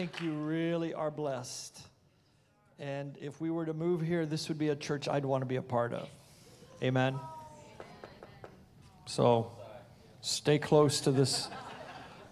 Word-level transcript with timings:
think 0.00 0.22
you 0.22 0.32
really 0.32 0.94
are 0.94 1.10
blessed. 1.10 1.78
And 2.78 3.18
if 3.20 3.38
we 3.38 3.50
were 3.50 3.66
to 3.66 3.74
move 3.74 4.00
here, 4.00 4.24
this 4.24 4.48
would 4.48 4.56
be 4.56 4.70
a 4.70 4.74
church 4.74 5.08
I'd 5.10 5.26
want 5.26 5.42
to 5.42 5.46
be 5.46 5.56
a 5.56 5.62
part 5.62 5.92
of. 5.92 6.08
Amen. 6.82 7.20
So 9.04 9.52
stay 10.22 10.58
close 10.58 11.02
to 11.02 11.10
this 11.10 11.48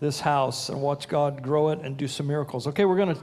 this 0.00 0.18
house 0.18 0.70
and 0.70 0.80
watch 0.80 1.08
God 1.08 1.43
grow 1.43 1.68
it 1.68 1.80
and 1.80 1.94
do 1.94 2.08
some 2.08 2.26
miracles. 2.26 2.66
Okay, 2.68 2.86
we're 2.86 2.96
gonna 2.96 3.22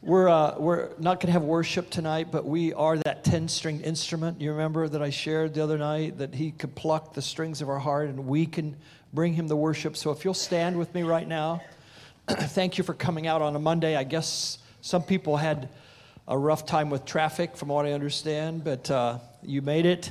we're 0.00 0.30
uh, 0.30 0.54
we're 0.58 0.88
not 0.98 1.20
gonna 1.20 1.32
have 1.32 1.42
worship 1.42 1.90
tonight, 1.90 2.28
but 2.32 2.46
we 2.46 2.72
are 2.72 2.96
that 2.96 3.24
ten 3.24 3.46
stringed 3.46 3.84
instrument. 3.84 4.40
You 4.40 4.52
remember 4.52 4.88
that 4.88 5.02
I 5.02 5.10
shared 5.10 5.52
the 5.52 5.62
other 5.62 5.76
night 5.76 6.16
that 6.16 6.34
He 6.34 6.50
could 6.50 6.74
pluck 6.74 7.12
the 7.12 7.20
strings 7.20 7.60
of 7.60 7.68
our 7.68 7.78
heart 7.78 8.08
and 8.08 8.26
we 8.26 8.46
can 8.46 8.74
bring 9.12 9.34
Him 9.34 9.48
the 9.48 9.56
worship. 9.56 9.98
So 9.98 10.12
if 10.12 10.24
you'll 10.24 10.32
stand 10.32 10.78
with 10.78 10.94
me 10.94 11.02
right 11.02 11.28
now. 11.28 11.60
thank 12.28 12.76
you 12.76 12.82
for 12.82 12.92
coming 12.92 13.28
out 13.28 13.40
on 13.40 13.54
a 13.54 13.58
Monday. 13.60 13.94
I 13.94 14.02
guess 14.02 14.58
some 14.80 15.04
people 15.04 15.36
had 15.36 15.68
a 16.26 16.36
rough 16.36 16.66
time 16.66 16.90
with 16.90 17.04
traffic, 17.04 17.56
from 17.56 17.68
what 17.68 17.86
I 17.86 17.92
understand, 17.92 18.64
but 18.64 18.90
uh, 18.90 19.20
you 19.44 19.62
made 19.62 19.86
it. 19.86 20.10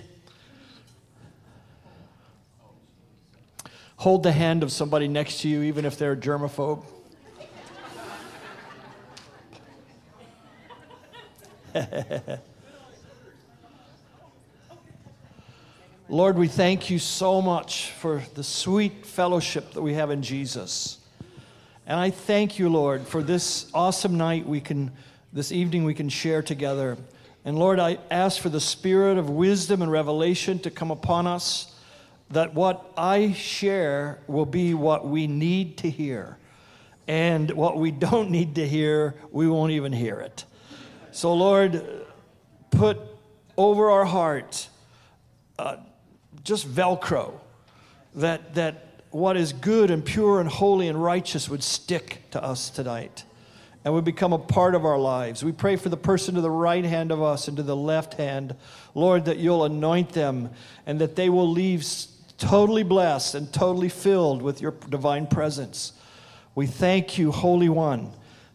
Hold 3.98 4.24
the 4.24 4.32
hand 4.32 4.64
of 4.64 4.72
somebody 4.72 5.10
next 5.10 5.42
to 5.42 5.50
you, 5.50 5.64
even 5.64 5.84
if 5.84 5.98
they're 5.98 6.14
a 6.14 6.18
germaphobe. 6.18 6.86
Lord, 16.08 16.38
we 16.38 16.48
thank 16.48 16.90
you 16.90 16.98
so 16.98 17.42
much 17.42 17.92
for 17.92 18.24
the 18.36 18.44
sweet 18.44 19.06
fellowship 19.06 19.74
that 19.74 19.82
we 19.82 19.96
have 19.96 20.12
in 20.12 20.22
Jesus. 20.22 21.00
And 21.88 22.00
I 22.00 22.10
thank 22.10 22.58
you, 22.58 22.68
Lord, 22.68 23.08
for 23.08 23.22
this 23.22 23.70
awesome 23.72 24.18
night 24.18 24.48
we 24.48 24.60
can, 24.60 24.92
this 25.32 25.52
evening 25.52 25.84
we 25.84 25.94
can 25.94 26.10
share 26.10 26.42
together. 26.42 26.98
And 27.44 27.60
Lord, 27.60 27.80
I 27.80 28.00
ask 28.10 28.42
for 28.42 28.50
the 28.50 28.60
spirit 28.60 29.20
of 29.20 29.30
wisdom 29.30 29.84
and 29.84 29.92
revelation 29.92 30.58
to 30.60 30.72
come 30.72 30.90
upon 30.90 31.28
us, 31.28 31.76
that 32.32 32.56
what 32.56 32.92
I 32.98 33.34
share 33.34 34.18
will 34.26 34.48
be 34.48 34.74
what 34.74 35.08
we 35.08 35.28
need 35.28 35.78
to 35.78 35.90
hear. 35.92 36.38
And 37.08 37.52
what 37.52 37.78
we 37.78 37.92
don't 37.92 38.32
need 38.32 38.56
to 38.56 38.68
hear, 38.68 39.14
we 39.32 39.48
won't 39.48 39.72
even 39.72 39.94
hear 39.94 40.20
it. 40.20 40.44
So, 41.12 41.36
Lord, 41.36 41.86
put 42.72 42.98
over 43.58 43.92
our 43.92 44.06
heart 44.06 44.70
uh, 45.60 45.78
just 46.44 46.68
Velcro 46.68 47.34
that, 48.16 48.56
that 48.56 48.85
what 49.16 49.38
is 49.38 49.54
good 49.54 49.92
and 49.92 50.04
pure 50.04 50.42
and 50.42 50.50
holy 50.50 50.90
and 50.90 51.02
righteous 51.02 51.48
would 51.48 51.64
stick 51.64 52.22
to 52.32 52.44
us 52.44 52.70
tonight 52.70 53.24
and 53.86 53.94
would 53.94 54.04
become 54.04 54.34
a 54.34 54.38
part 54.38 54.76
of 54.76 54.84
our 54.84 55.00
lives. 55.00 55.42
We 55.42 55.54
pray 55.54 55.78
for 55.78 55.88
the 55.88 55.96
person 55.96 56.36
to 56.36 56.42
the 56.42 56.52
right 56.52 56.84
hand 56.84 57.14
of 57.14 57.24
us 57.24 57.48
and 57.48 57.56
to 57.56 57.64
the 57.64 57.78
left 57.78 58.16
hand, 58.16 58.58
Lord, 58.94 59.24
that 59.24 59.38
you'll 59.38 59.64
anoint 59.64 60.10
them 60.10 60.50
and 60.86 61.00
that 61.00 61.16
they 61.16 61.30
will 61.30 61.50
leave 61.50 61.86
totally 62.38 62.84
blessed 62.84 63.36
and 63.36 63.54
totally 63.54 63.88
filled 63.88 64.42
with 64.42 64.60
your 64.60 64.72
divine 64.90 65.28
presence. 65.28 65.94
We 66.54 66.68
thank 66.68 67.18
you, 67.18 67.32
Holy 67.32 67.70
One. 67.70 68.12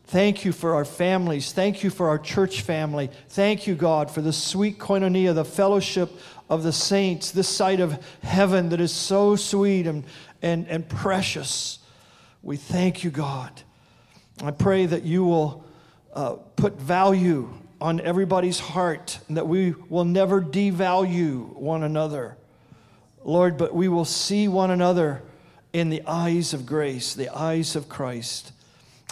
Thank 0.08 0.44
you 0.44 0.52
for 0.52 0.74
our 0.74 0.84
families. 0.84 1.52
Thank 1.52 1.82
you 1.84 1.88
for 1.88 2.08
our 2.08 2.18
church 2.18 2.60
family. 2.60 3.10
Thank 3.28 3.66
you, 3.66 3.76
God, 3.76 4.10
for 4.10 4.20
the 4.20 4.32
sweet 4.32 4.78
koinonia, 4.78 5.34
the 5.34 5.44
fellowship 5.44 6.10
of 6.50 6.64
the 6.64 6.72
saints, 6.72 7.30
this 7.30 7.48
side 7.48 7.78
of 7.78 8.04
heaven 8.24 8.70
that 8.70 8.80
is 8.80 8.92
so 8.92 9.36
sweet 9.36 9.86
and, 9.86 10.04
and, 10.42 10.66
and 10.68 10.88
precious. 10.88 11.78
We 12.42 12.56
thank 12.56 13.04
you, 13.04 13.10
God. 13.10 13.62
I 14.42 14.50
pray 14.50 14.86
that 14.86 15.02
you 15.02 15.24
will 15.24 15.64
uh, 16.14 16.32
put 16.56 16.80
value 16.80 17.52
on 17.80 18.00
everybody's 18.00 18.58
heart 18.58 19.18
and 19.28 19.36
that 19.36 19.46
we 19.46 19.72
will 19.88 20.04
never 20.04 20.40
devalue 20.40 21.54
one 21.54 21.82
another. 21.82 22.36
Lord, 23.22 23.58
but 23.58 23.74
we 23.74 23.88
will 23.88 24.06
see 24.06 24.48
one 24.48 24.70
another 24.70 25.22
in 25.72 25.90
the 25.90 26.02
eyes 26.06 26.54
of 26.54 26.66
grace, 26.66 27.14
the 27.14 27.28
eyes 27.28 27.76
of 27.76 27.88
Christ. 27.88 28.52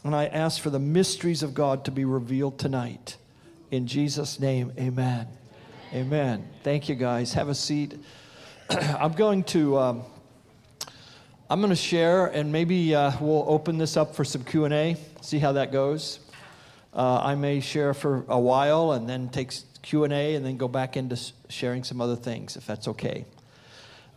And 0.02 0.14
I 0.14 0.26
ask 0.26 0.60
for 0.60 0.70
the 0.70 0.78
mysteries 0.78 1.42
of 1.42 1.54
God 1.54 1.84
to 1.84 1.90
be 1.90 2.04
revealed 2.04 2.58
tonight. 2.58 3.16
In 3.70 3.86
Jesus' 3.86 4.40
name, 4.40 4.72
amen. 4.78 5.28
Amen. 5.92 6.06
amen. 6.06 6.48
Thank 6.62 6.88
you, 6.88 6.94
guys. 6.94 7.34
Have 7.34 7.48
a 7.48 7.54
seat. 7.54 7.98
I'm 8.70 9.12
going 9.12 9.44
to. 9.44 9.78
Um, 9.78 10.02
I'm 11.50 11.60
going 11.60 11.70
to 11.70 11.76
share, 11.76 12.26
and 12.26 12.52
maybe 12.52 12.94
uh, 12.94 13.12
we'll 13.22 13.46
open 13.48 13.78
this 13.78 13.96
up 13.96 14.14
for 14.14 14.22
some 14.22 14.44
Q 14.44 14.66
and 14.66 14.74
A. 14.74 14.96
See 15.22 15.38
how 15.38 15.52
that 15.52 15.72
goes. 15.72 16.20
Uh, 16.92 17.20
I 17.22 17.36
may 17.36 17.60
share 17.60 17.94
for 17.94 18.26
a 18.28 18.38
while, 18.38 18.92
and 18.92 19.08
then 19.08 19.30
take 19.30 19.54
Q 19.80 20.04
and 20.04 20.12
A, 20.12 20.34
and 20.34 20.44
then 20.44 20.58
go 20.58 20.68
back 20.68 20.98
into 20.98 21.18
sharing 21.48 21.84
some 21.84 22.02
other 22.02 22.16
things, 22.16 22.58
if 22.58 22.66
that's 22.66 22.86
okay. 22.88 23.24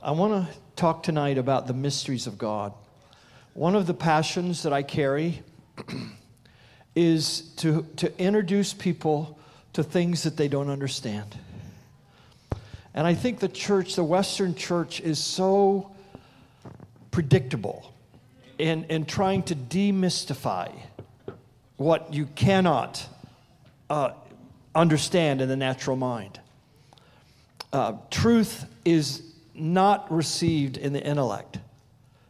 I 0.04 0.12
want 0.12 0.46
to 0.46 0.54
talk 0.76 1.04
tonight 1.04 1.38
about 1.38 1.68
the 1.68 1.74
mysteries 1.74 2.28
of 2.28 2.38
God. 2.38 2.74
One 3.54 3.78
of 3.78 3.88
the 3.88 3.94
passions 3.94 4.64
that 4.64 4.74
I 4.74 4.84
carry 4.84 5.42
is 6.96 7.54
to, 7.58 7.88
to 7.96 8.22
introduce 8.22 8.74
people 8.74 9.40
to 9.72 9.84
things 9.84 10.24
that 10.24 10.36
they 10.36 10.50
don't 10.50 10.70
understand. 10.70 11.38
And 12.94 13.08
I 13.08 13.14
think 13.14 13.40
the 13.40 13.48
church, 13.48 13.96
the 13.96 14.04
Western 14.04 14.54
church, 14.54 15.00
is 15.00 15.18
so 15.18 15.91
predictable 17.12 17.94
in, 18.58 18.86
in 18.86 19.06
trying 19.06 19.44
to 19.44 19.56
demystify 19.56 20.72
what 21.78 22.14
you 22.14 22.26
cannot 22.36 23.06
uh, 23.90 24.12
understand 24.74 25.42
in 25.42 25.50
the 25.50 25.56
natural 25.56 25.98
mind. 25.98 26.40
Uh, 27.74 27.94
truth 28.10 28.66
is 28.86 29.24
not 29.54 30.12
received 30.12 30.78
in 30.78 30.94
the 30.94 31.04
intellect. 31.04 31.60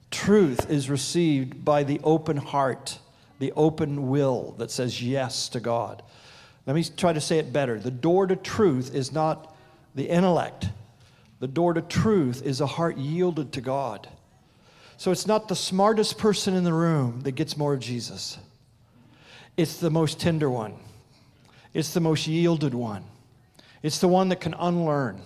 Truth 0.10 0.70
is 0.70 0.90
received 0.90 1.64
by 1.64 1.84
the 1.84 2.00
open 2.04 2.38
heart, 2.38 3.00
the 3.40 3.52
open 3.54 4.10
will 4.10 4.56
that 4.58 4.72
says 4.72 5.02
yes 5.02 5.50
to 5.50 5.60
God. 5.60 6.04
Let 6.66 6.76
me 6.76 6.84
try 6.84 7.14
to 7.14 7.22
say 7.22 7.40
it 7.40 7.52
better. 7.52 7.80
The 7.80 7.92
door 7.92 8.28
to 8.28 8.36
truth 8.36 8.94
is 8.94 9.12
not 9.12 9.56
the 9.96 10.10
intellect, 10.10 10.70
the 11.40 11.48
door 11.48 11.74
to 11.74 11.82
truth 11.82 12.44
is 12.46 12.62
a 12.62 12.68
heart 12.68 12.98
yielded 12.98 13.52
to 13.54 13.62
God. 13.62 14.08
So 15.02 15.10
it's 15.10 15.26
not 15.26 15.48
the 15.48 15.56
smartest 15.56 16.20
person 16.20 16.54
in 16.54 16.64
the 16.64 16.76
room 16.76 17.22
that 17.22 17.32
gets 17.32 17.58
more 17.58 17.74
of 17.74 17.80
Jesus. 17.80 18.38
It's 19.58 19.78
the 19.78 19.90
most 19.90 20.20
tender 20.20 20.48
one. 20.48 20.76
It's 21.74 21.96
the 21.96 22.00
most 22.00 22.28
yielded 22.28 22.76
one. 22.76 23.04
It's 23.82 23.98
the 23.98 24.08
one 24.08 24.30
that 24.30 24.42
can 24.42 24.54
unlearn. 24.54 25.20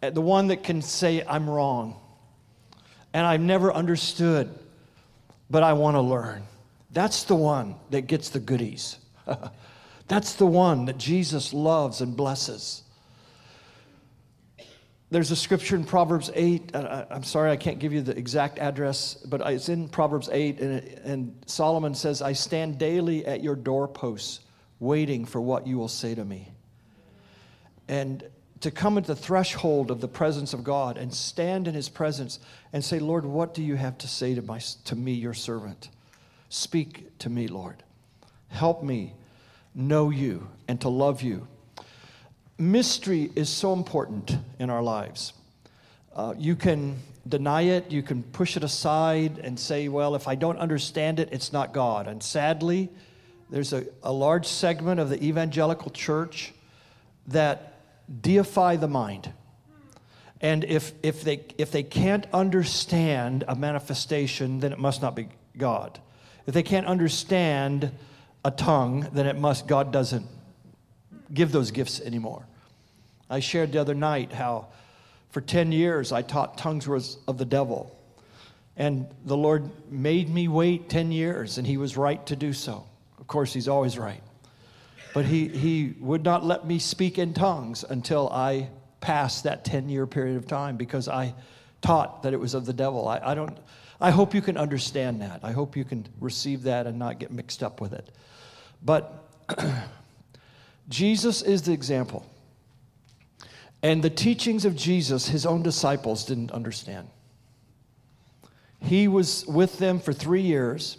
Uh, 0.00 0.10
the 0.10 0.20
one 0.20 0.46
that 0.46 0.62
can 0.62 0.80
say, 0.80 1.24
I'm 1.26 1.50
wrong. 1.50 1.96
And 3.12 3.26
I've 3.26 3.40
never 3.40 3.72
understood, 3.72 4.56
but 5.50 5.64
I 5.64 5.72
want 5.72 5.96
to 5.96 6.00
learn. 6.00 6.44
That's 6.92 7.24
the 7.24 7.34
one 7.34 7.74
that 7.90 8.02
gets 8.02 8.28
the 8.28 8.38
goodies. 8.38 8.96
That's 10.06 10.36
the 10.36 10.46
one 10.46 10.84
that 10.84 10.98
Jesus 10.98 11.52
loves 11.52 12.00
and 12.00 12.16
blesses. 12.16 12.84
There's 15.12 15.30
a 15.30 15.36
scripture 15.36 15.76
in 15.76 15.84
Proverbs 15.84 16.30
8. 16.34 16.74
Uh, 16.74 17.04
I'm 17.10 17.22
sorry, 17.22 17.50
I 17.50 17.56
can't 17.58 17.78
give 17.78 17.92
you 17.92 18.00
the 18.00 18.16
exact 18.16 18.58
address, 18.58 19.12
but 19.12 19.42
it's 19.42 19.68
in 19.68 19.90
Proverbs 19.90 20.30
8. 20.32 20.58
And, 20.58 20.88
and 21.04 21.42
Solomon 21.44 21.94
says, 21.94 22.22
I 22.22 22.32
stand 22.32 22.78
daily 22.78 23.26
at 23.26 23.42
your 23.42 23.54
doorposts, 23.54 24.40
waiting 24.80 25.26
for 25.26 25.38
what 25.38 25.66
you 25.66 25.76
will 25.76 25.88
say 25.88 26.14
to 26.14 26.24
me. 26.24 26.50
And 27.88 28.24
to 28.60 28.70
come 28.70 28.96
at 28.96 29.04
the 29.04 29.14
threshold 29.14 29.90
of 29.90 30.00
the 30.00 30.08
presence 30.08 30.54
of 30.54 30.64
God 30.64 30.96
and 30.96 31.12
stand 31.12 31.68
in 31.68 31.74
his 31.74 31.90
presence 31.90 32.38
and 32.72 32.82
say, 32.82 32.98
Lord, 32.98 33.26
what 33.26 33.52
do 33.52 33.62
you 33.62 33.74
have 33.74 33.98
to 33.98 34.08
say 34.08 34.34
to, 34.34 34.40
my, 34.40 34.60
to 34.86 34.96
me, 34.96 35.12
your 35.12 35.34
servant? 35.34 35.90
Speak 36.48 37.18
to 37.18 37.28
me, 37.28 37.48
Lord. 37.48 37.82
Help 38.48 38.82
me 38.82 39.12
know 39.74 40.08
you 40.08 40.48
and 40.68 40.80
to 40.80 40.88
love 40.88 41.20
you 41.20 41.48
mystery 42.70 43.30
is 43.34 43.48
so 43.48 43.72
important 43.72 44.36
in 44.58 44.70
our 44.70 44.82
lives. 44.82 45.32
Uh, 46.14 46.34
you 46.38 46.54
can 46.54 46.96
deny 47.28 47.62
it, 47.62 47.90
you 47.90 48.02
can 48.02 48.22
push 48.22 48.56
it 48.56 48.64
aside 48.64 49.38
and 49.38 49.58
say, 49.58 49.88
well, 49.88 50.14
if 50.14 50.28
I 50.28 50.34
don't 50.34 50.58
understand 50.58 51.18
it, 51.18 51.28
it's 51.32 51.52
not 51.52 51.72
God. 51.72 52.06
And 52.06 52.22
sadly, 52.22 52.88
there's 53.50 53.72
a, 53.72 53.86
a 54.02 54.12
large 54.12 54.46
segment 54.46 55.00
of 55.00 55.08
the 55.08 55.22
evangelical 55.22 55.90
church 55.90 56.52
that 57.28 57.74
deify 58.20 58.76
the 58.76 58.88
mind. 58.88 59.32
And 60.40 60.64
if, 60.64 60.92
if, 61.02 61.22
they, 61.22 61.44
if 61.58 61.70
they 61.70 61.82
can't 61.82 62.26
understand 62.32 63.44
a 63.46 63.54
manifestation, 63.54 64.60
then 64.60 64.72
it 64.72 64.78
must 64.78 65.00
not 65.00 65.14
be 65.14 65.28
God. 65.56 66.00
If 66.46 66.54
they 66.54 66.64
can't 66.64 66.86
understand 66.86 67.92
a 68.44 68.50
tongue, 68.50 69.08
then 69.12 69.26
it 69.26 69.36
must, 69.36 69.68
God 69.68 69.92
doesn't 69.92 70.26
give 71.32 71.52
those 71.52 71.70
gifts 71.70 72.00
anymore. 72.00 72.44
I 73.30 73.40
shared 73.40 73.72
the 73.72 73.80
other 73.80 73.94
night 73.94 74.32
how 74.32 74.68
for 75.30 75.40
10 75.40 75.72
years 75.72 76.12
I 76.12 76.22
taught 76.22 76.58
tongues 76.58 76.86
was 76.86 77.18
of 77.26 77.38
the 77.38 77.44
devil. 77.44 77.98
And 78.76 79.06
the 79.24 79.36
Lord 79.36 79.70
made 79.90 80.28
me 80.28 80.48
wait 80.48 80.88
10 80.88 81.12
years, 81.12 81.58
and 81.58 81.66
He 81.66 81.76
was 81.76 81.96
right 81.96 82.24
to 82.26 82.36
do 82.36 82.52
so. 82.52 82.86
Of 83.18 83.26
course, 83.26 83.52
he's 83.52 83.68
always 83.68 83.98
right. 83.98 84.22
But 85.14 85.26
he, 85.26 85.48
he 85.48 85.94
would 86.00 86.24
not 86.24 86.44
let 86.44 86.66
me 86.66 86.78
speak 86.78 87.18
in 87.18 87.34
tongues 87.34 87.84
until 87.88 88.28
I 88.30 88.68
passed 89.00 89.44
that 89.44 89.64
10 89.64 89.88
year 89.88 90.06
period 90.06 90.36
of 90.36 90.46
time 90.46 90.76
because 90.76 91.06
I 91.08 91.34
taught 91.82 92.22
that 92.22 92.32
it 92.32 92.40
was 92.40 92.54
of 92.54 92.64
the 92.64 92.72
devil. 92.72 93.06
I, 93.08 93.20
I, 93.22 93.34
don't, 93.34 93.56
I 94.00 94.10
hope 94.10 94.34
you 94.34 94.40
can 94.40 94.56
understand 94.56 95.20
that. 95.20 95.40
I 95.42 95.52
hope 95.52 95.76
you 95.76 95.84
can 95.84 96.06
receive 96.20 96.62
that 96.62 96.86
and 96.86 96.98
not 96.98 97.18
get 97.18 97.30
mixed 97.30 97.62
up 97.62 97.80
with 97.80 97.92
it. 97.92 98.08
But 98.82 99.22
Jesus 100.88 101.42
is 101.42 101.62
the 101.62 101.72
example. 101.72 102.26
And 103.82 104.02
the 104.02 104.10
teachings 104.10 104.64
of 104.64 104.76
Jesus, 104.76 105.28
his 105.28 105.44
own 105.44 105.62
disciples 105.62 106.24
didn't 106.24 106.52
understand. 106.52 107.08
He 108.80 109.08
was 109.08 109.44
with 109.46 109.78
them 109.78 109.98
for 109.98 110.12
three 110.12 110.42
years. 110.42 110.96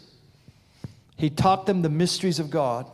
He 1.15 1.29
taught 1.29 1.65
them 1.65 1.81
the 1.81 1.89
mysteries 1.89 2.39
of 2.39 2.49
God, 2.49 2.85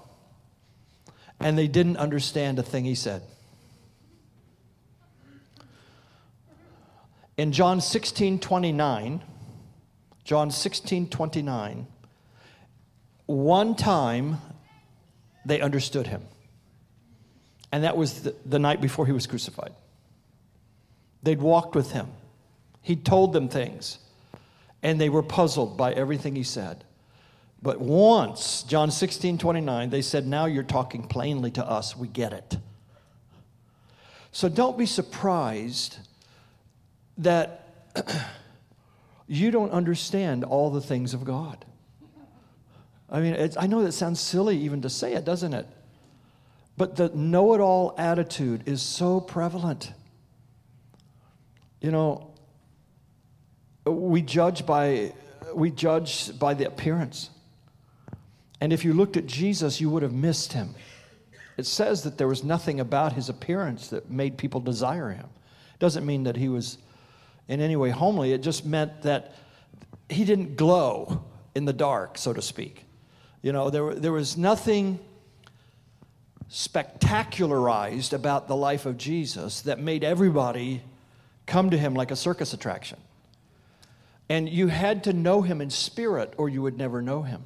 and 1.39 1.57
they 1.57 1.67
didn't 1.67 1.97
understand 1.97 2.59
a 2.59 2.63
thing 2.63 2.85
he 2.85 2.95
said. 2.95 3.23
In 7.37 7.51
John 7.51 7.79
16 7.81 8.39
29, 8.39 9.23
John 10.23 10.51
16 10.51 11.07
29, 11.07 11.87
one 13.25 13.75
time 13.75 14.37
they 15.45 15.61
understood 15.61 16.07
him. 16.07 16.23
And 17.71 17.83
that 17.83 17.95
was 17.95 18.23
the, 18.23 18.35
the 18.45 18.59
night 18.59 18.81
before 18.81 19.05
he 19.05 19.11
was 19.11 19.27
crucified. 19.27 19.73
They'd 21.21 21.41
walked 21.41 21.75
with 21.75 21.91
him, 21.91 22.07
he 22.81 22.95
told 22.95 23.33
them 23.33 23.49
things, 23.49 23.99
and 24.81 24.99
they 24.99 25.09
were 25.09 25.23
puzzled 25.23 25.77
by 25.77 25.93
everything 25.93 26.35
he 26.35 26.43
said. 26.43 26.83
But 27.61 27.81
once, 27.81 28.63
John 28.63 28.89
16, 28.89 29.37
29, 29.37 29.89
they 29.89 30.01
said, 30.01 30.25
Now 30.25 30.45
you're 30.45 30.63
talking 30.63 31.03
plainly 31.03 31.51
to 31.51 31.65
us. 31.65 31.95
We 31.95 32.07
get 32.07 32.31
it. 32.31 32.57
So 34.31 34.47
don't 34.47 34.77
be 34.77 34.85
surprised 34.85 35.97
that 37.17 37.91
you 39.27 39.51
don't 39.51 39.71
understand 39.71 40.45
all 40.45 40.69
the 40.69 40.81
things 40.81 41.13
of 41.13 41.25
God. 41.25 41.65
I 43.11 43.19
mean, 43.19 43.51
I 43.59 43.67
know 43.67 43.83
that 43.83 43.91
sounds 43.91 44.19
silly 44.19 44.57
even 44.59 44.81
to 44.83 44.89
say 44.89 45.13
it, 45.13 45.25
doesn't 45.25 45.53
it? 45.53 45.67
But 46.79 46.95
the 46.95 47.09
know 47.09 47.53
it 47.55 47.59
all 47.59 47.93
attitude 47.97 48.63
is 48.65 48.81
so 48.81 49.19
prevalent. 49.19 49.91
You 51.81 51.91
know, 51.91 52.31
we 53.85 54.21
judge 54.21 54.65
by 54.65 55.11
we 55.53 55.71
judge 55.71 56.39
by 56.39 56.53
the 56.53 56.65
appearance. 56.65 57.31
And 58.61 58.71
if 58.71 58.85
you 58.85 58.93
looked 58.93 59.17
at 59.17 59.25
Jesus, 59.25 59.81
you 59.81 59.89
would 59.89 60.03
have 60.03 60.13
missed 60.13 60.53
him. 60.53 60.73
It 61.57 61.65
says 61.65 62.03
that 62.03 62.17
there 62.17 62.29
was 62.29 62.45
nothing 62.45 62.79
about 62.79 63.11
his 63.11 63.27
appearance 63.27 63.89
that 63.89 64.09
made 64.09 64.37
people 64.37 64.61
desire 64.61 65.09
him. 65.09 65.27
It 65.73 65.79
Doesn't 65.79 66.05
mean 66.05 66.23
that 66.23 66.37
he 66.37 66.47
was 66.47 66.77
in 67.49 67.59
any 67.59 67.75
way 67.75 67.89
homely. 67.89 68.31
It 68.31 68.41
just 68.41 68.65
meant 68.65 69.01
that 69.01 69.35
he 70.07 70.23
didn't 70.23 70.55
glow 70.55 71.25
in 71.55 71.65
the 71.65 71.73
dark, 71.73 72.17
so 72.17 72.31
to 72.31 72.41
speak. 72.41 72.85
You 73.41 73.51
know, 73.51 73.69
there, 73.69 73.95
there 73.95 74.13
was 74.13 74.37
nothing 74.37 74.99
spectacularized 76.49 78.13
about 78.13 78.47
the 78.47 78.55
life 78.55 78.85
of 78.85 78.97
Jesus 78.97 79.61
that 79.61 79.79
made 79.79 80.03
everybody 80.03 80.81
come 81.45 81.69
to 81.69 81.77
him 81.77 81.93
like 81.93 82.11
a 82.11 82.15
circus 82.15 82.53
attraction. 82.53 82.99
And 84.29 84.47
you 84.47 84.67
had 84.67 85.05
to 85.05 85.13
know 85.13 85.41
him 85.41 85.61
in 85.61 85.69
spirit 85.69 86.33
or 86.37 86.49
you 86.49 86.61
would 86.61 86.77
never 86.77 87.01
know 87.01 87.23
him. 87.23 87.43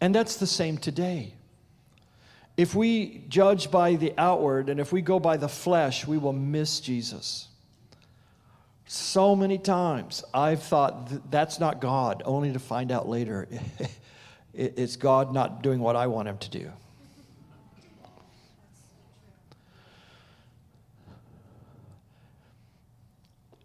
And 0.00 0.14
that's 0.14 0.36
the 0.36 0.46
same 0.46 0.78
today. 0.78 1.34
If 2.56 2.74
we 2.74 3.24
judge 3.28 3.70
by 3.70 3.96
the 3.96 4.14
outward 4.18 4.68
and 4.68 4.80
if 4.80 4.92
we 4.92 5.02
go 5.02 5.18
by 5.18 5.36
the 5.36 5.48
flesh, 5.48 6.06
we 6.06 6.18
will 6.18 6.32
miss 6.32 6.80
Jesus. 6.80 7.48
So 8.86 9.36
many 9.36 9.58
times 9.58 10.24
I've 10.34 10.62
thought 10.62 11.30
that's 11.30 11.60
not 11.60 11.80
God, 11.80 12.22
only 12.24 12.52
to 12.52 12.58
find 12.58 12.90
out 12.90 13.08
later 13.08 13.48
it's 14.54 14.96
God 14.96 15.32
not 15.32 15.62
doing 15.62 15.80
what 15.80 15.94
I 15.94 16.08
want 16.08 16.28
him 16.28 16.38
to 16.38 16.50
do. 16.50 16.72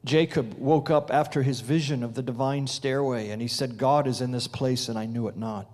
Jacob 0.05 0.53
woke 0.59 0.91
up 0.91 1.11
after 1.11 1.41
his 1.41 1.61
vision 1.61 2.03
of 2.03 2.13
the 2.13 2.21
divine 2.21 2.67
stairway 2.67 3.29
and 3.29 3.41
he 3.41 3.47
said, 3.47 3.77
God 3.77 4.05
is 4.05 4.21
in 4.21 4.31
this 4.31 4.47
place 4.47 4.87
and 4.87 4.99
I 4.99 5.07
knew 5.07 5.27
it 5.27 5.35
not. 5.35 5.67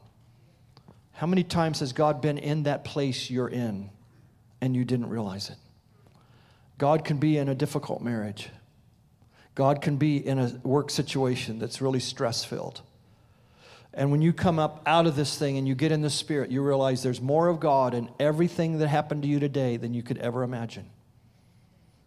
How 1.11 1.27
many 1.27 1.43
times 1.43 1.81
has 1.81 1.91
God 1.91 2.21
been 2.21 2.37
in 2.37 2.63
that 2.63 2.85
place 2.85 3.29
you're 3.29 3.49
in 3.49 3.89
and 4.61 4.73
you 4.73 4.85
didn't 4.85 5.09
realize 5.09 5.49
it? 5.49 5.57
God 6.77 7.03
can 7.03 7.17
be 7.17 7.37
in 7.37 7.49
a 7.49 7.53
difficult 7.53 8.01
marriage. 8.01 8.49
God 9.53 9.81
can 9.81 9.97
be 9.97 10.25
in 10.25 10.39
a 10.39 10.59
work 10.63 10.89
situation 10.89 11.59
that's 11.59 11.81
really 11.81 11.99
stress 11.99 12.45
filled. 12.45 12.81
And 13.93 14.11
when 14.11 14.21
you 14.21 14.31
come 14.31 14.57
up 14.57 14.81
out 14.85 15.05
of 15.05 15.17
this 15.17 15.37
thing 15.37 15.57
and 15.57 15.67
you 15.67 15.75
get 15.75 15.91
in 15.91 16.01
the 16.01 16.09
spirit, 16.09 16.49
you 16.49 16.61
realize 16.61 17.03
there's 17.03 17.19
more 17.19 17.49
of 17.49 17.59
God 17.59 17.93
in 17.93 18.09
everything 18.17 18.77
that 18.77 18.87
happened 18.87 19.23
to 19.23 19.27
you 19.27 19.41
today 19.41 19.75
than 19.75 19.93
you 19.93 20.01
could 20.01 20.17
ever 20.19 20.43
imagine 20.43 20.89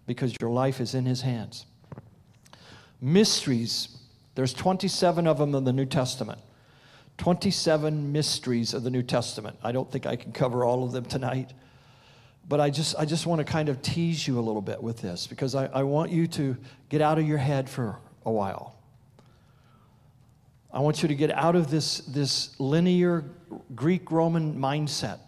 because 0.07 0.35
your 0.41 0.51
life 0.51 0.81
is 0.81 0.95
in 0.95 1.05
His 1.05 1.21
hands. 1.21 1.67
Mysteries, 3.05 3.89
there's 4.35 4.55
27 4.55 5.27
of 5.27 5.37
them 5.37 5.55
in 5.55 5.65
the 5.65 5.75
New 5.75 5.85
Testament. 5.85 6.41
27 7.19 8.13
mysteries 8.13 8.73
of 8.73 8.83
the 8.83 8.89
New 8.89 9.03
Testament. 9.03 9.59
I 9.63 9.73
don't 9.73 9.91
think 9.93 10.07
I 10.07 10.17
can 10.17 10.33
cover 10.33 10.65
all 10.65 10.85
of 10.85 10.93
them 10.93 11.05
tonight. 11.05 11.53
But 12.49 12.61
I 12.61 12.71
just, 12.71 12.97
I 12.99 13.05
just 13.05 13.27
want 13.27 13.41
to 13.41 13.45
kind 13.45 13.69
of 13.69 13.83
tease 13.83 14.27
you 14.27 14.39
a 14.39 14.41
little 14.41 14.63
bit 14.63 14.83
with 14.83 15.03
this 15.03 15.27
because 15.27 15.55
I, 15.55 15.67
I 15.67 15.83
want 15.83 16.13
you 16.13 16.27
to 16.29 16.57
get 16.89 17.03
out 17.03 17.19
of 17.19 17.29
your 17.29 17.37
head 17.37 17.69
for 17.69 17.99
a 18.25 18.31
while. 18.31 18.75
I 20.73 20.81
want 20.81 21.03
you 21.03 21.09
to 21.09 21.15
get 21.15 21.31
out 21.31 21.57
of 21.57 21.71
this, 21.71 21.99
this 21.99 22.59
linear 22.59 23.23
Greek 23.75 24.11
Roman 24.11 24.59
mindset, 24.59 25.19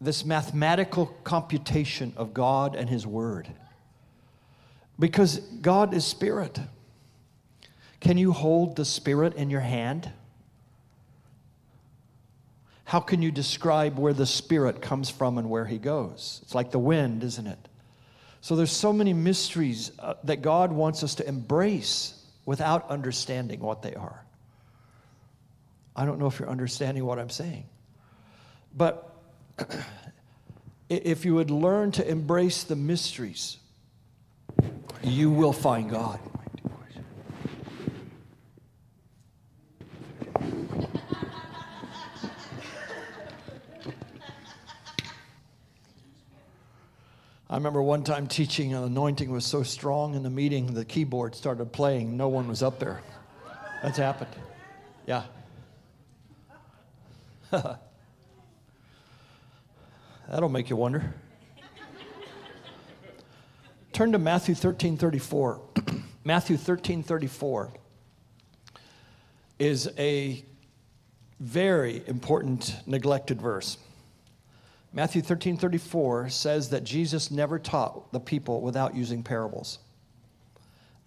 this 0.00 0.24
mathematical 0.24 1.06
computation 1.24 2.12
of 2.16 2.32
God 2.32 2.76
and 2.76 2.88
His 2.88 3.04
Word. 3.04 3.48
Because 4.98 5.38
God 5.38 5.94
is 5.94 6.04
Spirit. 6.04 6.58
Can 8.00 8.18
you 8.18 8.32
hold 8.32 8.76
the 8.76 8.84
Spirit 8.84 9.34
in 9.34 9.50
your 9.50 9.60
hand? 9.60 10.10
how 12.86 13.00
can 13.00 13.20
you 13.20 13.32
describe 13.32 13.98
where 13.98 14.12
the 14.12 14.26
Spirit 14.26 14.80
comes 14.80 15.10
from 15.10 15.38
and 15.38 15.50
where 15.50 15.64
He 15.66 15.76
goes? 15.76 16.38
It's 16.44 16.54
like 16.54 16.70
the 16.70 16.78
wind, 16.78 17.24
isn't 17.24 17.48
it? 17.48 17.58
So 18.40 18.54
there's 18.54 18.70
so 18.70 18.92
many 18.92 19.12
mysteries 19.12 19.90
uh, 19.98 20.14
that 20.22 20.40
God 20.40 20.70
wants 20.70 21.02
us 21.02 21.16
to 21.16 21.28
embrace 21.28 22.14
without 22.44 22.88
understanding 22.88 23.58
what 23.58 23.82
they 23.82 23.94
are. 23.94 24.24
I 25.96 26.04
don't 26.04 26.20
know 26.20 26.28
if 26.28 26.38
you're 26.38 26.48
understanding 26.48 27.04
what 27.04 27.18
I'm 27.18 27.28
saying. 27.28 27.64
But 28.76 29.12
if 30.88 31.24
you 31.24 31.34
would 31.34 31.50
learn 31.50 31.90
to 31.92 32.08
embrace 32.08 32.62
the 32.62 32.76
mysteries, 32.76 33.58
you 35.02 35.30
will 35.30 35.52
find 35.52 35.90
God. 35.90 36.20
I 47.48 47.54
remember 47.54 47.80
one 47.80 48.02
time 48.02 48.26
teaching, 48.26 48.74
an 48.74 48.82
anointing 48.82 49.30
was 49.30 49.46
so 49.46 49.62
strong 49.62 50.14
in 50.14 50.22
the 50.22 50.30
meeting, 50.30 50.74
the 50.74 50.84
keyboard 50.84 51.34
started 51.34 51.72
playing. 51.72 52.16
No 52.16 52.28
one 52.28 52.48
was 52.48 52.62
up 52.62 52.78
there. 52.78 53.00
That's 53.82 53.96
happened. 53.96 54.30
Yeah. 55.06 55.22
That'll 60.28 60.48
make 60.48 60.68
you 60.68 60.76
wonder. 60.76 61.14
Turn 63.96 64.12
to 64.12 64.18
Matthew 64.18 64.54
13 64.54 64.98
34. 64.98 65.58
Matthew 66.24 66.58
13 66.58 67.02
34 67.02 67.72
is 69.58 69.90
a 69.96 70.44
very 71.40 72.02
important 72.06 72.76
neglected 72.84 73.40
verse. 73.40 73.78
Matthew 74.92 75.22
13 75.22 75.56
34 75.56 76.28
says 76.28 76.68
that 76.68 76.84
Jesus 76.84 77.30
never 77.30 77.58
taught 77.58 78.12
the 78.12 78.20
people 78.20 78.60
without 78.60 78.94
using 78.94 79.22
parables. 79.22 79.78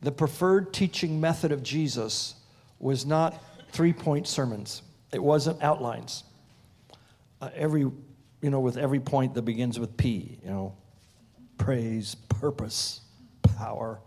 The 0.02 0.12
preferred 0.12 0.74
teaching 0.74 1.22
method 1.22 1.52
of 1.52 1.62
Jesus 1.62 2.34
was 2.80 3.06
not 3.06 3.40
three 3.72 3.94
point 3.94 4.28
sermons, 4.28 4.82
it 5.14 5.22
wasn't 5.22 5.62
outlines. 5.62 6.24
Uh, 7.40 7.52
every, 7.54 7.82
you 7.82 8.50
know, 8.50 8.60
with 8.60 8.78
every 8.78 9.00
point 9.00 9.36
that 9.36 9.44
begins 9.44 9.80
with 9.80 9.96
P, 9.96 10.40
you 10.44 10.50
know, 10.50 10.76
praise, 11.60 12.16
purpose, 12.16 13.02
power. 13.44 14.00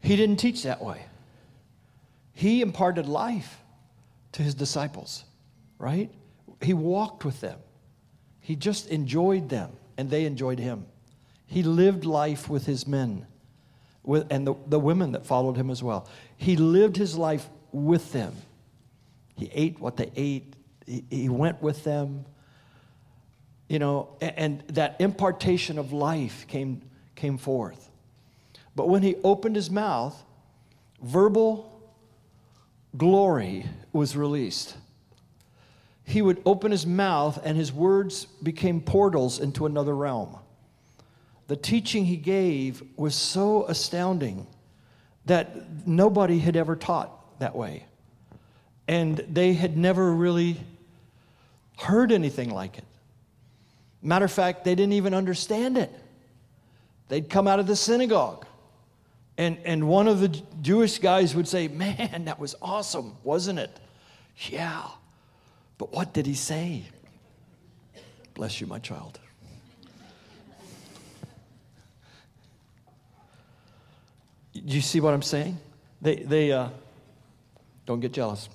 He 0.00 0.14
didn't 0.14 0.36
teach 0.36 0.62
that 0.62 0.80
way. 0.80 1.04
he 2.32 2.62
imparted 2.62 3.08
life 3.08 3.58
to 4.30 4.44
his 4.44 4.54
disciples, 4.54 5.24
right? 5.78 6.08
He 6.62 6.72
walked 6.72 7.24
with 7.24 7.40
them. 7.40 7.58
He 8.38 8.54
just 8.54 8.88
enjoyed 8.88 9.48
them, 9.48 9.72
and 9.96 10.08
they 10.08 10.24
enjoyed 10.24 10.60
him. 10.60 10.86
He 11.46 11.64
lived 11.64 12.04
life 12.04 12.48
with 12.48 12.66
his 12.66 12.86
men 12.86 13.26
with, 14.08 14.26
and 14.30 14.46
the, 14.46 14.54
the 14.66 14.80
women 14.80 15.12
that 15.12 15.26
followed 15.26 15.56
him 15.56 15.70
as 15.70 15.82
well. 15.82 16.08
He 16.36 16.56
lived 16.56 16.96
his 16.96 17.16
life 17.16 17.48
with 17.72 18.12
them. 18.12 18.34
He 19.36 19.50
ate 19.52 19.78
what 19.78 19.98
they 19.98 20.10
ate, 20.16 20.54
he, 20.86 21.04
he 21.10 21.28
went 21.28 21.60
with 21.62 21.84
them. 21.84 22.24
You 23.68 23.78
know, 23.78 24.08
and, 24.20 24.62
that 24.68 24.96
impartation 24.98 25.78
of 25.78 25.92
life 25.92 26.46
came, 26.48 26.82
came 27.14 27.36
forth. 27.36 27.90
But 28.74 28.88
when 28.88 29.02
he 29.02 29.16
opened 29.22 29.56
his 29.56 29.70
mouth, 29.70 30.22
verbal 31.02 31.90
glory 32.96 33.66
was 33.92 34.16
released. 34.16 34.76
He 36.04 36.22
would 36.22 36.40
open 36.46 36.70
his 36.70 36.86
mouth, 36.86 37.38
and 37.44 37.56
his 37.58 37.70
words 37.70 38.24
became 38.42 38.80
portals 38.80 39.38
into 39.38 39.66
another 39.66 39.94
realm. 39.94 40.38
The 41.48 41.56
teaching 41.56 42.06
he 42.06 42.16
gave 42.16 42.82
was 42.96 43.14
so 43.14 43.66
astounding 43.66 44.46
that 45.26 45.86
nobody 45.86 46.38
had 46.38 46.56
ever 46.56 46.76
taught 46.76 47.38
that 47.40 47.54
way. 47.54 47.84
And 48.86 49.18
they 49.28 49.52
had 49.52 49.76
never 49.76 50.12
really 50.12 50.58
heard 51.76 52.10
anything 52.10 52.50
like 52.50 52.78
it. 52.78 52.84
Matter 54.02 54.24
of 54.24 54.32
fact, 54.32 54.64
they 54.64 54.74
didn't 54.74 54.92
even 54.92 55.14
understand 55.14 55.76
it. 55.76 55.92
They'd 57.08 57.28
come 57.28 57.48
out 57.48 57.58
of 57.58 57.66
the 57.66 57.76
synagogue 57.76 58.46
and, 59.38 59.56
and 59.64 59.88
one 59.88 60.08
of 60.08 60.18
the 60.18 60.28
Jewish 60.60 60.98
guys 60.98 61.34
would 61.36 61.46
say, 61.46 61.68
Man, 61.68 62.24
that 62.24 62.40
was 62.40 62.56
awesome, 62.60 63.14
wasn't 63.22 63.60
it? 63.60 63.70
Yeah. 64.48 64.82
But 65.78 65.92
what 65.92 66.12
did 66.12 66.26
he 66.26 66.34
say? 66.34 66.82
Bless 68.34 68.60
you, 68.60 68.66
my 68.66 68.80
child. 68.80 69.20
Do 74.52 74.74
you 74.74 74.80
see 74.80 74.98
what 74.98 75.14
I'm 75.14 75.22
saying? 75.22 75.56
They, 76.02 76.16
they 76.16 76.50
uh, 76.50 76.70
don't 77.86 78.00
get 78.00 78.12
jealous. 78.12 78.48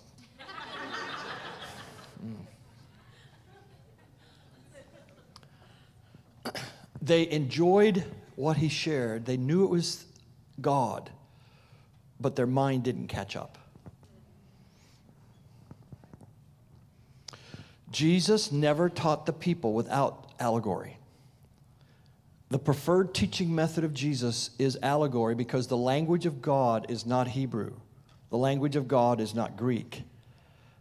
They 7.03 7.29
enjoyed 7.29 8.05
what 8.36 8.57
he 8.57 8.69
shared. 8.69 9.25
They 9.25 9.36
knew 9.36 9.65
it 9.65 9.69
was 9.69 10.05
God, 10.62 11.10
but 12.19 12.38
their 12.38 12.48
mind 12.48 12.83
didn't 12.83 13.07
catch 13.07 13.36
up. 13.36 13.57
Jesus 17.91 18.51
never 18.51 18.89
taught 18.89 19.25
the 19.25 19.33
people 19.33 19.74
without 19.74 20.31
allegory. 20.39 20.98
The 22.50 22.57
preferred 22.57 23.13
teaching 23.13 23.53
method 23.53 23.83
of 23.83 23.93
Jesus 23.93 24.51
is 24.57 24.77
allegory 24.81 25.36
because 25.36 25.67
the 25.67 25.77
language 25.77 26.25
of 26.25 26.41
God 26.41 26.86
is 26.89 27.05
not 27.05 27.27
Hebrew. 27.27 27.74
The 28.29 28.38
language 28.38 28.75
of 28.75 28.88
God 28.88 29.19
is 29.19 29.36
not 29.36 29.57
Greek. 29.57 30.03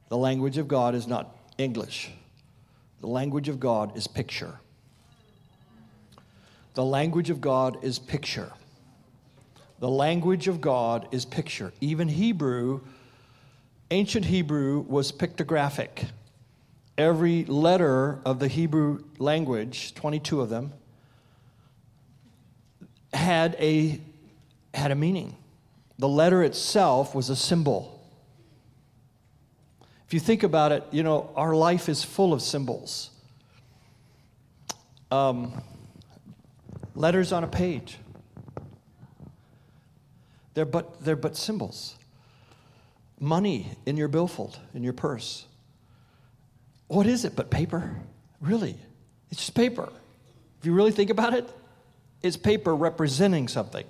The 0.08 0.16
language 0.16 0.56
of 0.56 0.68
God 0.68 0.94
is 0.94 1.06
not 1.06 1.36
English. 1.58 2.12
The 3.00 3.08
language 3.08 3.48
of 3.48 3.58
God 3.58 3.96
is 3.96 4.06
picture. 4.06 4.60
The 6.74 6.84
language 6.84 7.30
of 7.30 7.40
God 7.40 7.84
is 7.84 7.98
picture. 7.98 8.52
The 9.80 9.88
language 9.88 10.48
of 10.48 10.60
God 10.60 11.08
is 11.10 11.24
picture. 11.24 11.72
Even 11.80 12.08
Hebrew, 12.08 12.80
ancient 13.90 14.24
Hebrew, 14.24 14.80
was 14.80 15.12
pictographic. 15.12 16.06
Every 16.96 17.44
letter 17.44 18.20
of 18.24 18.38
the 18.38 18.48
Hebrew 18.48 19.04
language, 19.18 19.94
22 19.94 20.40
of 20.40 20.48
them, 20.48 20.72
had 23.12 23.56
a, 23.58 24.00
had 24.72 24.92
a 24.92 24.94
meaning. 24.94 25.36
The 25.98 26.08
letter 26.08 26.42
itself 26.42 27.14
was 27.14 27.28
a 27.28 27.36
symbol. 27.36 28.00
If 30.06 30.14
you 30.14 30.20
think 30.20 30.42
about 30.42 30.72
it, 30.72 30.84
you 30.90 31.02
know, 31.02 31.30
our 31.36 31.54
life 31.54 31.88
is 31.88 32.02
full 32.04 32.32
of 32.32 32.40
symbols. 32.40 33.10
Um, 35.10 35.62
letters 36.94 37.32
on 37.32 37.44
a 37.44 37.48
page. 37.48 37.98
They're 40.54 40.64
but, 40.64 41.02
they're 41.02 41.16
but 41.16 41.36
symbols. 41.36 41.96
Money 43.18 43.70
in 43.86 43.96
your 43.96 44.08
billfold, 44.08 44.58
in 44.74 44.82
your 44.82 44.92
purse. 44.92 45.46
What 46.88 47.06
is 47.06 47.24
it 47.24 47.34
but 47.36 47.50
paper? 47.50 47.96
Really? 48.40 48.76
It's 49.30 49.40
just 49.40 49.54
paper. 49.54 49.90
If 50.60 50.66
you 50.66 50.74
really 50.74 50.92
think 50.92 51.10
about 51.10 51.32
it, 51.34 51.48
it's 52.22 52.36
paper 52.36 52.74
representing 52.74 53.48
something. 53.48 53.86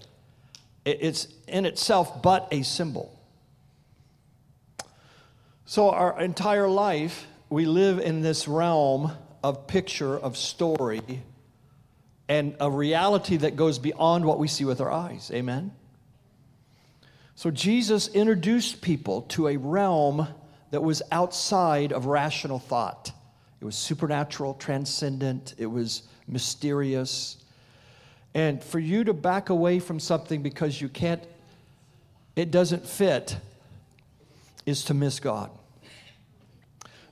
It's 0.85 1.29
in 1.47 1.65
itself 1.65 2.23
but 2.23 2.49
a 2.51 2.63
symbol. 2.63 3.19
So, 5.65 5.91
our 5.91 6.21
entire 6.21 6.69
life, 6.69 7.27
we 7.49 7.67
live 7.67 7.99
in 7.99 8.21
this 8.21 8.49
realm 8.49 9.13
of 9.43 9.67
picture, 9.67 10.19
of 10.19 10.37
story, 10.37 11.23
and 12.33 12.57
a 12.61 12.71
reality 12.71 13.37
that 13.37 13.57
goes 13.57 13.79
beyond 13.79 14.25
what 14.25 14.39
we 14.39 14.49
see 14.49 14.65
with 14.65 14.81
our 14.81 14.91
eyes. 14.91 15.31
Amen? 15.35 15.71
So 17.35 17.51
Jesus 17.51 18.09
introduced 18.09 18.81
people 18.81 19.23
to 19.23 19.49
a 19.49 19.59
realm 19.59 20.27
that 20.71 20.83
was 20.83 21.03
outside 21.13 21.93
of 21.93 22.07
rational 22.07 22.59
thought. 22.59 23.13
It 23.61 23.67
was 23.67 23.77
supernatural, 23.77 24.55
transcendent, 24.55 25.55
it 25.59 25.67
was 25.67 26.05
mysterious. 26.27 27.37
And 28.33 28.65
for 28.65 28.79
you 28.79 29.05
to 29.05 29.13
back 29.13 29.51
away 29.51 29.79
from 29.79 30.01
something 30.01 30.41
because 30.41 30.81
you 30.81 30.89
can't, 30.89 31.23
it 32.35 32.51
doesn't 32.51 32.89
fit, 32.89 33.37
is 34.65 34.85
to 34.85 34.95
miss 34.95 35.21
God. 35.21 35.51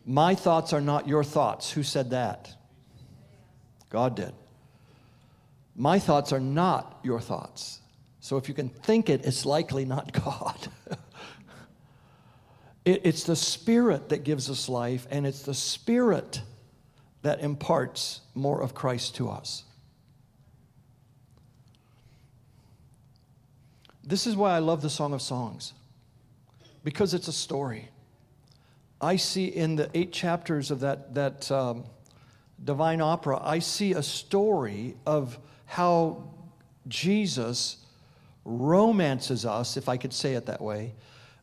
My 0.06 0.34
thoughts 0.34 0.72
are 0.72 0.80
not 0.80 1.06
your 1.06 1.24
thoughts. 1.24 1.72
Who 1.72 1.82
said 1.82 2.08
that? 2.08 2.54
God 3.90 4.16
did. 4.16 4.32
My 5.80 5.99
thoughts 5.99 6.30
are 6.30 6.40
not 6.40 7.00
your 7.02 7.22
thoughts. 7.22 7.80
So 8.20 8.37
if 8.37 8.50
you 8.50 8.54
can 8.54 8.68
think 8.68 9.08
it, 9.08 9.25
it's 9.25 9.46
likely 9.46 9.87
not 9.87 10.12
God. 10.25 10.68
it, 12.84 13.00
it's 13.04 13.25
the 13.25 13.34
Spirit 13.34 14.10
that 14.10 14.22
gives 14.22 14.50
us 14.50 14.68
life, 14.68 15.06
and 15.10 15.26
it's 15.26 15.40
the 15.40 15.54
Spirit 15.54 16.42
that 17.22 17.40
imparts 17.40 18.20
more 18.34 18.60
of 18.60 18.75
Christ 18.75 19.14
to 19.14 19.30
us. 19.30 19.64
This 24.04 24.26
is 24.26 24.37
why 24.37 24.54
I 24.54 24.58
love 24.58 24.82
the 24.82 24.90
Song 24.90 25.14
of 25.14 25.22
Songs, 25.22 25.72
because 26.84 27.14
it's 27.14 27.28
a 27.28 27.32
story. 27.32 27.88
I 29.00 29.16
see 29.16 29.46
in 29.46 29.76
the 29.76 29.88
eight 29.94 30.12
chapters 30.12 30.70
of 30.70 30.80
that, 30.80 31.14
that 31.14 31.50
um, 31.50 31.84
divine 32.62 33.00
opera, 33.00 33.40
I 33.42 33.60
see 33.60 33.94
a 33.94 34.02
story 34.02 34.94
of 35.06 35.38
how 35.70 36.20
Jesus 36.88 37.76
romances 38.44 39.46
us, 39.46 39.76
if 39.76 39.88
I 39.88 39.98
could 39.98 40.12
say 40.12 40.34
it 40.34 40.46
that 40.46 40.60
way, 40.60 40.94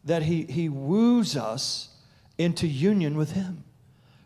that 0.03 0.23
he, 0.23 0.43
he 0.43 0.67
woos 0.67 1.37
us 1.37 1.95
into 2.37 2.67
union 2.67 3.15
with 3.15 3.31
him. 3.31 3.63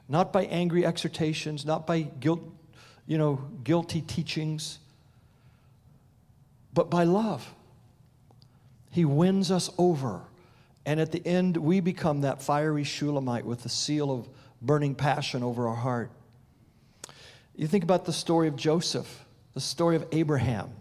Not 0.10 0.34
by 0.34 0.46
angry 0.46 0.88
exhortations, 0.88 1.68
not 1.68 1.86
by 1.86 2.02
guilt, 2.02 2.42
you 3.06 3.20
know, 3.20 3.48
guilty 3.64 4.02
teachings, 4.02 4.80
but 6.74 6.90
by 6.90 7.04
love. 7.04 7.54
He 8.90 9.06
wins 9.06 9.52
us 9.52 9.70
over. 9.78 10.22
And 10.84 11.00
at 11.00 11.12
the 11.12 11.24
end, 11.28 11.58
we 11.58 11.80
become 11.80 12.22
that 12.22 12.42
fiery 12.42 12.84
Shulamite 12.84 13.46
with 13.46 13.62
the 13.62 13.70
seal 13.70 14.12
of 14.12 14.28
burning 14.64 14.96
passion 14.96 15.44
over 15.44 15.68
our 15.68 15.76
heart. 15.76 16.10
You 17.56 17.68
think 17.68 17.84
about 17.84 18.06
the 18.06 18.14
story 18.14 18.48
of 18.48 18.56
Joseph, 18.56 19.26
the 19.54 19.62
story 19.62 19.96
of 19.96 20.06
Abraham 20.12 20.72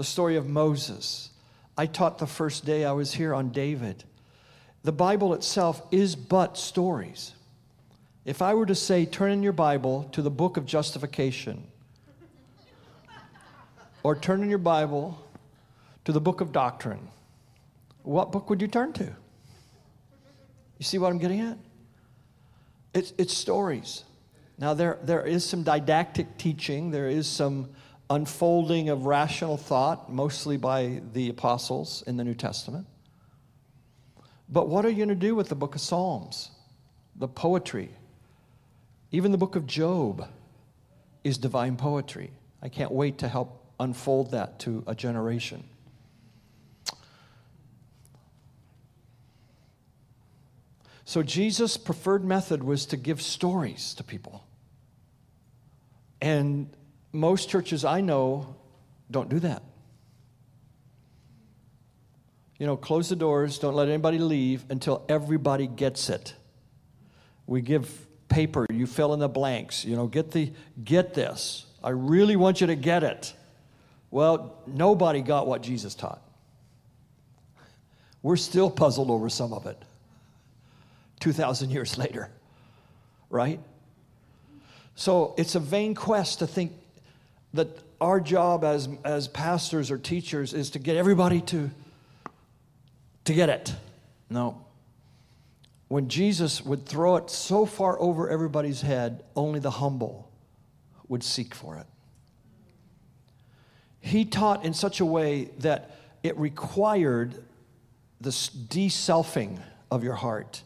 the 0.00 0.04
story 0.04 0.36
of 0.36 0.48
Moses. 0.48 1.28
I 1.76 1.84
taught 1.84 2.16
the 2.16 2.26
first 2.26 2.64
day 2.64 2.86
I 2.86 2.92
was 2.92 3.12
here 3.12 3.34
on 3.34 3.50
David. 3.50 4.04
The 4.82 4.92
Bible 4.92 5.34
itself 5.34 5.82
is 5.90 6.16
but 6.16 6.56
stories. 6.56 7.34
If 8.24 8.40
I 8.40 8.54
were 8.54 8.64
to 8.64 8.74
say, 8.74 9.04
turn 9.04 9.30
in 9.30 9.42
your 9.42 9.52
Bible 9.52 10.08
to 10.12 10.22
the 10.22 10.30
book 10.30 10.56
of 10.56 10.64
justification, 10.64 11.66
or 14.02 14.16
turn 14.16 14.42
in 14.42 14.48
your 14.48 14.58
Bible 14.58 15.22
to 16.06 16.12
the 16.12 16.20
book 16.20 16.40
of 16.40 16.50
doctrine, 16.50 17.08
what 18.02 18.32
book 18.32 18.48
would 18.48 18.62
you 18.62 18.68
turn 18.68 18.94
to? 18.94 19.04
You 19.04 20.84
see 20.84 20.96
what 20.96 21.12
I'm 21.12 21.18
getting 21.18 21.40
at? 21.40 21.58
It's, 22.94 23.12
it's 23.18 23.34
stories. 23.34 24.04
Now, 24.56 24.72
there, 24.72 24.98
there 25.02 25.26
is 25.26 25.44
some 25.44 25.62
didactic 25.62 26.38
teaching, 26.38 26.90
there 26.90 27.08
is 27.08 27.26
some 27.26 27.68
unfolding 28.10 28.88
of 28.88 29.06
rational 29.06 29.56
thought, 29.56 30.12
mostly 30.12 30.56
by 30.56 31.00
the 31.12 31.30
apostles 31.30 32.02
in 32.06 32.16
the 32.16 32.24
New 32.24 32.34
Testament. 32.34 32.86
But 34.48 34.68
what 34.68 34.84
are 34.84 34.90
you 34.90 34.96
going 34.96 35.08
to 35.10 35.14
do 35.14 35.36
with 35.36 35.48
the 35.48 35.54
book 35.54 35.76
of 35.76 35.80
Psalms, 35.80 36.50
the 37.14 37.28
poetry? 37.28 37.90
Even 39.12 39.30
the 39.30 39.38
book 39.38 39.54
of 39.54 39.66
Job 39.66 40.28
is 41.22 41.38
divine 41.38 41.76
poetry. 41.76 42.32
I 42.60 42.68
can't 42.68 42.90
wait 42.90 43.18
to 43.18 43.28
help 43.28 43.64
unfold 43.78 44.32
that 44.32 44.58
to 44.60 44.82
a 44.86 44.94
generation. 44.94 45.62
So, 51.04 51.22
Jesus' 51.24 51.76
preferred 51.76 52.24
method 52.24 52.62
was 52.62 52.86
to 52.86 52.96
give 52.96 53.20
stories 53.20 53.94
to 53.94 54.04
people. 54.04 54.44
And 56.20 56.70
most 57.12 57.48
churches 57.48 57.84
I 57.84 58.00
know 58.00 58.54
don't 59.10 59.28
do 59.28 59.40
that. 59.40 59.62
You 62.58 62.66
know, 62.66 62.76
close 62.76 63.08
the 63.08 63.16
doors, 63.16 63.58
don't 63.58 63.74
let 63.74 63.88
anybody 63.88 64.18
leave 64.18 64.64
until 64.68 65.04
everybody 65.08 65.66
gets 65.66 66.10
it. 66.10 66.34
We 67.46 67.62
give 67.62 68.06
paper, 68.28 68.66
you 68.70 68.86
fill 68.86 69.14
in 69.14 69.20
the 69.20 69.28
blanks, 69.28 69.84
you 69.84 69.96
know, 69.96 70.06
get 70.06 70.30
the 70.30 70.52
get 70.84 71.14
this. 71.14 71.66
I 71.82 71.90
really 71.90 72.36
want 72.36 72.60
you 72.60 72.66
to 72.68 72.76
get 72.76 73.02
it. 73.02 73.32
Well, 74.10 74.58
nobody 74.66 75.22
got 75.22 75.46
what 75.46 75.62
Jesus 75.62 75.94
taught. 75.94 76.20
We're 78.22 78.36
still 78.36 78.70
puzzled 78.70 79.10
over 79.10 79.28
some 79.30 79.52
of 79.52 79.66
it 79.66 79.82
2,000 81.20 81.70
years 81.70 81.96
later, 81.96 82.28
right? 83.30 83.60
So 84.94 85.34
it's 85.38 85.54
a 85.54 85.60
vain 85.60 85.94
quest 85.94 86.40
to 86.40 86.46
think 86.46 86.72
that 87.54 87.68
our 88.00 88.20
job 88.20 88.64
as, 88.64 88.88
as 89.04 89.28
pastors 89.28 89.90
or 89.90 89.98
teachers 89.98 90.54
is 90.54 90.70
to 90.70 90.78
get 90.78 90.96
everybody 90.96 91.40
to, 91.42 91.70
to 93.24 93.34
get 93.34 93.48
it. 93.48 93.74
No. 94.28 94.64
When 95.88 96.08
Jesus 96.08 96.64
would 96.64 96.86
throw 96.86 97.16
it 97.16 97.30
so 97.30 97.66
far 97.66 98.00
over 98.00 98.30
everybody's 98.30 98.80
head, 98.80 99.24
only 99.34 99.58
the 99.58 99.72
humble 99.72 100.30
would 101.08 101.24
seek 101.24 101.54
for 101.54 101.76
it. 101.76 101.86
He 104.00 104.24
taught 104.24 104.64
in 104.64 104.72
such 104.72 105.00
a 105.00 105.04
way 105.04 105.50
that 105.58 105.96
it 106.22 106.36
required 106.38 107.34
the 108.20 108.30
de-selfing 108.68 109.58
of 109.90 110.04
your 110.04 110.14
heart 110.14 110.62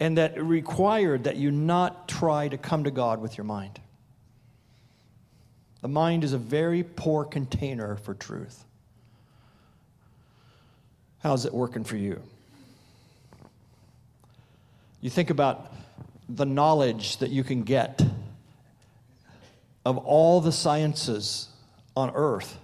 and 0.00 0.18
that 0.18 0.36
it 0.36 0.42
required 0.42 1.24
that 1.24 1.36
you 1.36 1.50
not 1.50 2.08
try 2.08 2.48
to 2.48 2.58
come 2.58 2.84
to 2.84 2.90
God 2.90 3.20
with 3.20 3.36
your 3.36 3.44
mind. 3.44 3.80
The 5.80 5.88
mind 5.88 6.24
is 6.24 6.32
a 6.32 6.38
very 6.38 6.82
poor 6.82 7.24
container 7.24 7.96
for 7.96 8.14
truth. 8.14 8.64
How's 11.20 11.44
it 11.44 11.54
working 11.54 11.84
for 11.84 11.96
you? 11.96 12.20
You 15.00 15.10
think 15.10 15.30
about 15.30 15.72
the 16.28 16.46
knowledge 16.46 17.18
that 17.18 17.30
you 17.30 17.44
can 17.44 17.62
get 17.62 18.02
of 19.84 19.96
all 19.98 20.40
the 20.40 20.52
sciences 20.52 21.48
on 21.96 22.10
earth 22.14 22.58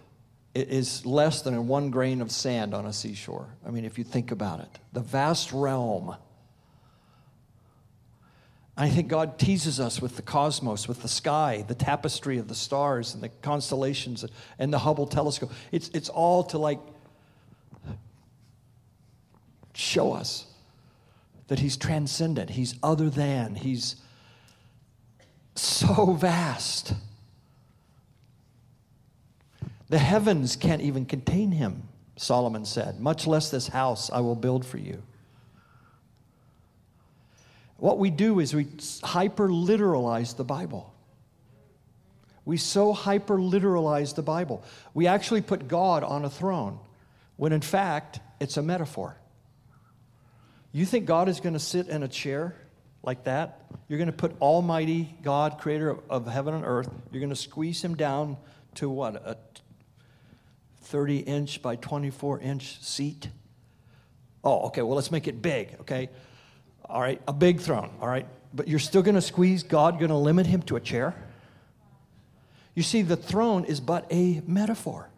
it 0.54 0.68
is 0.68 1.04
less 1.04 1.42
than 1.42 1.66
one 1.66 1.90
grain 1.90 2.20
of 2.20 2.30
sand 2.30 2.74
on 2.74 2.86
a 2.86 2.92
seashore. 2.92 3.48
I 3.66 3.70
mean, 3.70 3.84
if 3.84 3.98
you 3.98 4.04
think 4.04 4.30
about 4.30 4.60
it, 4.60 4.68
the 4.92 5.00
vast 5.00 5.52
realm. 5.52 6.14
I 8.76 8.88
think 8.88 9.08
God 9.08 9.38
teases 9.38 9.78
us 9.78 10.02
with 10.02 10.16
the 10.16 10.22
cosmos, 10.22 10.88
with 10.88 11.02
the 11.02 11.08
sky, 11.08 11.64
the 11.66 11.76
tapestry 11.76 12.38
of 12.38 12.48
the 12.48 12.56
stars 12.56 13.14
and 13.14 13.22
the 13.22 13.28
constellations 13.28 14.24
and 14.58 14.72
the 14.72 14.80
Hubble 14.80 15.06
telescope. 15.06 15.52
It's, 15.70 15.90
it's 15.94 16.08
all 16.08 16.42
to 16.44 16.58
like 16.58 16.80
show 19.74 20.12
us 20.12 20.46
that 21.46 21.60
He's 21.60 21.76
transcendent, 21.76 22.50
He's 22.50 22.74
other 22.82 23.10
than, 23.10 23.54
He's 23.54 23.96
so 25.54 26.12
vast. 26.12 26.94
The 29.88 29.98
heavens 29.98 30.56
can't 30.56 30.82
even 30.82 31.04
contain 31.04 31.52
him, 31.52 31.84
Solomon 32.16 32.64
said, 32.64 32.98
much 32.98 33.26
less 33.26 33.50
this 33.50 33.68
house 33.68 34.10
I 34.10 34.20
will 34.20 34.34
build 34.34 34.66
for 34.66 34.78
you. 34.78 35.02
What 37.76 37.98
we 37.98 38.10
do 38.10 38.40
is 38.40 38.54
we 38.54 38.68
hyper 39.02 39.48
literalize 39.48 40.36
the 40.36 40.44
Bible. 40.44 40.94
We 42.44 42.56
so 42.56 42.92
hyper 42.92 43.38
literalize 43.38 44.14
the 44.14 44.22
Bible. 44.22 44.62
We 44.92 45.06
actually 45.06 45.40
put 45.40 45.66
God 45.66 46.02
on 46.04 46.24
a 46.24 46.30
throne 46.30 46.78
when 47.36 47.52
in 47.52 47.62
fact 47.62 48.20
it's 48.40 48.56
a 48.56 48.62
metaphor. 48.62 49.16
You 50.72 50.84
think 50.84 51.06
God 51.06 51.28
is 51.28 51.40
going 51.40 51.52
to 51.54 51.60
sit 51.60 51.88
in 51.88 52.02
a 52.02 52.08
chair 52.08 52.54
like 53.02 53.24
that? 53.24 53.60
You're 53.88 53.98
going 53.98 54.10
to 54.10 54.12
put 54.12 54.40
Almighty 54.40 55.14
God, 55.22 55.58
creator 55.58 55.96
of 56.10 56.26
heaven 56.26 56.54
and 56.54 56.64
earth, 56.64 56.90
you're 57.12 57.20
going 57.20 57.30
to 57.30 57.36
squeeze 57.36 57.82
him 57.82 57.94
down 57.94 58.36
to 58.76 58.90
what? 58.90 59.14
A 59.16 59.36
30 60.82 61.18
inch 61.18 61.62
by 61.62 61.76
24 61.76 62.40
inch 62.40 62.82
seat. 62.82 63.28
Oh, 64.42 64.66
okay, 64.66 64.82
well, 64.82 64.96
let's 64.96 65.10
make 65.10 65.26
it 65.26 65.40
big, 65.40 65.76
okay? 65.80 66.10
All 66.86 67.00
right, 67.00 67.20
a 67.26 67.32
big 67.32 67.60
throne, 67.60 67.90
all 68.00 68.08
right? 68.08 68.26
But 68.52 68.68
you're 68.68 68.78
still 68.78 69.02
going 69.02 69.14
to 69.14 69.22
squeeze 69.22 69.62
God, 69.62 69.98
going 69.98 70.10
to 70.10 70.16
limit 70.16 70.46
him 70.46 70.62
to 70.62 70.76
a 70.76 70.80
chair? 70.80 71.14
You 72.74 72.82
see, 72.82 73.02
the 73.02 73.16
throne 73.16 73.64
is 73.64 73.80
but 73.80 74.06
a 74.10 74.42
metaphor. 74.46 75.08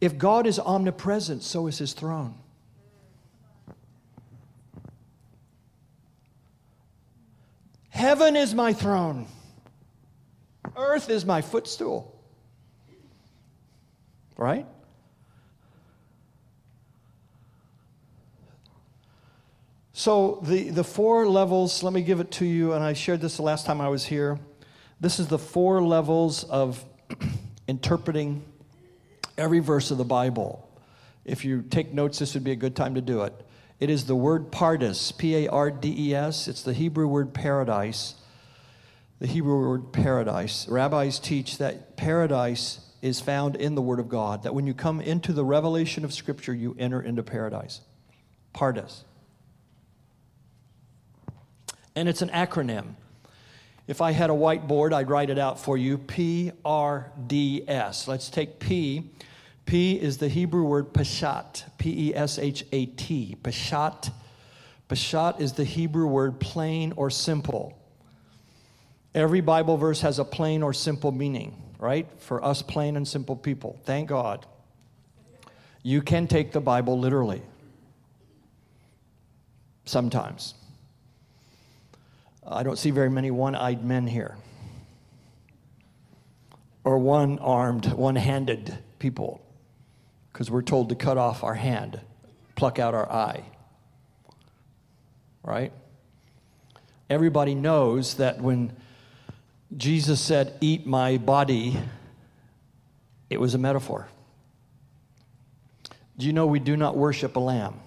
If 0.00 0.18
God 0.18 0.46
is 0.46 0.58
omnipresent, 0.58 1.42
so 1.42 1.68
is 1.68 1.78
his 1.78 1.92
throne. 1.92 2.34
Heaven 7.90 8.36
is 8.36 8.54
my 8.54 8.72
throne, 8.72 9.26
earth 10.76 11.08
is 11.08 11.24
my 11.24 11.40
footstool 11.40 12.12
right? 14.42 14.66
So, 20.02 20.40
the, 20.42 20.70
the 20.70 20.82
four 20.82 21.28
levels, 21.28 21.84
let 21.84 21.92
me 21.92 22.02
give 22.02 22.18
it 22.18 22.32
to 22.32 22.44
you, 22.44 22.72
and 22.72 22.82
I 22.82 22.92
shared 22.92 23.20
this 23.20 23.36
the 23.36 23.42
last 23.42 23.66
time 23.66 23.80
I 23.80 23.88
was 23.88 24.04
here. 24.04 24.36
This 24.98 25.20
is 25.20 25.28
the 25.28 25.38
four 25.38 25.80
levels 25.80 26.42
of 26.42 26.84
interpreting 27.68 28.42
every 29.38 29.60
verse 29.60 29.92
of 29.92 29.98
the 29.98 30.04
Bible. 30.04 30.68
If 31.24 31.44
you 31.44 31.62
take 31.62 31.94
notes, 31.94 32.18
this 32.18 32.34
would 32.34 32.42
be 32.42 32.50
a 32.50 32.56
good 32.56 32.74
time 32.74 32.96
to 32.96 33.00
do 33.00 33.22
it. 33.22 33.46
It 33.78 33.90
is 33.90 34.06
the 34.06 34.16
word 34.16 34.50
pardes, 34.50 35.16
P 35.16 35.36
A 35.36 35.48
R 35.48 35.70
D 35.70 35.94
E 35.96 36.14
S. 36.16 36.48
It's 36.48 36.62
the 36.62 36.72
Hebrew 36.72 37.06
word 37.06 37.32
paradise. 37.32 38.16
The 39.20 39.28
Hebrew 39.28 39.68
word 39.68 39.92
paradise. 39.92 40.66
Rabbis 40.66 41.20
teach 41.20 41.58
that 41.58 41.96
paradise 41.96 42.80
is 43.02 43.20
found 43.20 43.54
in 43.54 43.76
the 43.76 43.82
Word 43.82 44.00
of 44.00 44.08
God. 44.08 44.42
That 44.42 44.52
when 44.52 44.66
you 44.66 44.74
come 44.74 45.00
into 45.00 45.32
the 45.32 45.44
revelation 45.44 46.04
of 46.04 46.12
Scripture, 46.12 46.52
you 46.52 46.74
enter 46.76 47.00
into 47.00 47.22
paradise. 47.22 47.82
Pardes. 48.52 49.04
And 51.94 52.08
it's 52.08 52.22
an 52.22 52.30
acronym. 52.30 52.94
If 53.86 54.00
I 54.00 54.12
had 54.12 54.30
a 54.30 54.32
whiteboard, 54.32 54.92
I'd 54.92 55.10
write 55.10 55.30
it 55.30 55.38
out 55.38 55.58
for 55.58 55.76
you 55.76 55.98
P 55.98 56.52
R 56.64 57.12
D 57.26 57.64
S. 57.66 58.08
Let's 58.08 58.30
take 58.30 58.58
P. 58.58 59.10
P 59.66 60.00
is 60.00 60.18
the 60.18 60.28
Hebrew 60.28 60.64
word 60.64 60.92
peshat, 60.92 61.64
P 61.78 62.08
E 62.08 62.14
S 62.14 62.38
H 62.38 62.64
A 62.72 62.86
T. 62.86 63.36
Peshat. 63.42 64.10
Peshat 64.88 65.40
is 65.40 65.52
the 65.52 65.64
Hebrew 65.64 66.06
word 66.06 66.38
plain 66.40 66.92
or 66.96 67.10
simple. 67.10 67.78
Every 69.14 69.40
Bible 69.40 69.76
verse 69.76 70.00
has 70.00 70.18
a 70.18 70.24
plain 70.24 70.62
or 70.62 70.72
simple 70.72 71.12
meaning 71.12 71.62
right? 71.82 72.06
For 72.18 72.42
us 72.44 72.62
plain 72.62 72.96
and 72.96 73.06
simple 73.06 73.34
people. 73.34 73.80
Thank 73.84 74.08
God. 74.08 74.46
You 75.82 76.00
can 76.00 76.28
take 76.28 76.52
the 76.52 76.60
Bible 76.60 76.96
literally. 76.96 77.42
Sometimes. 79.84 80.54
I 82.46 82.62
don't 82.62 82.78
see 82.78 82.90
very 82.90 83.10
many 83.10 83.30
one 83.30 83.54
eyed 83.54 83.84
men 83.84 84.06
here. 84.06 84.36
Or 86.84 86.98
one 86.98 87.38
armed, 87.38 87.92
one 87.92 88.16
handed 88.16 88.76
people. 88.98 89.40
Because 90.32 90.50
we're 90.50 90.62
told 90.62 90.88
to 90.88 90.94
cut 90.94 91.18
off 91.18 91.44
our 91.44 91.54
hand, 91.54 92.00
pluck 92.56 92.78
out 92.78 92.94
our 92.94 93.10
eye. 93.10 93.44
Right? 95.44 95.72
Everybody 97.08 97.54
knows 97.54 98.14
that 98.14 98.40
when 98.40 98.72
Jesus 99.76 100.20
said, 100.20 100.56
Eat 100.60 100.86
my 100.86 101.18
body, 101.18 101.78
it 103.30 103.40
was 103.40 103.54
a 103.54 103.58
metaphor. 103.58 104.08
Do 106.16 106.26
you 106.26 106.32
know 106.32 106.46
we 106.46 106.58
do 106.58 106.76
not 106.76 106.96
worship 106.96 107.36
a 107.36 107.40
lamb? 107.40 107.80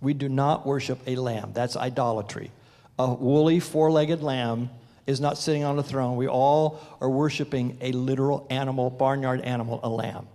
We 0.00 0.14
do 0.14 0.28
not 0.28 0.66
worship 0.66 1.00
a 1.06 1.16
lamb. 1.16 1.52
That's 1.52 1.76
idolatry. 1.76 2.50
A 2.98 3.12
woolly, 3.12 3.60
four 3.60 3.90
legged 3.90 4.22
lamb 4.22 4.70
is 5.06 5.20
not 5.20 5.38
sitting 5.38 5.64
on 5.64 5.78
a 5.78 5.82
throne. 5.82 6.16
We 6.16 6.28
all 6.28 6.80
are 7.00 7.10
worshiping 7.10 7.78
a 7.80 7.92
literal 7.92 8.46
animal, 8.50 8.90
barnyard 8.90 9.42
animal, 9.42 9.80
a 9.82 9.88
lamb. 9.88 10.26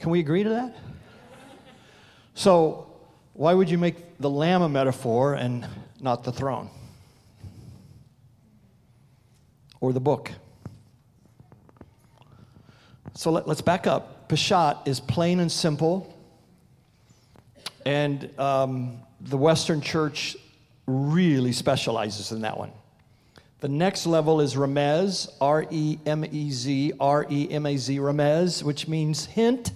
Can 0.00 0.10
we 0.10 0.20
agree 0.20 0.42
to 0.42 0.48
that? 0.50 0.76
So, 2.34 2.90
why 3.34 3.54
would 3.54 3.70
you 3.70 3.78
make 3.78 4.18
the 4.18 4.30
lamb 4.30 4.62
a 4.62 4.68
metaphor 4.68 5.34
and 5.34 5.66
not 6.00 6.24
the 6.24 6.32
throne? 6.32 6.70
Or 9.80 9.92
the 9.92 10.00
book? 10.00 10.32
So 13.16 13.30
let, 13.30 13.46
us 13.46 13.60
back 13.60 13.86
up. 13.86 14.28
Peshat 14.28 14.88
is 14.88 14.98
plain 14.98 15.38
and 15.38 15.50
simple. 15.50 16.12
And 17.86 18.28
um, 18.40 18.98
the 19.20 19.36
Western 19.36 19.80
church 19.80 20.36
really 20.86 21.52
specializes 21.52 22.32
in 22.32 22.42
that 22.42 22.58
one. 22.58 22.72
The 23.60 23.68
next 23.68 24.06
level 24.06 24.40
is 24.40 24.56
Remez, 24.56 25.28
R 25.40 25.64
E 25.70 25.98
M 26.04 26.24
E 26.30 26.50
Z, 26.50 26.92
R 27.00 27.26
E 27.30 27.50
M 27.50 27.64
A 27.64 27.76
Z, 27.76 27.96
Remez, 27.98 28.62
which 28.62 28.86
means 28.88 29.24
hint. 29.24 29.72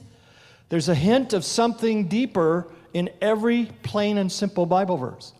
There's 0.68 0.90
a 0.90 0.94
hint 0.94 1.32
of 1.32 1.44
something 1.44 2.08
deeper 2.08 2.70
in 2.92 3.08
every 3.22 3.70
plain 3.82 4.18
and 4.18 4.30
simple 4.30 4.66
Bible 4.66 4.98
verse. 4.98 5.32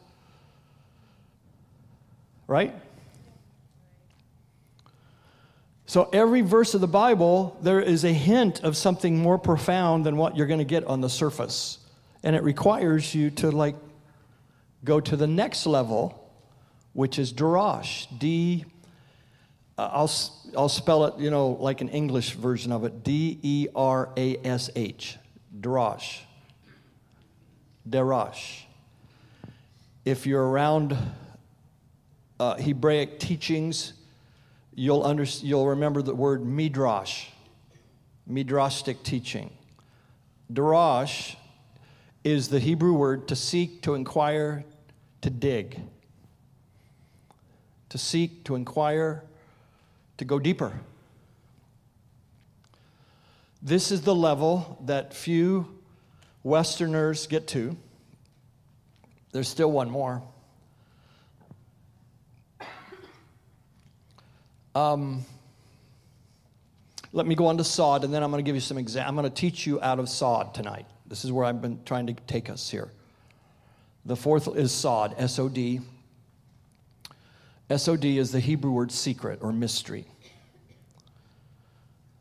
Right? 2.47 2.75
So, 5.85 6.09
every 6.13 6.43
verse 6.43 6.75
of 6.75 6.81
the 6.81 6.89
Bible, 6.89 7.59
there 7.63 7.81
is 7.81 8.05
a 8.05 8.13
hint 8.13 8.63
of 8.63 8.77
something 8.77 9.19
more 9.19 9.39
profound 9.39 10.05
than 10.05 10.17
what 10.17 10.37
you're 10.37 10.47
going 10.47 10.59
to 10.59 10.65
get 10.65 10.85
on 10.85 11.01
the 11.01 11.09
surface. 11.09 11.79
And 12.23 12.37
it 12.37 12.43
requires 12.43 13.15
you 13.15 13.31
to, 13.31 13.51
like, 13.51 13.75
go 14.85 15.01
to 15.01 15.17
the 15.17 15.27
next 15.27 15.67
level, 15.67 16.31
which 16.93 17.19
is 17.19 17.33
Darash. 17.33 18.07
D, 18.19 18.65
uh, 19.77 19.89
I'll, 19.93 20.11
I'll 20.57 20.69
spell 20.69 21.05
it, 21.05 21.19
you 21.19 21.31
know, 21.31 21.51
like 21.51 21.81
an 21.81 21.89
English 21.89 22.33
version 22.33 22.73
of 22.73 22.85
it 22.85 23.03
D 23.03 23.39
E 23.43 23.69
R 23.75 24.11
A 24.17 24.37
S 24.45 24.71
H. 24.75 25.19
Darash. 25.61 26.21
Darash. 27.89 28.63
If 30.05 30.27
you're 30.27 30.47
around 30.47 30.97
uh, 32.41 32.57
Hebraic 32.57 33.19
teachings, 33.19 33.93
you'll, 34.75 35.05
under, 35.05 35.25
you'll 35.25 35.69
remember 35.69 36.03
the 36.03 36.15
word 36.15 36.45
midrash, 36.45 37.29
midrashic 38.31 39.03
teaching. 39.03 39.51
Darash 40.53 41.37
is 42.29 42.49
the 42.49 42.61
Hebrew 42.61 42.93
word 42.93 43.29
to 43.29 43.37
seek, 43.37 43.83
to 43.83 43.95
inquire, 43.95 44.65
to 45.23 45.31
dig. 45.31 45.81
To 47.89 47.99
seek, 47.99 48.45
to 48.45 48.55
inquire, 48.55 49.25
to 50.19 50.25
go 50.25 50.39
deeper. 50.39 50.81
This 53.63 53.91
is 53.91 54.03
the 54.03 54.15
level 54.15 54.79
that 54.85 55.15
few 55.15 55.67
Westerners 56.45 57.27
get 57.27 57.49
to. 57.49 57.77
There's 59.33 59.49
still 59.49 59.73
one 59.73 59.91
more. 59.91 60.23
Um, 64.75 65.25
let 67.13 67.27
me 67.27 67.35
go 67.35 67.47
on 67.47 67.57
to 67.57 67.65
sod, 67.65 68.05
and 68.05 68.13
then 68.13 68.23
I'm 68.23 68.31
going 68.31 68.45
to 68.45 68.47
give 68.47 68.55
you 68.55 68.61
some 68.61 68.79
examples. 68.79 69.09
I'm 69.09 69.17
going 69.17 69.33
to 69.33 69.35
teach 69.35 69.67
you 69.67 69.81
out 69.81 69.99
of 69.99 70.09
sod 70.09 70.55
tonight. 70.55 70.87
This 71.09 71.25
is 71.25 71.33
where 71.33 71.45
I've 71.45 71.63
been 71.63 71.81
trying 71.85 72.07
to 72.09 72.13
take 72.13 72.51
us 72.51 72.71
here. 72.71 72.93
The 74.05 74.17
fourth 74.17 74.49
is 74.57 74.73
sod, 74.73 75.15
S 75.19 75.39
O 75.39 75.49
D. 75.49 75.81
S 77.71 77.89
O 77.89 77.97
D 77.97 78.19
is 78.19 78.31
the 78.31 78.41
Hebrew 78.41 78.71
word 78.71 78.93
secret 78.93 79.41
or 79.43 79.53
mystery. 79.53 80.07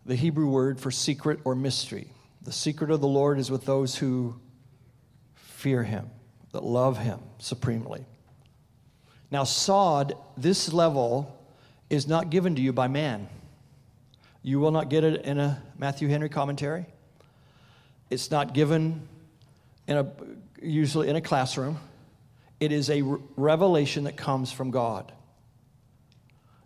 The 0.06 0.16
Hebrew 0.16 0.48
word 0.48 0.80
for 0.80 0.90
secret 0.90 1.40
or 1.44 1.54
mystery. 1.54 2.08
The 2.42 2.52
secret 2.54 2.92
of 2.92 3.02
the 3.02 3.08
Lord 3.08 3.40
is 3.40 3.52
with 3.52 3.66
those 3.66 3.98
who 3.98 4.40
fear 5.36 5.84
him, 5.84 6.10
that 6.54 6.64
love 6.64 6.98
him 6.98 7.20
supremely. 7.40 8.06
Now, 9.32 9.44
sod, 9.44 10.14
this 10.38 10.72
level 10.72 11.38
is 11.90 12.08
not 12.08 12.30
given 12.30 12.56
to 12.56 12.62
you 12.62 12.72
by 12.72 12.88
man. 12.88 13.28
You 14.44 14.62
will 14.62 14.72
not 14.72 14.90
get 14.90 15.04
it 15.04 15.26
in 15.26 15.40
a 15.40 15.62
Matthew 15.78 16.08
Henry 16.08 16.30
commentary. 16.30 16.86
It's 18.10 18.32
not 18.32 18.54
given 18.54 19.08
in 19.88 19.98
a, 19.98 20.12
usually 20.62 21.10
in 21.10 21.16
a 21.16 21.22
classroom. 21.22 21.80
It 22.60 22.72
is 22.72 22.90
a 22.90 23.02
revelation 23.36 24.06
that 24.06 24.18
comes 24.18 24.52
from 24.52 24.72
God. 24.72 25.12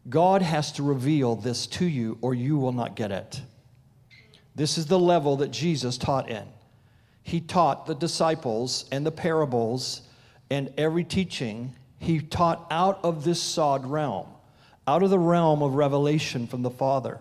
God 0.10 0.42
has 0.42 0.72
to 0.74 0.84
reveal 0.84 1.36
this 1.36 1.68
to 1.68 1.86
you, 1.86 2.18
or 2.22 2.34
you 2.34 2.58
will 2.58 2.72
not 2.72 2.96
get 2.96 3.12
it. 3.12 3.42
This 4.56 4.78
is 4.78 4.88
the 4.88 5.00
level 5.00 5.38
that 5.38 5.52
Jesus 5.52 5.98
taught 5.98 6.30
in. 6.30 6.46
He 7.24 7.40
taught 7.40 7.86
the 7.86 7.94
disciples 7.94 8.86
and 8.92 9.06
the 9.06 9.12
parables 9.12 10.02
and 10.52 10.74
every 10.78 11.06
teaching, 11.06 11.74
he 11.98 12.20
taught 12.20 12.68
out 12.70 13.00
of 13.04 13.24
this 13.24 13.42
sod 13.42 13.86
realm, 13.86 14.28
out 14.86 15.02
of 15.02 15.10
the 15.10 15.18
realm 15.18 15.62
of 15.62 15.76
revelation 15.76 16.46
from 16.46 16.62
the 16.62 16.70
Father. 16.70 17.20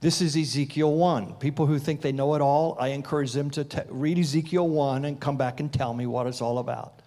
This 0.00 0.20
is 0.20 0.36
Ezekiel 0.36 0.94
1. 0.94 1.34
People 1.34 1.66
who 1.66 1.78
think 1.80 2.02
they 2.02 2.12
know 2.12 2.34
it 2.34 2.40
all, 2.40 2.76
I 2.78 2.88
encourage 2.88 3.32
them 3.32 3.50
to 3.50 3.64
t- 3.64 3.80
read 3.88 4.16
Ezekiel 4.16 4.68
1 4.68 5.04
and 5.04 5.20
come 5.20 5.36
back 5.36 5.58
and 5.58 5.72
tell 5.72 5.92
me 5.92 6.06
what 6.06 6.28
it's 6.28 6.40
all 6.40 6.58
about. 6.58 7.00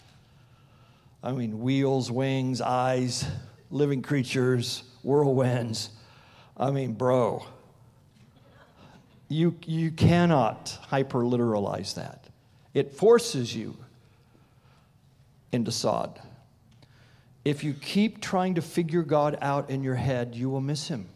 I 1.24 1.32
mean, 1.32 1.62
wheels, 1.62 2.12
wings, 2.12 2.60
eyes, 2.60 3.26
living 3.70 4.02
creatures, 4.02 4.84
whirlwinds. 5.04 5.90
I 6.58 6.72
mean, 6.72 6.92
bro, 6.92 7.46
you, 9.30 9.56
you 9.66 9.92
cannot 9.92 10.78
hyper 10.82 11.20
literalize 11.20 11.96
that. 11.96 12.26
It 12.74 12.92
forces 12.92 13.56
you 13.56 13.78
into 15.54 15.72
sod. 15.72 16.20
If 17.46 17.64
you 17.64 17.74
keep 17.74 18.20
trying 18.20 18.56
to 18.56 18.62
figure 18.62 19.04
God 19.04 19.38
out 19.42 19.70
in 19.70 19.82
your 19.82 19.96
head, 19.96 20.36
you 20.36 20.50
will 20.50 20.62
miss 20.62 20.90
him. 20.90 21.08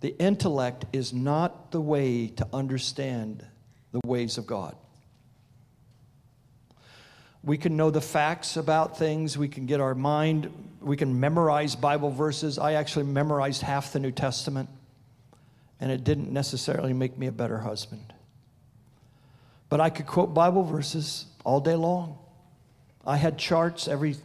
The 0.00 0.16
intellect 0.18 0.84
is 0.92 1.12
not 1.12 1.72
the 1.72 1.80
way 1.80 2.28
to 2.28 2.46
understand 2.52 3.44
the 3.92 4.00
ways 4.04 4.38
of 4.38 4.46
God. 4.46 4.76
We 7.42 7.56
can 7.56 7.76
know 7.76 7.90
the 7.90 8.00
facts 8.00 8.56
about 8.56 8.98
things. 8.98 9.38
We 9.38 9.48
can 9.48 9.66
get 9.66 9.80
our 9.80 9.94
mind, 9.94 10.52
we 10.80 10.96
can 10.96 11.18
memorize 11.18 11.74
Bible 11.74 12.10
verses. 12.10 12.58
I 12.58 12.74
actually 12.74 13.06
memorized 13.06 13.62
half 13.62 13.92
the 13.92 14.00
New 14.00 14.12
Testament, 14.12 14.68
and 15.80 15.90
it 15.90 16.04
didn't 16.04 16.32
necessarily 16.32 16.92
make 16.92 17.16
me 17.18 17.26
a 17.26 17.32
better 17.32 17.58
husband. 17.58 18.12
But 19.68 19.80
I 19.80 19.90
could 19.90 20.06
quote 20.06 20.34
Bible 20.34 20.62
verses 20.62 21.26
all 21.44 21.60
day 21.60 21.74
long. 21.74 22.18
I 23.06 23.16
had 23.16 23.38
charts 23.38 23.88
every, 23.88 24.16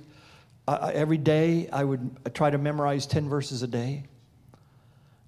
uh, 0.67 0.91
every 0.93 1.17
day. 1.17 1.69
I 1.71 1.83
would 1.83 2.33
try 2.33 2.49
to 2.49 2.57
memorize 2.57 3.05
10 3.05 3.29
verses 3.29 3.63
a 3.63 3.67
day. 3.67 4.03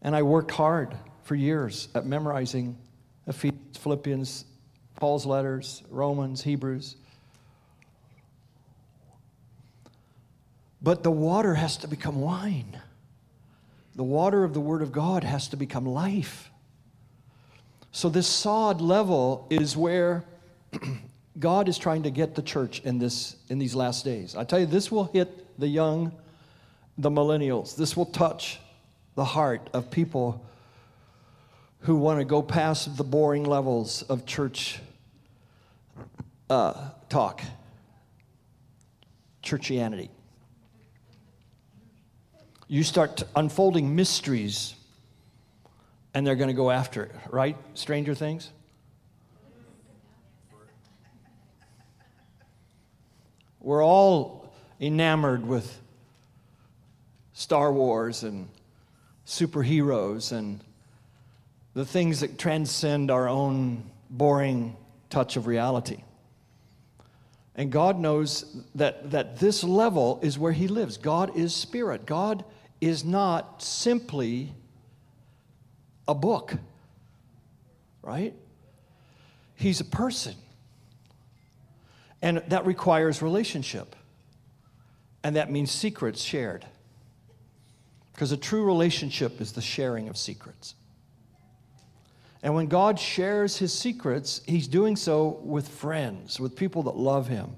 And 0.05 0.15
I 0.15 0.21
worked 0.21 0.51
hard 0.51 0.95
for 1.23 1.33
years 1.33 1.89
at 1.95 2.05
memorizing 2.05 2.77
Ephesians, 3.25 3.75
Philippians, 3.79 4.45
Paul's 4.97 5.25
letters, 5.25 5.81
Romans, 5.89 6.43
Hebrews. 6.43 6.95
But 10.79 11.01
the 11.01 11.09
water 11.09 11.55
has 11.55 11.77
to 11.77 11.87
become 11.87 12.21
wine. 12.21 12.79
The 13.95 14.03
water 14.03 14.43
of 14.43 14.53
the 14.53 14.59
Word 14.59 14.83
of 14.83 14.91
God 14.91 15.23
has 15.23 15.47
to 15.47 15.57
become 15.57 15.87
life. 15.87 16.51
So, 17.91 18.07
this 18.07 18.27
sod 18.27 18.81
level 18.81 19.47
is 19.49 19.75
where 19.75 20.23
God 21.39 21.67
is 21.67 21.79
trying 21.79 22.03
to 22.03 22.11
get 22.11 22.35
the 22.35 22.43
church 22.43 22.79
in, 22.81 22.99
this, 22.99 23.37
in 23.49 23.57
these 23.57 23.73
last 23.73 24.05
days. 24.05 24.35
I 24.35 24.43
tell 24.43 24.59
you, 24.59 24.67
this 24.67 24.91
will 24.91 25.05
hit 25.05 25.57
the 25.59 25.67
young, 25.67 26.11
the 26.95 27.09
millennials. 27.09 27.75
This 27.75 27.97
will 27.97 28.05
touch 28.05 28.59
the 29.15 29.25
heart 29.25 29.69
of 29.73 29.89
people 29.89 30.45
who 31.79 31.95
want 31.95 32.19
to 32.19 32.25
go 32.25 32.41
past 32.41 32.97
the 32.97 33.03
boring 33.03 33.43
levels 33.43 34.01
of 34.03 34.25
church 34.25 34.79
uh, 36.49 36.89
talk, 37.09 37.41
churchianity. 39.43 40.09
You 42.67 42.83
start 42.83 43.23
unfolding 43.35 43.95
mysteries, 43.95 44.73
and 46.13 46.25
they're 46.25 46.35
going 46.35 46.49
to 46.49 46.53
go 46.55 46.71
after 46.71 47.03
it, 47.03 47.11
right? 47.29 47.55
Stranger 47.75 48.15
Things? 48.15 48.49
We're 53.59 53.83
all 53.83 54.53
enamored 54.79 55.45
with 55.45 55.79
Star 57.33 57.71
Wars 57.71 58.23
and 58.23 58.47
superheroes 59.25 60.31
and 60.31 60.63
the 61.73 61.85
things 61.85 62.21
that 62.21 62.37
transcend 62.37 63.11
our 63.11 63.27
own 63.27 63.83
boring 64.09 64.75
touch 65.09 65.35
of 65.35 65.47
reality. 65.47 66.03
And 67.55 67.71
God 67.71 67.99
knows 67.99 68.45
that, 68.75 69.11
that 69.11 69.39
this 69.39 69.63
level 69.63 70.19
is 70.21 70.37
where 70.37 70.51
He 70.51 70.67
lives. 70.67 70.97
God 70.97 71.37
is 71.37 71.53
spirit. 71.53 72.05
God 72.05 72.43
is 72.81 73.05
not 73.05 73.61
simply 73.61 74.53
a 76.07 76.13
book, 76.13 76.53
right? 78.01 78.33
He's 79.55 79.79
a 79.79 79.85
person. 79.85 80.35
And 82.21 82.43
that 82.47 82.65
requires 82.65 83.21
relationship. 83.21 83.95
And 85.23 85.35
that 85.37 85.51
means 85.51 85.71
secrets 85.71 86.21
shared. 86.21 86.65
Because 88.15 88.31
a 88.31 88.37
true 88.37 88.63
relationship 88.63 89.41
is 89.41 89.51
the 89.51 89.61
sharing 89.61 90.07
of 90.07 90.15
secrets. 90.17 90.73
And 92.41 92.55
when 92.55 92.67
God 92.67 92.97
shares 92.97 93.57
his 93.57 93.73
secrets, 93.73 94.41
he's 94.47 94.67
doing 94.67 94.95
so 94.95 95.41
with 95.43 95.67
friends, 95.67 96.39
with 96.39 96.55
people 96.55 96.83
that 96.83 96.95
love 96.95 97.27
him. 97.27 97.57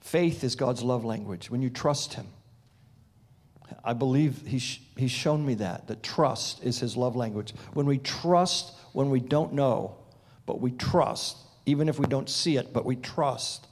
Faith 0.00 0.44
is 0.44 0.54
God's 0.54 0.82
love 0.82 1.04
language 1.04 1.50
when 1.50 1.62
you 1.62 1.70
trust 1.70 2.14
him. 2.14 2.28
I 3.84 3.92
believe 3.92 4.46
he's, 4.46 4.78
he's 4.96 5.10
shown 5.10 5.44
me 5.44 5.54
that, 5.54 5.88
that 5.88 6.02
trust 6.02 6.62
is 6.62 6.78
his 6.78 6.96
love 6.96 7.16
language. 7.16 7.54
When 7.72 7.86
we 7.86 7.98
trust 7.98 8.72
when 8.92 9.10
we 9.10 9.20
don't 9.20 9.52
know, 9.52 9.96
but 10.46 10.60
we 10.60 10.72
trust, 10.72 11.36
even 11.66 11.88
if 11.88 11.98
we 11.98 12.06
don't 12.06 12.28
see 12.28 12.56
it, 12.56 12.72
but 12.72 12.84
we 12.84 12.96
trust, 12.96 13.66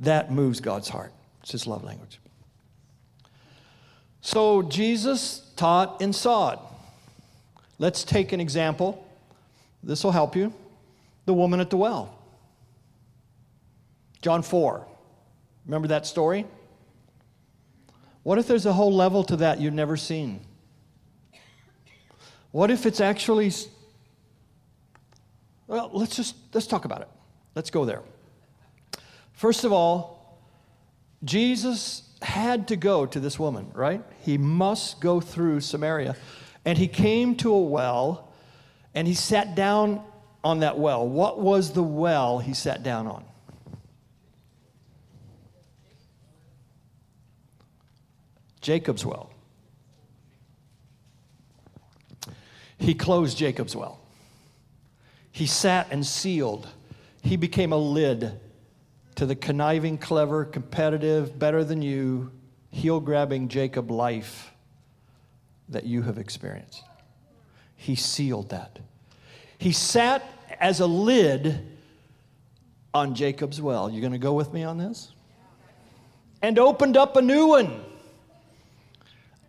that 0.00 0.30
moves 0.30 0.60
God's 0.60 0.88
heart. 0.88 1.12
It's 1.42 1.52
his 1.52 1.66
love 1.66 1.82
language. 1.84 2.20
So 4.20 4.62
Jesus 4.62 5.50
taught 5.56 6.00
in 6.00 6.12
Sod. 6.12 6.58
Let's 7.78 8.04
take 8.04 8.32
an 8.32 8.40
example. 8.40 9.06
This 9.82 10.04
will 10.04 10.12
help 10.12 10.36
you. 10.36 10.52
The 11.26 11.34
woman 11.34 11.60
at 11.60 11.70
the 11.70 11.76
well. 11.76 12.16
John 14.20 14.42
4. 14.42 14.86
Remember 15.66 15.88
that 15.88 16.06
story? 16.06 16.46
What 18.22 18.38
if 18.38 18.46
there's 18.46 18.66
a 18.66 18.72
whole 18.72 18.94
level 18.94 19.24
to 19.24 19.36
that 19.36 19.60
you've 19.60 19.74
never 19.74 19.96
seen? 19.96 20.40
What 22.52 22.70
if 22.70 22.86
it's 22.86 23.00
actually 23.00 23.50
Well, 25.66 25.90
let's 25.92 26.14
just 26.14 26.36
let's 26.52 26.66
talk 26.66 26.84
about 26.84 27.00
it. 27.00 27.08
Let's 27.56 27.70
go 27.70 27.84
there. 27.84 28.02
First 29.32 29.64
of 29.64 29.72
all, 29.72 30.21
Jesus 31.24 32.02
had 32.22 32.68
to 32.68 32.76
go 32.76 33.06
to 33.06 33.20
this 33.20 33.38
woman, 33.38 33.70
right? 33.74 34.02
He 34.20 34.38
must 34.38 35.00
go 35.00 35.20
through 35.20 35.60
Samaria. 35.60 36.16
And 36.64 36.78
he 36.78 36.88
came 36.88 37.36
to 37.36 37.52
a 37.52 37.60
well 37.60 38.32
and 38.94 39.08
he 39.08 39.14
sat 39.14 39.54
down 39.54 40.02
on 40.44 40.60
that 40.60 40.78
well. 40.78 41.06
What 41.08 41.40
was 41.40 41.72
the 41.72 41.82
well 41.82 42.38
he 42.38 42.54
sat 42.54 42.82
down 42.82 43.06
on? 43.06 43.24
Jacob's 48.60 49.04
well. 49.04 49.30
He 52.78 52.94
closed 52.94 53.36
Jacob's 53.38 53.74
well. 53.74 54.00
He 55.32 55.46
sat 55.46 55.88
and 55.90 56.04
sealed. 56.04 56.68
He 57.22 57.36
became 57.36 57.72
a 57.72 57.76
lid 57.76 58.40
to 59.16 59.26
the 59.26 59.34
conniving, 59.34 59.98
clever, 59.98 60.44
competitive, 60.44 61.38
better 61.38 61.64
than 61.64 61.82
you, 61.82 62.30
heel 62.70 63.00
grabbing 63.00 63.48
Jacob 63.48 63.90
life 63.90 64.52
that 65.68 65.84
you 65.84 66.02
have 66.02 66.18
experienced. 66.18 66.82
He 67.76 67.94
sealed 67.94 68.50
that. 68.50 68.78
He 69.58 69.72
sat 69.72 70.24
as 70.60 70.80
a 70.80 70.86
lid 70.86 71.66
on 72.94 73.14
Jacob's 73.14 73.60
well. 73.60 73.90
You 73.90 74.00
going 74.00 74.12
to 74.12 74.18
go 74.18 74.32
with 74.32 74.52
me 74.52 74.64
on 74.64 74.78
this? 74.78 75.12
And 76.40 76.58
opened 76.58 76.96
up 76.96 77.16
a 77.16 77.22
new 77.22 77.48
one. 77.48 77.84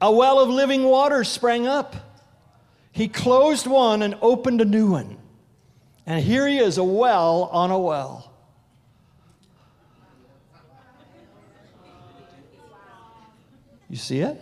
A 0.01 0.11
well 0.11 0.39
of 0.39 0.49
living 0.49 0.83
water 0.83 1.23
sprang 1.23 1.67
up. 1.67 1.95
He 2.91 3.07
closed 3.07 3.65
one 3.65 4.01
and 4.01 4.15
opened 4.21 4.61
a 4.61 4.65
new 4.65 4.91
one. 4.91 5.17
And 6.05 6.23
here 6.23 6.47
he 6.47 6.59
is, 6.59 6.77
a 6.77 6.83
well 6.83 7.49
on 7.51 7.71
a 7.71 7.79
well. 7.79 8.32
You 13.93 13.97
see 13.97 14.21
it? 14.21 14.41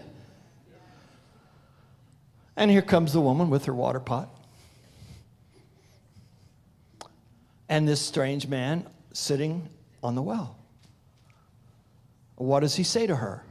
And 2.56 2.72
here 2.72 2.82
comes 2.82 3.12
the 3.12 3.20
woman 3.20 3.50
with 3.50 3.66
her 3.66 3.74
water 3.74 4.00
pot. 4.00 4.30
And 7.68 7.86
this 7.86 8.00
strange 8.00 8.48
man 8.48 8.88
sitting 9.12 9.68
on 10.02 10.16
the 10.16 10.22
well. 10.22 10.56
What 12.38 12.62
does 12.62 12.76
he 12.76 12.84
say 12.84 13.06
to 13.08 13.18
her? 13.18 13.44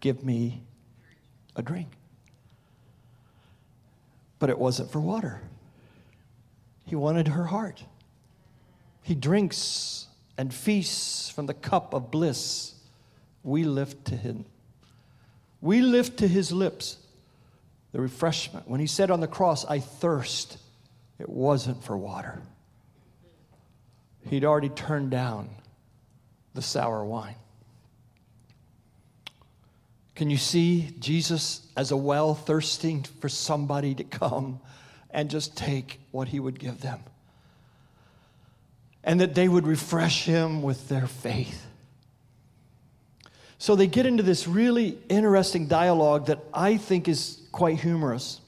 Give 0.00 0.24
me 0.24 0.62
a 1.54 1.62
drink. 1.62 1.86
But 4.40 4.50
it 4.50 4.58
wasn't 4.58 4.90
for 4.90 4.98
water, 4.98 5.40
he 6.84 6.96
wanted 6.96 7.28
her 7.28 7.44
heart. 7.44 7.84
He 9.02 9.14
drinks 9.14 10.08
and 10.36 10.52
feasts 10.52 11.30
from 11.30 11.46
the 11.46 11.54
cup 11.54 11.94
of 11.94 12.10
bliss 12.10 12.73
we 13.44 13.62
lift 13.62 14.06
to 14.06 14.16
him. 14.16 14.46
We 15.60 15.82
lift 15.82 16.18
to 16.18 16.28
his 16.28 16.50
lips 16.50 16.96
the 17.92 18.00
refreshment. 18.00 18.68
When 18.68 18.80
he 18.80 18.88
said 18.88 19.10
on 19.10 19.20
the 19.20 19.28
cross, 19.28 19.64
I 19.64 19.78
thirst, 19.78 20.58
it 21.20 21.28
wasn't 21.28 21.84
for 21.84 21.96
water. 21.96 22.42
He'd 24.28 24.44
already 24.44 24.70
turned 24.70 25.10
down 25.10 25.50
the 26.54 26.62
sour 26.62 27.04
wine. 27.04 27.36
Can 30.14 30.30
you 30.30 30.36
see 30.36 30.94
Jesus 30.98 31.66
as 31.76 31.90
a 31.90 31.96
well 31.96 32.34
thirsting 32.34 33.04
for 33.20 33.28
somebody 33.28 33.94
to 33.96 34.04
come 34.04 34.60
and 35.10 35.28
just 35.28 35.56
take 35.56 36.00
what 36.12 36.28
he 36.28 36.40
would 36.40 36.58
give 36.58 36.80
them? 36.80 37.00
And 39.02 39.20
that 39.20 39.34
they 39.34 39.48
would 39.48 39.66
refresh 39.66 40.24
him 40.24 40.62
with 40.62 40.88
their 40.88 41.06
faith. 41.06 41.66
So 43.58 43.76
they 43.76 43.86
get 43.86 44.06
into 44.06 44.22
this 44.22 44.46
really 44.46 44.98
interesting 45.08 45.66
dialogue 45.66 46.26
that 46.26 46.40
I 46.52 46.76
think 46.76 47.08
is 47.08 47.40
quite 47.52 47.78
humorous. 47.78 48.40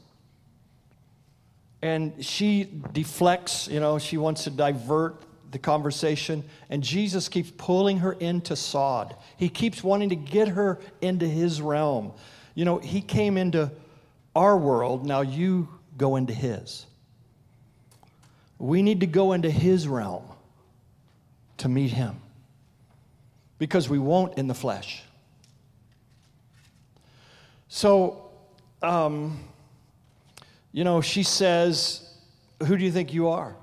And 1.83 2.25
she 2.25 2.69
deflects, 2.93 3.69
you 3.69 3.81
know, 3.81 3.99
she 3.99 4.19
wants 4.19 4.45
to 4.45 4.51
divert 4.51 5.23
the 5.53 5.59
conversation, 5.59 6.43
and 6.69 6.83
Jesus 6.83 7.29
keeps 7.29 7.53
pulling 7.57 7.99
her 7.99 8.13
into 8.13 8.57
sod. 8.57 9.15
He 9.37 9.49
keeps 9.49 9.83
wanting 9.83 10.09
to 10.09 10.17
get 10.17 10.49
her 10.49 10.81
into 11.01 11.27
his 11.27 11.63
realm. 11.63 12.13
You 12.55 12.65
know, 12.65 12.79
he 12.79 13.01
came 13.01 13.39
into 13.39 13.71
our 14.35 14.59
world, 14.59 15.07
now 15.07 15.21
you 15.21 15.69
go 15.97 16.17
into 16.17 16.35
his. 16.35 16.85
We 18.59 18.83
need 18.83 19.01
to 19.01 19.07
go 19.07 19.33
into 19.33 19.51
his 19.51 19.87
realm 19.87 20.25
to 21.59 21.69
meet 21.69 21.93
him 21.93 22.21
because 23.59 23.89
we 23.89 23.99
won't 23.99 24.39
in 24.39 24.47
the 24.47 24.55
flesh. 24.55 25.03
So, 27.69 28.31
um, 28.83 29.41
you 30.73 30.85
know, 30.85 31.01
she 31.01 31.23
says, 31.23 32.09
Who 32.67 32.77
do 32.77 32.85
you 32.85 32.93
think 32.93 33.13
you 33.13 33.29
are? 33.29 33.57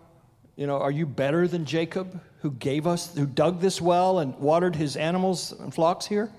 You 0.56 0.68
know, 0.68 0.78
are 0.78 0.92
you 0.92 1.06
better 1.06 1.48
than 1.48 1.66
Jacob, 1.66 2.20
who 2.42 2.52
gave 2.52 2.86
us, 2.86 3.16
who 3.16 3.26
dug 3.26 3.60
this 3.60 3.82
well 3.82 4.20
and 4.20 4.38
watered 4.38 4.76
his 4.76 4.96
animals 4.96 5.52
and 5.52 5.74
flocks 5.74 6.06
here? 6.06 6.30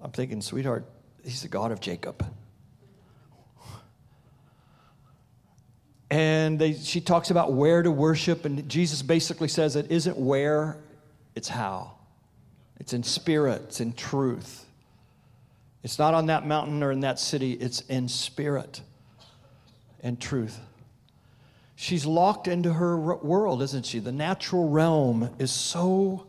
I'm 0.00 0.10
thinking, 0.10 0.40
sweetheart, 0.40 0.84
he's 1.24 1.42
the 1.42 1.48
God 1.48 1.72
of 1.72 1.80
Jacob. 1.80 2.24
And 6.10 6.58
they, 6.58 6.74
she 6.74 7.00
talks 7.00 7.30
about 7.30 7.54
where 7.54 7.82
to 7.82 7.90
worship, 7.90 8.44
and 8.44 8.68
Jesus 8.68 9.00
basically 9.00 9.48
says 9.48 9.76
it 9.76 9.90
isn't 9.90 10.18
where, 10.18 10.76
it's 11.34 11.48
how. 11.48 11.92
It's 12.78 12.92
in 12.92 13.02
spirit, 13.02 13.62
it's 13.64 13.80
in 13.80 13.92
truth. 13.92 14.66
It's 15.82 15.98
not 15.98 16.14
on 16.14 16.26
that 16.26 16.46
mountain 16.46 16.82
or 16.82 16.92
in 16.92 17.00
that 17.00 17.18
city, 17.18 17.52
it's 17.52 17.80
in 17.82 18.08
spirit 18.08 18.80
and 20.02 20.20
truth. 20.20 20.58
She's 21.74 22.06
locked 22.06 22.48
into 22.48 22.72
her 22.72 22.96
world, 22.96 23.62
isn't 23.62 23.86
she? 23.86 23.98
The 23.98 24.12
natural 24.12 24.68
realm 24.68 25.30
is 25.38 25.50
so 25.50 26.26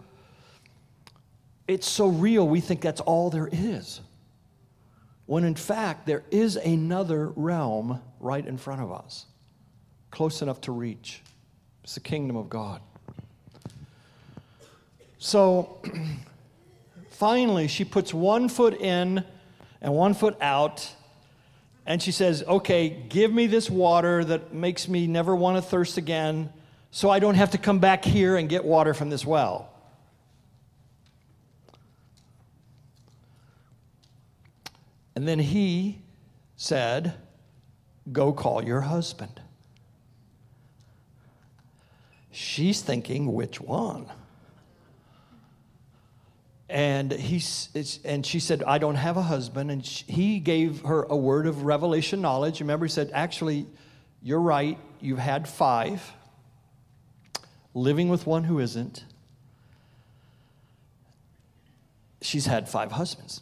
it's 1.67 1.87
so 1.87 2.07
real 2.07 2.47
we 2.47 2.59
think 2.59 2.81
that's 2.81 3.01
all 3.01 3.29
there 3.29 3.49
is. 3.51 4.01
When 5.25 5.43
in 5.43 5.55
fact 5.55 6.05
there 6.05 6.23
is 6.31 6.57
another 6.57 7.29
realm 7.35 8.01
right 8.19 8.45
in 8.45 8.57
front 8.57 8.81
of 8.81 8.91
us. 8.91 9.25
Close 10.11 10.41
enough 10.41 10.61
to 10.61 10.71
reach. 10.71 11.21
It's 11.83 11.95
the 11.95 12.01
kingdom 12.01 12.35
of 12.35 12.49
God. 12.49 12.81
So 15.23 15.77
finally 17.11 17.69
she 17.69 17.85
puts 17.85 18.13
one 18.13 18.49
foot 18.49 18.73
in 18.73 19.23
and 19.81 19.93
one 19.93 20.15
foot 20.15 20.35
out. 20.41 20.93
And 21.85 22.01
she 22.01 22.11
says, 22.11 22.43
Okay, 22.45 22.89
give 22.89 23.31
me 23.31 23.47
this 23.47 23.69
water 23.69 24.25
that 24.25 24.53
makes 24.53 24.89
me 24.89 25.07
never 25.07 25.33
want 25.33 25.55
to 25.55 25.61
thirst 25.61 25.97
again 25.97 26.51
so 26.91 27.09
I 27.09 27.19
don't 27.19 27.35
have 27.35 27.51
to 27.51 27.57
come 27.57 27.79
back 27.79 28.03
here 28.03 28.35
and 28.35 28.49
get 28.49 28.65
water 28.65 28.93
from 28.93 29.09
this 29.09 29.25
well. 29.25 29.71
And 35.15 35.25
then 35.25 35.39
he 35.39 36.01
said, 36.57 37.13
Go 38.11 38.33
call 38.33 38.61
your 38.61 38.81
husband. 38.81 39.39
she's 42.29 42.81
thinking, 42.81 43.31
which 43.31 43.61
one? 43.61 44.11
And, 46.73 47.13
and 48.03 48.25
she 48.25 48.39
said, 48.39 48.63
I 48.63 48.79
don't 48.79 48.95
have 48.95 49.15
a 49.15 49.21
husband. 49.21 49.69
And 49.69 49.85
she, 49.85 50.11
he 50.11 50.39
gave 50.39 50.81
her 50.81 51.03
a 51.03 51.15
word 51.15 51.45
of 51.45 51.65
revelation 51.65 52.19
knowledge. 52.19 52.61
Remember, 52.61 52.87
he 52.87 52.91
said, 52.91 53.11
Actually, 53.13 53.67
you're 54.23 54.41
right. 54.41 54.79
You've 54.99 55.19
had 55.19 55.47
five, 55.47 56.01
living 57.75 58.09
with 58.09 58.25
one 58.25 58.43
who 58.45 58.57
isn't. 58.57 59.03
She's 62.23 62.47
had 62.47 62.67
five 62.67 62.91
husbands. 62.93 63.41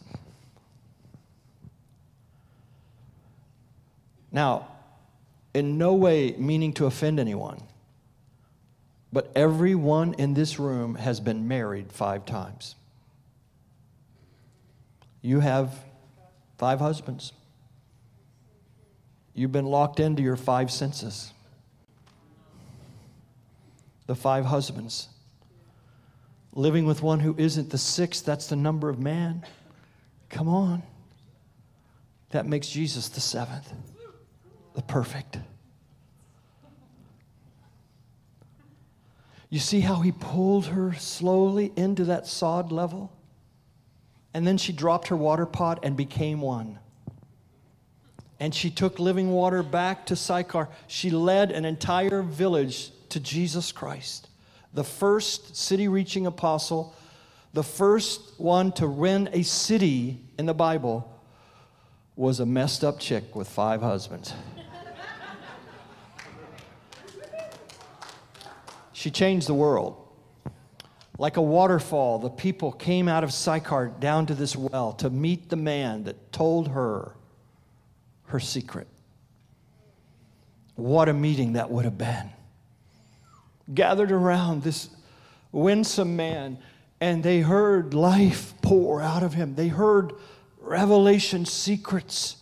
Now, 4.30 4.68
in 5.54 5.78
no 5.78 5.94
way 5.94 6.32
meaning 6.36 6.74
to 6.74 6.84
offend 6.84 7.18
anyone, 7.18 7.62
but 9.10 9.32
everyone 9.34 10.12
in 10.18 10.34
this 10.34 10.58
room 10.58 10.96
has 10.96 11.18
been 11.18 11.48
married 11.48 11.92
five 11.92 12.26
times. 12.26 12.74
You 15.22 15.38
have 15.40 15.72
five 16.58 16.80
husbands. 16.80 17.32
You've 19.34 19.52
been 19.52 19.66
locked 19.66 20.00
into 20.00 20.22
your 20.22 20.36
five 20.36 20.70
senses. 20.70 21.32
The 24.06 24.16
five 24.16 24.44
husbands. 24.44 25.08
Living 26.52 26.84
with 26.84 27.02
one 27.02 27.20
who 27.20 27.34
isn't 27.38 27.70
the 27.70 27.78
sixth, 27.78 28.26
that's 28.26 28.48
the 28.48 28.56
number 28.56 28.90
of 28.90 28.98
man. 28.98 29.44
Come 30.28 30.48
on. 30.48 30.82
That 32.30 32.46
makes 32.46 32.68
Jesus 32.68 33.08
the 33.08 33.20
seventh, 33.20 33.72
the 34.74 34.82
perfect. 34.82 35.38
You 39.48 39.58
see 39.58 39.80
how 39.80 39.96
he 39.96 40.12
pulled 40.12 40.66
her 40.66 40.94
slowly 40.94 41.72
into 41.76 42.04
that 42.04 42.26
sod 42.26 42.72
level? 42.72 43.12
And 44.34 44.46
then 44.46 44.58
she 44.58 44.72
dropped 44.72 45.08
her 45.08 45.16
water 45.16 45.46
pot 45.46 45.80
and 45.82 45.96
became 45.96 46.40
one. 46.40 46.78
And 48.40 48.54
she 48.54 48.70
took 48.70 48.98
living 48.98 49.30
water 49.30 49.62
back 49.62 50.06
to 50.06 50.16
Sychar. 50.16 50.68
She 50.86 51.10
led 51.10 51.52
an 51.52 51.64
entire 51.64 52.22
village 52.22 52.90
to 53.10 53.20
Jesus 53.20 53.72
Christ, 53.72 54.28
the 54.72 54.84
first 54.84 55.54
city 55.54 55.86
reaching 55.86 56.26
apostle, 56.26 56.94
the 57.52 57.62
first 57.62 58.40
one 58.40 58.72
to 58.72 58.88
win 58.88 59.28
a 59.32 59.42
city 59.42 60.18
in 60.38 60.46
the 60.46 60.54
Bible 60.54 61.08
was 62.16 62.40
a 62.40 62.46
messed 62.46 62.82
up 62.82 62.98
chick 62.98 63.36
with 63.36 63.48
five 63.48 63.82
husbands. 63.82 64.32
She 68.94 69.10
changed 69.10 69.46
the 69.46 69.54
world. 69.54 70.01
Like 71.22 71.36
a 71.36 71.40
waterfall, 71.40 72.18
the 72.18 72.30
people 72.30 72.72
came 72.72 73.06
out 73.06 73.22
of 73.22 73.32
Sychar 73.32 73.92
down 74.00 74.26
to 74.26 74.34
this 74.34 74.56
well 74.56 74.92
to 74.94 75.08
meet 75.08 75.50
the 75.50 75.54
man 75.54 76.02
that 76.02 76.32
told 76.32 76.66
her 76.66 77.14
her 78.24 78.40
secret. 78.40 78.88
What 80.74 81.08
a 81.08 81.12
meeting 81.12 81.52
that 81.52 81.70
would 81.70 81.84
have 81.84 81.96
been. 81.96 82.30
Gathered 83.72 84.10
around 84.10 84.64
this 84.64 84.88
winsome 85.52 86.16
man, 86.16 86.58
and 87.00 87.22
they 87.22 87.38
heard 87.38 87.94
life 87.94 88.54
pour 88.60 89.00
out 89.00 89.22
of 89.22 89.34
him. 89.34 89.54
They 89.54 89.68
heard 89.68 90.14
revelation 90.60 91.44
secrets. 91.44 92.34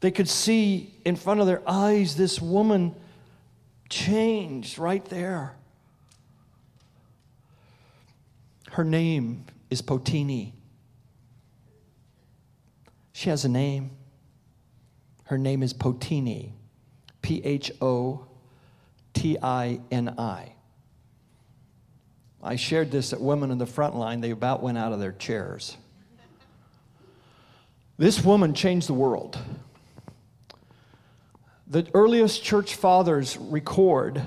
They 0.00 0.10
could 0.10 0.28
see 0.28 0.92
in 1.04 1.14
front 1.14 1.38
of 1.38 1.46
their 1.46 1.62
eyes 1.64 2.16
this 2.16 2.42
woman 2.42 2.96
changed 3.88 4.80
right 4.80 5.04
there. 5.04 5.54
Her 8.76 8.84
name 8.84 9.46
is 9.70 9.80
Photini. 9.80 10.52
She 13.14 13.30
has 13.30 13.46
a 13.46 13.48
name. 13.48 13.92
Her 15.24 15.38
name 15.38 15.62
is 15.62 15.72
Photini. 15.72 16.50
P 17.22 17.40
H 17.42 17.72
O 17.80 18.26
T 19.14 19.38
I 19.42 19.80
N 19.90 20.14
I. 20.18 20.52
I 22.42 22.56
shared 22.56 22.90
this 22.90 23.14
at 23.14 23.20
Women 23.22 23.50
in 23.50 23.56
the 23.56 23.64
Front 23.64 23.96
Line. 23.96 24.20
They 24.20 24.30
about 24.30 24.62
went 24.62 24.76
out 24.76 24.92
of 24.92 25.00
their 25.00 25.12
chairs. 25.12 25.78
This 27.96 28.22
woman 28.22 28.52
changed 28.52 28.90
the 28.90 28.94
world. 28.94 29.38
The 31.66 31.86
earliest 31.94 32.44
church 32.44 32.74
fathers 32.74 33.38
record 33.38 34.20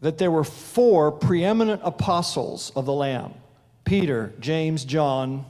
that 0.00 0.18
there 0.18 0.30
were 0.30 0.44
four 0.44 1.12
preeminent 1.12 1.80
apostles 1.84 2.72
of 2.74 2.86
the 2.86 2.92
Lamb 2.92 3.34
Peter, 3.84 4.32
James, 4.40 4.84
John, 4.84 5.44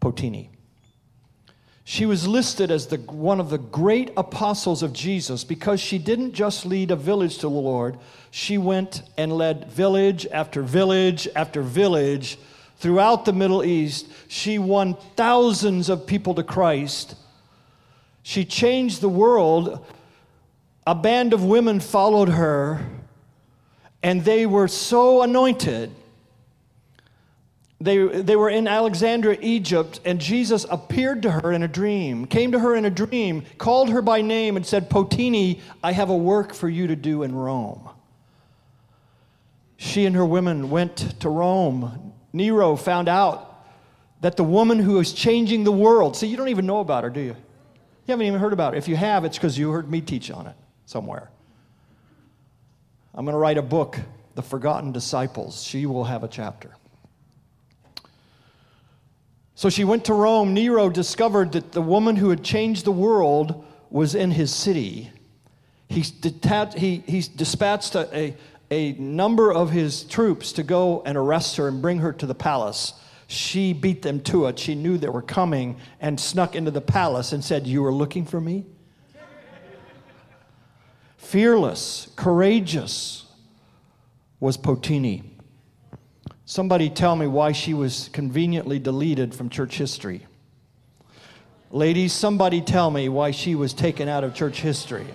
Photini. 0.00 0.48
She 1.86 2.06
was 2.06 2.26
listed 2.26 2.70
as 2.70 2.86
the, 2.86 2.96
one 2.96 3.40
of 3.40 3.50
the 3.50 3.58
great 3.58 4.10
apostles 4.16 4.82
of 4.82 4.94
Jesus 4.94 5.44
because 5.44 5.80
she 5.80 5.98
didn't 5.98 6.32
just 6.32 6.64
lead 6.64 6.90
a 6.90 6.96
village 6.96 7.36
to 7.36 7.42
the 7.42 7.50
Lord, 7.50 7.98
she 8.30 8.56
went 8.56 9.02
and 9.18 9.32
led 9.32 9.70
village 9.70 10.26
after 10.32 10.62
village 10.62 11.28
after 11.36 11.62
village 11.62 12.38
throughout 12.78 13.26
the 13.26 13.32
Middle 13.32 13.62
East. 13.62 14.08
She 14.28 14.58
won 14.58 14.96
thousands 15.14 15.88
of 15.88 16.06
people 16.06 16.34
to 16.34 16.42
Christ. 16.42 17.16
She 18.22 18.46
changed 18.46 19.02
the 19.02 19.08
world. 19.08 19.86
A 20.86 20.94
band 20.94 21.34
of 21.34 21.44
women 21.44 21.80
followed 21.80 22.30
her 22.30 22.80
and 24.04 24.22
they 24.22 24.44
were 24.44 24.68
so 24.68 25.22
anointed. 25.22 25.90
They, 27.80 27.96
they 28.06 28.36
were 28.36 28.50
in 28.50 28.68
Alexandria, 28.68 29.38
Egypt, 29.40 29.98
and 30.04 30.20
Jesus 30.20 30.66
appeared 30.70 31.22
to 31.22 31.30
her 31.30 31.52
in 31.52 31.62
a 31.62 31.68
dream, 31.68 32.26
came 32.26 32.52
to 32.52 32.58
her 32.58 32.76
in 32.76 32.84
a 32.84 32.90
dream, 32.90 33.44
called 33.56 33.88
her 33.88 34.02
by 34.02 34.20
name, 34.20 34.56
and 34.56 34.64
said, 34.64 34.90
Photini, 34.90 35.60
I 35.82 35.92
have 35.92 36.10
a 36.10 36.16
work 36.16 36.52
for 36.52 36.68
you 36.68 36.86
to 36.86 36.96
do 36.96 37.22
in 37.22 37.34
Rome. 37.34 37.88
She 39.78 40.04
and 40.04 40.14
her 40.16 40.26
women 40.26 40.68
went 40.68 41.18
to 41.20 41.30
Rome. 41.30 42.12
Nero 42.32 42.76
found 42.76 43.08
out 43.08 43.66
that 44.20 44.36
the 44.36 44.44
woman 44.44 44.78
who 44.78 44.98
is 44.98 45.14
changing 45.14 45.64
the 45.64 45.72
world, 45.72 46.14
see, 46.14 46.26
you 46.26 46.36
don't 46.36 46.48
even 46.48 46.66
know 46.66 46.80
about 46.80 47.04
her, 47.04 47.10
do 47.10 47.20
you? 47.20 47.36
You 48.06 48.12
haven't 48.12 48.26
even 48.26 48.38
heard 48.38 48.52
about 48.52 48.74
it. 48.74 48.78
If 48.78 48.86
you 48.86 48.96
have, 48.96 49.24
it's 49.24 49.38
because 49.38 49.56
you 49.56 49.70
heard 49.70 49.90
me 49.90 50.02
teach 50.02 50.30
on 50.30 50.46
it 50.46 50.56
somewhere. 50.84 51.30
I'm 53.16 53.24
going 53.24 53.34
to 53.34 53.38
write 53.38 53.58
a 53.58 53.62
book, 53.62 53.98
The 54.34 54.42
Forgotten 54.42 54.90
Disciples. 54.90 55.62
She 55.62 55.86
will 55.86 56.04
have 56.04 56.24
a 56.24 56.28
chapter. 56.28 56.74
So 59.54 59.70
she 59.70 59.84
went 59.84 60.06
to 60.06 60.14
Rome. 60.14 60.52
Nero 60.52 60.90
discovered 60.90 61.52
that 61.52 61.70
the 61.70 61.82
woman 61.82 62.16
who 62.16 62.30
had 62.30 62.42
changed 62.42 62.84
the 62.84 62.92
world 62.92 63.64
was 63.88 64.16
in 64.16 64.32
his 64.32 64.52
city. 64.52 65.12
He, 65.88 66.04
he, 66.76 67.04
he 67.06 67.20
dispatched 67.36 67.94
a, 67.94 68.16
a, 68.16 68.36
a 68.72 68.92
number 68.94 69.52
of 69.52 69.70
his 69.70 70.02
troops 70.02 70.50
to 70.54 70.64
go 70.64 71.00
and 71.06 71.16
arrest 71.16 71.56
her 71.56 71.68
and 71.68 71.80
bring 71.80 71.98
her 71.98 72.12
to 72.14 72.26
the 72.26 72.34
palace. 72.34 72.94
She 73.28 73.72
beat 73.72 74.02
them 74.02 74.20
to 74.22 74.46
it. 74.46 74.58
She 74.58 74.74
knew 74.74 74.98
they 74.98 75.08
were 75.08 75.22
coming 75.22 75.76
and 76.00 76.18
snuck 76.18 76.56
into 76.56 76.72
the 76.72 76.80
palace 76.80 77.32
and 77.32 77.44
said, 77.44 77.64
You 77.64 77.82
were 77.82 77.92
looking 77.92 78.24
for 78.24 78.40
me? 78.40 78.66
Fearless, 81.24 82.08
courageous 82.16 83.24
was 84.40 84.58
Photini. 84.58 85.22
Somebody 86.44 86.90
tell 86.90 87.16
me 87.16 87.26
why 87.26 87.52
she 87.52 87.72
was 87.72 88.10
conveniently 88.12 88.78
deleted 88.78 89.34
from 89.34 89.48
church 89.48 89.78
history. 89.78 90.26
Ladies, 91.70 92.12
somebody 92.12 92.60
tell 92.60 92.90
me 92.90 93.08
why 93.08 93.30
she 93.30 93.54
was 93.54 93.72
taken 93.72 94.06
out 94.06 94.22
of 94.22 94.34
church 94.34 94.60
history. 94.60 95.06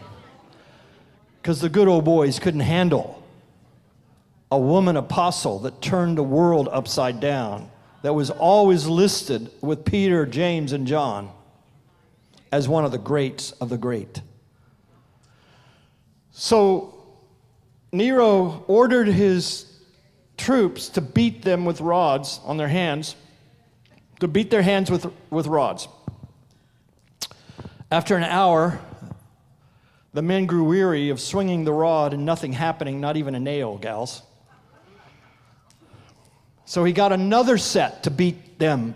Because 1.42 1.62
the 1.62 1.70
good 1.70 1.88
old 1.88 2.06
boys 2.06 2.40
couldn't 2.40 2.62
handle 2.62 3.24
a 4.52 4.58
woman 4.58 4.98
apostle 4.98 5.60
that 5.60 5.80
turned 5.80 6.18
the 6.18 6.24
world 6.24 6.68
upside 6.72 7.20
down, 7.20 7.70
that 8.02 8.14
was 8.14 8.32
always 8.32 8.88
listed 8.88 9.52
with 9.62 9.86
Peter, 9.86 10.26
James, 10.26 10.74
and 10.74 10.88
John 10.88 11.30
as 12.52 12.68
one 12.68 12.84
of 12.84 12.92
the 12.92 12.98
greats 12.98 13.52
of 13.54 13.70
the 13.70 13.78
great. 13.78 14.22
So 16.40 16.94
Nero 17.92 18.64
ordered 18.66 19.10
his 19.10 19.66
troops 20.38 20.88
to 20.90 21.02
beat 21.02 21.42
them 21.42 21.66
with 21.66 21.82
rods 21.82 22.40
on 22.46 22.56
their 22.56 22.70
hands, 22.70 23.18
to 24.22 24.28
beat 24.30 24.50
their 24.50 24.62
hands 24.62 24.90
with, 24.90 25.12
with 25.30 25.48
rods. 25.48 25.90
After 27.92 28.16
an 28.16 28.24
hour, 28.24 28.80
the 30.14 30.22
men 30.22 30.46
grew 30.46 30.64
weary 30.64 31.10
of 31.10 31.20
swinging 31.20 31.66
the 31.66 31.74
rod 31.74 32.14
and 32.14 32.26
nothing 32.26 32.54
happening, 32.54 33.02
not 33.02 33.18
even 33.18 33.36
a 33.36 33.40
nail, 33.42 33.78
gals. 33.78 34.22
So 36.64 36.86
he 36.86 36.94
got 36.94 37.12
another 37.12 37.58
set 37.58 38.04
to 38.04 38.12
beat 38.12 38.60
them 38.60 38.96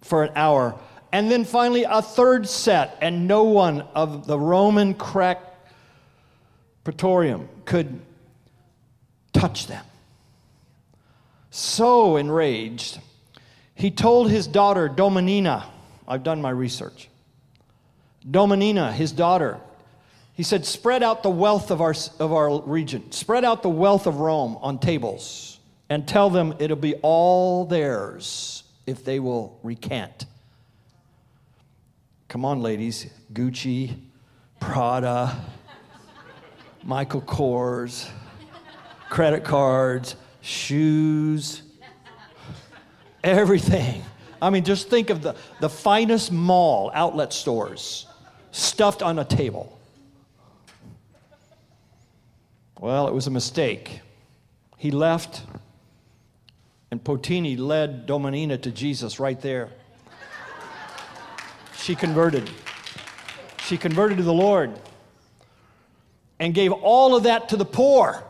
for 0.00 0.24
an 0.24 0.32
hour. 0.34 0.76
And 1.12 1.30
then 1.30 1.44
finally, 1.44 1.84
a 1.84 2.02
third 2.02 2.48
set, 2.48 2.98
and 3.00 3.28
no 3.28 3.44
one 3.44 3.82
of 3.94 4.26
the 4.26 4.36
Roman 4.36 4.94
crack 4.94 5.51
Praetorium 6.84 7.48
could 7.64 8.00
touch 9.32 9.66
them. 9.66 9.84
So 11.50 12.16
enraged, 12.16 13.00
he 13.74 13.90
told 13.90 14.30
his 14.30 14.46
daughter, 14.46 14.88
Dominina, 14.88 15.64
I've 16.08 16.22
done 16.22 16.40
my 16.40 16.50
research. 16.50 17.08
Dominina, 18.28 18.92
his 18.92 19.12
daughter, 19.12 19.60
he 20.34 20.42
said, 20.42 20.64
spread 20.64 21.02
out 21.02 21.22
the 21.22 21.30
wealth 21.30 21.70
of 21.70 21.80
our, 21.80 21.94
of 22.18 22.32
our 22.32 22.60
region, 22.62 23.12
spread 23.12 23.44
out 23.44 23.62
the 23.62 23.68
wealth 23.68 24.06
of 24.06 24.16
Rome 24.16 24.56
on 24.60 24.78
tables, 24.78 25.60
and 25.88 26.08
tell 26.08 26.30
them 26.30 26.54
it'll 26.58 26.76
be 26.76 26.94
all 27.02 27.66
theirs 27.66 28.62
if 28.86 29.04
they 29.04 29.20
will 29.20 29.58
recant. 29.62 30.26
Come 32.28 32.46
on, 32.46 32.62
ladies. 32.62 33.06
Gucci, 33.32 33.94
Prada, 34.58 35.36
Michael 36.84 37.22
Kors, 37.22 38.08
credit 39.08 39.44
cards, 39.44 40.16
shoes, 40.40 41.62
everything. 43.22 44.02
I 44.40 44.50
mean, 44.50 44.64
just 44.64 44.88
think 44.88 45.10
of 45.10 45.22
the, 45.22 45.36
the 45.60 45.68
finest 45.68 46.32
mall 46.32 46.90
outlet 46.94 47.32
stores 47.32 48.06
stuffed 48.50 49.02
on 49.02 49.18
a 49.18 49.24
table. 49.24 49.78
Well, 52.80 53.06
it 53.06 53.14
was 53.14 53.28
a 53.28 53.30
mistake. 53.30 54.00
He 54.76 54.90
left, 54.90 55.42
and 56.90 57.02
Photini 57.04 57.56
led 57.56 58.06
Domenina 58.06 58.60
to 58.62 58.72
Jesus 58.72 59.20
right 59.20 59.40
there. 59.40 59.68
She 61.76 61.94
converted. 61.94 62.50
She 63.64 63.78
converted 63.78 64.18
to 64.18 64.24
the 64.24 64.32
Lord 64.32 64.76
and 66.42 66.52
gave 66.54 66.72
all 66.72 67.14
of 67.14 67.22
that 67.22 67.50
to 67.50 67.56
the 67.56 67.64
poor, 67.64 68.20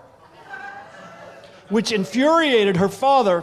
which 1.71 1.93
infuriated 1.93 2.77
her 2.77 2.91
father. 2.91 3.43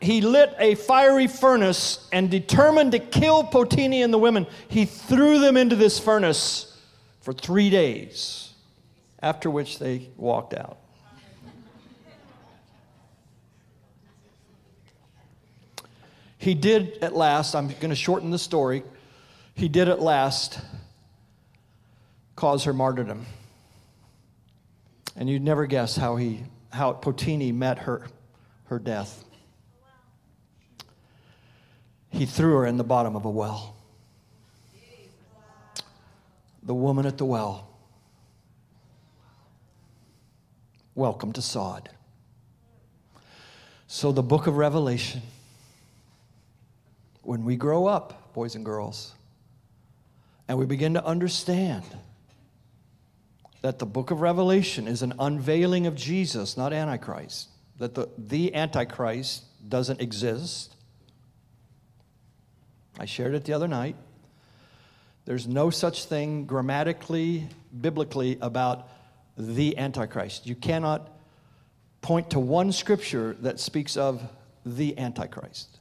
He 0.00 0.22
lit 0.22 0.54
a 0.58 0.74
fiery 0.74 1.26
furnace 1.26 2.08
and 2.12 2.30
determined 2.30 2.92
to 2.92 2.98
kill 2.98 3.44
Photini 3.44 4.02
and 4.02 4.14
the 4.14 4.18
women. 4.18 4.46
He 4.68 4.86
threw 4.86 5.38
them 5.38 5.58
into 5.58 5.76
this 5.76 5.98
furnace 5.98 6.80
for 7.20 7.34
three 7.34 7.68
days 7.68 8.54
after 9.20 9.50
which 9.50 9.78
they 9.78 10.08
walked 10.16 10.54
out. 10.54 10.78
He 16.38 16.54
did 16.54 17.00
at 17.02 17.14
last, 17.14 17.54
I'm 17.54 17.68
going 17.68 17.90
to 17.90 17.94
shorten 17.94 18.30
the 18.30 18.38
story, 18.38 18.82
he 19.52 19.68
did 19.68 19.90
at 19.90 20.00
last 20.00 20.58
cause 22.34 22.64
her 22.64 22.72
martyrdom. 22.72 23.26
And 25.16 25.28
you'd 25.28 25.42
never 25.42 25.66
guess 25.66 25.96
how 25.96 26.16
he 26.16 26.44
how 26.70 26.92
Photini 26.94 27.52
met 27.52 27.78
her 27.80 28.06
her 28.64 28.78
death. 28.78 29.24
He 32.10 32.26
threw 32.26 32.56
her 32.56 32.66
in 32.66 32.76
the 32.76 32.84
bottom 32.84 33.16
of 33.16 33.24
a 33.24 33.30
well. 33.30 33.74
The 36.62 36.74
woman 36.74 37.06
at 37.06 37.18
the 37.18 37.24
well 37.24 37.66
welcome 40.96 41.30
to 41.34 41.42
Sod. 41.42 41.90
So, 43.86 44.10
the 44.10 44.22
book 44.22 44.48
of 44.48 44.56
Revelation, 44.56 45.22
when 47.22 47.44
we 47.44 47.54
grow 47.54 47.86
up, 47.86 48.32
boys 48.32 48.56
and 48.56 48.64
girls, 48.64 49.14
and 50.48 50.58
we 50.58 50.66
begin 50.66 50.94
to 50.94 51.04
understand 51.04 51.84
that 53.62 53.78
the 53.78 53.86
book 53.86 54.10
of 54.10 54.20
Revelation 54.20 54.86
is 54.86 55.02
an 55.02 55.14
unveiling 55.18 55.86
of 55.86 55.94
Jesus, 55.94 56.56
not 56.56 56.72
Antichrist, 56.72 57.48
that 57.78 57.94
the, 57.94 58.08
the 58.16 58.54
Antichrist 58.54 59.44
doesn't 59.68 60.00
exist. 60.00 60.74
I 62.98 63.04
shared 63.04 63.34
it 63.34 63.44
the 63.44 63.52
other 63.52 63.68
night. 63.68 63.96
There's 65.24 65.46
no 65.46 65.70
such 65.70 66.04
thing 66.04 66.46
grammatically, 66.46 67.48
biblically 67.78 68.38
about 68.40 68.88
the 69.36 69.76
Antichrist. 69.76 70.46
You 70.46 70.54
cannot 70.54 71.10
point 72.00 72.30
to 72.30 72.38
one 72.38 72.70
scripture 72.70 73.36
that 73.40 73.58
speaks 73.58 73.96
of 73.96 74.22
the 74.64 74.96
Antichrist. 74.98 75.80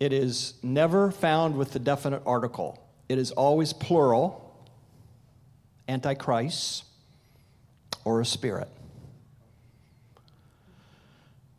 It 0.00 0.12
is 0.12 0.54
never 0.62 1.10
found 1.10 1.56
with 1.56 1.72
the 1.72 1.78
definite 1.78 2.22
article, 2.26 2.82
it 3.08 3.18
is 3.18 3.30
always 3.30 3.72
plural, 3.72 4.47
Antichrist, 5.88 6.84
or 8.04 8.20
a 8.20 8.24
spirit. 8.24 8.68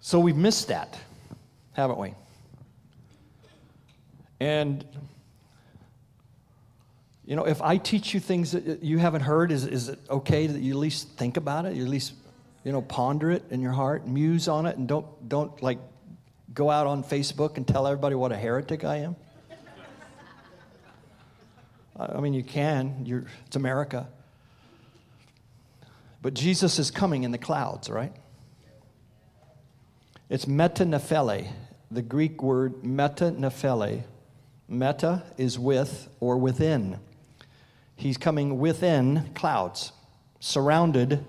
So 0.01 0.19
we've 0.19 0.35
missed 0.35 0.69
that, 0.69 0.97
haven't 1.73 1.99
we? 1.99 2.13
And 4.39 4.85
you 7.29 7.35
know, 7.35 7.45
if 7.45 7.61
I 7.61 7.77
teach 7.77 8.15
you 8.15 8.19
things 8.19 8.53
that 8.53 8.81
you 8.81 8.97
haven't 8.97 9.21
heard, 9.21 9.51
is, 9.51 9.63
is 9.63 9.89
it 9.89 9.99
okay 10.09 10.47
that 10.47 10.59
you 10.59 10.73
at 10.73 10.79
least 10.79 11.09
think 11.09 11.37
about 11.37 11.65
it? 11.65 11.75
You 11.75 11.83
at 11.83 11.89
least, 11.89 12.13
you 12.63 12.71
know, 12.71 12.81
ponder 12.81 13.29
it 13.29 13.43
in 13.51 13.61
your 13.61 13.71
heart, 13.71 14.07
muse 14.07 14.47
on 14.47 14.65
it, 14.65 14.77
and 14.77 14.87
don't, 14.87 15.29
don't 15.29 15.61
like 15.61 15.77
go 16.55 16.71
out 16.71 16.87
on 16.87 17.03
Facebook 17.03 17.57
and 17.57 17.67
tell 17.67 17.85
everybody 17.85 18.15
what 18.15 18.31
a 18.31 18.35
heretic 18.35 18.83
I 18.83 18.97
am? 18.97 19.15
I 21.99 22.19
mean, 22.19 22.33
you 22.33 22.41
can. 22.41 23.05
You're, 23.05 23.25
it's 23.45 23.55
America. 23.55 24.07
But 26.21 26.33
Jesus 26.33 26.79
is 26.79 26.91
coming 26.91 27.23
in 27.23 27.31
the 27.31 27.37
clouds, 27.37 27.89
right? 27.89 28.13
It's 30.29 30.45
metanephele, 30.45 31.47
the 31.89 32.01
Greek 32.01 32.43
word 32.43 32.83
metanephele. 32.83 34.03
Meta 34.67 35.23
is 35.37 35.57
with 35.57 36.09
or 36.19 36.37
within. 36.37 36.99
He's 37.95 38.17
coming 38.17 38.59
within 38.59 39.31
clouds, 39.33 39.91
surrounded 40.39 41.25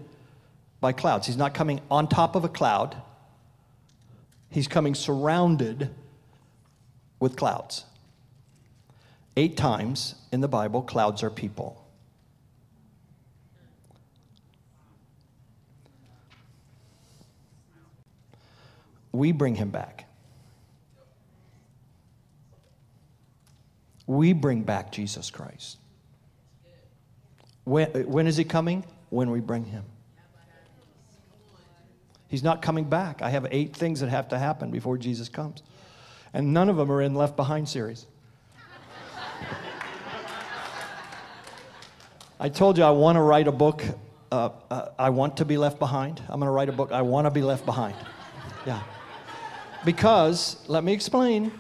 by 0.81 0.93
clouds. 0.93 1.27
He's 1.27 1.37
not 1.37 1.55
coming 1.55 1.81
on 1.91 2.07
top 2.07 2.37
of 2.37 2.45
a 2.45 2.49
cloud, 2.49 2.97
he's 4.51 4.69
coming 4.69 4.95
surrounded 4.95 5.91
with 7.19 7.37
clouds. 7.37 7.85
Eight 9.37 9.57
times 9.57 10.17
in 10.33 10.41
the 10.41 10.49
Bible, 10.49 10.83
clouds 10.83 11.23
are 11.23 11.31
people. 11.31 11.87
We 19.13 19.33
bring 19.33 19.55
him 19.55 19.71
back. 19.71 20.07
We 24.07 24.33
bring 24.33 24.63
back 24.63 24.93
Jesus 24.93 25.31
Christ. 25.31 25.79
When, 27.65 27.89
when 28.09 28.27
is 28.27 28.37
he 28.37 28.45
coming? 28.45 28.85
When 29.11 29.31
we 29.31 29.41
bring 29.41 29.65
him. 29.65 29.85
He's 32.29 32.43
not 32.43 32.63
coming 32.63 32.85
back. 32.85 33.23
I 33.23 33.31
have 33.31 33.47
eight 33.51 33.75
things 33.75 34.01
that 34.01 34.09
have 34.09 34.29
to 34.29 34.39
happen 34.39 34.71
before 34.71 34.97
Jesus 34.99 35.29
comes. 35.29 35.63
And 36.33 36.53
none 36.53 36.69
of 36.69 36.77
them 36.77 36.91
are 36.91 37.03
in 37.03 37.15
Left 37.15 37.37
Behind 37.37 37.69
series. 37.69 38.07
I 42.39 42.49
told 42.49 42.79
you 42.79 42.85
I 42.85 42.91
want 42.91 43.17
to 43.17 43.23
write 43.23 43.49
a 43.49 43.53
book. 43.53 43.85
Uh, 44.33 44.51
uh, 44.71 44.89
I 44.99 45.11
want 45.11 45.37
to 45.39 45.45
be 45.45 45.59
left 45.59 45.79
behind. 45.79 46.23
I'm 46.29 46.41
going 46.41 46.47
to 46.47 46.53
write 46.53 46.69
a 46.69 46.73
book. 46.73 46.91
I 46.91 47.03
want 47.03 47.27
to 47.27 47.31
be 47.31 47.43
left 47.43 47.67
behind. 47.67 47.97
Yeah. 48.65 48.81
Because, 49.85 50.63
let 50.69 50.85
me 50.85 50.93
explain. 50.93 51.53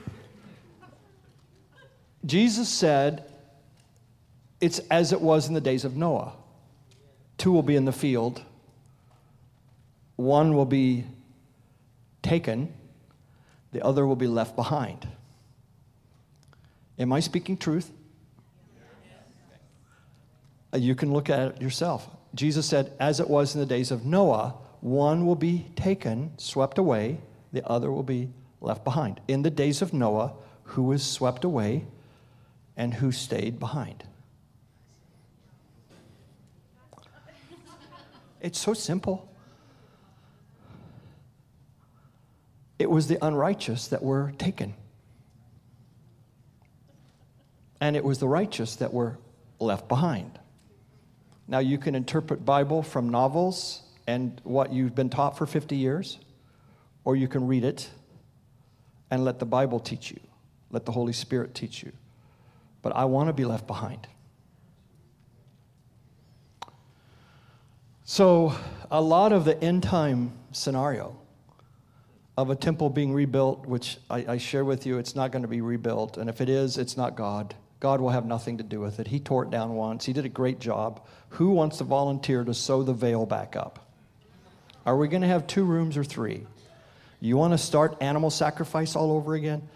Jesus 2.25 2.69
said, 2.69 3.25
it's 4.61 4.79
as 4.91 5.13
it 5.13 5.21
was 5.21 5.49
in 5.49 5.55
the 5.55 5.61
days 5.61 5.85
of 5.85 5.97
Noah. 5.97 6.35
Two 7.39 7.53
will 7.53 7.63
be 7.63 7.77
in 7.77 7.87
the 7.87 7.93
field, 7.93 8.43
one 10.17 10.55
will 10.55 10.67
be 10.67 11.07
taken, 12.23 12.75
the 13.73 13.83
other 13.83 14.07
will 14.07 14.17
be 14.17 14.27
left 14.27 14.57
behind. 14.57 15.09
Am 16.99 17.15
I 17.15 17.21
speaking 17.21 17.57
truth? 17.57 17.91
Uh, 20.75 20.77
you 20.77 20.95
can 20.95 21.13
look 21.15 21.31
at 21.31 21.41
it 21.41 21.63
yourself. 21.63 22.07
Jesus 22.35 22.67
said, 22.67 22.93
as 23.01 23.19
it 23.21 23.31
was 23.31 23.55
in 23.55 23.61
the 23.61 23.67
days 23.67 23.91
of 23.91 24.05
Noah, 24.05 24.55
one 24.83 25.25
will 25.25 25.35
be 25.35 25.67
taken, 25.75 26.33
swept 26.37 26.77
away, 26.77 27.19
the 27.53 27.67
other 27.69 27.91
will 27.91 28.03
be 28.03 28.31
left 28.61 28.85
behind. 28.85 29.21
In 29.29 29.43
the 29.43 29.51
days 29.51 29.83
of 29.83 29.93
Noah, 29.93 30.33
who 30.65 30.85
was 30.85 31.05
swept 31.05 31.45
away 31.45 31.87
and 32.77 32.95
who 32.95 33.13
stayed 33.13 33.59
behind? 33.59 34.05
It's 38.41 38.59
so 38.59 38.73
simple. 38.73 39.29
It 42.79 42.89
was 42.89 43.09
the 43.09 43.23
unrighteous 43.25 43.89
that 43.89 44.03
were 44.03 44.33
taken. 44.39 44.75
And 47.81 47.97
it 47.97 48.05
was 48.05 48.19
the 48.19 48.29
righteous 48.29 48.77
that 48.77 48.93
were 48.93 49.19
left 49.59 49.89
behind. 49.89 50.39
Now 51.47 51.59
you 51.59 51.77
can 51.77 51.95
interpret 51.95 52.45
Bible 52.45 52.83
from 52.83 53.11
novels 53.11 53.83
and 54.07 54.41
what 54.45 54.73
you've 54.73 54.95
been 54.95 55.11
taught 55.11 55.37
for 55.37 55.47
50 55.47 55.77
years, 55.77 56.19
or 57.11 57.17
you 57.17 57.27
can 57.27 57.49
read 57.49 57.65
it 57.65 57.91
and 59.11 59.25
let 59.25 59.41
the 59.41 59.45
Bible 59.45 59.81
teach 59.81 60.13
you, 60.13 60.21
let 60.71 60.87
the 60.87 60.93
Holy 60.93 61.13
Spirit 61.13 61.57
teach 61.57 61.83
you. 61.83 61.91
But 62.83 62.95
I 62.95 63.05
want 63.07 63.29
to 63.29 63.33
be 63.33 63.45
left 63.45 63.67
behind. 63.67 64.07
So, 68.05 68.55
a 68.93 69.01
lot 69.01 69.33
of 69.33 69.45
the 69.45 69.61
end 69.61 69.83
time 69.83 70.35
scenario 70.53 71.19
of 72.37 72.49
a 72.49 72.55
temple 72.55 72.89
being 72.91 73.13
rebuilt, 73.13 73.67
which 73.67 73.99
I, 74.09 74.25
I 74.29 74.39
share 74.39 74.65
with 74.65 74.87
you, 74.87 74.99
it's 74.99 75.17
not 75.17 75.33
going 75.33 75.43
to 75.43 75.49
be 75.49 75.61
rebuilt. 75.61 76.17
And 76.17 76.31
if 76.31 76.41
it 76.41 76.49
is, 76.49 76.79
it's 76.79 76.97
not 76.97 77.17
God. 77.17 77.57
God 77.81 78.01
will 78.01 78.11
have 78.11 78.25
nothing 78.25 78.57
to 78.59 78.63
do 78.63 78.79
with 78.79 79.01
it. 79.01 79.09
He 79.09 79.19
tore 79.19 79.43
it 79.43 79.51
down 79.51 79.75
once, 79.75 80.07
He 80.07 80.13
did 80.13 80.25
a 80.25 80.29
great 80.29 80.61
job. 80.61 81.05
Who 81.31 81.51
wants 81.51 81.79
to 81.79 81.85
volunteer 81.85 82.45
to 82.45 82.55
sew 82.55 82.85
the 82.85 82.95
veil 82.95 83.27
back 83.27 83.57
up? 83.57 83.91
Are 84.87 84.97
we 84.97 85.09
going 85.09 85.23
to 85.23 85.29
have 85.29 85.49
two 85.49 85.65
rooms 85.65 85.97
or 85.97 86.05
three? 86.05 86.47
You 87.21 87.37
want 87.37 87.53
to 87.53 87.59
start 87.59 87.99
animal 88.01 88.31
sacrifice 88.31 88.97
all 88.97 89.13
over 89.13 89.35
again? 89.35 89.69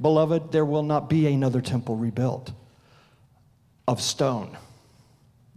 Beloved, 0.00 0.50
there 0.50 0.64
will 0.64 0.82
not 0.82 1.08
be 1.08 1.26
another 1.26 1.60
temple 1.60 1.96
rebuilt 1.96 2.52
of 3.86 4.00
stone. 4.00 4.56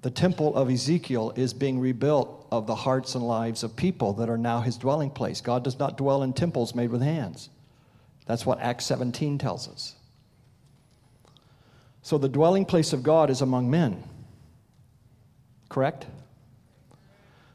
The 0.01 0.11
temple 0.11 0.55
of 0.55 0.69
Ezekiel 0.69 1.33
is 1.35 1.53
being 1.53 1.79
rebuilt 1.79 2.47
of 2.51 2.67
the 2.67 2.75
hearts 2.75 3.15
and 3.15 3.25
lives 3.25 3.63
of 3.63 3.75
people 3.75 4.13
that 4.13 4.29
are 4.29 4.37
now 4.37 4.61
his 4.61 4.77
dwelling 4.77 5.09
place. 5.09 5.41
God 5.41 5.63
does 5.63 5.77
not 5.77 5.97
dwell 5.97 6.23
in 6.23 6.33
temples 6.33 6.73
made 6.73 6.89
with 6.89 7.01
hands. 7.01 7.49
That's 8.25 8.45
what 8.45 8.59
Acts 8.59 8.85
17 8.85 9.37
tells 9.37 9.67
us. 9.67 9.95
So 12.01 12.17
the 12.17 12.29
dwelling 12.29 12.65
place 12.65 12.93
of 12.93 13.03
God 13.03 13.29
is 13.29 13.41
among 13.41 13.69
men. 13.69 14.03
Correct? 15.67 16.05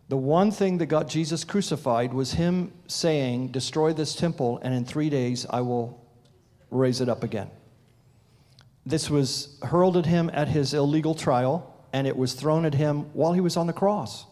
The 0.09 0.17
one 0.17 0.51
thing 0.51 0.79
that 0.79 0.87
got 0.87 1.09
Jesus 1.09 1.45
crucified 1.45 2.13
was 2.13 2.33
him 2.33 2.73
saying, 2.87 3.49
Destroy 3.49 3.93
this 3.93 4.15
temple, 4.15 4.59
and 4.63 4.75
in 4.75 4.85
three 4.85 5.09
days 5.09 5.47
I 5.49 5.63
will 5.63 6.05
raise 6.71 7.01
it 7.01 7.09
up 7.09 7.23
again. 7.23 7.51
This 8.85 9.09
was 9.09 9.59
hurled 9.63 9.97
at 9.97 10.05
him 10.05 10.31
at 10.35 10.49
his 10.49 10.75
illegal 10.75 11.15
trial, 11.15 11.75
and 11.93 12.07
it 12.07 12.17
was 12.17 12.35
thrown 12.35 12.67
at 12.67 12.75
him 12.75 13.05
while 13.15 13.33
he 13.33 13.41
was 13.41 13.57
on 13.57 13.67
the 13.67 13.73
cross. 13.73 14.27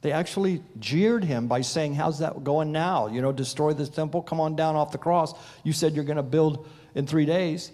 They 0.00 0.12
actually 0.12 0.62
jeered 0.78 1.24
him 1.24 1.48
by 1.48 1.60
saying, 1.60 1.94
How's 1.94 2.18
that 2.20 2.42
going 2.42 2.72
now? 2.72 3.08
You 3.08 3.20
know, 3.20 3.32
destroy 3.32 3.74
this 3.74 3.90
temple, 3.90 4.22
come 4.22 4.40
on 4.40 4.56
down 4.56 4.74
off 4.74 4.90
the 4.90 4.98
cross. 4.98 5.34
You 5.64 5.72
said 5.72 5.94
you're 5.94 6.04
going 6.04 6.16
to 6.16 6.22
build 6.22 6.66
in 6.94 7.06
three 7.06 7.26
days. 7.26 7.72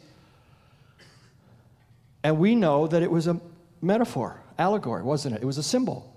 And 2.23 2.39
we 2.39 2.55
know 2.55 2.87
that 2.87 3.03
it 3.03 3.11
was 3.11 3.27
a 3.29 3.41
metaphor, 3.81 4.41
allegory, 4.59 5.03
wasn't 5.03 5.37
it? 5.37 5.43
It 5.43 5.47
was 5.47 5.59
a 5.59 5.63
symbol. 5.63 6.10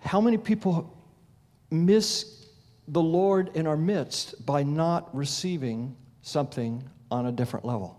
How 0.00 0.20
many 0.20 0.38
people 0.38 0.96
miss 1.70 2.46
the 2.86 3.02
Lord 3.02 3.50
in 3.54 3.66
our 3.66 3.76
midst 3.76 4.44
by 4.46 4.62
not 4.62 5.14
receiving 5.14 5.96
something 6.22 6.88
on 7.10 7.26
a 7.26 7.32
different 7.32 7.64
level? 7.64 7.98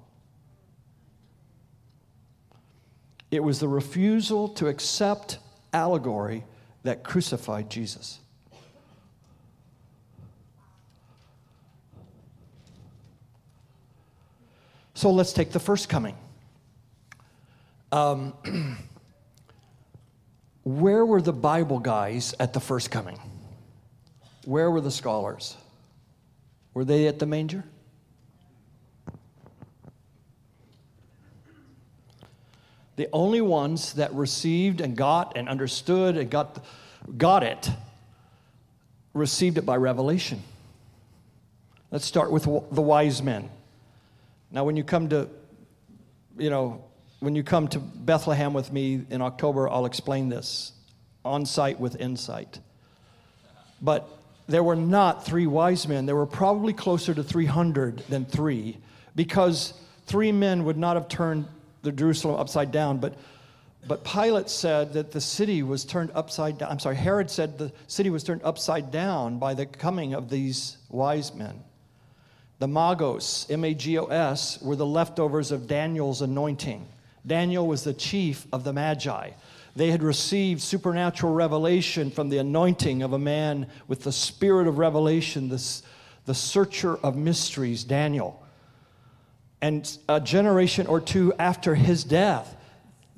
It 3.31 3.43
was 3.43 3.59
the 3.59 3.67
refusal 3.67 4.49
to 4.49 4.67
accept 4.67 5.37
allegory 5.71 6.43
that 6.83 7.03
crucified 7.03 7.69
Jesus. 7.69 8.19
So 14.99 15.11
let's 15.11 15.31
take 15.31 15.51
the 15.51 15.59
first 15.59 15.87
coming. 15.87 16.17
Um, 17.91 18.33
where 20.77 21.05
were 21.05 21.21
the 21.21 21.33
Bible 21.33 21.79
guys 21.79 22.35
at 22.39 22.53
the 22.53 22.59
first 22.59 22.91
coming? 22.91 23.19
Where 24.45 24.69
were 24.69 24.81
the 24.81 24.91
scholars? 24.91 25.57
Were 26.73 26.85
they 26.85 27.07
at 27.07 27.17
the 27.17 27.25
manger? 27.25 27.63
The 32.97 33.07
only 33.13 33.41
ones 33.41 33.93
that 33.93 34.13
received 34.13 34.81
and 34.81 34.95
got 34.95 35.37
and 35.37 35.47
understood 35.47 36.17
and 36.17 36.29
got, 36.29 36.63
got 37.17 37.43
it 37.43 37.69
received 39.13 39.57
it 39.57 39.65
by 39.65 39.75
revelation. 39.77 40.41
Let's 41.91 42.05
start 42.05 42.31
with 42.31 42.43
the 42.43 42.81
wise 42.81 43.23
men. 43.23 43.49
Now, 44.51 44.63
when 44.63 44.75
you 44.75 44.83
come 44.83 45.09
to, 45.09 45.27
you 46.37 46.49
know, 46.49 46.83
when 47.19 47.35
you 47.35 47.43
come 47.43 47.67
to 47.69 47.79
Bethlehem 47.79 48.53
with 48.53 48.71
me 48.71 49.05
in 49.09 49.21
October, 49.21 49.69
I'll 49.69 49.85
explain 49.85 50.29
this 50.29 50.71
on 51.25 51.45
site 51.45 51.79
with 51.79 51.99
insight. 51.99 52.59
But 53.81 54.07
there 54.47 54.63
were 54.63 54.75
not 54.75 55.25
three 55.25 55.47
wise 55.47 55.87
men. 55.87 56.05
There 56.05 56.15
were 56.15 56.25
probably 56.25 56.73
closer 56.73 57.13
to 57.13 57.23
300 57.23 57.99
than 58.09 58.25
three 58.25 58.77
because 59.15 59.73
three 60.07 60.31
men 60.31 60.63
would 60.65 60.77
not 60.77 60.95
have 60.95 61.07
turned 61.07 61.45
the 61.81 61.91
Jerusalem 61.91 62.39
upside 62.39 62.71
down. 62.71 62.97
But, 62.97 63.15
but 63.87 64.03
Pilate 64.03 64.49
said 64.49 64.93
that 64.93 65.11
the 65.11 65.21
city 65.21 65.61
was 65.61 65.85
turned 65.85 66.11
upside 66.15 66.57
down. 66.57 66.71
I'm 66.71 66.79
sorry, 66.79 66.95
Herod 66.95 67.29
said 67.29 67.57
the 67.57 67.71
city 67.87 68.09
was 68.09 68.23
turned 68.23 68.41
upside 68.43 68.91
down 68.91 69.39
by 69.39 69.53
the 69.53 69.65
coming 69.65 70.13
of 70.13 70.29
these 70.29 70.77
wise 70.89 71.33
men. 71.33 71.63
The 72.59 72.67
Magos, 72.67 73.49
M 73.49 73.63
A 73.63 73.73
G 73.73 73.97
O 73.99 74.05
S, 74.05 74.61
were 74.61 74.75
the 74.75 74.85
leftovers 74.85 75.51
of 75.51 75.67
Daniel's 75.67 76.21
anointing. 76.21 76.85
Daniel 77.25 77.67
was 77.67 77.83
the 77.83 77.93
chief 77.93 78.47
of 78.51 78.63
the 78.63 78.73
Magi. 78.73 79.31
They 79.75 79.91
had 79.91 80.03
received 80.03 80.61
supernatural 80.61 81.33
revelation 81.33 82.11
from 82.11 82.29
the 82.29 82.37
anointing 82.39 83.01
of 83.03 83.13
a 83.13 83.19
man 83.19 83.67
with 83.87 84.03
the 84.03 84.11
spirit 84.11 84.67
of 84.67 84.77
revelation, 84.77 85.49
the 85.49 86.33
searcher 86.33 86.97
of 86.97 87.15
mysteries, 87.15 87.83
Daniel. 87.83 88.43
And 89.61 89.97
a 90.07 90.19
generation 90.19 90.87
or 90.87 91.01
two 91.01 91.33
after 91.37 91.75
his 91.75 92.03
death, 92.03 92.55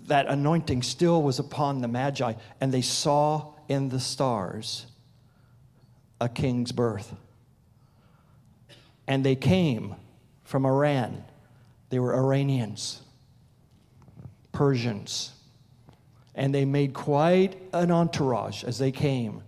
that 0.07 0.27
anointing 0.27 0.83
still 0.83 1.21
was 1.21 1.39
upon 1.39 1.81
the 1.81 1.87
Magi, 1.87 2.33
and 2.59 2.73
they 2.73 2.81
saw 2.81 3.53
in 3.69 3.89
the 3.89 3.99
stars 3.99 4.87
a 6.19 6.27
king's 6.27 6.71
birth 6.71 7.15
and 9.11 9.25
they 9.25 9.35
came 9.35 9.93
from 10.45 10.65
Iran. 10.65 11.23
They 11.89 11.99
were 11.99 12.15
Iranians, 12.15 13.01
Persians, 14.51 15.31
and 16.35 16.53
they 16.53 16.65
made 16.65 16.93
quite 16.93 17.61
an 17.73 17.91
entourage 17.91 18.63
as 18.63 18.77
they 18.77 18.91
came. 18.91 19.41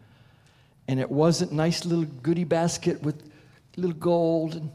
And 0.87 0.99
it 0.99 1.09
wasn't 1.09 1.51
nice 1.51 1.85
little 1.85 2.05
goody 2.05 2.43
basket 2.43 3.01
with 3.01 3.31
little 3.77 3.95
gold 3.95 4.55
and 4.55 4.71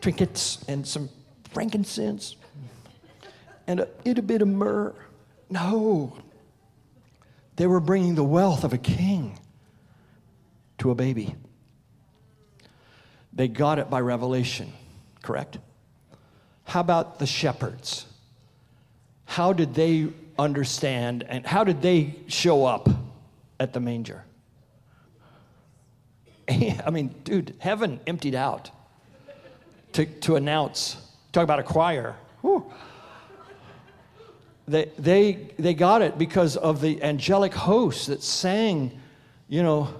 trinkets 0.00 0.62
and 0.68 0.86
some 0.86 1.08
frankincense 1.52 2.36
and 3.66 3.80
a 3.80 3.88
little 4.04 4.24
bit 4.24 4.42
of 4.42 4.48
myrrh. 4.48 4.94
No, 5.48 6.16
they 7.56 7.66
were 7.66 7.80
bringing 7.80 8.14
the 8.14 8.24
wealth 8.24 8.64
of 8.64 8.72
a 8.72 8.78
king 8.78 9.38
to 10.78 10.90
a 10.90 10.94
baby. 10.94 11.34
They 13.32 13.48
got 13.48 13.78
it 13.78 13.88
by 13.90 14.00
revelation, 14.00 14.72
correct? 15.22 15.58
How 16.64 16.80
about 16.80 17.18
the 17.18 17.26
shepherds? 17.26 18.06
How 19.30 19.52
did 19.52 19.74
they 19.76 20.08
understand 20.40 21.22
and 21.28 21.46
how 21.46 21.62
did 21.62 21.80
they 21.80 22.16
show 22.26 22.64
up 22.64 22.88
at 23.60 23.72
the 23.72 23.78
manger? 23.78 24.24
I 26.48 26.90
mean, 26.90 27.14
dude, 27.22 27.54
heaven 27.60 28.00
emptied 28.08 28.34
out 28.34 28.72
to, 29.92 30.04
to 30.04 30.34
announce. 30.34 30.96
Talk 31.30 31.44
about 31.44 31.60
a 31.60 31.62
choir. 31.62 32.16
Whew. 32.40 32.72
They, 34.66 34.90
they, 34.98 35.52
they 35.60 35.74
got 35.74 36.02
it 36.02 36.18
because 36.18 36.56
of 36.56 36.80
the 36.80 37.00
angelic 37.00 37.54
hosts 37.54 38.06
that 38.06 38.24
sang, 38.24 39.00
you 39.46 39.62
know, 39.62 39.94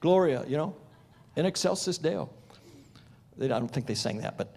Gloria, 0.00 0.44
you 0.46 0.56
know, 0.56 0.76
in 1.34 1.46
excelsis 1.46 1.98
Deo. 1.98 2.30
I 3.40 3.46
don't 3.46 3.68
think 3.68 3.86
they 3.86 3.94
sang 3.94 4.18
that, 4.18 4.36
but. 4.36 4.54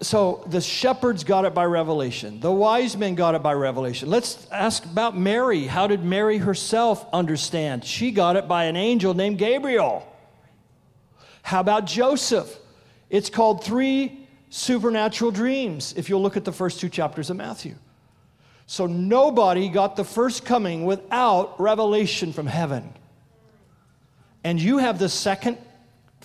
So 0.00 0.42
the 0.48 0.60
shepherds 0.60 1.22
got 1.22 1.44
it 1.44 1.54
by 1.54 1.64
revelation. 1.64 2.40
The 2.40 2.50
wise 2.50 2.96
men 2.96 3.14
got 3.14 3.36
it 3.36 3.42
by 3.42 3.52
revelation. 3.52 4.10
Let's 4.10 4.48
ask 4.50 4.84
about 4.84 5.16
Mary. 5.16 5.64
How 5.66 5.86
did 5.86 6.02
Mary 6.02 6.38
herself 6.38 7.06
understand? 7.12 7.84
She 7.84 8.10
got 8.10 8.34
it 8.34 8.48
by 8.48 8.64
an 8.64 8.74
angel 8.74 9.14
named 9.14 9.38
Gabriel. 9.38 10.04
How 11.42 11.60
about 11.60 11.86
Joseph? 11.86 12.58
It's 13.10 13.30
called 13.30 13.62
three 13.62 14.26
supernatural 14.50 15.30
dreams 15.30 15.94
if 15.96 16.08
you'll 16.08 16.22
look 16.22 16.36
at 16.36 16.44
the 16.44 16.52
first 16.52 16.80
two 16.80 16.88
chapters 16.88 17.30
of 17.30 17.36
Matthew. 17.36 17.76
So 18.66 18.86
nobody 18.86 19.68
got 19.68 19.96
the 19.96 20.04
first 20.04 20.44
coming 20.44 20.84
without 20.84 21.60
revelation 21.60 22.32
from 22.32 22.46
heaven. 22.46 22.92
And 24.44 24.60
you 24.60 24.78
have 24.78 24.98
the 24.98 25.08
second 25.08 25.58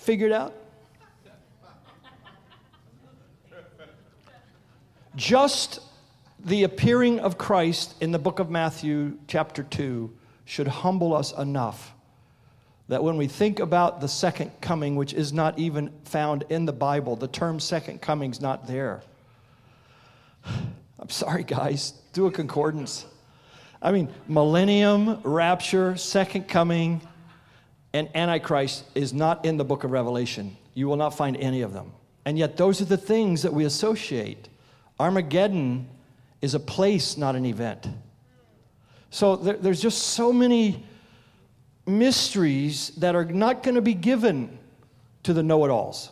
figured 0.08 0.32
out? 0.32 0.54
Just 5.18 5.82
the 6.46 6.64
appearing 6.64 7.20
of 7.20 7.38
Christ 7.38 7.94
in 8.00 8.14
the 8.14 8.20
book 8.20 8.40
of 8.40 8.50
Matthew, 8.50 9.18
chapter 9.28 9.64
2, 9.64 10.10
should 10.46 10.70
humble 10.70 11.14
us 11.14 11.38
enough 11.38 11.94
that 12.88 13.04
when 13.04 13.18
we 13.18 13.28
think 13.28 13.60
about 13.60 14.00
the 14.00 14.08
second 14.08 14.50
coming, 14.62 14.96
which 14.96 15.14
is 15.14 15.34
not 15.34 15.60
even 15.60 15.92
found 16.06 16.46
in 16.48 16.64
the 16.64 16.72
Bible, 16.72 17.18
the 17.18 17.28
term 17.28 17.60
second 17.60 18.02
coming 18.02 18.32
is 18.32 18.40
not 18.40 18.66
there. 18.66 19.02
I'm 20.46 21.10
sorry, 21.10 21.44
guys, 21.44 21.92
do 22.14 22.28
a 22.28 22.32
concordance. 22.32 23.06
I 23.82 23.92
mean, 23.92 24.08
millennium, 24.30 25.20
rapture, 25.24 25.98
second 25.98 26.48
coming, 26.48 27.02
and 27.98 28.16
Antichrist 28.16 28.84
is 28.94 29.12
not 29.12 29.44
in 29.44 29.58
the 29.58 29.66
book 29.66 29.84
of 29.84 29.90
Revelation. 29.90 30.56
You 30.76 30.88
will 30.88 30.98
not 30.98 31.18
find 31.18 31.36
any 31.38 31.64
of 31.64 31.74
them. 31.74 31.94
And 32.26 32.38
yet, 32.38 32.56
those 32.56 32.80
are 32.80 32.86
the 32.86 32.96
things 32.96 33.42
that 33.42 33.52
we 33.52 33.66
associate. 33.66 34.50
Armageddon 35.00 35.90
is 36.40 36.54
a 36.54 36.60
place, 36.60 37.18
not 37.18 37.36
an 37.36 37.44
event. 37.44 37.88
So 39.10 39.36
there, 39.36 39.58
there's 39.58 39.82
just 39.82 40.00
so 40.00 40.32
many 40.32 40.86
mysteries 41.88 42.90
that 42.98 43.16
are 43.16 43.26
not 43.26 43.64
going 43.64 43.76
to 43.76 43.82
be 43.82 43.96
given 43.96 44.60
to 45.24 45.34
the 45.34 45.42
know 45.42 45.66
it 45.66 45.70
alls. 45.70 46.12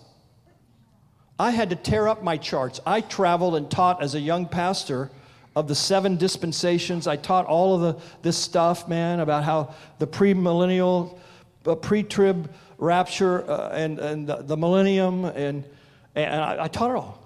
I 1.37 1.51
had 1.51 1.69
to 1.69 1.75
tear 1.75 2.07
up 2.07 2.23
my 2.23 2.37
charts. 2.37 2.79
I 2.83 3.01
traveled 3.01 3.55
and 3.55 3.69
taught 3.69 4.01
as 4.01 4.15
a 4.15 4.19
young 4.19 4.47
pastor 4.47 5.11
of 5.55 5.67
the 5.67 5.75
seven 5.75 6.17
dispensations. 6.17 7.05
I 7.05 7.15
taught 7.15 7.45
all 7.45 7.75
of 7.75 7.81
the, 7.81 8.03
this 8.23 8.37
stuff, 8.37 8.87
man, 8.87 9.19
about 9.19 9.43
how 9.43 9.75
the 9.99 10.07
premillennial, 10.07 11.19
pre 11.73 12.03
trib 12.03 12.53
rapture 12.77 13.49
uh, 13.49 13.69
and, 13.69 13.97
and 13.99 14.27
the, 14.27 14.35
the, 14.43 14.57
millennium, 14.57 15.23
and, 15.23 15.63
and 16.13 16.41
I, 16.41 16.65
I 16.65 16.67
taught 16.67 16.91
it 16.91 16.97
all. 16.97 17.25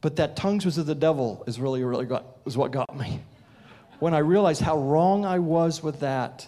But 0.00 0.16
that 0.16 0.36
tongues 0.36 0.64
was 0.64 0.78
of 0.78 0.86
the 0.86 0.94
devil 0.94 1.44
is 1.46 1.60
really, 1.60 1.84
really 1.84 2.06
got, 2.06 2.24
was 2.44 2.56
what 2.56 2.70
got 2.70 2.96
me. 2.96 3.20
When 3.98 4.14
I 4.14 4.18
realized 4.18 4.60
how 4.60 4.78
wrong 4.78 5.24
I 5.24 5.38
was 5.38 5.82
with 5.82 6.00
that, 6.00 6.46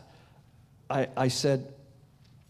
I, 0.91 1.09
I 1.17 1.29
said 1.29 1.73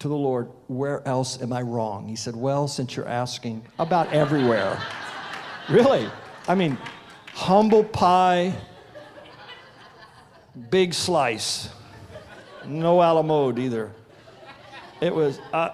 to 0.00 0.08
the 0.08 0.16
Lord, 0.16 0.48
Where 0.66 1.06
else 1.06 1.40
am 1.40 1.52
I 1.52 1.62
wrong? 1.62 2.08
He 2.08 2.16
said, 2.16 2.36
Well, 2.36 2.68
since 2.68 2.96
you're 2.96 3.08
asking, 3.08 3.64
about 3.78 4.12
everywhere. 4.12 4.80
really? 5.68 6.08
I 6.46 6.54
mean, 6.54 6.78
humble 7.32 7.84
pie, 7.84 8.54
big 10.70 10.94
slice, 10.94 11.68
no 12.66 13.00
a 13.00 13.10
la 13.12 13.22
mode 13.22 13.58
either. 13.58 13.92
It 15.00 15.14
was, 15.14 15.38
uh, 15.52 15.70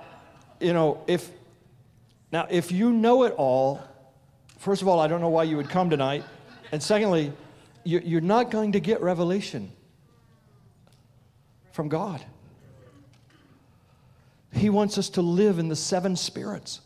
you 0.60 0.72
know, 0.72 1.02
if, 1.06 1.30
now 2.30 2.46
if 2.50 2.70
you 2.70 2.92
know 2.92 3.24
it 3.24 3.32
all, 3.36 3.82
First 4.64 4.80
of 4.80 4.88
all, 4.88 4.98
I 4.98 5.08
don't 5.08 5.20
know 5.20 5.28
why 5.28 5.42
you 5.42 5.58
would 5.58 5.68
come 5.68 5.90
tonight. 5.90 6.24
And 6.72 6.82
secondly, 6.82 7.34
you're 7.84 8.22
not 8.22 8.50
going 8.50 8.72
to 8.72 8.80
get 8.80 9.02
revelation 9.02 9.70
from 11.72 11.90
God. 11.90 12.24
He 14.54 14.70
wants 14.70 14.96
us 14.96 15.10
to 15.10 15.20
live 15.20 15.58
in 15.58 15.68
the 15.68 15.76
seven 15.76 16.16
spirits, 16.16 16.80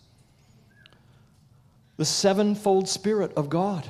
the 1.99 2.05
sevenfold 2.05 2.88
spirit 2.88 3.32
of 3.36 3.49
God. 3.49 3.86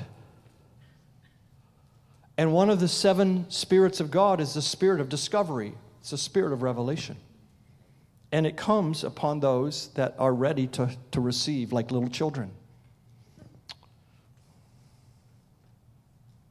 And 2.39 2.53
one 2.53 2.71
of 2.71 2.79
the 2.79 2.87
seven 2.87 3.51
spirits 3.51 3.99
of 3.99 4.13
God 4.13 4.41
is 4.41 4.55
the 4.55 4.63
spirit 4.63 5.01
of 5.01 5.09
discovery, 5.09 5.75
it's 6.01 6.11
the 6.11 6.19
spirit 6.19 6.53
of 6.53 6.63
revelation. 6.63 7.17
And 8.31 8.47
it 8.47 8.57
comes 8.57 9.05
upon 9.05 9.41
those 9.41 9.89
that 9.95 10.15
are 10.19 10.33
ready 10.33 10.69
to, 10.69 10.91
to 11.11 11.21
receive, 11.21 11.73
like 11.73 11.91
little 11.91 12.11
children. 12.11 12.53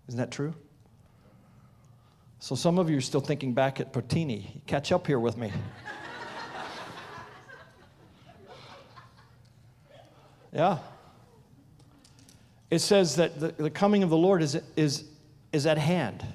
Isn't 0.07 0.17
that 0.17 0.31
true? 0.31 0.55
So 2.39 2.55
some 2.55 2.79
of 2.79 2.89
you 2.89 2.97
are 2.97 3.01
still 3.01 3.21
thinking 3.21 3.53
back 3.53 3.79
at 3.79 3.93
Photini. 3.93 4.65
Catch 4.65 4.91
up 4.91 5.05
here 5.05 5.19
with 5.19 5.37
me. 5.37 5.53
yeah. 10.51 10.79
It 12.71 12.79
says 12.79 13.17
that 13.17 13.39
the, 13.39 13.49
the 13.49 13.69
coming 13.69 14.01
of 14.01 14.09
the 14.09 14.17
Lord 14.17 14.41
is, 14.41 14.59
is, 14.75 15.03
is 15.51 15.65
at 15.65 15.77
hand. 15.77 16.25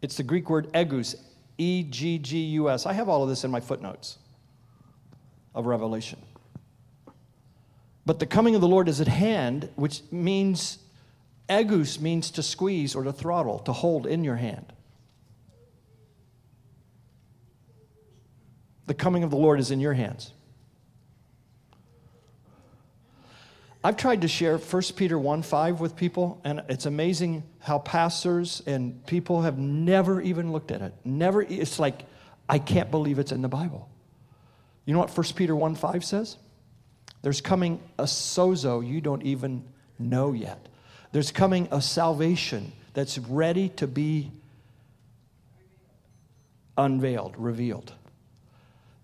It's 0.00 0.16
the 0.16 0.22
Greek 0.22 0.48
word 0.48 0.72
eggus, 0.72 1.16
E 1.56 1.82
G 1.82 2.18
G 2.18 2.38
U 2.38 2.70
S. 2.70 2.86
I 2.86 2.92
have 2.92 3.08
all 3.08 3.22
of 3.22 3.28
this 3.28 3.44
in 3.44 3.50
my 3.50 3.60
footnotes 3.60 4.18
of 5.54 5.66
Revelation. 5.66 6.20
But 8.06 8.18
the 8.18 8.26
coming 8.26 8.54
of 8.54 8.60
the 8.60 8.68
Lord 8.68 8.88
is 8.88 9.00
at 9.00 9.08
hand, 9.08 9.68
which 9.74 10.02
means 10.10 10.78
Eggus 11.48 11.98
means 12.00 12.30
to 12.32 12.42
squeeze 12.42 12.94
or 12.94 13.04
to 13.04 13.12
throttle, 13.12 13.58
to 13.60 13.72
hold 13.72 14.06
in 14.06 14.22
your 14.22 14.36
hand. 14.36 14.72
The 18.86 18.94
coming 18.94 19.22
of 19.24 19.30
the 19.30 19.36
Lord 19.36 19.58
is 19.60 19.70
in 19.70 19.80
your 19.80 19.94
hands. 19.94 20.32
I've 23.88 23.96
tried 23.96 24.20
to 24.20 24.28
share 24.28 24.58
1 24.58 24.82
Peter 24.96 25.18
1 25.18 25.40
5 25.40 25.80
with 25.80 25.96
people, 25.96 26.42
and 26.44 26.60
it's 26.68 26.84
amazing 26.84 27.42
how 27.58 27.78
pastors 27.78 28.62
and 28.66 29.06
people 29.06 29.40
have 29.40 29.56
never 29.56 30.20
even 30.20 30.52
looked 30.52 30.70
at 30.72 30.82
it. 30.82 30.92
Never, 31.06 31.40
it's 31.40 31.78
like, 31.78 32.02
I 32.50 32.58
can't 32.58 32.90
believe 32.90 33.18
it's 33.18 33.32
in 33.32 33.40
the 33.40 33.48
Bible. 33.48 33.88
You 34.84 34.92
know 34.92 35.00
what 35.00 35.16
1 35.16 35.26
Peter 35.34 35.56
1 35.56 35.74
5 35.74 36.04
says? 36.04 36.36
There's 37.22 37.40
coming 37.40 37.80
a 37.98 38.02
sozo 38.02 38.86
you 38.86 39.00
don't 39.00 39.22
even 39.22 39.64
know 39.98 40.34
yet. 40.34 40.68
There's 41.12 41.32
coming 41.32 41.66
a 41.70 41.80
salvation 41.80 42.72
that's 42.92 43.16
ready 43.16 43.70
to 43.70 43.86
be 43.86 44.30
unveiled, 46.76 47.36
revealed. 47.38 47.94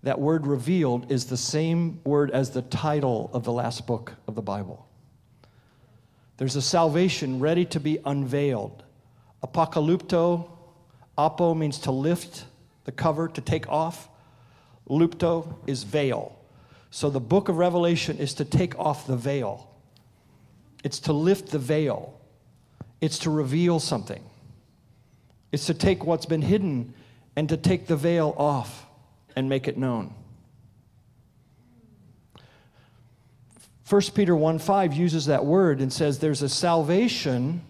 That 0.05 0.19
word 0.19 0.45
revealed 0.45 1.11
is 1.11 1.25
the 1.25 1.35
same 1.35 1.99
word 2.03 2.29
as 2.29 2.51
the 2.51 2.61
title 2.61 3.31
of 3.33 3.43
the 3.43 3.51
last 3.51 3.87
book 3.87 4.13
of 4.27 4.35
the 4.35 4.41
Bible. 4.43 4.87
There's 6.37 6.55
a 6.55 6.61
salvation 6.61 7.39
ready 7.39 7.65
to 7.65 7.79
be 7.79 7.97
unveiled. 8.05 8.83
Apocalypto, 9.43 10.47
apo 11.17 11.55
means 11.55 11.79
to 11.79 11.91
lift 11.91 12.45
the 12.83 12.91
cover, 12.91 13.27
to 13.29 13.41
take 13.41 13.67
off. 13.67 14.07
Lupto 14.87 15.55
is 15.65 15.81
veil. 15.81 16.37
So 16.91 17.09
the 17.09 17.19
book 17.19 17.49
of 17.49 17.57
Revelation 17.57 18.19
is 18.19 18.35
to 18.35 18.45
take 18.45 18.77
off 18.77 19.07
the 19.07 19.17
veil. 19.17 19.71
It's 20.83 20.99
to 20.99 21.13
lift 21.13 21.49
the 21.49 21.57
veil, 21.57 22.13
it's 23.01 23.17
to 23.19 23.31
reveal 23.31 23.79
something. 23.79 24.21
It's 25.51 25.65
to 25.65 25.73
take 25.73 26.05
what's 26.05 26.27
been 26.27 26.43
hidden 26.43 26.93
and 27.35 27.49
to 27.49 27.57
take 27.57 27.87
the 27.87 27.95
veil 27.95 28.35
off 28.37 28.84
and 29.35 29.49
make 29.49 29.67
it 29.67 29.77
known. 29.77 30.13
1 33.87 34.01
Peter 34.15 34.35
1 34.35 34.59
5 34.59 34.93
uses 34.93 35.27
that 35.27 35.45
word 35.45 35.79
and 35.79 35.93
says 35.93 36.19
there's 36.19 36.41
a 36.41 36.49
salvation 36.49 37.61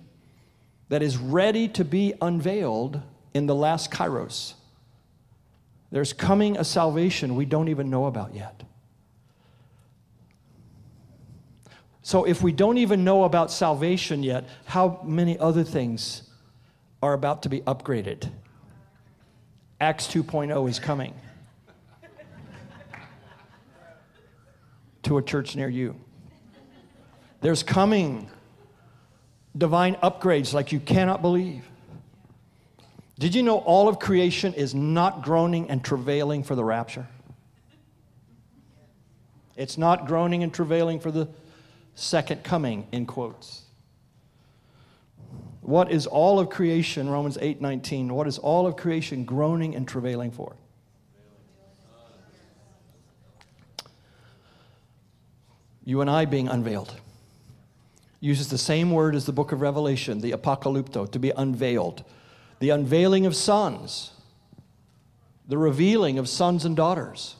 that 0.87 1.01
is 1.01 1.17
ready 1.17 1.67
to 1.67 1.83
be 1.83 2.13
unveiled 2.21 3.01
in 3.33 3.47
the 3.47 3.55
last 3.55 3.91
kairos. 3.91 4.53
There's 5.91 6.13
coming 6.13 6.57
a 6.57 6.63
salvation 6.63 7.35
we 7.35 7.45
don't 7.45 7.67
even 7.67 7.89
know 7.89 8.05
about 8.05 8.33
yet. 8.33 8.63
So 12.01 12.23
if 12.23 12.41
we 12.41 12.51
don't 12.51 12.77
even 12.77 13.03
know 13.03 13.23
about 13.23 13.51
salvation 13.51 14.21
yet, 14.21 14.47
how 14.65 15.01
many 15.03 15.39
other 15.39 15.63
things 15.63 16.29
are 17.01 17.13
about 17.13 17.43
to 17.43 17.49
be 17.49 17.61
upgraded? 17.61 18.29
Acts 19.81 20.07
2.0 20.07 20.69
is 20.69 20.79
coming 20.79 21.13
to 25.05 25.17
a 25.17 25.21
church 25.21 25.55
near 25.55 25.69
you. 25.69 25.95
There's 27.41 27.63
coming 27.63 28.29
divine 29.55 29.95
upgrades 29.95 30.53
like 30.53 30.71
you 30.71 30.79
cannot 30.79 31.21
believe. 31.21 31.63
Did 33.17 33.33
you 33.33 33.43
know 33.43 33.59
all 33.59 33.87
of 33.87 33.99
creation 33.99 34.53
is 34.53 34.75
not 34.75 35.23
groaning 35.23 35.69
and 35.69 35.83
travailing 35.83 36.43
for 36.43 36.55
the 36.55 36.63
rapture? 36.63 37.07
It's 39.55 39.77
not 39.77 40.05
groaning 40.05 40.43
and 40.43 40.53
travailing 40.53 40.99
for 40.99 41.11
the 41.11 41.29
second 41.93 42.43
coming, 42.43 42.87
in 42.91 43.05
quotes. 43.05 43.61
What 45.61 45.91
is 45.91 46.07
all 46.07 46.39
of 46.39 46.49
creation, 46.49 47.09
Romans 47.09 47.37
8 47.39 47.61
19, 47.61 48.13
what 48.13 48.27
is 48.27 48.37
all 48.37 48.67
of 48.67 48.75
creation 48.75 49.23
groaning 49.23 49.75
and 49.75 49.87
travailing 49.87 50.31
for? 50.31 50.55
You 55.85 56.01
and 56.01 56.09
I 56.09 56.25
being 56.25 56.49
unveiled. 56.49 56.99
Uses 58.19 58.49
the 58.49 58.57
same 58.57 58.91
word 58.91 59.15
as 59.15 59.25
the 59.25 59.31
book 59.31 59.51
of 59.51 59.61
Revelation, 59.61 60.19
the 60.19 60.31
apocalypto, 60.31 61.09
to 61.11 61.19
be 61.19 61.29
unveiled. 61.29 62.03
The 62.59 62.71
unveiling 62.71 63.27
of 63.27 63.35
sons, 63.35 64.11
the 65.47 65.57
revealing 65.57 66.17
of 66.17 66.27
sons 66.27 66.65
and 66.65 66.75
daughters. 66.75 67.35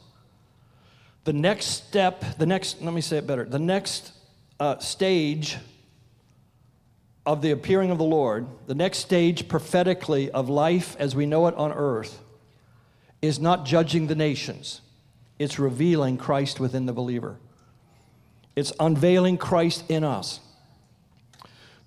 The 1.24 1.34
next 1.34 1.66
step, 1.66 2.24
the 2.38 2.46
next, 2.46 2.82
let 2.84 2.94
me 2.94 3.02
say 3.02 3.18
it 3.18 3.26
better, 3.26 3.46
the 3.46 3.58
next 3.58 4.12
uh, 4.60 4.78
stage 4.78 5.58
of 7.26 7.42
the 7.42 7.50
appearing 7.50 7.90
of 7.90 7.98
the 7.98 8.04
Lord, 8.04 8.46
the 8.68 8.76
next 8.76 9.00
stage 9.00 9.48
prophetically 9.48 10.30
of 10.30 10.50
life 10.50 10.96
as 11.00 11.16
we 11.16 11.26
know 11.26 11.48
it 11.48 11.56
on 11.56 11.74
earth, 11.74 12.22
is 13.24 13.40
not 13.40 13.66
judging 13.66 14.06
the 14.06 14.16
nations, 14.16 14.82
it's 15.40 15.58
revealing 15.58 16.18
Christ 16.18 16.60
within 16.60 16.86
the 16.86 16.94
believer. 16.94 17.40
It's 18.56 18.74
unveiling 18.80 19.38
Christ 19.38 19.84
in 19.90 20.04
us. 20.04 20.40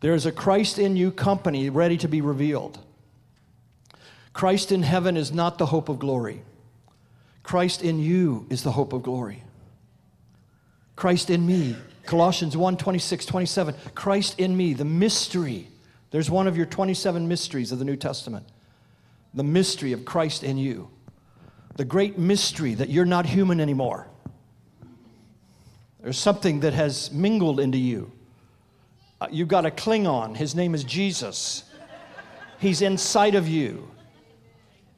There 0.00 0.14
is 0.14 0.26
a 0.26 0.32
Christ 0.32 0.78
in 0.78 0.96
you 0.96 1.10
company 1.10 1.70
ready 1.70 1.96
to 1.98 2.08
be 2.08 2.20
revealed. 2.20 2.78
Christ 4.32 4.70
in 4.70 4.82
heaven 4.82 5.16
is 5.16 5.32
not 5.32 5.58
the 5.58 5.66
hope 5.66 5.88
of 5.88 5.98
glory. 5.98 6.42
Christ 7.42 7.82
in 7.82 7.98
you 7.98 8.46
is 8.50 8.62
the 8.62 8.72
hope 8.72 8.92
of 8.92 9.02
glory. 9.02 9.42
Christ 10.94 11.30
in 11.30 11.46
me. 11.46 11.76
Colossians 12.04 12.56
1 12.56 12.76
26, 12.76 13.26
27. 13.26 13.74
Christ 13.94 14.38
in 14.38 14.56
me, 14.56 14.74
the 14.74 14.84
mystery. 14.84 15.68
There's 16.10 16.30
one 16.30 16.46
of 16.46 16.56
your 16.56 16.66
27 16.66 17.26
mysteries 17.26 17.72
of 17.72 17.78
the 17.78 17.84
New 17.84 17.96
Testament. 17.96 18.46
The 19.34 19.42
mystery 19.42 19.92
of 19.92 20.04
Christ 20.04 20.42
in 20.42 20.56
you. 20.56 20.90
The 21.76 21.84
great 21.84 22.18
mystery 22.18 22.74
that 22.74 22.88
you're 22.88 23.04
not 23.04 23.26
human 23.26 23.60
anymore. 23.60 24.06
There's 26.08 26.16
something 26.16 26.60
that 26.60 26.72
has 26.72 27.12
mingled 27.12 27.60
into 27.60 27.76
you. 27.76 28.10
Uh, 29.20 29.26
you've 29.30 29.48
got 29.48 29.66
a 29.66 29.70
Klingon. 29.70 30.34
His 30.34 30.54
name 30.54 30.74
is 30.74 30.82
Jesus. 30.82 31.64
He's 32.58 32.80
inside 32.80 33.34
of 33.34 33.46
you. 33.46 33.90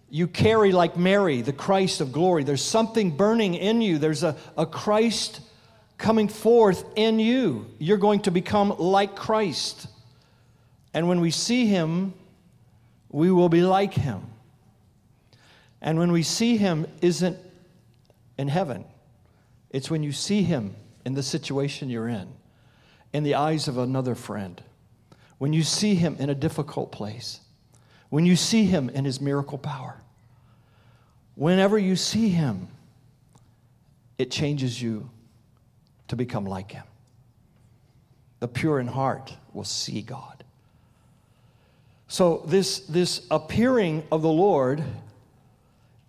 You 0.09 0.29
carry, 0.29 0.71
like 0.71 0.97
Mary, 0.97 1.43
the 1.43 1.53
Christ 1.53 2.01
of 2.01 2.13
glory. 2.13 2.45
There's 2.45 2.65
something 2.65 3.17
burning 3.17 3.55
in 3.55 3.83
you. 3.83 3.99
There's 3.99 4.23
a, 4.23 4.37
a 4.57 4.65
Christ 4.65 5.41
coming 5.99 6.29
forth 6.29 6.85
in 6.95 7.19
you. 7.19 7.67
You're 7.81 7.99
going 7.99 8.21
to 8.21 8.31
become 8.31 8.73
like 8.79 9.17
Christ. 9.17 9.89
And 10.95 11.09
when 11.09 11.21
we 11.21 11.33
see 11.33 11.67
him, 11.67 12.15
we 13.09 13.33
will 13.33 13.49
be 13.49 13.63
like 13.63 13.95
him. 13.95 14.23
And 15.83 15.99
when 15.99 16.13
we 16.13 16.23
see 16.23 16.57
him 16.57 16.87
isn't 17.03 17.37
in 18.39 18.47
heaven, 18.47 18.85
it's 19.71 19.91
when 19.91 20.05
you 20.05 20.13
see 20.13 20.45
him 20.45 20.77
in 21.05 21.15
the 21.15 21.23
situation 21.23 21.91
you're 21.91 22.09
in, 22.09 22.29
in 23.13 23.23
the 23.23 23.35
eyes 23.35 23.69
of 23.69 23.79
another 23.79 24.15
friend, 24.15 24.63
when 25.39 25.53
you 25.53 25.63
see 25.63 25.95
him 25.95 26.17
in 26.19 26.31
a 26.31 26.35
difficult 26.35 26.93
place, 26.93 27.41
when 28.11 28.27
you 28.27 28.37
see 28.37 28.65
him 28.65 28.91
in 28.91 29.05
his 29.05 29.21
miracle 29.21 29.57
power. 29.57 29.97
Whenever 31.37 31.79
you 31.79 31.97
see 31.97 32.29
him, 32.29 32.69
it 34.19 34.31
changes 34.31 34.83
you 34.83 35.09
to 36.09 36.17
become 36.17 36.45
like 36.45 36.73
him. 36.73 36.85
The 38.41 38.49
pure 38.49 38.81
in 38.81 38.87
heart 38.87 39.35
will 39.55 39.65
see 39.65 40.03
God. 40.03 40.45
So, 42.09 42.43
this, 42.47 42.81
this 42.81 43.27
appearing 43.31 44.03
of 44.11 44.21
the 44.21 44.29
Lord 44.29 44.83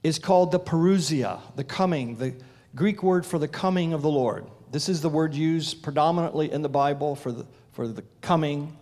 is 0.03 0.17
called 0.17 0.51
the 0.51 0.59
parousia, 0.59 1.39
the 1.55 1.63
coming, 1.63 2.15
the 2.15 2.33
Greek 2.75 3.03
word 3.03 3.25
for 3.25 3.37
the 3.37 3.47
coming 3.47 3.93
of 3.93 4.01
the 4.01 4.09
Lord. 4.09 4.45
This 4.71 4.87
is 4.87 5.01
the 5.01 5.09
word 5.09 5.35
used 5.35 5.83
predominantly 5.83 6.49
in 6.49 6.61
the 6.61 6.69
Bible 6.69 7.15
for 7.15 7.33
the, 7.33 7.45
for 7.73 7.89
the 7.89 8.03
coming. 8.21 8.77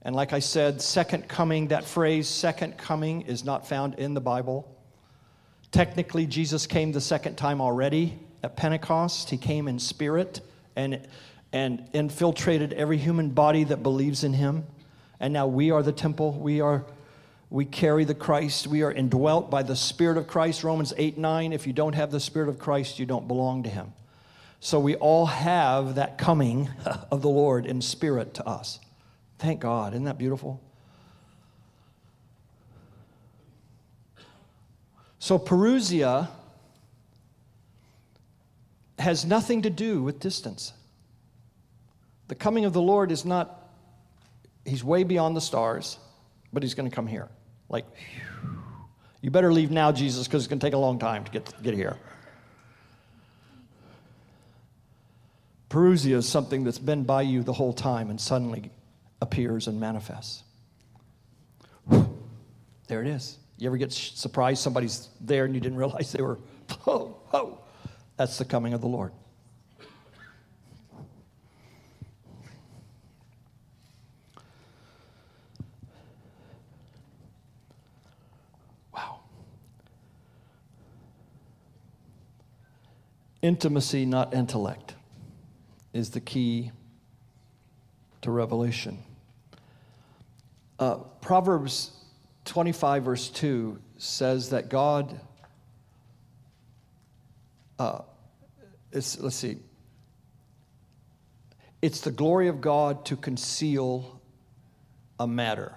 And 0.00 0.16
like 0.16 0.32
I 0.32 0.38
said, 0.38 0.80
second 0.80 1.28
coming, 1.28 1.68
that 1.68 1.84
phrase, 1.84 2.26
second 2.26 2.78
coming, 2.78 3.22
is 3.22 3.44
not 3.44 3.68
found 3.68 3.96
in 3.96 4.14
the 4.14 4.22
Bible. 4.22 4.66
Technically, 5.70 6.24
Jesus 6.24 6.66
came 6.66 6.90
the 6.90 7.02
second 7.02 7.36
time 7.36 7.60
already 7.60 8.18
at 8.42 8.56
Pentecost. 8.56 9.28
He 9.28 9.36
came 9.36 9.68
in 9.68 9.78
spirit 9.78 10.40
and, 10.74 11.06
and 11.52 11.86
infiltrated 11.92 12.72
every 12.72 12.96
human 12.96 13.28
body 13.28 13.64
that 13.64 13.82
believes 13.82 14.24
in 14.24 14.32
him. 14.32 14.64
And 15.20 15.34
now 15.34 15.46
we 15.46 15.70
are 15.70 15.82
the 15.82 15.92
temple. 15.92 16.32
We 16.32 16.62
are 16.62 16.82
we 17.50 17.66
carry 17.66 18.04
the 18.04 18.14
Christ. 18.14 18.66
We 18.66 18.82
are 18.82 18.90
indwelt 18.90 19.50
by 19.50 19.62
the 19.62 19.76
Spirit 19.76 20.16
of 20.16 20.26
Christ. 20.26 20.64
Romans 20.64 20.94
8 20.96 21.18
9. 21.18 21.52
If 21.52 21.66
you 21.66 21.74
don't 21.74 21.92
have 21.92 22.10
the 22.10 22.18
Spirit 22.18 22.48
of 22.48 22.58
Christ, 22.58 22.98
you 22.98 23.04
don't 23.04 23.28
belong 23.28 23.64
to 23.64 23.68
Him. 23.68 23.92
So 24.64 24.80
we 24.80 24.94
all 24.94 25.26
have 25.26 25.96
that 25.96 26.16
coming 26.16 26.70
of 27.10 27.20
the 27.20 27.28
Lord 27.28 27.66
in 27.66 27.82
spirit 27.82 28.32
to 28.34 28.48
us. 28.48 28.80
Thank 29.38 29.60
God. 29.60 29.92
Isn't 29.92 30.04
that 30.04 30.16
beautiful? 30.16 30.58
So, 35.18 35.38
Parousia 35.38 36.30
has 38.98 39.26
nothing 39.26 39.60
to 39.62 39.70
do 39.70 40.02
with 40.02 40.18
distance. 40.18 40.72
The 42.28 42.34
coming 42.34 42.64
of 42.64 42.72
the 42.72 42.80
Lord 42.80 43.12
is 43.12 43.26
not, 43.26 43.68
He's 44.64 44.82
way 44.82 45.04
beyond 45.04 45.36
the 45.36 45.42
stars, 45.42 45.98
but 46.54 46.62
He's 46.62 46.72
going 46.72 46.88
to 46.88 46.94
come 46.94 47.06
here. 47.06 47.28
Like, 47.68 47.84
you 49.20 49.30
better 49.30 49.52
leave 49.52 49.70
now, 49.70 49.92
Jesus, 49.92 50.26
because 50.26 50.44
it's 50.44 50.48
going 50.48 50.58
to 50.58 50.66
take 50.66 50.72
a 50.72 50.78
long 50.78 50.98
time 50.98 51.22
to 51.24 51.30
get, 51.30 51.52
get 51.62 51.74
here. 51.74 51.98
Parousia 55.74 56.14
is 56.14 56.28
something 56.28 56.62
that's 56.62 56.78
been 56.78 57.02
by 57.02 57.22
you 57.22 57.42
the 57.42 57.52
whole 57.52 57.72
time 57.72 58.08
and 58.08 58.20
suddenly 58.20 58.70
appears 59.20 59.66
and 59.66 59.80
manifests. 59.80 60.44
There 62.86 63.02
it 63.02 63.08
is. 63.08 63.38
You 63.58 63.66
ever 63.66 63.76
get 63.76 63.92
surprised 63.92 64.62
somebody's 64.62 65.08
there 65.20 65.46
and 65.46 65.52
you 65.52 65.60
didn't 65.60 65.76
realize 65.76 66.12
they 66.12 66.22
were, 66.22 66.38
oh, 66.86 67.16
oh. 67.32 67.58
That's 68.16 68.38
the 68.38 68.44
coming 68.44 68.72
of 68.72 68.82
the 68.82 68.86
Lord. 68.86 69.10
Wow. 78.94 79.22
Intimacy, 83.42 84.06
not 84.06 84.32
intellect, 84.32 84.94
is 85.94 86.10
the 86.10 86.20
key 86.20 86.72
to 88.20 88.30
revelation. 88.30 88.98
Uh, 90.78 90.96
Proverbs 91.20 91.92
25, 92.44 93.04
verse 93.04 93.28
2 93.30 93.78
says 93.96 94.50
that 94.50 94.68
God, 94.68 95.18
uh, 97.78 98.00
let's 98.92 99.36
see, 99.36 99.58
it's 101.80 102.00
the 102.00 102.10
glory 102.10 102.48
of 102.48 102.60
God 102.60 103.06
to 103.06 103.16
conceal 103.16 104.20
a 105.20 105.28
matter, 105.28 105.76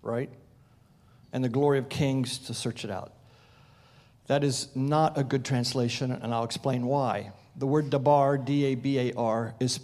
right? 0.00 0.30
And 1.32 1.42
the 1.42 1.48
glory 1.48 1.78
of 1.78 1.88
kings 1.88 2.38
to 2.38 2.54
search 2.54 2.84
it 2.84 2.90
out. 2.90 3.12
That 4.28 4.44
is 4.44 4.68
not 4.76 5.18
a 5.18 5.24
good 5.24 5.44
translation, 5.44 6.12
and 6.12 6.32
I'll 6.32 6.44
explain 6.44 6.86
why. 6.86 7.32
The 7.56 7.66
word 7.66 7.90
dabar, 7.90 8.36
D 8.36 8.64
A 8.64 8.74
B 8.74 8.98
A 8.98 9.12
R, 9.14 9.54
is 9.60 9.80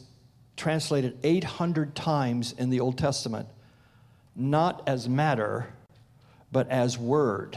translated 0.56 1.18
800 1.22 1.94
times 1.94 2.52
in 2.52 2.70
the 2.70 2.80
Old 2.80 2.98
Testament, 2.98 3.48
not 4.36 4.82
as 4.86 5.08
matter, 5.08 5.68
but 6.52 6.68
as 6.68 6.98
word. 6.98 7.56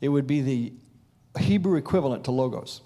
It 0.00 0.08
would 0.08 0.26
be 0.26 0.40
the 0.40 0.72
Hebrew 1.40 1.76
equivalent 1.76 2.24
to 2.24 2.30
logos. 2.30 2.82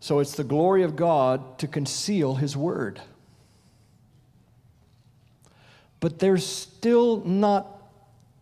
So 0.00 0.18
it's 0.18 0.34
the 0.34 0.44
glory 0.44 0.82
of 0.82 0.96
God 0.96 1.58
to 1.60 1.66
conceal 1.66 2.34
his 2.34 2.56
word. 2.56 3.00
But 6.00 6.18
there's 6.18 6.44
still 6.44 7.24
not, 7.24 7.66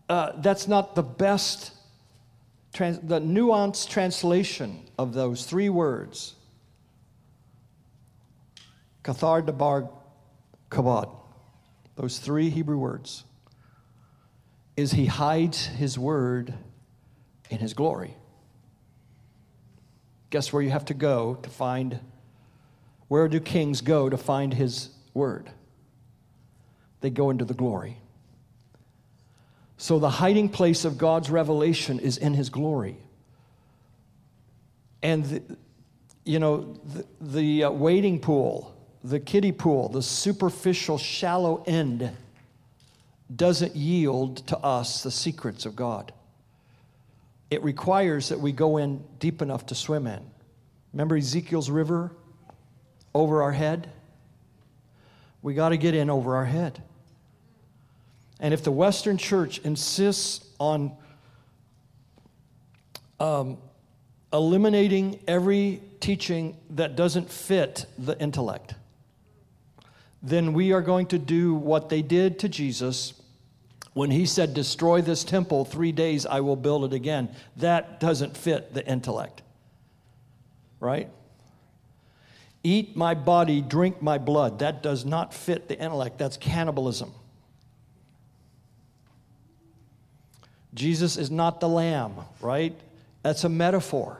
uh, 0.08 0.32
that's 0.38 0.66
not 0.66 0.96
the 0.96 1.04
best 1.04 1.70
trans- 2.72 2.98
the 3.00 3.20
nuanced 3.20 3.88
translation 3.88 4.88
of 4.98 5.12
those 5.12 5.46
three 5.46 5.68
words, 5.68 6.34
kathar 9.04 9.44
dabar 9.44 9.90
kabad, 10.70 11.10
those 11.96 12.18
three 12.18 12.50
Hebrew 12.50 12.78
words, 12.78 13.24
is 14.76 14.92
he 14.92 15.06
hides 15.06 15.66
his 15.66 15.98
word 15.98 16.54
in 17.50 17.58
his 17.58 17.74
glory. 17.74 18.16
Guess 20.30 20.52
where 20.52 20.62
you 20.62 20.70
have 20.70 20.86
to 20.86 20.94
go 20.94 21.34
to 21.34 21.50
find, 21.50 22.00
where 23.08 23.28
do 23.28 23.38
kings 23.38 23.82
go 23.82 24.08
to 24.08 24.16
find 24.16 24.54
his 24.54 24.88
word? 25.12 25.50
They 27.02 27.10
go 27.10 27.28
into 27.28 27.44
the 27.44 27.52
glory. 27.52 28.01
So 29.82 29.98
the 29.98 30.10
hiding 30.10 30.48
place 30.48 30.84
of 30.84 30.96
God's 30.96 31.28
revelation 31.28 31.98
is 31.98 32.16
in 32.16 32.34
his 32.34 32.50
glory. 32.50 32.98
And, 35.02 35.24
the, 35.24 35.42
you 36.24 36.38
know, 36.38 36.78
the, 36.84 37.04
the 37.20 37.64
uh, 37.64 37.70
wading 37.72 38.20
pool, 38.20 38.76
the 39.02 39.18
kiddie 39.18 39.50
pool, 39.50 39.88
the 39.88 40.00
superficial, 40.00 40.98
shallow 40.98 41.64
end 41.66 42.12
doesn't 43.34 43.74
yield 43.74 44.46
to 44.46 44.58
us 44.58 45.02
the 45.02 45.10
secrets 45.10 45.66
of 45.66 45.74
God. 45.74 46.12
It 47.50 47.60
requires 47.64 48.28
that 48.28 48.38
we 48.38 48.52
go 48.52 48.76
in 48.76 49.02
deep 49.18 49.42
enough 49.42 49.66
to 49.66 49.74
swim 49.74 50.06
in. 50.06 50.22
Remember 50.92 51.16
Ezekiel's 51.16 51.70
river 51.70 52.12
over 53.16 53.42
our 53.42 53.50
head? 53.50 53.90
We 55.42 55.54
got 55.54 55.70
to 55.70 55.76
get 55.76 55.96
in 55.96 56.08
over 56.08 56.36
our 56.36 56.44
head. 56.44 56.80
And 58.42 58.52
if 58.52 58.64
the 58.64 58.72
Western 58.72 59.16
church 59.18 59.58
insists 59.60 60.44
on 60.58 60.92
um, 63.20 63.56
eliminating 64.32 65.20
every 65.28 65.80
teaching 66.00 66.56
that 66.70 66.96
doesn't 66.96 67.30
fit 67.30 67.86
the 67.96 68.20
intellect, 68.20 68.74
then 70.24 70.52
we 70.52 70.72
are 70.72 70.82
going 70.82 71.06
to 71.06 71.18
do 71.18 71.54
what 71.54 71.88
they 71.88 72.02
did 72.02 72.40
to 72.40 72.48
Jesus 72.48 73.14
when 73.94 74.10
he 74.10 74.26
said, 74.26 74.54
Destroy 74.54 75.00
this 75.00 75.22
temple, 75.22 75.64
three 75.64 75.92
days 75.92 76.26
I 76.26 76.40
will 76.40 76.56
build 76.56 76.84
it 76.84 76.92
again. 76.92 77.28
That 77.58 78.00
doesn't 78.00 78.36
fit 78.36 78.74
the 78.74 78.84
intellect, 78.84 79.42
right? 80.80 81.08
Eat 82.64 82.96
my 82.96 83.14
body, 83.14 83.60
drink 83.60 84.02
my 84.02 84.18
blood. 84.18 84.58
That 84.58 84.82
does 84.82 85.04
not 85.04 85.32
fit 85.32 85.68
the 85.68 85.78
intellect. 85.78 86.18
That's 86.18 86.36
cannibalism. 86.36 87.12
Jesus 90.74 91.16
is 91.16 91.30
not 91.30 91.60
the 91.60 91.68
lamb, 91.68 92.14
right? 92.40 92.74
That's 93.22 93.44
a 93.44 93.48
metaphor. 93.48 94.18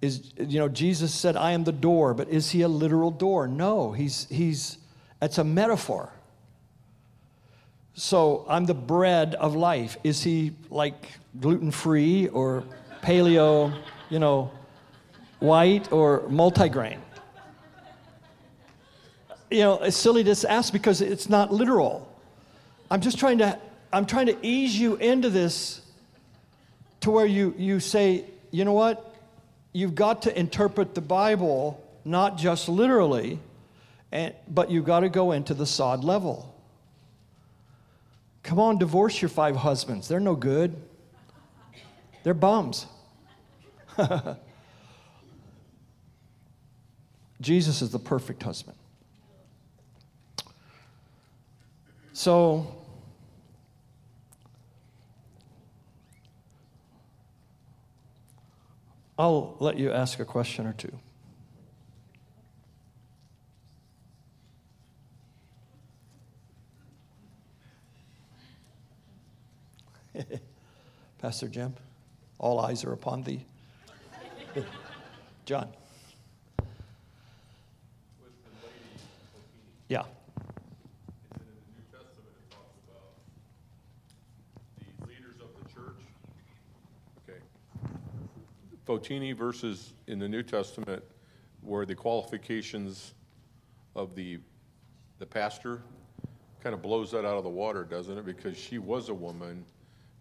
Is 0.00 0.32
you 0.36 0.58
know 0.58 0.68
Jesus 0.68 1.14
said 1.14 1.36
I 1.36 1.52
am 1.52 1.62
the 1.64 1.72
door, 1.72 2.12
but 2.12 2.28
is 2.28 2.50
he 2.50 2.62
a 2.62 2.68
literal 2.68 3.10
door? 3.10 3.46
No, 3.46 3.92
he's 3.92 4.26
he's 4.28 4.78
that's 5.20 5.38
a 5.38 5.44
metaphor. 5.44 6.10
So 7.94 8.44
I'm 8.48 8.64
the 8.64 8.74
bread 8.74 9.34
of 9.36 9.54
life. 9.54 9.96
Is 10.02 10.22
he 10.22 10.54
like 10.70 10.94
gluten 11.40 11.70
free 11.70 12.28
or 12.28 12.64
paleo, 13.02 13.72
you 14.10 14.18
know, 14.18 14.50
white 15.38 15.92
or 15.92 16.22
multigrain? 16.22 16.98
You 19.50 19.60
know, 19.60 19.78
it's 19.82 19.96
silly 19.96 20.24
to 20.24 20.50
ask 20.50 20.72
because 20.72 21.00
it's 21.02 21.28
not 21.28 21.52
literal. 21.52 22.08
I'm 22.90 23.02
just 23.02 23.18
trying 23.18 23.38
to 23.38 23.58
I'm 23.92 24.06
trying 24.06 24.26
to 24.26 24.36
ease 24.46 24.78
you 24.78 24.96
into 24.96 25.28
this 25.28 25.82
to 27.00 27.10
where 27.10 27.26
you, 27.26 27.54
you 27.58 27.78
say, 27.80 28.24
you 28.50 28.64
know 28.64 28.72
what? 28.72 29.14
You've 29.72 29.94
got 29.94 30.22
to 30.22 30.38
interpret 30.38 30.94
the 30.94 31.00
Bible 31.00 31.82
not 32.04 32.38
just 32.38 32.68
literally, 32.68 33.38
and, 34.10 34.34
but 34.48 34.70
you've 34.70 34.84
got 34.84 35.00
to 35.00 35.08
go 35.08 35.32
into 35.32 35.54
the 35.54 35.66
sod 35.66 36.04
level. 36.04 36.54
Come 38.42 38.58
on, 38.58 38.78
divorce 38.78 39.22
your 39.22 39.28
five 39.28 39.56
husbands. 39.56 40.08
They're 40.08 40.20
no 40.20 40.34
good. 40.34 40.76
They're 42.22 42.34
bums. 42.34 42.86
Jesus 47.40 47.82
is 47.82 47.90
the 47.90 47.98
perfect 47.98 48.42
husband. 48.42 48.76
So, 52.12 52.81
I'll 59.18 59.56
let 59.60 59.78
you 59.78 59.92
ask 59.92 60.18
a 60.20 60.24
question 60.24 60.66
or 60.66 60.72
two. 60.72 60.98
Pastor 71.18 71.48
Jim, 71.48 71.74
all 72.38 72.60
eyes 72.60 72.84
are 72.84 72.92
upon 72.92 73.22
thee. 73.22 73.44
John. 75.44 75.68
Yeah. 79.88 80.04
Fotini 88.86 89.36
verses 89.36 89.94
in 90.06 90.18
the 90.18 90.28
New 90.28 90.42
Testament 90.42 91.02
where 91.60 91.86
the 91.86 91.94
qualifications 91.94 93.14
of 93.94 94.14
the, 94.14 94.38
the 95.18 95.26
pastor 95.26 95.82
kind 96.62 96.74
of 96.74 96.82
blows 96.82 97.10
that 97.12 97.24
out 97.24 97.36
of 97.36 97.44
the 97.44 97.50
water, 97.50 97.84
doesn't 97.84 98.18
it? 98.18 98.24
Because 98.24 98.56
she 98.56 98.78
was 98.78 99.08
a 99.08 99.14
woman 99.14 99.64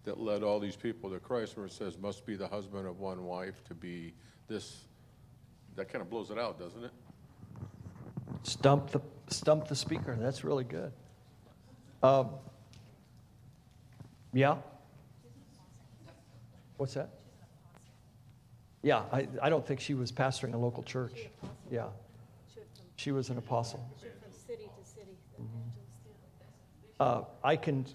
that 0.04 0.20
led 0.20 0.44
all 0.44 0.60
these 0.60 0.76
people 0.76 1.10
to 1.10 1.20
Christ, 1.20 1.58
where 1.58 1.66
it 1.66 1.72
says, 1.72 1.98
must 1.98 2.26
be 2.26 2.36
the 2.36 2.48
husband 2.48 2.88
of 2.88 3.00
one 3.00 3.24
wife 3.24 3.64
to 3.66 3.76
be 3.76 4.14
this. 4.48 4.78
That 5.76 5.90
kind 5.90 6.02
of 6.02 6.10
blows 6.10 6.32
it 6.32 6.38
out, 6.38 6.60
doesn't 6.60 6.84
it? 6.84 6.92
Stump 8.44 8.90
the, 8.92 9.00
stump 9.28 9.68
the 9.68 9.76
speaker. 9.76 10.18
That's 10.20 10.44
really 10.44 10.64
good. 10.64 10.92
Um, 12.02 12.30
yeah? 14.34 14.58
What's 16.78 16.96
that? 16.96 17.10
Yeah, 18.84 19.04
I, 19.12 19.28
I 19.42 19.50
don't 19.50 19.66
think 19.66 19.80
she 19.80 19.94
was 19.94 20.12
pastoring 20.12 20.54
a 20.54 20.58
local 20.58 20.84
church. 20.84 21.30
Yeah. 21.70 21.88
She 22.96 23.12
was 23.12 23.30
an 23.30 23.38
apostle. 23.38 23.88
From 24.00 24.32
city 24.32 24.64
to 24.64 24.90
city. 24.90 25.18
Uh, 27.00 27.24
I 27.44 27.56
can, 27.56 27.86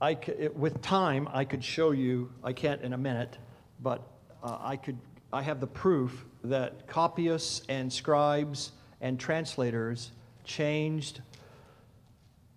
I 0.00 0.18
it, 0.26 0.56
with 0.56 0.80
time, 0.82 1.28
I 1.32 1.44
could 1.44 1.62
show 1.62 1.90
you, 1.90 2.32
I 2.42 2.52
can't 2.52 2.82
in 2.82 2.92
a 2.92 2.98
minute, 2.98 3.38
but 3.80 4.02
uh, 4.42 4.58
I 4.60 4.76
could, 4.76 4.98
I 5.32 5.42
have 5.42 5.60
the 5.60 5.66
proof 5.66 6.24
that 6.44 6.86
copyists 6.86 7.62
and 7.68 7.92
scribes 7.92 8.72
and 9.00 9.18
translators 9.18 10.12
changed 10.44 11.20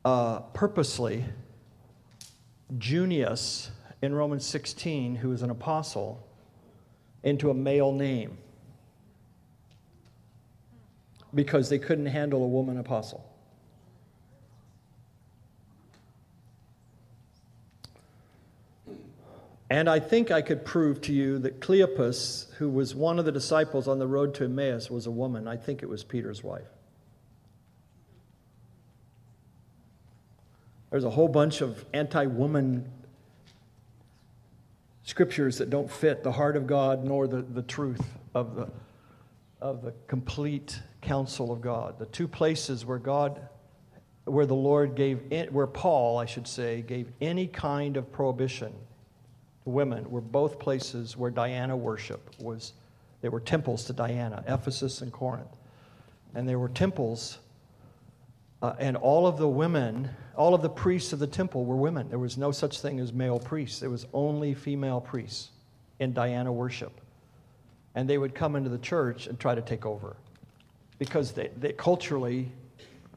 uh, 0.05 0.39
purposely 0.53 1.25
Junius 2.77 3.69
in 4.01 4.15
Romans 4.15 4.45
16, 4.45 5.15
who 5.15 5.31
is 5.31 5.41
an 5.41 5.49
apostle, 5.49 6.27
into 7.23 7.49
a 7.49 7.53
male 7.53 7.91
name 7.91 8.37
because 11.33 11.69
they 11.69 11.79
couldn't 11.79 12.07
handle 12.07 12.43
a 12.43 12.47
woman 12.47 12.77
apostle. 12.77 13.25
And 19.69 19.89
I 19.89 19.99
think 20.01 20.31
I 20.31 20.41
could 20.41 20.65
prove 20.65 20.99
to 21.03 21.13
you 21.13 21.39
that 21.39 21.61
Cleopas, 21.61 22.51
who 22.55 22.69
was 22.69 22.93
one 22.93 23.19
of 23.19 23.23
the 23.23 23.31
disciples 23.31 23.87
on 23.87 23.99
the 23.99 24.07
road 24.07 24.33
to 24.35 24.43
Emmaus, 24.43 24.91
was 24.91 25.07
a 25.07 25.11
woman. 25.11 25.47
I 25.47 25.55
think 25.55 25.81
it 25.81 25.87
was 25.87 26.03
Peter's 26.03 26.43
wife. 26.43 26.67
There's 30.89 31.05
a 31.05 31.09
whole 31.09 31.29
bunch 31.29 31.61
of 31.61 31.85
anti 31.93 32.25
woman 32.25 32.91
scriptures 35.11 35.57
that 35.57 35.69
don't 35.69 35.91
fit 35.91 36.23
the 36.23 36.31
heart 36.31 36.55
of 36.55 36.65
God 36.65 37.03
nor 37.03 37.27
the, 37.27 37.41
the 37.41 37.61
truth 37.63 38.01
of 38.33 38.55
the, 38.55 38.69
of 39.59 39.81
the 39.81 39.93
complete 40.07 40.79
counsel 41.01 41.51
of 41.51 41.59
God. 41.59 41.99
The 41.99 42.05
two 42.05 42.29
places 42.29 42.85
where 42.85 42.97
God, 42.97 43.41
where 44.23 44.45
the 44.45 44.55
Lord 44.55 44.95
gave, 44.95 45.19
where 45.51 45.67
Paul, 45.67 46.17
I 46.17 46.25
should 46.25 46.47
say, 46.47 46.81
gave 46.81 47.11
any 47.19 47.45
kind 47.45 47.97
of 47.97 48.09
prohibition 48.09 48.71
to 49.65 49.69
women 49.69 50.09
were 50.09 50.21
both 50.21 50.57
places 50.59 51.17
where 51.17 51.29
Diana 51.29 51.75
worship 51.75 52.29
was. 52.39 52.71
They 53.19 53.27
were 53.27 53.41
temples 53.41 53.83
to 53.85 53.93
Diana, 53.93 54.45
Ephesus 54.47 55.01
and 55.01 55.11
Corinth. 55.11 55.57
And 56.35 56.47
they 56.47 56.55
were 56.55 56.69
temples 56.69 57.39
uh, 58.61 58.73
and 58.79 58.95
all 58.95 59.25
of 59.25 59.37
the 59.37 59.47
women, 59.47 60.09
all 60.35 60.53
of 60.53 60.61
the 60.61 60.69
priests 60.69 61.13
of 61.13 61.19
the 61.19 61.27
temple 61.27 61.65
were 61.65 61.75
women. 61.75 62.09
There 62.09 62.19
was 62.19 62.37
no 62.37 62.51
such 62.51 62.81
thing 62.81 62.99
as 62.99 63.11
male 63.11 63.39
priests, 63.39 63.79
there 63.79 63.89
was 63.89 64.05
only 64.13 64.53
female 64.53 65.01
priests 65.01 65.49
in 65.99 66.13
Diana 66.13 66.51
worship. 66.51 67.01
And 67.93 68.09
they 68.09 68.17
would 68.17 68.33
come 68.33 68.55
into 68.55 68.69
the 68.69 68.77
church 68.77 69.27
and 69.27 69.39
try 69.39 69.53
to 69.53 69.61
take 69.61 69.85
over 69.85 70.15
because 70.97 71.31
they, 71.33 71.49
they, 71.57 71.73
culturally, 71.73 72.51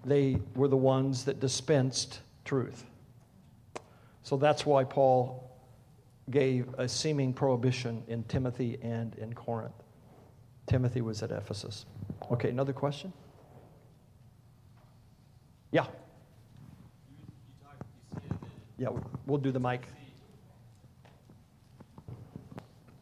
they 0.05 0.38
were 0.57 0.68
the 0.68 0.76
ones 0.76 1.24
that 1.26 1.38
dispensed 1.38 2.20
truth. 2.45 2.84
So 4.22 4.36
that's 4.36 4.66
why 4.66 4.84
Paul 4.84 5.51
gave 6.30 6.66
a 6.78 6.88
seeming 6.88 7.32
prohibition 7.32 8.03
in 8.09 8.24
Timothy 8.24 8.78
and 8.82 9.14
in 9.16 9.34
Corinth. 9.34 9.74
Timothy 10.66 11.03
was 11.03 11.22
at 11.22 11.30
Ephesus. 11.30 11.84
Okay, 12.32 12.49
another 12.49 12.72
question? 12.72 13.12
Yeah. 15.75 15.87
Yeah, 18.79 18.91
we'll 19.27 19.39
do 19.39 19.51
the 19.51 19.59
mic. 19.59 19.89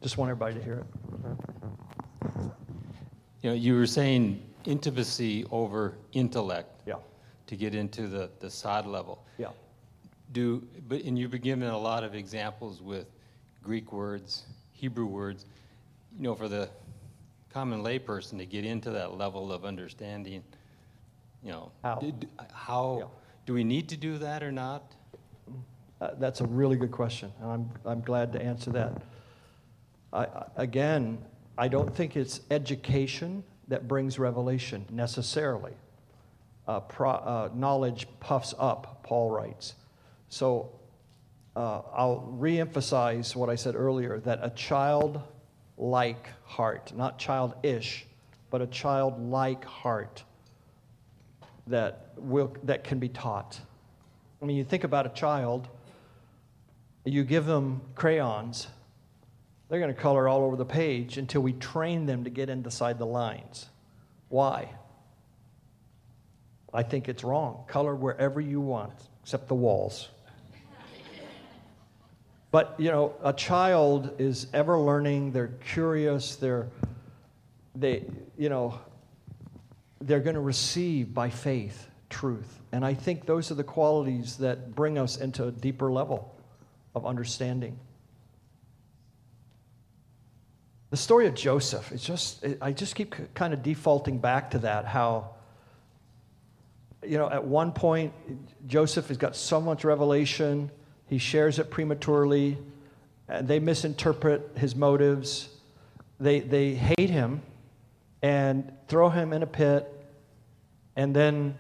Just 0.01 0.17
want 0.17 0.31
everybody 0.31 0.55
to 0.55 0.65
hear 0.65 0.79
it. 0.79 0.87
You 3.43 3.51
know, 3.51 3.55
you 3.55 3.75
were 3.75 3.87
saying 3.87 4.43
intimacy 4.65 5.45
over 5.51 5.93
intellect. 6.15 6.81
Yeah. 6.87 6.95
To 7.49 7.57
get 7.57 7.75
into 7.75 8.09
the, 8.09 8.31
the 8.41 8.49
sod 8.49 8.87
level. 8.87 9.23
Yeah. 9.37 9.49
Do 10.33 10.67
but 10.89 11.03
and 11.03 11.19
you've 11.19 11.31
been 11.31 11.43
given 11.43 11.69
a 11.69 11.79
lot 11.79 12.05
of 12.05 12.15
examples 12.15 12.81
with 12.81 13.07
Greek 13.63 13.93
words, 13.93 14.45
Hebrew 14.73 15.05
words. 15.05 15.45
You 16.17 16.23
know, 16.23 16.35
for 16.35 16.49
the 16.49 16.71
common 17.51 17.83
layperson 17.83 18.39
to 18.39 18.47
get 18.47 18.65
into 18.65 18.91
that 18.93 19.19
level 19.19 19.53
of 19.53 19.67
understanding, 19.67 20.43
you 21.43 21.51
know. 21.53 21.73
How? 21.83 21.97
did- 21.97 22.29
How, 22.53 22.97
Yeah. 23.01 23.05
do 23.47 23.55
we 23.55 23.65
need 23.65 23.89
to 23.91 23.97
do 23.97 24.19
that 24.19 24.43
or 24.43 24.53
not? 24.53 24.83
Uh, 26.01 26.11
That's 26.19 26.41
a 26.41 26.47
really 26.47 26.77
good 26.77 26.91
question, 26.91 27.33
and 27.41 27.51
I'm, 27.51 27.71
I'm 27.85 28.01
glad 28.01 28.33
to 28.33 28.43
answer 28.43 28.71
that. 28.73 29.03
I, 30.13 30.27
again, 30.57 31.19
I 31.57 31.69
don't 31.69 31.95
think 31.95 32.17
it's 32.17 32.41
education 32.51 33.45
that 33.69 33.89
brings 33.89 34.19
revelation 34.19 34.85
necessarily. 34.91 35.75
Uh, 36.67 36.81
pro, 36.81 37.11
uh, 37.11 37.51
knowledge 37.55 38.07
puffs 38.21 38.55
up, 38.59 39.03
Paul 39.03 39.31
writes. 39.31 39.75
So 40.29 40.71
uh, 41.57 41.83
I'll 41.93 42.35
reemphasize 42.39 43.35
what 43.37 43.49
I 43.51 43.55
said 43.57 43.75
earlier 43.75 44.19
that 44.21 44.41
a 44.43 44.51
childlike 44.51 46.29
heart, 46.45 46.93
not 46.97 47.19
childish, 47.19 48.07
but 48.51 48.61
a 48.63 48.67
childlike 48.67 49.65
heart 49.65 50.25
that, 51.67 52.13
will, 52.17 52.57
that 52.65 52.85
can 52.85 52.99
be 52.99 53.09
taught. 53.09 53.61
I 54.41 54.45
mean, 54.45 54.57
you 54.57 54.65
think 54.65 54.85
about 54.85 55.07
a 55.07 55.11
child, 55.11 55.69
you 57.05 57.25
give 57.25 57.47
them 57.47 57.81
crayons, 57.95 58.69
they're 59.69 59.81
going 59.81 59.95
to 59.95 60.01
color 60.01 60.29
all 60.29 60.45
over 60.45 60.57
the 60.57 60.67
page 60.67 61.17
until 61.17 61.41
we 61.41 61.55
train 61.55 62.05
them 62.05 62.25
to 62.25 62.31
get 62.31 62.51
inside 62.51 62.99
the 62.99 63.07
lines. 63.07 63.71
Why? 64.29 64.69
I 66.75 66.83
think 66.83 67.09
it's 67.09 67.25
wrong. 67.25 67.65
Color 67.69 67.95
wherever 67.95 68.41
you 68.41 68.61
want, 68.61 68.93
except 69.23 69.49
the 69.49 69.55
walls. 69.55 70.09
But, 72.51 72.75
you 72.77 72.91
know, 72.91 73.15
a 73.25 73.33
child 73.33 74.17
is 74.19 74.47
ever 74.53 74.79
learning, 74.79 75.33
they're 75.33 75.55
curious, 75.73 76.37
they're, 76.37 76.69
they, 77.75 78.05
you 78.37 78.51
know, 78.51 78.79
they're 80.07 80.21
going 80.21 80.35
to 80.35 80.41
receive 80.41 81.15
by 81.15 81.31
faith 81.31 81.89
truth. 82.11 82.61
And 82.73 82.85
I 82.85 82.95
think 82.95 83.27
those 83.27 83.51
are 83.51 83.55
the 83.55 83.65
qualities 83.65 84.37
that 84.39 84.75
bring 84.75 84.99
us 84.99 85.17
into 85.17 85.47
a 85.47 85.51
deeper 85.51 85.91
level 85.91 86.35
of 86.95 87.07
understanding. 87.07 87.79
The 90.91 90.97
story 90.97 91.27
of 91.27 91.35
Joseph, 91.35 91.91
it's 91.91 92.05
just, 92.05 92.45
I 92.61 92.73
just 92.73 92.95
keep 92.95 93.15
kind 93.35 93.55
of 93.55 93.63
defaulting 93.63 94.19
back 94.19 94.51
to 94.51 94.59
that, 94.59 94.85
how, 94.85 95.31
you 97.03 97.17
know, 97.17 97.31
at 97.31 97.45
one 97.45 97.73
point, 97.73 98.13
Joseph 98.67 99.09
has 99.09 99.17
got 99.17 99.35
so 99.35 99.59
much 99.59 99.85
revelation, 99.85 100.71
he 101.07 101.17
shares 101.17 101.59
it 101.59 101.71
prematurely, 101.71 102.59
and 103.27 103.49
they 103.49 103.59
misinterpret 103.59 104.51
his 104.57 104.77
motives. 104.77 105.49
They, 106.21 106.41
they 106.41 106.75
hate 106.75 107.09
him 107.09 107.41
and 108.23 108.73
throw 108.89 109.09
him 109.09 109.33
in 109.33 109.43
a 109.43 109.47
pit, 109.47 109.89
and 110.97 111.15
then 111.15 111.57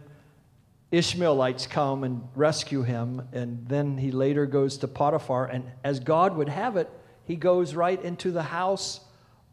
Ishmaelites 0.92 1.66
come 1.66 2.04
and 2.04 2.28
rescue 2.36 2.82
him, 2.82 3.28
and 3.32 3.66
then 3.66 3.98
he 3.98 4.12
later 4.12 4.46
goes 4.46 4.78
to 4.78 4.88
Potiphar, 4.88 5.46
and 5.46 5.64
as 5.82 6.00
God 6.00 6.36
would 6.36 6.48
have 6.48 6.76
it, 6.76 6.88
he 7.24 7.34
goes 7.34 7.74
right 7.74 8.00
into 8.02 8.30
the 8.30 8.42
house 8.42 9.00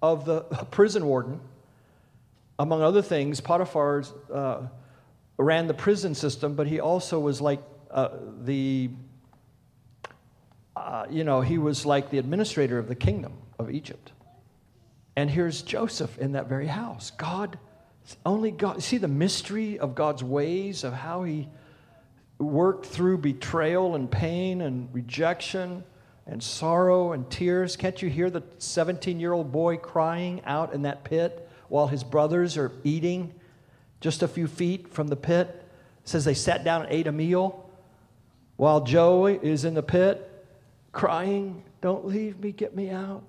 of 0.02 0.26
the 0.26 0.42
prison 0.72 1.06
warden. 1.06 1.40
Among 2.60 2.82
other 2.82 3.02
things, 3.02 3.40
Potiphar 3.40 4.04
uh, 4.34 4.68
ran 5.38 5.68
the 5.68 5.74
prison 5.74 6.14
system, 6.14 6.56
but 6.56 6.68
he 6.68 6.80
also 6.82 7.20
was 7.20 7.40
like 7.40 7.62
uh, 7.90 8.10
the, 8.44 8.90
uh, 10.76 11.06
you 11.10 11.24
know, 11.24 11.40
he 11.40 11.58
was 11.58 11.86
like 11.86 12.10
the 12.10 12.18
administrator 12.18 12.78
of 12.78 12.90
the 12.90 12.96
kingdom 12.96 13.34
of 13.58 13.72
Egypt. 13.72 14.12
And 15.20 15.30
here's 15.30 15.64
Joseph 15.64 16.18
in 16.18 16.32
that 16.32 16.48
very 16.48 16.68
house. 16.68 17.12
God, 17.12 17.60
only 18.26 18.52
God, 18.52 18.82
see 18.82 18.96
the 18.96 19.10
mystery 19.10 19.78
of 19.78 19.94
God's 19.94 20.24
ways, 20.24 20.86
of 20.86 20.94
how 20.94 21.24
he 21.24 21.50
worked 22.38 22.86
through 22.86 23.18
betrayal 23.18 23.96
and 23.96 24.10
pain 24.10 24.62
and 24.62 24.88
rejection 24.94 25.84
and 26.26 26.42
sorrow 26.42 27.12
and 27.12 27.30
tears. 27.30 27.76
Can't 27.76 28.02
you 28.02 28.10
hear 28.10 28.30
the 28.30 28.44
17 28.60 29.20
year 29.20 29.34
old 29.34 29.52
boy 29.52 29.76
crying 29.76 30.42
out 30.46 30.74
in 30.74 30.84
that 30.84 31.04
pit 31.04 31.50
while 31.68 31.88
his 31.88 32.02
brothers 32.02 32.56
are 32.56 32.72
eating 32.86 33.34
just 34.00 34.24
a 34.24 34.28
few 34.28 34.48
feet 34.48 34.88
from 34.88 35.10
the 35.10 35.18
pit? 35.18 35.48
It 35.50 36.08
says 36.08 36.24
they 36.24 36.34
sat 36.34 36.64
down 36.64 36.84
and 36.84 36.94
ate 36.94 37.08
a 37.08 37.12
meal 37.12 37.70
while 38.56 38.86
Joe 38.86 39.26
is 39.26 39.66
in 39.66 39.74
the 39.74 39.84
pit 39.84 40.48
crying, 40.94 41.66
Don't 41.82 42.06
leave 42.06 42.40
me, 42.40 42.54
get 42.54 42.74
me 42.74 42.90
out 42.90 43.24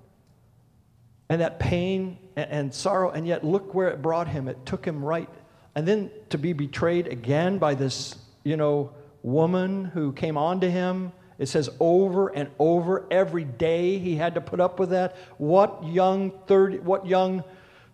and 1.31 1.39
that 1.39 1.59
pain 1.59 2.17
and, 2.35 2.51
and, 2.51 2.73
sorrow, 2.73 3.09
and 3.09 3.25
yet 3.25 3.41
look 3.41 3.73
where 3.73 3.87
it 3.87 4.01
brought 4.01 4.27
him. 4.27 4.49
It 4.49 4.65
took 4.65 4.83
him 4.85 5.01
right. 5.03 5.29
And 5.75 5.87
then 5.87 6.11
to 6.29 6.37
be 6.37 6.51
betrayed 6.51 7.07
again 7.07 7.57
by 7.57 7.73
this, 7.73 8.17
you 8.43 8.57
know, 8.57 8.91
woman 9.23 9.85
who 9.85 10.11
came 10.11 10.37
on 10.37 10.59
to 10.59 10.69
him. 10.69 11.13
It 11.39 11.45
says 11.47 11.69
over 11.79 12.27
and 12.27 12.49
over 12.59 13.07
every 13.09 13.45
day 13.45 13.97
he 13.97 14.17
had 14.17 14.35
to 14.35 14.41
put 14.41 14.59
up 14.59 14.77
with 14.77 14.89
that. 14.89 15.15
What 15.37 15.87
young 15.87 16.33
30, 16.47 16.79
what 16.79 17.05
young 17.05 17.45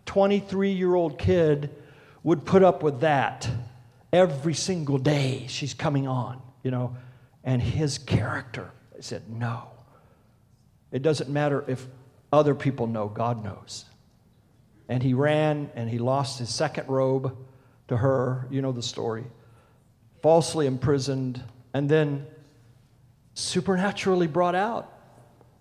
23 0.08 0.72
year 0.72 0.96
old 0.96 1.20
kid 1.20 1.70
would 2.24 2.44
put 2.44 2.64
up 2.64 2.82
with 2.82 3.02
that 3.02 3.48
every 4.12 4.56
single 4.56 4.98
day 4.98 5.46
she's 5.48 5.76
coming 5.76 6.08
on, 6.08 6.42
you 6.64 6.72
know? 6.72 6.98
And 7.44 7.62
his 7.62 8.00
character 8.00 8.72
said, 9.00 9.30
no. 9.30 9.68
It 10.92 11.04
doesn't 11.04 11.30
matter 11.30 11.64
if 11.68 11.86
other 12.32 12.56
people 12.56 12.88
know, 12.88 13.08
God 13.08 13.44
knows. 13.44 13.86
And 14.90 15.04
he 15.04 15.14
ran 15.14 15.70
and 15.76 15.90
he 15.90 15.98
lost 15.98 16.40
his 16.40 16.50
second 16.50 16.88
robe 16.88 17.36
to 17.88 17.98
her. 17.98 18.48
You 18.50 18.62
know 18.62 18.72
the 18.72 18.82
story. 18.82 19.26
Falsely 20.22 20.66
imprisoned 20.66 21.44
and 21.74 21.90
then 21.90 22.26
supernaturally 23.34 24.28
brought 24.28 24.56
out. 24.56 24.94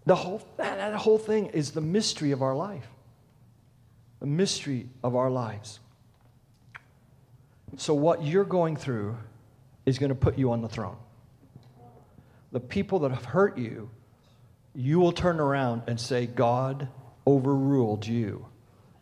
The 0.07 0.15
whole, 0.15 0.41
that, 0.57 0.95
whole 0.95 1.19
thing 1.19 1.47
is 1.47 1.73
the 1.73 1.81
mystery 1.81 2.31
of 2.31 2.43
our 2.43 2.55
life. 2.55 2.87
The 4.21 4.27
mystery 4.27 4.89
of 5.03 5.17
our 5.17 5.31
lives. 5.31 5.81
So, 7.77 7.93
what 7.93 8.23
you're 8.23 8.45
going 8.45 8.77
through 8.77 9.17
is 9.85 9.99
going 9.99 10.09
to 10.09 10.15
put 10.15 10.39
you 10.39 10.53
on 10.53 10.63
the 10.63 10.69
throne. 10.69 10.97
The 12.53 12.61
people 12.61 13.01
that 13.01 13.11
have 13.11 13.25
hurt 13.25 13.59
you 13.59 13.91
you 14.77 15.01
will 15.01 15.13
turn 15.13 15.41
around 15.41 15.83
and 15.87 15.99
say, 15.99 16.27
God 16.27 16.89
overruled 17.27 18.07
you 18.07 18.47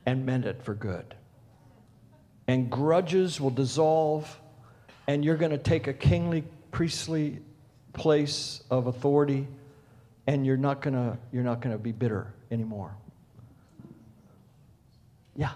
and 0.07 0.25
meant 0.25 0.47
it 0.47 0.63
for 0.63 0.73
good. 0.73 1.17
And 2.47 2.71
grudges 2.71 3.41
will 3.41 3.51
dissolve, 3.51 4.41
and 5.09 5.25
you're 5.25 5.37
going 5.37 5.51
to 5.51 5.59
take 5.59 5.89
a 5.89 5.93
kingly, 5.93 6.45
priestly 6.71 7.41
place 7.93 8.63
of 8.71 8.87
authority, 8.87 9.49
and 10.29 10.47
you're 10.47 10.57
not 10.57 10.81
going 10.81 10.95
to, 10.95 11.19
you're 11.33 11.43
not 11.43 11.61
going 11.61 11.75
to 11.75 11.83
be 11.83 11.91
bitter 11.91 12.33
anymore. 12.53 12.95
Yeah. 15.35 15.51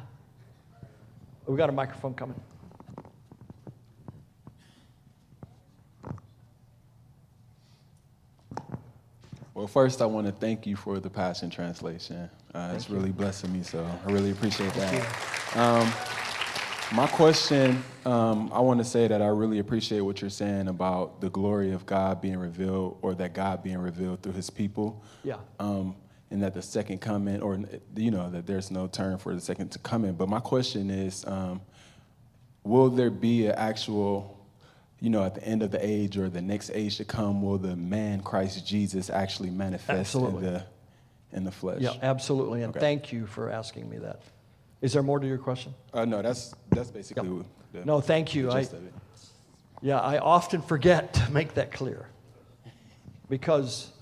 We 1.47 1.57
got 1.57 1.69
a 1.69 1.73
microphone 1.73 2.15
coming. 2.15 2.41
Well, 9.59 9.67
first, 9.67 10.01
I 10.01 10.07
want 10.07 10.29
to 10.29 10.33
thank 10.33 10.69
you 10.69 10.77
for 10.77 11.01
the 11.01 11.11
Passion 11.11 11.51
Translation. 11.51 12.31
Uh, 12.55 12.75
it's 12.77 12.89
really 12.89 13.11
blessing 13.11 13.53
me, 13.53 13.65
so 13.65 13.85
I 14.07 14.13
really 14.13 14.31
appreciate 14.31 14.73
that. 14.75 15.57
Um, 15.57 16.97
my 16.97 17.09
question, 17.09 17.83
um, 18.07 18.53
I 18.53 18.61
want 18.61 18.79
to 18.79 18.85
say 18.85 19.09
that 19.09 19.21
I 19.21 19.27
really 19.27 19.59
appreciate 19.59 20.03
what 20.03 20.21
you're 20.21 20.31
saying 20.31 20.69
about 20.69 21.21
the 21.21 21.29
glory 21.29 21.73
of 21.73 21.85
God 21.87 22.21
being 22.21 22.39
revealed, 22.39 22.99
or 23.03 23.17
that 23.17 23.35
God 23.35 23.65
being 23.65 23.79
revealed 23.79 24.23
through 24.23 24.35
His 24.35 24.49
people. 24.49 25.03
Yeah. 25.25 25.39
Um, 25.59 25.97
and 26.31 26.41
that 26.45 26.55
the 26.55 26.63
second 26.63 27.01
coming, 27.01 27.43
or 27.43 27.59
you 27.97 28.13
know, 28.13 28.31
that 28.31 28.47
there's 28.47 28.71
no 28.71 28.87
turn 28.87 29.19
for 29.19 29.35
the 29.35 29.41
second 29.41 29.73
to 29.73 29.81
come 29.81 30.05
in. 30.05 30.15
But 30.15 30.29
my 30.29 30.39
question 30.39 30.89
is, 30.89 31.25
um, 31.27 31.63
will 32.63 32.91
there 32.91 33.11
be 33.11 33.49
an 33.49 33.57
actual 33.57 34.38
you 35.01 35.11
know, 35.11 35.23
at 35.25 35.35
the 35.35 35.45
end 35.45 35.63
of 35.63 35.71
the 35.71 35.85
age 35.85 36.17
or 36.19 36.29
the 36.29 36.43
next 36.43 36.71
age 36.75 36.97
to 36.97 37.05
come, 37.05 37.43
will 37.43 37.59
the 37.59 37.77
man 37.77 38.21
Christ 38.21 38.67
Jesus 38.67 39.11
actually 39.11 39.51
manifest 39.51 40.15
Absolutely. 40.15 40.47
in 40.47 40.53
the 40.55 40.65
in 41.33 41.45
the 41.45 41.53
flesh? 41.53 41.81
Yeah, 41.81 41.93
absolutely. 42.03 42.63
And 42.63 42.71
Okay. 42.71 42.81
thank 42.81 43.13
you 43.13 43.27
for 43.27 43.51
asking 43.51 43.89
me 43.89 43.99
that. 43.99 44.23
Is 44.81 44.93
there 44.93 45.03
more 45.03 45.19
to 45.21 45.27
your 45.27 45.39
question? 45.39 45.75
Uh, 45.93 46.05
no, 46.05 46.23
that's 46.23 46.55
that's 46.71 46.91
basically 46.91 47.29
Yep. 47.29 47.47
the, 47.73 47.85
No, 47.85 48.01
thank 48.01 48.35
you. 48.35 48.51
I- 48.51 48.61
gist 48.61 48.73
of 48.73 48.85
it. 48.87 48.95
Yeah, 49.81 50.01
I 50.01 50.19
often 50.19 50.61
forget 50.63 51.13
to 51.15 51.31
make 51.31 51.55
that 51.55 51.71
clear. 51.71 52.09
Because 53.29 53.93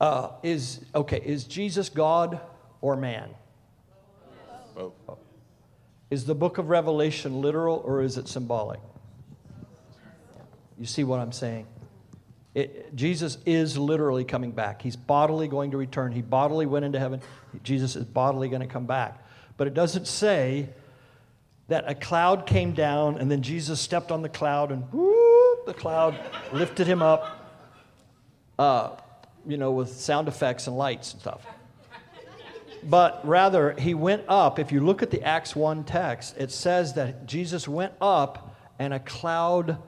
uh, 0.00 0.30
is 0.42 0.84
okay, 0.94 1.20
is 1.24 1.44
Jesus 1.44 1.88
God 1.88 2.40
or 2.80 2.94
man? 2.96 3.30
Oh, 4.76 4.92
Is 6.10 6.26
the 6.26 6.34
book 6.34 6.58
of 6.58 6.68
Revelation 6.68 7.40
literal 7.40 7.82
or 7.84 8.02
is 8.02 8.16
it 8.18 8.28
symbolic? 8.28 8.78
You 10.78 10.86
see 10.86 11.04
what 11.04 11.20
I'm 11.20 11.32
saying? 11.32 11.66
It, 12.54 12.96
Jesus 12.96 13.38
is 13.44 13.76
literally 13.76 14.24
coming 14.24 14.50
back. 14.50 14.80
He's 14.80 14.96
bodily 14.96 15.46
going 15.46 15.72
to 15.72 15.76
return. 15.76 16.12
He 16.12 16.22
bodily 16.22 16.64
went 16.64 16.84
into 16.84 16.98
heaven. 16.98 17.20
Jesus 17.62 17.96
is 17.96 18.04
bodily 18.04 18.48
going 18.48 18.62
to 18.62 18.68
come 18.68 18.86
back. 18.86 19.22
But 19.56 19.66
it 19.66 19.74
doesn't 19.74 20.06
say 20.06 20.70
that 21.68 21.84
a 21.86 21.94
cloud 21.94 22.46
came 22.46 22.72
down 22.72 23.18
and 23.18 23.30
then 23.30 23.42
Jesus 23.42 23.80
stepped 23.80 24.10
on 24.10 24.22
the 24.22 24.28
cloud 24.28 24.70
and 24.70 24.90
whoop, 24.92 25.66
the 25.66 25.74
cloud 25.74 26.18
lifted 26.52 26.86
him 26.86 27.02
up, 27.02 27.52
uh, 28.58 28.90
you 29.46 29.56
know, 29.56 29.72
with 29.72 29.90
sound 29.90 30.28
effects 30.28 30.66
and 30.66 30.78
lights 30.78 31.12
and 31.12 31.20
stuff. 31.20 31.46
But 32.84 33.20
rather, 33.26 33.72
he 33.72 33.94
went 33.94 34.22
up. 34.28 34.58
If 34.58 34.70
you 34.70 34.80
look 34.80 35.02
at 35.02 35.10
the 35.10 35.22
Acts 35.22 35.56
1 35.56 35.84
text, 35.84 36.36
it 36.38 36.52
says 36.52 36.94
that 36.94 37.26
Jesus 37.26 37.66
went 37.66 37.92
up 38.00 38.56
and 38.78 38.94
a 38.94 39.00
cloud 39.00 39.78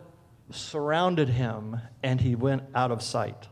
surrounded 0.51 1.29
him 1.29 1.81
and 2.03 2.21
he 2.21 2.35
went 2.35 2.63
out 2.75 2.91
of 2.91 3.03
sight. 3.03 3.49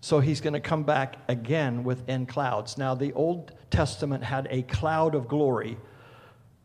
So 0.00 0.18
he's 0.18 0.40
going 0.40 0.54
to 0.54 0.60
come 0.60 0.82
back 0.82 1.16
again 1.28 1.84
within 1.84 2.26
clouds. 2.26 2.76
Now, 2.76 2.94
the 2.94 3.12
Old 3.12 3.52
Testament 3.70 4.24
had 4.24 4.48
a 4.50 4.62
cloud 4.62 5.14
of 5.14 5.28
glory, 5.28 5.78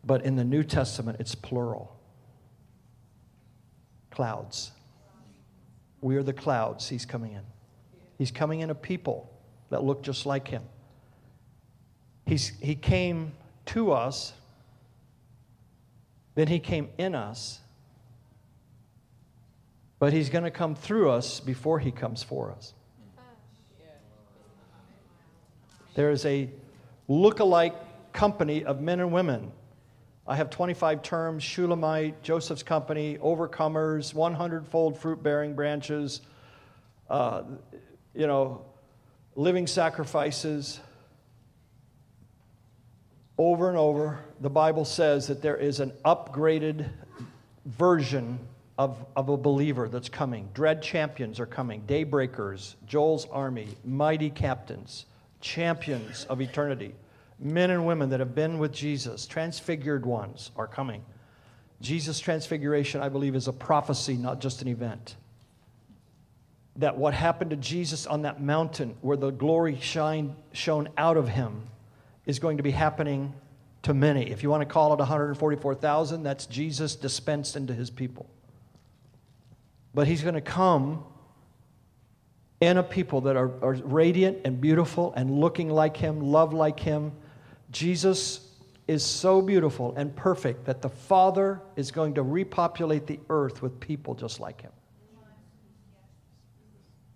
but 0.03 0.25
in 0.25 0.35
the 0.35 0.43
New 0.43 0.63
Testament, 0.63 1.17
it's 1.19 1.35
plural. 1.35 1.95
Clouds. 4.09 4.71
We 6.01 6.15
are 6.15 6.23
the 6.23 6.33
clouds 6.33 6.89
he's 6.89 7.05
coming 7.05 7.33
in. 7.33 7.43
He's 8.17 8.31
coming 8.31 8.61
in 8.61 8.71
a 8.71 8.75
people 8.75 9.31
that 9.69 9.83
look 9.83 10.01
just 10.01 10.25
like 10.25 10.47
him. 10.47 10.63
He's, 12.25 12.51
he 12.59 12.73
came 12.73 13.33
to 13.67 13.91
us, 13.91 14.33
then 16.35 16.47
he 16.47 16.59
came 16.59 16.89
in 16.97 17.13
us, 17.13 17.59
but 19.99 20.13
he's 20.13 20.29
going 20.29 20.43
to 20.43 20.51
come 20.51 20.75
through 20.75 21.09
us 21.09 21.39
before 21.39 21.79
he 21.79 21.91
comes 21.91 22.23
for 22.23 22.51
us. 22.51 22.73
There 25.95 26.11
is 26.11 26.25
a 26.25 26.49
look-alike 27.07 27.73
company 28.13 28.63
of 28.63 28.81
men 28.81 28.99
and 28.99 29.11
women. 29.11 29.51
I 30.27 30.35
have 30.35 30.51
25 30.51 31.01
terms 31.01 31.41
Shulamite, 31.41 32.21
Joseph's 32.21 32.61
company, 32.61 33.17
overcomers, 33.17 34.13
100 34.13 34.67
fold 34.67 34.99
fruit 34.99 35.23
bearing 35.23 35.55
branches, 35.55 36.21
uh, 37.09 37.43
you 38.13 38.27
know, 38.27 38.65
living 39.35 39.65
sacrifices. 39.65 40.79
Over 43.37 43.69
and 43.69 43.77
over, 43.77 44.19
the 44.41 44.49
Bible 44.49 44.85
says 44.85 45.27
that 45.27 45.41
there 45.41 45.57
is 45.57 45.79
an 45.79 45.93
upgraded 46.03 46.89
version 47.65 48.39
of, 48.77 49.03
of 49.15 49.29
a 49.29 49.37
believer 49.37 49.89
that's 49.89 50.09
coming. 50.09 50.49
Dread 50.53 50.81
champions 50.81 51.39
are 51.39 51.45
coming, 51.45 51.81
daybreakers, 51.87 52.75
Joel's 52.85 53.25
army, 53.31 53.69
mighty 53.83 54.29
captains, 54.29 55.05
champions 55.41 56.25
of 56.25 56.41
eternity, 56.41 56.93
men 57.39 57.71
and 57.71 57.85
women 57.85 58.09
that 58.09 58.19
have 58.19 58.35
been 58.35 58.59
with 58.59 58.71
Jesus, 58.71 59.25
transfigured 59.25 60.05
ones 60.05 60.51
are 60.55 60.67
coming. 60.67 61.03
Jesus' 61.81 62.19
transfiguration, 62.19 63.01
I 63.01 63.09
believe, 63.09 63.35
is 63.35 63.47
a 63.47 63.53
prophecy, 63.53 64.15
not 64.15 64.41
just 64.41 64.61
an 64.61 64.67
event. 64.67 65.15
That 66.77 66.97
what 66.97 67.13
happened 67.13 67.51
to 67.51 67.55
Jesus 67.55 68.05
on 68.05 68.23
that 68.23 68.41
mountain 68.41 68.95
where 69.01 69.17
the 69.17 69.31
glory 69.31 69.79
shine, 69.79 70.35
shone 70.53 70.89
out 70.97 71.17
of 71.17 71.27
him 71.27 71.63
is 72.25 72.39
going 72.39 72.57
to 72.57 72.63
be 72.63 72.71
happening 72.71 73.33
to 73.83 73.93
many. 73.93 74.29
If 74.29 74.43
you 74.43 74.49
want 74.49 74.61
to 74.61 74.65
call 74.65 74.93
it 74.93 74.99
144,000, 74.99 76.23
that's 76.23 76.45
Jesus 76.45 76.95
dispensed 76.95 77.55
into 77.55 77.73
his 77.73 77.89
people. 77.89 78.27
But 79.97 80.07
he's 80.07 80.21
going 80.21 80.35
to 80.35 80.41
come 80.41 81.03
in 82.61 82.77
a 82.77 82.83
people 82.83 83.21
that 83.21 83.35
are, 83.35 83.51
are 83.63 83.73
radiant 83.83 84.41
and 84.45 84.61
beautiful 84.61 85.11
and 85.15 85.31
looking 85.31 85.71
like 85.71 85.97
him, 85.97 86.21
love 86.21 86.53
like 86.53 86.79
him. 86.79 87.13
Jesus 87.71 88.47
is 88.87 89.03
so 89.03 89.41
beautiful 89.41 89.95
and 89.97 90.15
perfect 90.15 90.65
that 90.65 90.83
the 90.83 90.89
Father 90.89 91.63
is 91.75 91.89
going 91.89 92.13
to 92.13 92.21
repopulate 92.21 93.07
the 93.07 93.19
earth 93.31 93.63
with 93.63 93.79
people 93.79 94.13
just 94.13 94.39
like 94.39 94.61
him. 94.61 94.71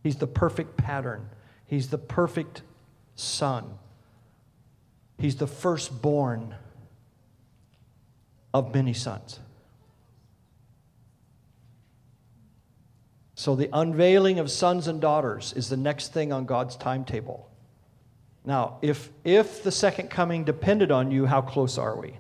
He's 0.02 0.16
the 0.16 0.26
perfect 0.26 0.76
pattern, 0.76 1.30
he's 1.68 1.90
the 1.90 2.00
perfect 2.00 2.64
son. 3.14 3.76
He's 5.20 5.36
the 5.36 5.46
firstborn 5.46 6.56
of 8.56 8.74
many 8.74 8.94
sons. 8.94 9.40
So, 13.42 13.56
the 13.56 13.70
unveiling 13.74 14.38
of 14.38 14.52
sons 14.52 14.88
and 14.88 15.02
daughters 15.02 15.52
is 15.54 15.68
the 15.68 15.76
next 15.76 16.14
thing 16.14 16.32
on 16.32 16.46
God's 16.46 16.76
timetable. 16.76 17.50
Now, 18.46 18.78
if, 18.84 19.10
if 19.24 19.64
the 19.64 19.72
second 19.72 20.12
coming 20.12 20.44
depended 20.44 20.92
on 20.92 21.10
you, 21.10 21.26
how 21.26 21.42
close 21.42 21.80
are 21.80 22.00
we? 22.00 22.20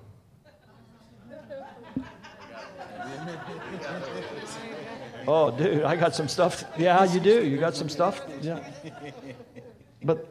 Oh, 5.27 5.51
dude, 5.51 5.83
I 5.83 5.95
got 5.95 6.15
some 6.15 6.27
stuff. 6.27 6.63
Yeah, 6.75 7.03
you 7.03 7.19
do. 7.19 7.45
You 7.45 7.57
got 7.59 7.75
some 7.75 7.87
stuff. 7.87 8.19
Yeah. 8.41 8.67
But 10.01 10.27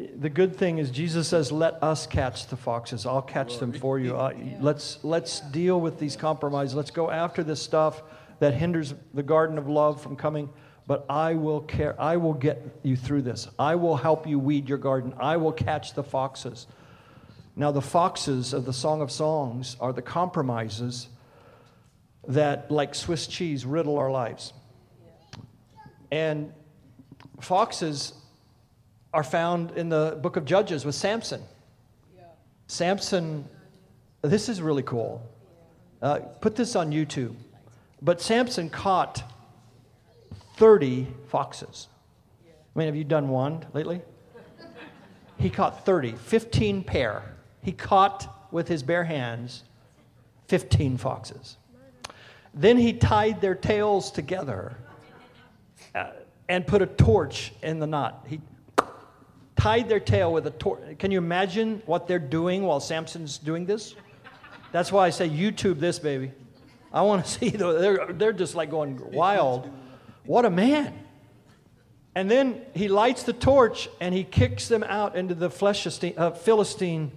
the 0.00 0.28
good 0.28 0.56
thing 0.56 0.78
is 0.78 0.90
Jesus 0.90 1.28
says, 1.28 1.52
"Let 1.52 1.80
us 1.80 2.04
catch 2.04 2.48
the 2.48 2.56
foxes. 2.56 3.06
I'll 3.06 3.22
catch 3.22 3.58
them 3.58 3.72
for 3.72 4.00
you. 4.00 4.14
Let's 4.60 4.98
let's 5.04 5.38
deal 5.52 5.80
with 5.80 6.00
these 6.00 6.16
compromises. 6.16 6.74
Let's 6.74 6.90
go 6.90 7.12
after 7.12 7.44
this 7.44 7.62
stuff 7.62 8.02
that 8.42 8.54
hinders 8.54 8.92
the 9.14 9.22
garden 9.22 9.56
of 9.56 9.68
love 9.68 10.02
from 10.02 10.16
coming. 10.16 10.50
But 10.88 11.06
I 11.08 11.34
will 11.34 11.60
care. 11.60 11.94
I 12.00 12.16
will 12.16 12.34
get 12.34 12.60
you 12.82 12.96
through 12.96 13.22
this. 13.22 13.46
I 13.56 13.76
will 13.76 13.94
help 13.94 14.26
you 14.26 14.36
weed 14.36 14.68
your 14.68 14.78
garden. 14.78 15.14
I 15.20 15.36
will 15.36 15.52
catch 15.52 15.94
the 15.94 16.02
foxes. 16.02 16.66
Now, 17.54 17.70
the 17.70 17.80
foxes 17.80 18.52
of 18.52 18.64
the 18.64 18.72
Song 18.72 19.00
of 19.00 19.12
Songs 19.12 19.76
are 19.78 19.92
the 19.92 20.02
compromises 20.02 21.06
that, 22.26 22.68
like 22.68 22.96
Swiss 22.96 23.28
cheese, 23.28 23.64
riddle 23.64 23.96
our 23.96 24.10
lives. 24.10 24.52
And 26.10 26.52
foxes 27.40 28.14
are 29.14 29.22
found 29.22 29.70
in 29.76 29.88
the 29.88 30.18
book 30.20 30.34
of 30.34 30.44
Judges 30.44 30.84
with 30.84 30.96
Samson. 30.96 31.42
Samson, 32.66 33.44
this 34.20 34.48
is 34.48 34.60
really 34.60 34.82
cool. 34.82 35.22
Uh, 36.02 36.18
put 36.40 36.56
this 36.56 36.74
on 36.74 36.90
YouTube. 36.90 37.36
But 38.02 38.20
Samson 38.20 38.68
caught 38.68 39.22
30 40.56 41.06
foxes. 41.28 41.86
I 42.44 42.78
mean, 42.78 42.86
have 42.86 42.96
you 42.96 43.04
done 43.04 43.28
one 43.28 43.64
lately? 43.72 44.02
He 45.38 45.48
caught 45.48 45.84
30, 45.84 46.12
15 46.12 46.82
pair. 46.82 47.22
He 47.62 47.72
caught 47.72 48.48
with 48.50 48.66
his 48.66 48.82
bare 48.82 49.04
hands 49.04 49.62
15 50.48 50.96
foxes. 50.98 51.56
Then 52.54 52.76
he 52.76 52.92
tied 52.92 53.40
their 53.40 53.54
tails 53.54 54.10
together 54.10 54.74
uh, 55.94 56.10
and 56.48 56.66
put 56.66 56.82
a 56.82 56.86
torch 56.86 57.52
in 57.62 57.78
the 57.78 57.86
knot. 57.86 58.26
He 58.28 58.40
tied 59.56 59.88
their 59.88 60.00
tail 60.00 60.32
with 60.32 60.46
a 60.46 60.50
torch. 60.50 60.98
Can 60.98 61.12
you 61.12 61.18
imagine 61.18 61.82
what 61.86 62.08
they're 62.08 62.18
doing 62.18 62.64
while 62.64 62.80
Samson's 62.80 63.38
doing 63.38 63.64
this? 63.64 63.94
That's 64.72 64.90
why 64.90 65.06
I 65.06 65.10
say 65.10 65.28
YouTube 65.28 65.78
this, 65.78 65.98
baby. 65.98 66.32
I 66.92 67.02
want 67.02 67.24
to 67.24 67.30
see, 67.38 67.50
the, 67.50 67.72
they're, 67.72 68.06
they're 68.12 68.32
just 68.32 68.54
like 68.54 68.70
going 68.70 69.00
wild. 69.12 69.70
What 70.24 70.44
a 70.44 70.50
man. 70.50 70.98
And 72.14 72.30
then 72.30 72.60
he 72.74 72.88
lights 72.88 73.22
the 73.22 73.32
torch 73.32 73.88
and 74.00 74.14
he 74.14 74.22
kicks 74.22 74.68
them 74.68 74.82
out 74.82 75.16
into 75.16 75.34
the 75.34 76.14
uh, 76.16 76.30
Philistine 76.32 77.12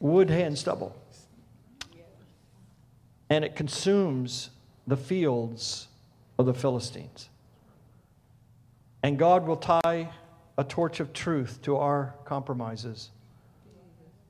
wood, 0.00 0.30
hand 0.30 0.58
stubble. 0.58 0.96
And 3.28 3.44
it 3.44 3.54
consumes 3.54 4.48
the 4.86 4.96
fields 4.96 5.88
of 6.38 6.46
the 6.46 6.54
Philistines. 6.54 7.28
And 9.02 9.18
God 9.18 9.46
will 9.46 9.56
tie 9.56 10.10
a 10.56 10.64
torch 10.64 11.00
of 11.00 11.12
truth 11.12 11.60
to 11.62 11.76
our 11.76 12.14
compromises 12.24 13.10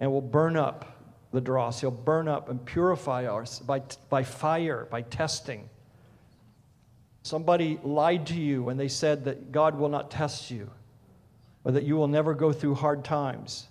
and 0.01 0.10
will 0.10 0.20
burn 0.20 0.56
up 0.56 0.98
the 1.32 1.40
dross. 1.40 1.80
He'll 1.80 1.90
burn 1.90 2.28
up 2.28 2.48
and 2.48 2.64
purify 2.64 3.26
us 3.26 3.59
by, 3.59 3.82
by 4.09 4.22
fire, 4.22 4.86
by 4.90 5.02
testing. 5.02 5.68
Somebody 7.22 7.78
lied 7.82 8.26
to 8.28 8.34
you 8.34 8.62
when 8.62 8.76
they 8.76 8.88
said 8.88 9.24
that 9.24 9.52
God 9.52 9.78
will 9.78 9.90
not 9.90 10.10
test 10.10 10.50
you 10.50 10.70
or 11.64 11.72
that 11.72 11.84
you 11.84 11.96
will 11.96 12.09
never 12.09 12.34
go 12.34 12.52
through 12.52 12.74
hard 12.74 13.05
times. 13.05 13.66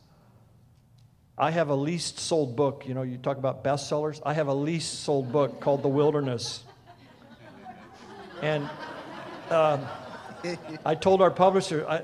I 1.38 1.52
have 1.52 1.70
a 1.70 1.76
least 1.76 2.20
sold 2.20 2.56
book. 2.56 2.86
You 2.88 2.94
know, 2.94 3.04
you 3.04 3.18
talk 3.18 3.38
about 3.38 3.64
bestsellers. 3.64 4.22
I 4.26 4.34
have 4.34 4.48
a 4.48 4.54
least 4.54 5.02
sold 5.02 5.32
book 5.32 5.60
called 5.60 5.84
The 5.84 5.88
Wilderness. 5.88 6.64
And 8.42 8.70
uh, 9.50 9.80
I 10.86 10.96
told 10.96 11.22
our 11.22 11.32
publisher, 11.32 11.86
I, 11.88 12.04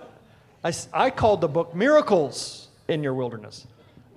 I, 0.64 0.74
I 0.94 1.10
called 1.10 1.42
the 1.42 1.48
book 1.48 1.76
Miracles 1.76 2.70
in 2.88 3.04
Your 3.04 3.14
Wilderness. 3.14 3.68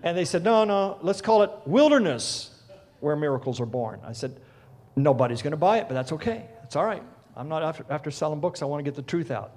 And 0.07 0.17
they 0.17 0.25
said, 0.25 0.45
no, 0.45 0.63
no, 0.63 0.99
let's 1.03 1.21
call 1.21 1.43
it 1.43 1.51
Wilderness, 1.65 2.51
where 3.01 3.17
miracles 3.17 3.61
are 3.61 3.67
born. 3.67 3.99
I 4.05 4.13
said, 4.13 4.39
nobody's 4.95 5.43
going 5.43 5.51
to 5.51 5.57
buy 5.57 5.79
it, 5.79 5.89
but 5.89 5.95
that's 5.95 6.13
okay. 6.13 6.45
It's 6.63 6.77
all 6.77 6.85
right. 6.85 7.03
I'm 7.35 7.49
not 7.49 7.65
after, 7.65 7.85
after 7.91 8.13
selling 8.13 8.39
books, 8.39 8.63
I 8.63 8.67
want 8.67 8.79
to 8.79 8.85
get 8.85 8.95
the 8.95 9.03
truth 9.03 9.33
out. 9.33 9.57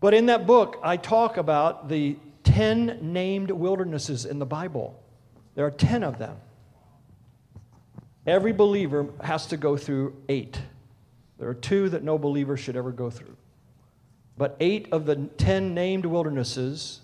But 0.00 0.12
in 0.12 0.26
that 0.26 0.46
book, 0.46 0.78
I 0.82 0.98
talk 0.98 1.38
about 1.38 1.88
the 1.88 2.18
10 2.42 2.98
named 3.00 3.50
wildernesses 3.50 4.26
in 4.26 4.38
the 4.38 4.44
Bible. 4.44 5.02
There 5.54 5.64
are 5.64 5.70
10 5.70 6.02
of 6.02 6.18
them. 6.18 6.36
Every 8.26 8.52
believer 8.52 9.06
has 9.22 9.46
to 9.46 9.56
go 9.56 9.78
through 9.78 10.16
eight. 10.28 10.60
There 11.38 11.48
are 11.48 11.54
two 11.54 11.88
that 11.88 12.04
no 12.04 12.18
believer 12.18 12.58
should 12.58 12.76
ever 12.76 12.92
go 12.92 13.08
through. 13.08 13.38
But 14.36 14.58
eight 14.60 14.86
of 14.92 15.06
the 15.06 15.16
10 15.16 15.72
named 15.72 16.04
wildernesses, 16.04 17.00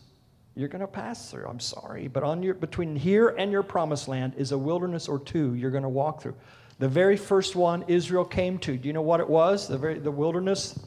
you're 0.55 0.69
going 0.69 0.81
to 0.81 0.87
pass 0.87 1.31
through. 1.31 1.47
I'm 1.47 1.61
sorry. 1.61 2.09
But 2.09 2.23
on 2.23 2.43
your, 2.43 2.55
between 2.55 2.97
here 2.97 3.29
and 3.29 3.53
your 3.53 3.63
promised 3.63 4.09
land 4.09 4.35
is 4.37 4.53
a 4.53 4.59
wilderness 4.59 5.09
or 5.09 5.19
two 5.19 5.55
you're 5.55 5.71
going 5.71 5.85
to 5.85 5.89
walk 5.89 6.23
through. 6.23 6.35
The 6.79 6.89
very 6.89 7.17
first 7.17 7.57
one 7.57 7.85
Israel 7.89 8.25
came 8.25 8.59
to, 8.61 8.77
do 8.77 8.89
you 8.89 8.93
know 8.93 9.03
what 9.03 9.21
it 9.21 9.29
was? 9.29 9.69
The, 9.69 9.79
very, 9.79 9.99
the 9.99 10.11
wilderness? 10.11 10.79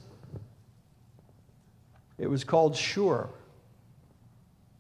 It 2.18 2.28
was 2.28 2.44
called 2.44 2.76
Shur, 2.76 3.30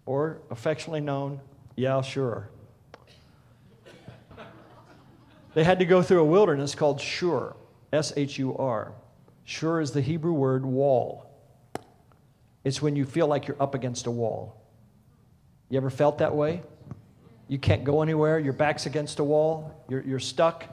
or 0.05 0.41
affectionately 0.49 1.01
known, 1.01 1.39
Yah 1.75 2.01
Shur. 2.01 2.49
They 5.53 5.63
had 5.63 5.79
to 5.79 5.85
go 5.85 6.01
through 6.01 6.21
a 6.21 6.25
wilderness 6.25 6.73
called 6.73 6.99
Shur, 6.99 7.55
S 7.91 8.13
H 8.15 8.39
U 8.39 8.57
R. 8.57 8.93
Shur 9.45 9.81
is 9.81 9.91
the 9.91 10.01
Hebrew 10.01 10.33
word 10.33 10.65
wall. 10.65 11.29
It's 12.63 12.81
when 12.81 12.95
you 12.95 13.05
feel 13.05 13.27
like 13.27 13.47
you're 13.47 13.61
up 13.61 13.75
against 13.75 14.07
a 14.07 14.11
wall. 14.11 14.62
You 15.73 15.77
ever 15.77 15.89
felt 15.89 16.19
that 16.19 16.35
way? 16.35 16.61
You 17.47 17.57
can't 17.57 17.83
go 17.83 18.03
anywhere, 18.03 18.37
your 18.37 18.53
back's 18.53 18.85
against 18.85 19.17
a 19.17 19.23
wall, 19.23 19.83
you're, 19.89 20.03
you're 20.03 20.19
stuck. 20.19 20.65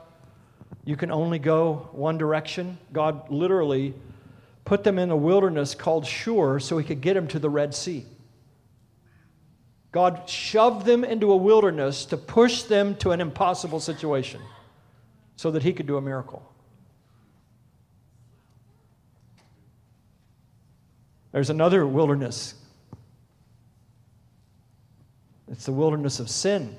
You 0.85 0.95
can 0.95 1.09
only 1.09 1.39
go 1.39 1.89
one 1.91 2.19
direction. 2.19 2.77
God 2.93 3.27
literally 3.31 3.95
put 4.63 4.83
them 4.83 4.99
in 4.99 5.09
a 5.09 5.15
wilderness 5.15 5.73
called 5.73 6.05
Shur 6.05 6.59
so 6.59 6.77
he 6.77 6.85
could 6.85 7.01
get 7.01 7.15
them 7.15 7.27
to 7.29 7.39
the 7.39 7.49
Red 7.49 7.73
Sea. 7.73 8.05
God 9.91 10.29
shoved 10.29 10.85
them 10.85 11.03
into 11.03 11.31
a 11.31 11.35
wilderness 11.35 12.05
to 12.05 12.15
push 12.15 12.61
them 12.61 12.93
to 12.97 13.09
an 13.09 13.21
impossible 13.21 13.79
situation 13.79 14.39
so 15.35 15.49
that 15.49 15.63
he 15.63 15.73
could 15.73 15.87
do 15.87 15.97
a 15.97 16.01
miracle. 16.01 16.47
There's 21.31 21.49
another 21.49 21.87
wilderness. 21.87 22.53
It's 25.51 25.65
the 25.65 25.73
wilderness 25.73 26.19
of 26.21 26.29
sin. 26.29 26.77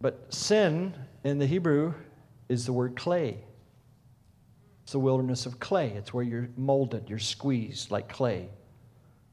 But 0.00 0.32
sin 0.32 0.94
in 1.24 1.38
the 1.38 1.46
Hebrew 1.46 1.92
is 2.48 2.64
the 2.64 2.72
word 2.72 2.96
clay. 2.96 3.36
It's 4.82 4.92
the 4.92 4.98
wilderness 4.98 5.44
of 5.44 5.60
clay. 5.60 5.90
It's 5.90 6.14
where 6.14 6.24
you're 6.24 6.48
molded, 6.56 7.10
you're 7.10 7.18
squeezed 7.18 7.90
like 7.90 8.08
clay. 8.08 8.48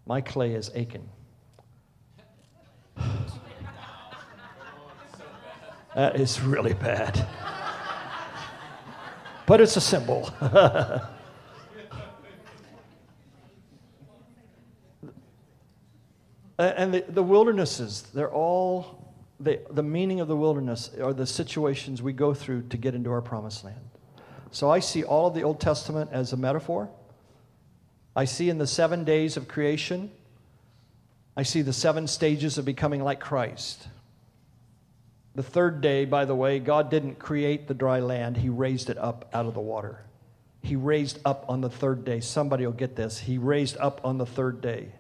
My 0.06 0.20
clay 0.20 0.54
is 0.54 0.70
Achan. 0.76 1.08
that 5.96 6.20
is 6.20 6.42
really 6.42 6.74
bad. 6.74 7.26
But 9.46 9.62
it's 9.62 9.78
a 9.78 9.82
symbol. 9.82 10.30
and 16.58 16.94
the, 16.94 17.06
the 17.08 17.24
wildernesses, 17.24 18.04
they're 18.14 18.32
all, 18.32 19.14
the, 19.40 19.60
the 19.70 19.84
meaning 19.84 20.20
of 20.20 20.28
the 20.28 20.36
wilderness 20.36 20.92
are 21.02 21.14
the 21.14 21.28
situations 21.28 22.02
we 22.02 22.14
go 22.14 22.34
through 22.34 22.64
to 22.70 22.78
get 22.78 22.96
into 22.96 23.12
our 23.12 23.22
promised 23.22 23.64
land. 23.64 23.80
So 24.52 24.70
I 24.70 24.80
see 24.80 25.04
all 25.04 25.28
of 25.28 25.34
the 25.34 25.44
Old 25.44 25.60
Testament 25.60 26.10
as 26.14 26.34
a 26.34 26.38
metaphor. 26.38 26.90
I 28.16 28.26
see 28.26 28.50
in 28.50 28.58
the 28.58 28.68
seven 28.68 29.04
days 29.04 29.38
of 29.38 29.48
creation, 29.48 30.10
I 31.36 31.44
see 31.44 31.62
the 31.62 31.74
seven 31.74 32.08
stages 32.08 32.58
of 32.58 32.66
becoming 32.66 33.04
like 33.04 33.20
Christ. 33.20 33.88
The 35.36 35.44
third 35.44 35.82
day, 35.82 36.06
by 36.06 36.26
the 36.26 36.34
way, 36.34 36.58
God 36.58 36.90
didn't 36.90 37.20
create 37.20 37.68
the 37.68 37.76
dry 37.76 38.00
land, 38.00 38.38
He 38.38 38.50
raised 38.50 38.90
it 38.90 38.98
up 38.98 39.30
out 39.34 39.46
of 39.46 39.54
the 39.54 39.60
water. 39.60 40.04
He 40.64 40.76
raised 40.76 41.20
up 41.24 41.46
on 41.48 41.62
the 41.62 41.70
third 41.70 42.04
day. 42.04 42.20
Somebody 42.20 42.66
will 42.66 42.74
get 42.74 42.96
this. 42.96 43.20
He 43.20 43.38
raised 43.38 43.78
up 43.78 44.02
on 44.04 44.18
the 44.18 44.26
third 44.26 44.62
day. 44.62 44.92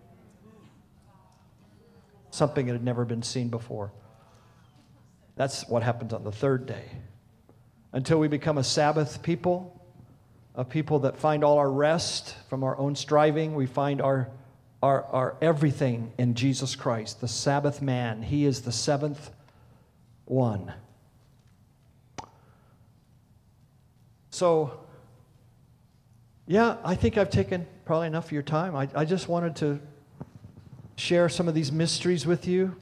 Something 2.38 2.68
that 2.68 2.74
had 2.74 2.84
never 2.84 3.04
been 3.04 3.24
seen 3.24 3.50
before. 3.50 3.92
That's 5.38 5.68
what 5.68 5.82
happens 5.82 6.14
on 6.14 6.24
the 6.24 6.32
third 6.32 6.68
day. 6.68 6.84
Until 7.94 8.20
we 8.20 8.28
become 8.28 8.60
a 8.60 8.64
Sabbath 8.64 9.24
people, 9.24 9.84
a 10.54 10.64
people 10.64 11.00
that 11.00 11.18
find 11.18 11.44
all 11.44 11.58
our 11.58 11.72
rest 11.72 12.36
from 12.48 12.64
our 12.64 12.78
own 12.78 12.96
striving, 12.96 13.56
we 13.56 13.66
find 13.66 14.04
our, 14.04 14.30
our, 14.84 15.06
our 15.06 15.36
everything 15.42 16.14
in 16.20 16.36
Jesus 16.36 16.76
Christ, 16.76 17.22
the 17.22 17.28
Sabbath 17.28 17.82
man. 17.82 18.22
He 18.22 18.46
is 18.46 18.62
the 18.62 18.72
seventh 18.72 19.32
one. 20.26 20.72
So, 24.30 24.80
yeah, 26.46 26.78
I 26.84 26.94
think 26.94 27.18
I've 27.18 27.32
taken 27.32 27.66
probably 27.84 28.06
enough 28.06 28.26
of 28.26 28.32
your 28.32 28.44
time. 28.44 28.76
I, 28.76 28.88
I 28.94 29.06
just 29.06 29.28
wanted 29.28 29.56
to 29.56 29.80
share 30.98 31.30
some 31.30 31.48
of 31.48 31.54
these 31.54 31.72
mysteries 31.72 32.26
with 32.26 32.48
you. 32.48 32.76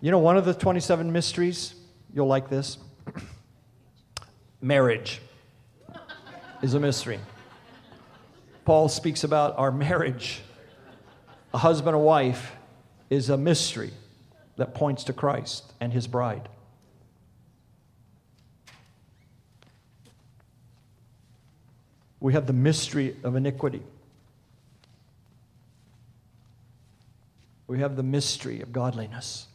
You 0.00 0.10
know, 0.10 0.18
one 0.18 0.36
of 0.36 0.44
the 0.44 0.52
27 0.52 1.10
mysteries, 1.10 1.74
you'll 2.12 2.26
like 2.26 2.50
this 2.50 2.78
marriage 4.60 5.20
is 6.62 6.74
a 6.74 6.80
mystery. 6.80 7.20
Paul 8.64 8.88
speaks 8.88 9.24
about 9.24 9.58
our 9.58 9.70
marriage. 9.70 10.42
A 11.52 11.58
husband 11.58 11.94
and 11.94 12.04
wife 12.04 12.52
is 13.10 13.28
a 13.28 13.36
mystery 13.36 13.92
that 14.56 14.74
points 14.74 15.04
to 15.04 15.12
Christ 15.12 15.72
and 15.80 15.92
his 15.92 16.06
bride. 16.06 16.48
We 22.20 22.32
have 22.32 22.46
the 22.46 22.54
mystery 22.54 23.16
of 23.22 23.36
iniquity. 23.36 23.82
We 27.66 27.80
have 27.80 27.96
the 27.96 28.02
mystery 28.02 28.60
of 28.60 28.72
godliness. 28.72 29.46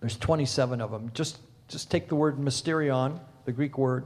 There's 0.00 0.16
27 0.16 0.80
of 0.80 0.90
them. 0.90 1.10
Just, 1.14 1.38
just 1.68 1.90
take 1.90 2.08
the 2.08 2.16
word 2.16 2.38
mysterion, 2.38 3.20
the 3.44 3.52
Greek 3.52 3.78
word, 3.78 4.04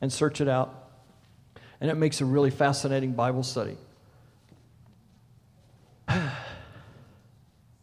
and 0.00 0.12
search 0.12 0.40
it 0.40 0.48
out. 0.48 0.90
And 1.80 1.90
it 1.90 1.94
makes 1.94 2.20
a 2.20 2.24
really 2.24 2.50
fascinating 2.50 3.12
Bible 3.12 3.42
study. 3.42 3.76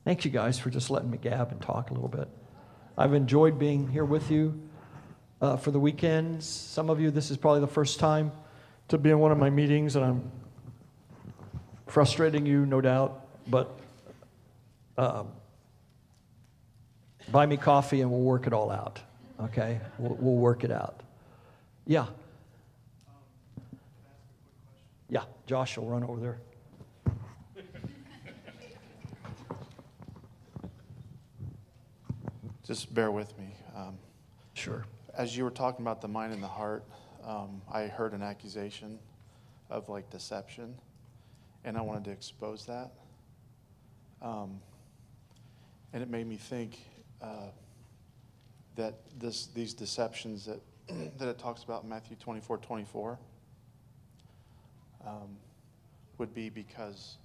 Thank 0.05 0.25
you 0.25 0.31
guys 0.31 0.59
for 0.59 0.69
just 0.69 0.89
letting 0.89 1.09
me 1.09 1.17
gab 1.17 1.51
and 1.51 1.61
talk 1.61 1.89
a 1.89 1.93
little 1.93 2.09
bit. 2.09 2.27
I've 2.97 3.13
enjoyed 3.13 3.57
being 3.57 3.87
here 3.87 4.05
with 4.05 4.29
you 4.29 4.61
uh, 5.41 5.57
for 5.57 5.71
the 5.71 5.79
weekends. 5.79 6.45
Some 6.45 6.89
of 6.89 6.99
you, 6.99 7.11
this 7.11 7.31
is 7.31 7.37
probably 7.37 7.61
the 7.61 7.67
first 7.67 7.99
time 7.99 8.31
to 8.89 8.97
be 8.97 9.09
in 9.09 9.19
one 9.19 9.31
of 9.31 9.37
my 9.37 9.49
meetings, 9.49 9.95
and 9.95 10.05
I'm 10.05 10.31
frustrating 11.87 12.45
you, 12.45 12.65
no 12.65 12.81
doubt, 12.81 13.25
but 13.47 13.79
um, 14.97 15.27
buy 17.31 17.45
me 17.45 17.57
coffee 17.57 18.01
and 18.01 18.09
we'll 18.11 18.21
work 18.21 18.47
it 18.47 18.53
all 18.53 18.71
out. 18.71 18.99
Okay? 19.39 19.79
We'll, 19.99 20.15
we'll 20.19 20.35
work 20.35 20.63
it 20.63 20.71
out. 20.71 21.01
Yeah. 21.85 22.07
Yeah, 25.09 25.23
Josh 25.45 25.77
will 25.77 25.85
run 25.87 26.03
over 26.03 26.19
there. 26.19 26.39
Just 32.65 32.93
bear 32.93 33.11
with 33.11 33.37
me. 33.37 33.55
Um, 33.75 33.97
Sure. 34.53 34.85
as 35.13 35.37
you 35.37 35.43
were 35.43 35.51
talking 35.51 35.85
about 35.85 36.01
the 36.01 36.07
mind 36.07 36.33
and 36.33 36.41
the 36.43 36.47
heart, 36.47 36.83
um, 37.23 37.61
I 37.71 37.83
heard 37.83 38.13
an 38.13 38.21
accusation 38.23 38.99
of 39.69 39.87
like 39.87 40.09
deception, 40.09 40.75
and 41.63 41.77
I 41.77 41.81
wanted 41.81 42.03
to 42.05 42.11
expose 42.11 42.65
that. 42.65 42.91
Um, 44.21 44.59
and 45.93 46.03
it 46.03 46.09
made 46.09 46.27
me 46.27 46.35
think 46.35 46.79
uh, 47.21 47.49
that 48.75 48.95
this, 49.19 49.47
these 49.47 49.73
deceptions 49.73 50.45
that, 50.45 50.59
that 51.17 51.27
it 51.27 51.39
talks 51.39 51.63
about 51.63 51.83
in 51.83 51.89
Matthew 51.89 52.15
24 52.17 52.57
24 52.57 53.17
um, 55.05 55.37
would 56.17 56.33
be 56.33 56.49
because 56.49 57.17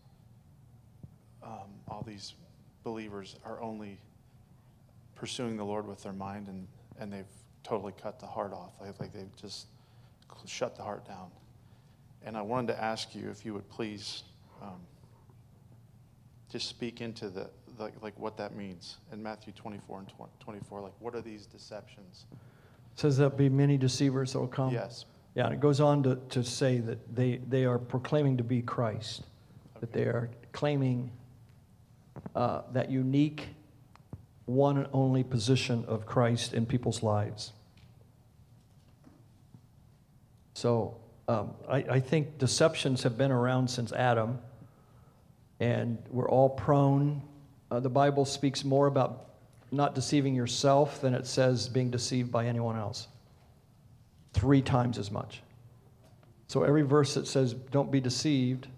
um, 1.42 1.70
all 1.88 2.02
these 2.06 2.34
believers 2.84 3.36
are 3.44 3.60
only 3.60 3.98
pursuing 5.14 5.56
the 5.56 5.64
Lord 5.64 5.86
with 5.86 6.02
their 6.02 6.12
mind 6.12 6.48
and, 6.48 6.66
and 6.98 7.12
they've 7.12 7.24
totally 7.62 7.92
cut 8.00 8.18
the 8.20 8.26
heart 8.26 8.52
off. 8.52 8.72
Like, 8.80 8.98
like 9.00 9.12
they've 9.12 9.36
just 9.36 9.66
shut 10.46 10.76
the 10.76 10.82
heart 10.82 11.06
down. 11.06 11.30
And 12.24 12.36
I 12.36 12.42
wanted 12.42 12.68
to 12.68 12.82
ask 12.82 13.14
you 13.14 13.28
if 13.30 13.44
you 13.44 13.54
would 13.54 13.68
please 13.68 14.22
um, 14.60 14.80
just 16.50 16.68
speak 16.68 17.00
into 17.00 17.28
the, 17.28 17.50
like, 17.82 18.02
like 18.02 18.18
what 18.18 18.36
that 18.36 18.54
means 18.54 18.98
in 19.12 19.22
Matthew 19.22 19.52
24 19.52 19.98
and 20.00 20.12
24. 20.40 20.80
Like, 20.80 20.92
what 21.00 21.14
are 21.14 21.20
these 21.20 21.46
deceptions? 21.46 22.26
says 22.94 23.16
there'll 23.16 23.34
be 23.34 23.48
many 23.48 23.76
deceivers 23.76 24.32
that 24.32 24.38
will 24.38 24.46
come. 24.46 24.72
Yes. 24.72 25.06
Yeah, 25.34 25.46
and 25.46 25.54
it 25.54 25.60
goes 25.60 25.80
on 25.80 26.02
to, 26.02 26.16
to 26.30 26.44
say 26.44 26.78
that 26.78 27.14
they, 27.14 27.40
they 27.48 27.64
are 27.64 27.78
proclaiming 27.78 28.36
to 28.36 28.44
be 28.44 28.60
Christ, 28.60 29.22
that 29.80 29.92
they 29.92 30.02
are 30.02 30.28
claiming 30.52 31.10
uh, 32.36 32.62
that 32.72 32.90
unique 32.90 33.48
one 34.44 34.76
and 34.76 34.86
only 34.92 35.24
position 35.24 35.84
of 35.86 36.04
Christ 36.04 36.52
in 36.52 36.66
people's 36.66 37.02
lives. 37.02 37.52
So 40.52 40.98
um, 41.28 41.54
I, 41.68 41.76
I 41.76 42.00
think 42.00 42.36
deceptions 42.38 43.02
have 43.04 43.16
been 43.16 43.30
around 43.30 43.68
since 43.68 43.92
Adam, 43.92 44.38
and 45.60 45.96
we're 46.10 46.28
all 46.28 46.50
prone. 46.50 47.22
Uh, 47.72 47.80
the 47.80 47.88
Bible 47.88 48.26
speaks 48.26 48.64
more 48.64 48.86
about 48.86 49.30
not 49.70 49.94
deceiving 49.94 50.34
yourself 50.34 51.00
than 51.00 51.14
it 51.14 51.26
says 51.26 51.70
being 51.70 51.90
deceived 51.90 52.30
by 52.30 52.44
anyone 52.44 52.76
else. 52.76 53.08
Three 54.34 54.60
times 54.60 54.98
as 54.98 55.10
much. 55.10 55.42
So 56.48 56.64
every 56.64 56.82
verse 56.82 57.14
that 57.14 57.26
says 57.26 57.54
don't 57.54 57.90
be 57.90 57.98
deceived, 57.98 58.68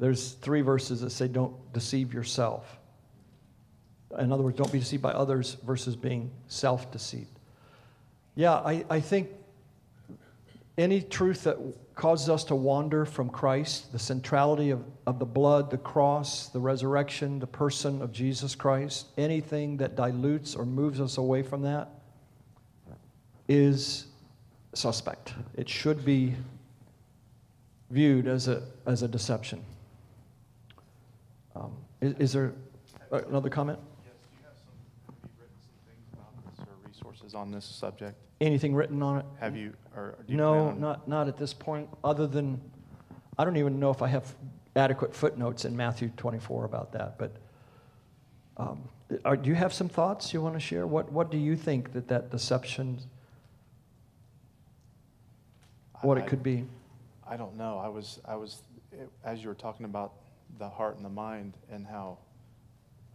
there's 0.00 0.32
three 0.32 0.60
verses 0.60 1.02
that 1.02 1.10
say 1.10 1.28
don't 1.28 1.54
deceive 1.72 2.12
yourself. 2.12 2.80
In 4.18 4.32
other 4.32 4.42
words, 4.42 4.56
don't 4.56 4.72
be 4.72 4.80
deceived 4.80 5.02
by 5.02 5.12
others 5.12 5.56
versus 5.64 5.94
being 5.94 6.32
self 6.48 6.90
deceived. 6.90 7.38
Yeah, 8.34 8.54
I, 8.54 8.84
I 8.90 8.98
think 8.98 9.28
any 10.78 11.02
truth 11.02 11.44
that 11.44 11.58
causes 11.96 12.28
us 12.28 12.44
to 12.44 12.54
wander 12.54 13.04
from 13.04 13.28
Christ, 13.28 13.92
the 13.92 13.98
centrality 13.98 14.70
of, 14.70 14.84
of 15.06 15.18
the 15.18 15.26
blood, 15.26 15.70
the 15.70 15.78
cross, 15.78 16.48
the 16.48 16.60
resurrection, 16.60 17.40
the 17.40 17.46
person 17.46 18.00
of 18.00 18.12
Jesus 18.12 18.54
Christ, 18.54 19.06
anything 19.18 19.76
that 19.78 19.96
dilutes 19.96 20.54
or 20.54 20.64
moves 20.64 21.00
us 21.00 21.18
away 21.18 21.42
from 21.42 21.62
that 21.62 21.90
is 23.48 24.06
suspect. 24.74 25.34
It 25.56 25.68
should 25.68 26.04
be 26.04 26.34
viewed 27.90 28.28
as 28.28 28.46
a, 28.46 28.62
as 28.86 29.02
a 29.02 29.08
deception. 29.08 29.64
Um, 31.56 31.72
is, 32.00 32.14
is 32.18 32.32
there 32.32 32.52
another 33.10 33.48
comment? 33.48 33.78
Yes, 34.04 34.14
do 34.22 34.36
you 34.36 34.44
have 34.44 34.54
some, 34.56 35.14
have 35.22 35.30
you 35.30 35.40
written 35.40 35.56
some 35.60 35.74
things 35.88 36.06
about 36.12 36.56
this 36.56 36.60
or 36.60 36.88
resources 36.88 37.34
on 37.34 37.50
this 37.50 37.64
subject? 37.64 38.16
Anything 38.40 38.74
written 38.74 39.02
on 39.02 39.18
it? 39.18 39.24
Have 39.40 39.56
you, 39.56 39.72
or 39.98 40.24
do 40.26 40.32
you 40.32 40.36
No, 40.36 40.70
not, 40.72 41.08
not 41.08 41.28
at 41.28 41.36
this 41.36 41.52
point, 41.52 41.88
other 42.04 42.26
than, 42.26 42.60
I 43.38 43.44
don't 43.44 43.56
even 43.56 43.78
know 43.80 43.90
if 43.90 44.02
I 44.02 44.08
have 44.08 44.34
adequate 44.76 45.14
footnotes 45.14 45.64
in 45.64 45.76
Matthew 45.76 46.10
24 46.16 46.64
about 46.64 46.92
that, 46.92 47.18
but 47.18 47.32
um, 48.56 48.88
are, 49.24 49.36
do 49.36 49.48
you 49.48 49.54
have 49.54 49.72
some 49.72 49.88
thoughts 49.88 50.32
you 50.32 50.40
want 50.42 50.54
to 50.54 50.60
share? 50.60 50.86
What, 50.86 51.10
what 51.12 51.30
do 51.30 51.38
you 51.38 51.56
think 51.56 51.92
that 51.92 52.08
that 52.08 52.30
deception, 52.30 52.98
what 56.02 56.18
I- 56.18 56.22
it 56.22 56.26
could 56.26 56.42
be? 56.42 56.64
I 57.30 57.36
don't 57.36 57.56
know. 57.56 57.78
I 57.78 57.88
was, 57.88 58.20
I 58.24 58.36
was, 58.36 58.62
it- 58.92 59.10
as 59.24 59.42
you 59.42 59.48
were 59.48 59.54
talking 59.54 59.84
about 59.84 60.14
the 60.58 60.68
heart 60.68 60.96
and 60.96 61.04
the 61.04 61.10
mind 61.10 61.56
and 61.70 61.86
how, 61.86 62.18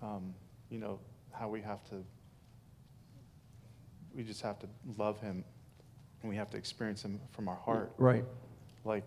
um, 0.02 0.34
you 0.70 0.78
know, 0.80 1.00
how 1.32 1.50
we 1.50 1.62
have 1.62 1.84
to, 1.90 2.04
we 4.16 4.24
just 4.24 4.42
have 4.42 4.60
to 4.60 4.68
love 4.98 5.20
him 5.20 5.44
and 6.24 6.30
we 6.30 6.38
have 6.38 6.50
to 6.50 6.58
experience 6.58 7.04
him 7.04 7.20
from 7.32 7.48
our 7.48 7.58
heart. 7.58 7.91
Right. 7.98 8.24
Like, 8.86 9.04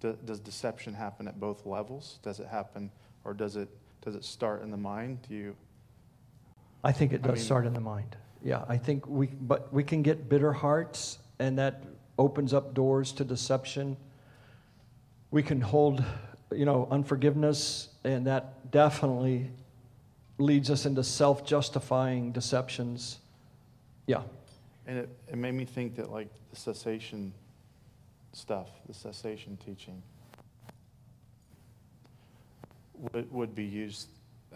do, 0.00 0.16
does 0.24 0.40
deception 0.40 0.94
happen 0.94 1.28
at 1.28 1.38
both 1.38 1.66
levels? 1.66 2.20
Does 2.22 2.40
it 2.40 2.46
happen, 2.46 2.90
or 3.24 3.34
does 3.34 3.56
it, 3.56 3.68
does 4.00 4.14
it 4.14 4.24
start 4.24 4.62
in 4.62 4.70
the 4.70 4.76
mind? 4.76 5.18
Do 5.28 5.34
you, 5.34 5.56
I 6.82 6.92
think 6.92 7.12
it 7.12 7.20
I 7.24 7.28
does 7.28 7.36
mean- 7.36 7.44
start 7.44 7.66
in 7.66 7.74
the 7.74 7.80
mind. 7.80 8.16
Yeah, 8.42 8.62
I 8.68 8.76
think 8.76 9.06
we, 9.08 9.26
but 9.28 9.72
we 9.72 9.82
can 9.82 10.02
get 10.02 10.28
bitter 10.28 10.52
hearts, 10.52 11.18
and 11.38 11.58
that 11.58 11.82
opens 12.18 12.52
up 12.52 12.74
doors 12.74 13.10
to 13.12 13.24
deception. 13.24 13.96
We 15.30 15.42
can 15.42 15.62
hold, 15.62 16.04
you 16.52 16.66
know, 16.66 16.86
unforgiveness, 16.90 17.88
and 18.04 18.26
that 18.26 18.70
definitely 18.70 19.50
leads 20.36 20.70
us 20.70 20.84
into 20.84 21.02
self 21.02 21.46
justifying 21.46 22.32
deceptions. 22.32 23.18
Yeah, 24.06 24.20
and 24.86 24.98
it, 24.98 25.08
it 25.28 25.36
made 25.36 25.54
me 25.54 25.64
think 25.64 25.96
that 25.96 26.10
like 26.10 26.28
the 26.50 26.56
cessation 26.56 27.32
stuff, 28.32 28.68
the 28.86 28.94
cessation 28.94 29.56
teaching, 29.64 30.02
would, 33.12 33.30
would 33.32 33.54
be 33.54 33.64
used 33.64 34.08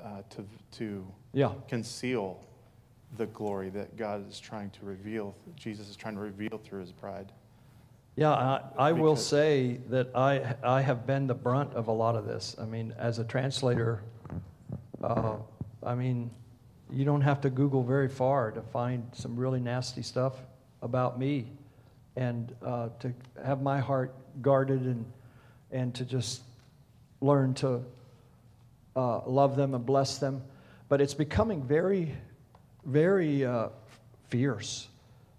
uh, 0.03 0.23
to, 0.31 0.45
to 0.73 1.07
yeah, 1.33 1.53
conceal 1.69 2.45
the 3.17 3.27
glory 3.27 3.71
that 3.71 3.97
God 3.97 4.29
is 4.29 4.39
trying 4.39 4.71
to 4.71 4.85
reveal, 4.85 5.35
Jesus 5.57 5.89
is 5.89 5.97
trying 5.97 6.15
to 6.15 6.21
reveal 6.21 6.61
through 6.63 6.81
his 6.81 6.93
bride. 6.93 7.33
yeah. 8.17 8.31
I, 8.31 8.61
I 8.79 8.93
will 8.93 9.17
say 9.17 9.81
that 9.89 10.15
I, 10.15 10.55
I 10.63 10.83
have 10.83 11.07
been 11.07 11.27
the 11.27 11.35
brunt 11.35 11.73
of 11.75 11.89
a 11.89 11.93
lot 11.93 12.17
of 12.17 12.27
this. 12.27 12.55
I 12.61 12.65
mean, 12.65 12.95
as 12.99 13.19
a 13.19 13.25
translator, 13.25 14.03
uh, 15.03 15.37
I 15.83 15.95
mean, 15.95 16.31
you 16.91 17.05
don't 17.05 17.21
have 17.21 17.41
to 17.43 17.51
Google 17.51 17.83
very 17.83 18.09
far 18.09 18.51
to 18.51 18.63
find 18.63 19.09
some 19.13 19.37
really 19.37 19.61
nasty 19.61 20.03
stuff 20.03 20.35
about 20.83 21.19
me. 21.19 21.53
And 22.17 22.53
uh, 22.65 22.89
to 23.01 23.13
have 23.45 23.63
my 23.63 23.79
heart 23.79 24.15
guarded 24.43 24.83
and, 24.83 25.05
and 25.71 25.95
to 25.95 26.05
just 26.05 26.43
learn 27.21 27.55
to 27.55 27.85
uh, 28.97 29.21
love 29.27 29.55
them 29.55 29.75
and 29.75 29.87
bless 29.87 30.19
them. 30.19 30.43
But 30.89 31.01
it's 31.01 31.15
becoming 31.15 31.63
very, 31.63 32.15
very 32.85 33.45
uh, 33.45 33.69
fierce. 34.29 34.89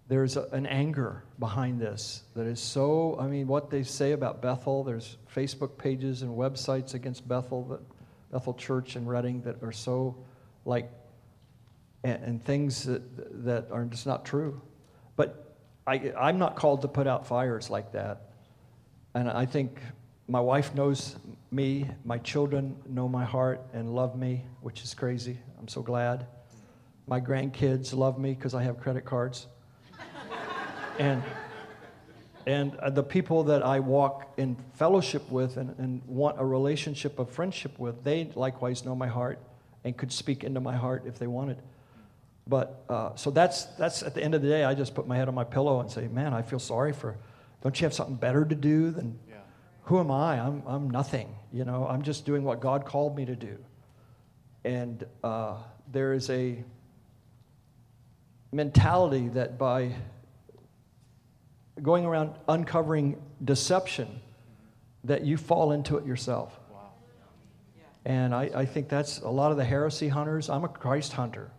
There's 0.08 0.38
a, 0.38 0.44
an 0.52 0.66
anger 0.66 1.24
behind 1.38 1.82
this 1.82 2.24
that 2.36 2.46
is 2.46 2.60
so, 2.62 3.18
I 3.20 3.28
mean, 3.28 3.48
what 3.48 3.70
they 3.70 3.84
say 3.84 4.14
about 4.14 4.42
Bethel, 4.42 4.84
there's 4.84 5.18
Facebook 5.36 5.78
pages 5.78 6.22
and 6.22 6.32
websites 6.32 6.94
against 6.94 7.28
Bethel, 7.28 7.64
that, 7.66 7.82
Bethel 8.32 8.54
Church 8.54 8.96
in 8.96 9.06
Redding 9.06 9.42
that 9.42 9.62
are 9.64 9.72
so 9.72 10.16
like, 10.66 10.90
and, 12.04 12.24
and 12.24 12.44
things 12.44 12.84
that, 12.84 13.44
that 13.46 13.72
are 13.72 13.86
just 13.86 14.06
not 14.06 14.26
true. 14.26 14.62
But 15.16 15.56
I, 15.86 16.14
I'm 16.18 16.38
not 16.38 16.56
called 16.56 16.82
to 16.84 16.88
put 16.88 17.08
out 17.08 17.28
fires 17.28 17.70
like 17.70 17.92
that. 17.94 18.32
And 19.14 19.30
I 19.30 19.46
think 19.46 19.80
my 20.28 20.40
wife 20.40 20.76
knows 20.76 21.16
me, 21.52 21.88
my 22.06 22.20
children 22.20 22.76
know 22.88 23.08
my 23.08 23.26
heart 23.26 23.62
and 23.74 23.96
love 23.96 24.16
me, 24.16 24.46
which 24.62 24.84
is 24.84 24.94
crazy. 24.94 25.38
I'm 25.60 25.68
so 25.68 25.82
glad. 25.82 26.28
My 27.08 27.20
grandkids 27.20 27.94
love 27.94 28.20
me 28.20 28.34
because 28.34 28.54
I 28.54 28.64
have 28.64 28.80
credit 28.80 29.04
cards. 29.04 29.48
and 31.00 31.24
and 32.46 32.76
uh, 32.78 32.90
the 32.90 33.04
people 33.04 33.44
that 33.44 33.64
I 33.64 33.80
walk 33.80 34.34
in 34.38 34.56
fellowship 34.74 35.30
with 35.30 35.58
and, 35.58 35.78
and 35.78 36.02
want 36.08 36.40
a 36.40 36.46
relationship 36.46 37.20
of 37.20 37.30
friendship 37.30 37.78
with, 37.78 38.04
they 38.04 38.32
likewise 38.34 38.84
know 38.86 38.96
my 38.96 39.08
heart 39.08 39.40
and 39.84 39.96
could 39.96 40.12
speak 40.12 40.44
into 40.44 40.60
my 40.60 40.76
heart 40.76 41.04
if 41.06 41.20
they 41.20 41.28
wanted. 41.28 41.58
But 42.50 42.84
uh, 42.90 43.16
so 43.16 43.30
that's 43.30 43.66
that's 43.78 44.02
at 44.02 44.16
the 44.16 44.24
end 44.24 44.34
of 44.34 44.42
the 44.42 44.48
day, 44.50 44.64
I 44.64 44.74
just 44.74 44.96
put 44.96 45.08
my 45.08 45.16
head 45.16 45.28
on 45.28 45.36
my 45.36 45.44
pillow 45.44 45.80
and 45.82 45.90
say, 45.92 46.08
"Man, 46.08 46.34
I 46.34 46.42
feel 46.42 46.58
sorry 46.60 46.92
for. 46.94 47.16
Don't 47.62 47.80
you 47.80 47.86
have 47.86 47.94
something 47.94 48.16
better 48.16 48.44
to 48.44 48.56
do 48.56 48.90
than 48.90 49.20
Yeah. 49.30 49.36
who 49.84 50.00
am 50.00 50.10
I? 50.10 50.40
I'm, 50.40 50.64
I'm 50.66 50.90
nothing. 50.90 51.36
You 51.52 51.64
know, 51.66 51.86
I'm 51.88 52.02
just 52.02 52.26
doing 52.26 52.44
what 52.44 52.60
God 52.60 52.86
called 52.86 53.16
me 53.16 53.26
to 53.26 53.36
do. 53.36 53.58
And 54.64 55.06
uh, 55.24 55.58
there 55.92 56.14
is 56.14 56.30
a 56.30 56.64
mentality 58.52 59.28
that 59.30 59.58
by 59.58 59.92
going 61.82 62.06
around 62.06 62.34
uncovering 62.48 63.22
deception, 63.44 64.22
that 65.04 65.24
you 65.26 65.38
fall 65.38 65.72
into 65.72 65.98
it 65.98 66.06
yourself. 66.06 66.60
Wow. 66.72 66.92
And 68.06 68.34
I, 68.34 68.50
I 68.56 68.66
think 68.66 68.90
that's 68.90 69.20
a 69.20 69.30
lot 69.30 69.52
of 69.52 69.58
the 69.58 69.66
heresy 69.66 70.08
hunters. 70.08 70.50
I'm 70.50 70.64
a 70.64 70.68
Christ 70.68 71.14
hunter. 71.14 71.52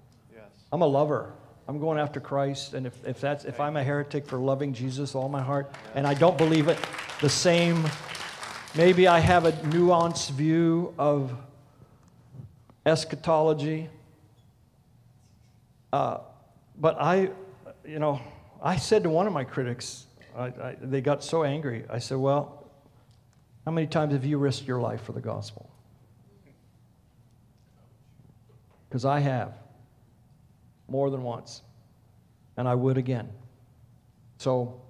I'm 0.73 0.83
a 0.83 0.87
lover. 0.87 1.33
I'm 1.67 1.79
going 1.79 1.99
after 1.99 2.21
Christ, 2.21 2.75
and 2.75 2.87
if, 2.87 3.07
if 3.07 3.21
that's 3.21 3.45
if 3.45 3.61
I'm 3.61 3.77
a 3.77 3.85
heretic 3.85 4.27
for 4.27 4.39
loving 4.39 4.73
Jesus 4.73 5.15
all 5.15 5.29
my 5.29 5.43
heart, 5.43 5.73
and 5.95 6.07
I 6.07 6.15
don't 6.15 6.37
believe 6.37 6.69
it 6.69 6.79
the 7.21 7.29
same, 7.29 7.85
maybe 8.77 9.07
I 9.07 9.21
have 9.21 9.45
a 9.45 9.53
nuanced 9.53 10.31
view 10.31 10.95
of 10.99 11.33
eschatology. 12.87 13.89
Uh, 15.93 16.19
but 16.79 16.97
I, 17.01 17.31
you 17.85 17.99
know, 17.99 18.21
I 18.63 18.77
said 18.77 19.03
to 19.05 19.11
one 19.11 19.27
of 19.27 19.33
my 19.33 19.45
critics, 19.45 20.07
I, 20.37 20.47
I, 20.47 20.77
they 20.81 21.01
got 21.01 21.23
so 21.23 21.45
angry. 21.45 21.85
I 21.91 21.99
said, 21.99 22.19
"Well, 22.19 22.69
how 23.65 23.73
many 23.73 23.87
times 23.87 24.13
have 24.13 24.25
you 24.25 24.39
risked 24.39 24.67
your 24.67 24.81
life 24.81 25.03
for 25.03 25.13
the 25.13 25.21
gospel?" 25.21 25.71
Because 28.89 29.05
I 29.05 29.21
have 29.21 29.55
more 30.91 31.11
than 31.11 31.23
once, 31.23 31.63
and 32.57 32.69
I 32.69 32.75
would 32.75 32.99
again. 32.99 33.29
So 34.39 34.81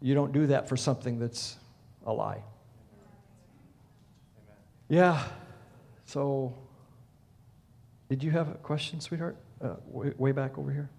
you 0.00 0.14
don't 0.14 0.32
do 0.32 0.46
that 0.48 0.68
for 0.68 0.76
something 0.76 1.18
that's 1.18 1.56
a 2.04 2.12
lie. 2.12 2.42
Yeah. 4.88 5.22
So, 6.04 6.54
did 8.08 8.22
you 8.22 8.30
have 8.30 8.48
a 8.48 8.54
question, 8.54 9.00
sweetheart? 9.00 9.36
Uh, 9.60 9.74
way, 9.86 10.12
way 10.16 10.32
back 10.32 10.58
over 10.58 10.70
here, 10.70 10.90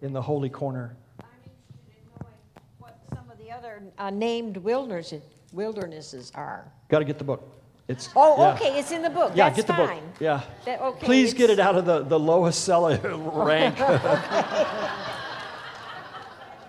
in 0.00 0.12
the 0.12 0.22
holy 0.22 0.48
corner. 0.48 0.96
I'm 1.20 1.26
interested 1.44 1.96
in 1.96 2.04
knowing 2.20 2.32
what 2.78 2.98
some 3.12 3.30
of 3.30 3.38
the 3.38 3.50
other 3.50 3.82
uh, 3.98 4.10
named 4.10 4.56
wildernesses, 4.56 5.22
wildernesses 5.52 6.32
are. 6.34 6.72
Got 6.88 7.00
to 7.00 7.04
get 7.04 7.18
the 7.18 7.24
book. 7.24 7.57
It's, 7.88 8.10
Oh, 8.14 8.36
yeah. 8.38 8.52
okay, 8.54 8.78
it's 8.78 8.92
in 8.92 9.00
the 9.02 9.08
book. 9.08 9.32
Yeah, 9.34 9.48
That's 9.48 9.56
get 9.56 9.66
the 9.66 9.72
book. 9.72 9.90
Yeah. 10.20 10.42
That- 10.66 10.80
okay, 10.80 11.06
Please 11.06 11.32
get 11.32 11.48
it 11.48 11.58
out 11.58 11.74
of 11.76 11.86
the, 11.86 12.00
the 12.02 12.18
lowest 12.18 12.64
seller 12.64 12.98
rank. 13.32 13.78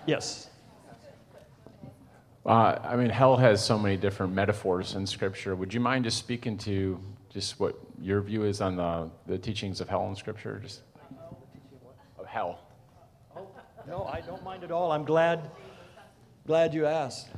yes. 0.06 0.48
Uh, 2.46 2.78
I 2.82 2.96
mean, 2.96 3.10
hell 3.10 3.36
has 3.36 3.62
so 3.62 3.78
many 3.78 3.98
different 3.98 4.32
metaphors 4.32 4.94
in 4.94 5.06
Scripture. 5.06 5.54
Would 5.54 5.74
you 5.74 5.80
mind 5.80 6.04
just 6.04 6.16
speaking 6.18 6.56
to 6.58 6.98
just 7.28 7.60
what 7.60 7.78
your 8.00 8.22
view 8.22 8.44
is 8.44 8.62
on 8.62 8.76
the, 8.76 9.10
the 9.26 9.36
teachings 9.36 9.82
of 9.82 9.90
hell 9.90 10.08
in 10.08 10.16
Scripture? 10.16 10.58
Just 10.62 10.80
of 12.18 12.26
hell. 12.26 12.60
No, 13.86 14.04
I 14.10 14.22
don't 14.22 14.42
mind 14.42 14.64
at 14.64 14.70
all. 14.70 14.90
I'm 14.90 15.04
glad, 15.04 15.50
glad 16.46 16.72
you 16.72 16.86
asked. 16.86 17.28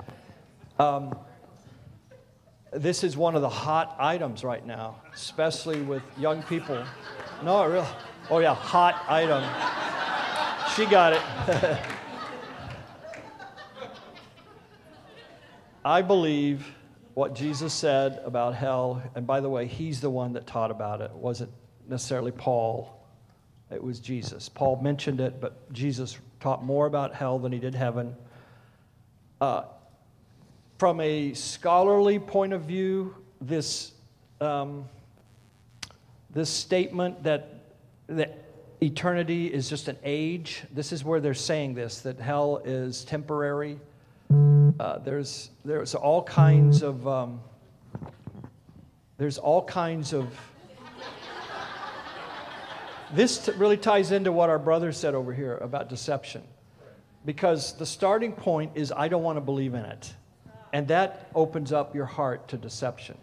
Um, 0.78 1.16
this 2.72 3.04
is 3.04 3.16
one 3.16 3.34
of 3.34 3.42
the 3.42 3.48
hot 3.48 3.96
items 3.98 4.44
right 4.44 4.64
now, 4.66 4.96
especially 5.12 5.82
with 5.82 6.02
young 6.18 6.42
people. 6.44 6.82
No, 7.44 7.66
real. 7.66 7.86
Oh 8.30 8.38
yeah, 8.38 8.54
hot 8.54 9.04
item. 9.08 9.42
She 10.74 10.86
got 10.86 11.12
it. 11.12 11.20
I 15.84 16.00
believe 16.00 16.66
what 17.14 17.34
Jesus 17.34 17.74
said 17.74 18.20
about 18.24 18.54
hell, 18.54 19.02
and 19.14 19.26
by 19.26 19.40
the 19.40 19.50
way, 19.50 19.66
he's 19.66 20.00
the 20.00 20.08
one 20.08 20.32
that 20.32 20.46
taught 20.46 20.70
about 20.70 21.00
it. 21.02 21.10
It 21.10 21.16
wasn't 21.16 21.50
necessarily 21.88 22.30
Paul. 22.30 23.04
It 23.70 23.82
was 23.82 24.00
Jesus. 24.00 24.48
Paul 24.48 24.80
mentioned 24.80 25.20
it, 25.20 25.40
but 25.40 25.70
Jesus 25.72 26.18
taught 26.40 26.64
more 26.64 26.86
about 26.86 27.14
hell 27.14 27.38
than 27.38 27.52
he 27.52 27.58
did 27.58 27.74
heaven. 27.74 28.14
Uh, 29.40 29.64
from 30.82 30.98
a 30.98 31.32
scholarly 31.34 32.18
point 32.18 32.52
of 32.52 32.62
view, 32.62 33.14
this, 33.40 33.92
um, 34.40 34.84
this 36.30 36.50
statement 36.50 37.22
that, 37.22 37.50
that 38.08 38.46
eternity 38.80 39.46
is 39.46 39.68
just 39.68 39.86
an 39.86 39.96
age, 40.02 40.64
this 40.72 40.90
is 40.90 41.04
where 41.04 41.20
they're 41.20 41.34
saying 41.34 41.72
this, 41.72 42.00
that 42.00 42.18
hell 42.18 42.60
is 42.64 43.04
temporary. 43.04 43.78
Uh, 44.80 44.98
there's, 44.98 45.50
there's 45.64 45.94
all 45.94 46.20
kinds 46.20 46.82
of, 46.82 47.06
um, 47.06 47.40
there's 49.18 49.38
all 49.38 49.64
kinds 49.64 50.12
of, 50.12 50.36
this 53.14 53.38
t- 53.38 53.52
really 53.52 53.76
ties 53.76 54.10
into 54.10 54.32
what 54.32 54.50
our 54.50 54.58
brother 54.58 54.90
said 54.90 55.14
over 55.14 55.32
here 55.32 55.58
about 55.58 55.88
deception. 55.88 56.42
Because 57.24 57.74
the 57.74 57.86
starting 57.86 58.32
point 58.32 58.72
is, 58.74 58.90
I 58.90 59.06
don't 59.06 59.22
want 59.22 59.36
to 59.36 59.40
believe 59.40 59.74
in 59.74 59.84
it. 59.84 60.12
And 60.72 60.88
that 60.88 61.28
opens 61.34 61.72
up 61.72 61.94
your 61.94 62.06
heart 62.06 62.48
to 62.48 62.56
deception. 62.56 63.18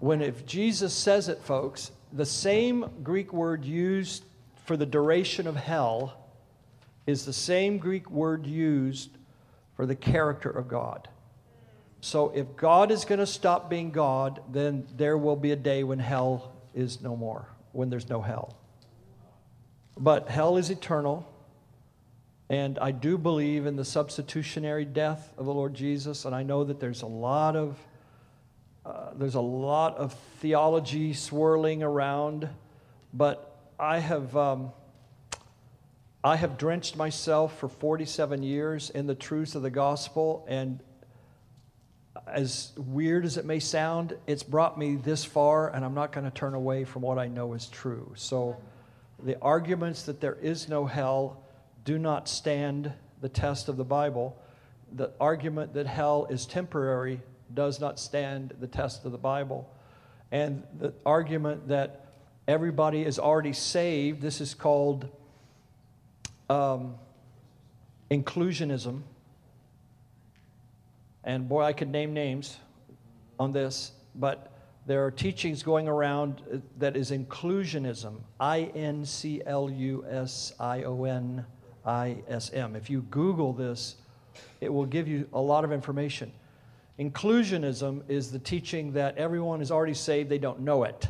When 0.00 0.22
if 0.22 0.46
Jesus 0.46 0.94
says 0.94 1.28
it, 1.28 1.42
folks, 1.42 1.90
the 2.12 2.26
same 2.26 2.88
Greek 3.02 3.32
word 3.32 3.64
used 3.64 4.24
for 4.64 4.76
the 4.76 4.86
duration 4.86 5.46
of 5.46 5.56
hell 5.56 6.30
is 7.06 7.24
the 7.24 7.32
same 7.32 7.78
Greek 7.78 8.10
word 8.10 8.46
used 8.46 9.10
for 9.76 9.86
the 9.86 9.96
character 9.96 10.50
of 10.50 10.68
God. 10.68 11.08
So 12.00 12.30
if 12.30 12.54
God 12.56 12.90
is 12.90 13.04
going 13.04 13.18
to 13.18 13.26
stop 13.26 13.68
being 13.68 13.90
God, 13.90 14.40
then 14.50 14.86
there 14.96 15.18
will 15.18 15.36
be 15.36 15.52
a 15.52 15.56
day 15.56 15.84
when 15.84 15.98
hell 15.98 16.52
is 16.74 17.00
no 17.00 17.16
more, 17.16 17.48
when 17.72 17.90
there's 17.90 18.08
no 18.08 18.20
hell. 18.20 18.56
But 19.96 20.28
hell 20.28 20.56
is 20.56 20.70
eternal. 20.70 21.28
And 22.50 22.78
I 22.78 22.92
do 22.92 23.18
believe 23.18 23.66
in 23.66 23.76
the 23.76 23.84
substitutionary 23.84 24.84
death 24.84 25.32
of 25.36 25.44
the 25.46 25.52
Lord 25.52 25.74
Jesus. 25.74 26.24
And 26.24 26.34
I 26.34 26.42
know 26.42 26.64
that 26.64 26.80
there's 26.80 27.02
a 27.02 27.06
lot 27.06 27.56
of 27.56 27.76
uh, 28.86 29.10
there's 29.14 29.34
a 29.34 29.40
lot 29.40 29.98
of 29.98 30.14
theology 30.40 31.12
swirling 31.12 31.82
around, 31.82 32.48
but 33.12 33.54
I 33.78 33.98
have 33.98 34.34
um, 34.34 34.72
I 36.24 36.36
have 36.36 36.56
drenched 36.56 36.96
myself 36.96 37.58
for 37.58 37.68
47 37.68 38.42
years 38.42 38.88
in 38.88 39.06
the 39.06 39.14
truths 39.14 39.54
of 39.54 39.62
the 39.62 39.70
gospel, 39.70 40.46
and 40.48 40.80
as 42.26 42.72
weird 42.76 43.24
as 43.24 43.36
it 43.36 43.44
may 43.44 43.60
sound, 43.60 44.16
it's 44.26 44.42
brought 44.42 44.78
me 44.78 44.96
this 44.96 45.24
far, 45.24 45.68
and 45.68 45.84
I'm 45.84 45.94
not 45.94 46.10
going 46.10 46.24
to 46.24 46.30
turn 46.30 46.54
away 46.54 46.84
from 46.84 47.02
what 47.02 47.18
I 47.18 47.28
know 47.28 47.52
is 47.52 47.68
true. 47.68 48.12
So, 48.16 48.56
the 49.22 49.38
arguments 49.40 50.02
that 50.04 50.20
there 50.20 50.36
is 50.40 50.68
no 50.68 50.86
hell 50.86 51.42
do 51.88 51.98
not 51.98 52.28
stand 52.28 52.92
the 53.22 53.30
test 53.30 53.66
of 53.70 53.78
the 53.78 53.84
Bible. 53.84 54.36
The 54.92 55.10
argument 55.18 55.72
that 55.72 55.86
hell 55.86 56.26
is 56.28 56.44
temporary 56.44 57.22
does 57.54 57.80
not 57.80 57.98
stand 57.98 58.52
the 58.60 58.66
test 58.66 59.06
of 59.06 59.12
the 59.12 59.16
Bible. 59.16 59.72
And 60.30 60.64
the 60.78 60.92
argument 61.06 61.68
that 61.68 62.04
everybody 62.46 63.06
is 63.06 63.18
already 63.18 63.54
saved, 63.54 64.20
this 64.20 64.42
is 64.42 64.52
called 64.52 65.08
um, 66.50 66.96
inclusionism. 68.10 69.00
And 71.24 71.48
boy, 71.48 71.62
I 71.62 71.72
could 71.72 71.88
name 71.88 72.12
names 72.12 72.58
on 73.40 73.50
this, 73.50 73.92
but 74.14 74.52
there 74.86 75.06
are 75.06 75.10
teachings 75.10 75.62
going 75.62 75.88
around 75.88 76.42
uh, 76.52 76.58
that 76.80 76.98
is 76.98 77.12
inclusionism 77.12 78.16
I 78.38 78.64
N 78.74 79.06
C 79.06 79.40
L 79.46 79.70
U 79.70 80.04
S 80.06 80.52
I 80.60 80.82
O 80.82 81.04
N 81.04 81.46
I 81.88 82.18
S 82.28 82.52
M. 82.52 82.76
If 82.76 82.90
you 82.90 83.00
Google 83.10 83.52
this, 83.52 83.96
it 84.60 84.72
will 84.72 84.86
give 84.86 85.08
you 85.08 85.26
a 85.32 85.40
lot 85.40 85.64
of 85.64 85.72
information. 85.72 86.30
Inclusionism 86.98 88.02
is 88.08 88.30
the 88.30 88.38
teaching 88.38 88.92
that 88.92 89.16
everyone 89.16 89.62
is 89.62 89.70
already 89.70 89.94
saved, 89.94 90.28
they 90.28 90.38
don't 90.38 90.60
know 90.60 90.84
it. 90.84 91.08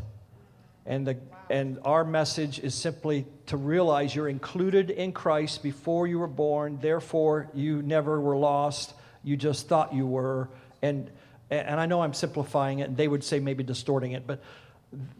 And, 0.86 1.06
the, 1.06 1.16
and 1.50 1.78
our 1.84 2.04
message 2.04 2.60
is 2.60 2.74
simply 2.74 3.26
to 3.46 3.56
realize 3.56 4.14
you're 4.14 4.28
included 4.28 4.90
in 4.90 5.12
Christ 5.12 5.62
before 5.62 6.06
you 6.06 6.18
were 6.18 6.26
born, 6.26 6.78
therefore, 6.80 7.50
you 7.52 7.82
never 7.82 8.20
were 8.20 8.36
lost, 8.36 8.94
you 9.24 9.36
just 9.36 9.68
thought 9.68 9.92
you 9.92 10.06
were. 10.06 10.48
And, 10.80 11.10
and 11.50 11.80
I 11.80 11.86
know 11.86 12.02
I'm 12.02 12.14
simplifying 12.14 12.78
it, 12.78 12.88
and 12.88 12.96
they 12.96 13.08
would 13.08 13.24
say 13.24 13.40
maybe 13.40 13.64
distorting 13.64 14.12
it, 14.12 14.26
but 14.26 14.42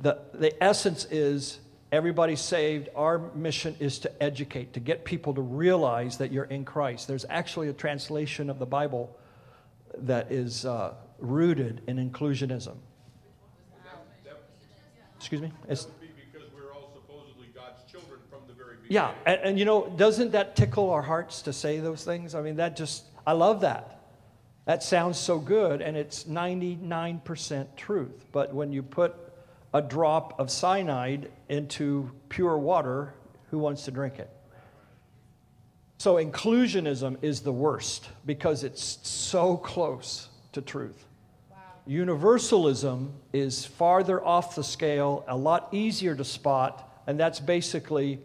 the, 0.01 0.19
the 0.33 0.63
essence 0.63 1.07
is 1.11 1.59
everybody's 1.93 2.41
saved. 2.41 2.89
Our 2.95 3.19
mission 3.35 3.77
is 3.81 3.99
to 4.01 4.23
educate, 4.23 4.75
to 4.75 4.81
get 4.81 5.05
people 5.05 5.35
to 5.35 5.41
realize 5.41 6.19
that 6.19 6.33
you're 6.33 6.45
in 6.45 6.65
Christ. 6.65 7.09
There's 7.09 7.27
actually 7.29 7.69
a 7.69 7.73
translation 7.73 8.51
of 8.51 8.59
the 8.59 8.67
Bible 8.67 9.17
that 9.99 10.31
is 10.31 10.65
uh, 10.65 10.95
rooted 11.19 11.83
in 11.87 11.97
inclusionism. 11.97 12.77
Excuse 15.19 15.43
me? 15.43 15.53
It's, 15.69 15.85
That 15.85 15.93
would 16.01 16.01
be 16.01 16.23
because 16.33 16.49
we're 16.55 16.73
all 16.73 16.93
supposedly 16.95 17.49
God's 17.53 17.83
children 17.91 18.21
from 18.31 18.41
the 18.47 18.55
very 18.55 18.77
beginning. 18.77 18.95
yeah, 18.95 19.13
and, 19.27 19.41
and 19.43 19.59
you 19.59 19.65
know, 19.65 19.93
doesn't 19.97 20.31
that 20.31 20.55
tickle 20.55 20.91
our 20.91 21.03
hearts 21.03 21.43
to 21.43 21.53
say 21.53 21.81
those 21.81 22.05
things? 22.05 22.37
I 22.37 22.41
mean, 22.41 22.57
that 22.57 22.77
just, 22.77 23.05
I 23.27 23.33
love 23.33 23.63
that. 23.63 23.99
That 24.67 24.83
sounds 24.83 25.19
so 25.19 25.39
good, 25.39 25.81
and 25.81 25.97
it's 25.97 26.25
99% 26.25 27.77
truth. 27.77 28.27
But 28.31 28.55
when 28.55 28.73
you 28.73 28.83
put 28.83 29.17
a 29.75 29.83
drop 29.83 30.39
of 30.41 30.51
cyanide 30.51 31.31
into 31.49 32.11
pure 32.29 32.57
water, 32.57 33.15
who 33.51 33.59
wants 33.59 33.85
to 33.85 33.91
drink 33.91 34.19
it? 34.19 34.31
So, 35.99 36.15
inclusionism 36.15 37.17
is 37.23 37.41
the 37.41 37.53
worst 37.53 38.09
because 38.25 38.63
it's 38.63 38.99
so 39.03 39.57
close 39.57 40.29
to 40.53 40.63
truth. 40.63 41.05
Universalism 41.87 43.13
is 43.33 43.65
farther 43.65 44.25
off 44.25 44.55
the 44.55 44.63
scale, 44.63 45.25
a 45.27 45.37
lot 45.37 45.69
easier 45.73 46.15
to 46.15 46.25
spot, 46.25 47.03
and 47.07 47.19
that's 47.19 47.41
basically 47.41 48.21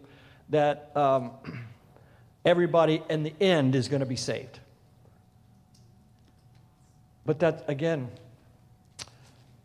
that 0.50 0.94
um, 0.94 1.32
everybody 2.44 3.02
in 3.08 3.22
the 3.22 3.32
end 3.40 3.74
is 3.74 3.88
going 3.88 4.00
to 4.00 4.06
be 4.06 4.16
saved. 4.16 4.60
But 7.26 7.40
that, 7.40 7.64
again, 7.66 8.10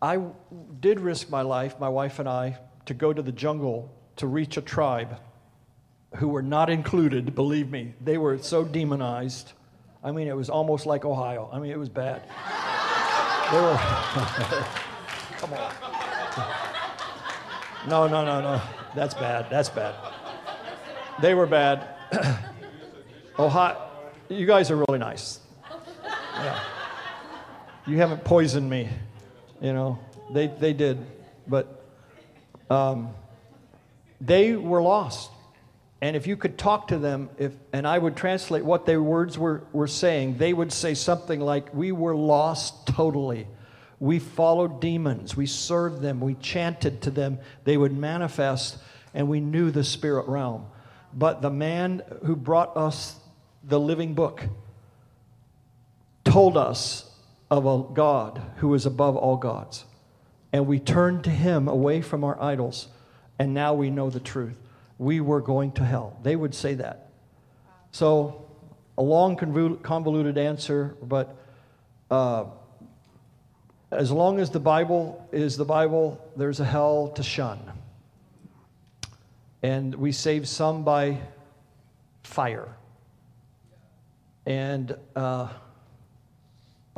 I 0.02 0.22
did 0.80 1.00
risk 1.00 1.30
my 1.30 1.42
life, 1.42 1.80
my 1.80 1.90
wife 1.90 2.20
and 2.20 2.30
I, 2.30 2.58
to 2.86 2.94
go 2.94 3.12
to 3.12 3.22
the 3.22 3.32
jungle 3.32 3.94
to 4.16 4.28
reach 4.28 4.58
a 4.58 4.62
tribe 4.62 5.20
who 6.16 6.30
were 6.30 6.42
not 6.42 6.70
included, 6.70 7.36
believe 7.36 7.70
me. 7.70 7.94
They 8.02 8.18
were 8.18 8.38
so 8.38 8.64
demonized. 8.64 9.54
I 10.04 10.12
mean, 10.12 10.28
it 10.28 10.36
was 10.36 10.50
almost 10.50 10.86
like 10.86 11.06
Ohio. 11.06 11.50
I 11.52 11.60
mean, 11.60 11.72
it 11.72 11.80
was 11.80 11.90
bad. 11.90 12.22
They 13.52 13.60
were. 13.60 13.78
Come 15.38 15.54
on. 15.54 15.74
No, 17.88 18.08
no, 18.08 18.24
no, 18.24 18.42
no. 18.42 18.62
That's 18.94 19.16
bad. 19.16 19.50
That's 19.50 19.70
bad. 19.70 19.96
They 21.20 21.34
were 21.34 21.48
bad. 21.48 21.88
Ohio, 23.40 23.90
you 24.30 24.46
guys 24.46 24.70
are 24.70 24.76
really 24.76 25.00
nice. 25.00 25.40
Yeah. 26.36 26.60
You 27.88 27.98
haven't 27.98 28.24
poisoned 28.24 28.70
me, 28.70 28.90
you 29.62 29.74
know. 29.74 30.00
They, 30.32 30.48
they 30.48 30.74
did. 30.74 31.00
But 31.48 31.86
um, 32.70 33.14
they 34.22 34.56
were 34.56 34.82
lost. 34.82 35.32
And 36.02 36.16
if 36.16 36.28
you 36.28 36.38
could 36.38 36.58
talk 36.58 36.90
to 36.90 36.98
them, 36.98 37.30
if, 37.38 37.54
and 37.74 37.86
I 37.86 37.98
would 37.98 38.16
translate 38.16 38.64
what 38.64 38.86
their 38.86 39.02
words 39.02 39.38
were, 39.38 39.64
were 39.74 39.88
saying, 39.88 40.38
they 40.38 40.54
would 40.54 40.72
say 40.72 40.94
something 40.94 41.40
like, 41.42 41.74
We 41.74 41.92
were 41.92 42.16
lost 42.16 42.88
totally. 42.88 43.48
We 44.00 44.20
followed 44.20 44.80
demons. 44.80 45.36
We 45.36 45.46
served 45.46 46.02
them. 46.02 46.22
We 46.22 46.36
chanted 46.36 47.02
to 47.02 47.12
them. 47.12 47.40
They 47.66 47.76
would 47.76 47.92
manifest, 47.92 48.78
and 49.14 49.28
we 49.28 49.42
knew 49.42 49.72
the 49.72 49.84
spirit 49.84 50.30
realm. 50.30 50.68
But 51.14 51.42
the 51.42 51.50
man 51.50 52.02
who 52.26 52.38
brought 52.38 52.78
us 52.78 53.20
the 53.64 53.80
living 53.80 54.14
book 54.14 54.44
told 56.24 56.56
us 56.56 57.09
of 57.50 57.66
a 57.66 57.94
God 57.94 58.42
who 58.58 58.74
is 58.74 58.86
above 58.86 59.16
all 59.16 59.38
gods. 59.38 59.86
And 60.54 60.68
we 60.68 60.80
turned 60.80 61.24
to 61.26 61.30
him 61.30 61.68
away 61.68 62.02
from 62.02 62.24
our 62.24 62.42
idols, 62.42 62.88
and 63.38 63.54
now 63.54 63.74
we 63.74 63.90
know 63.90 64.10
the 64.10 64.20
truth. 64.20 64.58
We 64.98 65.22
were 65.22 65.42
going 65.42 65.72
to 65.74 65.86
hell. 65.86 66.20
They 66.24 66.36
would 66.36 66.54
say 66.54 66.76
that. 66.76 67.10
So, 67.92 68.46
a 68.98 69.02
long, 69.02 69.36
convoluted 69.82 70.38
answer, 70.38 70.96
but 71.02 71.38
uh, 72.12 72.46
as 73.92 74.12
long 74.12 74.40
as 74.40 74.50
the 74.50 74.60
Bible 74.60 75.28
is 75.32 75.58
the 75.58 75.66
Bible, 75.66 76.24
there's 76.36 76.60
a 76.60 76.66
hell 76.66 77.10
to 77.16 77.24
shun. 77.24 77.60
And 79.64 79.96
we 79.96 80.12
save 80.12 80.48
some 80.48 80.84
by 80.84 81.20
fire. 82.24 82.76
And 84.46 84.96
uh, 85.16 85.50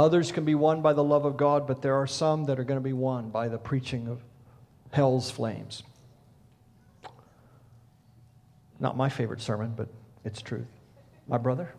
others 0.01 0.31
can 0.31 0.43
be 0.43 0.55
won 0.55 0.81
by 0.81 0.93
the 0.93 1.03
love 1.03 1.25
of 1.25 1.37
God, 1.37 1.67
but 1.67 1.81
there 1.81 1.95
are 1.95 2.07
some 2.07 2.45
that 2.45 2.59
are 2.59 2.63
going 2.63 2.79
to 2.79 2.83
be 2.83 2.93
won 2.93 3.29
by 3.29 3.47
the 3.47 3.57
preaching 3.57 4.07
of 4.07 4.21
hell's 4.91 5.29
flames. 5.29 5.83
Not 8.79 8.97
my 8.97 9.09
favorite 9.09 9.41
sermon, 9.41 9.73
but 9.77 9.87
it's 10.25 10.41
truth. 10.41 10.67
My 11.27 11.37
brother? 11.37 11.73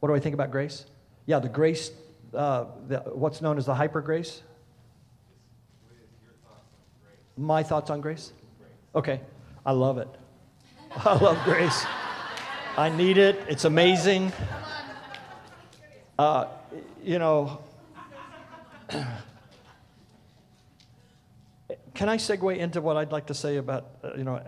What 0.00 0.08
do 0.08 0.14
I 0.14 0.20
think 0.20 0.34
about 0.34 0.50
grace? 0.50 0.86
Yeah, 1.26 1.38
the 1.38 1.48
grace, 1.48 1.92
uh, 2.34 2.66
the, 2.88 2.98
what's 2.98 3.40
known 3.40 3.56
as 3.56 3.66
the 3.66 3.74
hyper 3.74 4.00
grace. 4.00 4.42
My 7.36 7.62
thoughts 7.62 7.88
on 7.90 8.00
grace? 8.00 8.32
Okay, 8.94 9.20
I 9.64 9.72
love 9.72 9.98
it. 9.98 10.08
I 11.04 11.14
love 11.18 11.42
grace. 11.44 11.84
I 12.76 12.88
need 12.88 13.16
it. 13.16 13.36
It's 13.48 13.64
amazing. 13.64 14.32
Uh, 16.18 16.46
you 17.04 17.18
know, 17.20 17.60
can 21.94 22.08
I 22.08 22.16
segue 22.16 22.58
into 22.58 22.80
what 22.80 22.96
I'd 22.96 23.12
like 23.12 23.26
to 23.26 23.34
say 23.34 23.58
about, 23.58 23.86
uh, 24.02 24.14
you 24.16 24.24
know, 24.24 24.42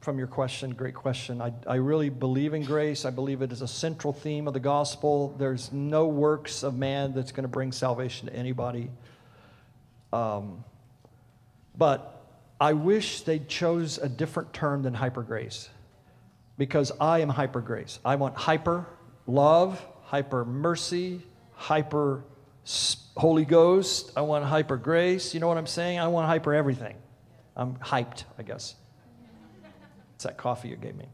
from 0.00 0.16
your 0.16 0.28
question, 0.28 0.70
great 0.70 0.94
question. 0.94 1.42
I, 1.42 1.52
I 1.66 1.74
really 1.74 2.08
believe 2.08 2.54
in 2.54 2.62
grace. 2.62 3.04
I 3.04 3.10
believe 3.10 3.42
it 3.42 3.52
is 3.52 3.60
a 3.60 3.68
central 3.68 4.14
theme 4.14 4.48
of 4.48 4.54
the 4.54 4.60
gospel. 4.60 5.34
There's 5.36 5.70
no 5.72 6.06
works 6.06 6.62
of 6.62 6.78
man 6.78 7.12
that's 7.12 7.32
going 7.32 7.44
to 7.44 7.48
bring 7.48 7.70
salvation 7.72 8.28
to 8.28 8.34
anybody. 8.34 8.90
Um, 10.14 10.64
but 11.76 12.24
I 12.58 12.72
wish 12.72 13.22
they 13.22 13.40
chose 13.40 13.98
a 13.98 14.08
different 14.08 14.54
term 14.54 14.82
than 14.82 14.94
hyper 14.94 15.22
grace 15.22 15.68
because 16.56 16.92
I 16.98 17.18
am 17.18 17.28
hyper 17.28 17.60
grace. 17.60 17.98
I 18.06 18.16
want 18.16 18.36
hyper 18.36 18.86
love, 19.26 19.84
hyper 20.10 20.44
mercy, 20.44 21.22
hyper 21.52 22.24
Holy 23.16 23.44
Ghost. 23.44 24.10
I 24.16 24.22
want 24.22 24.44
hyper 24.44 24.76
grace. 24.76 25.34
You 25.34 25.38
know 25.38 25.46
what 25.46 25.56
I'm 25.56 25.68
saying? 25.68 26.00
I 26.00 26.08
want 26.08 26.26
hyper 26.26 26.52
everything. 26.52 26.96
I'm 27.56 27.76
hyped, 27.76 28.24
I 28.36 28.42
guess. 28.42 28.74
It's 30.16 30.24
that 30.24 30.36
coffee 30.36 30.66
you 30.66 30.74
gave 30.74 30.96
me. 30.96 31.06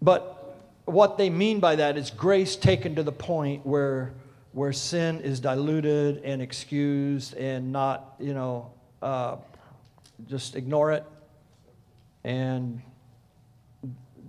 But 0.00 0.56
what 0.84 1.18
they 1.18 1.30
mean 1.30 1.58
by 1.58 1.74
that 1.76 1.96
is 1.96 2.10
grace 2.10 2.54
taken 2.54 2.94
to 2.94 3.02
the 3.02 3.10
point 3.10 3.66
where, 3.66 4.14
where 4.52 4.72
sin 4.72 5.20
is 5.20 5.40
diluted 5.40 6.22
and 6.22 6.40
excused 6.40 7.34
and 7.34 7.72
not, 7.72 8.14
you 8.20 8.34
know, 8.34 8.72
uh, 9.02 9.34
just 10.28 10.54
ignore 10.54 10.92
it. 10.92 11.04
And 12.22 12.82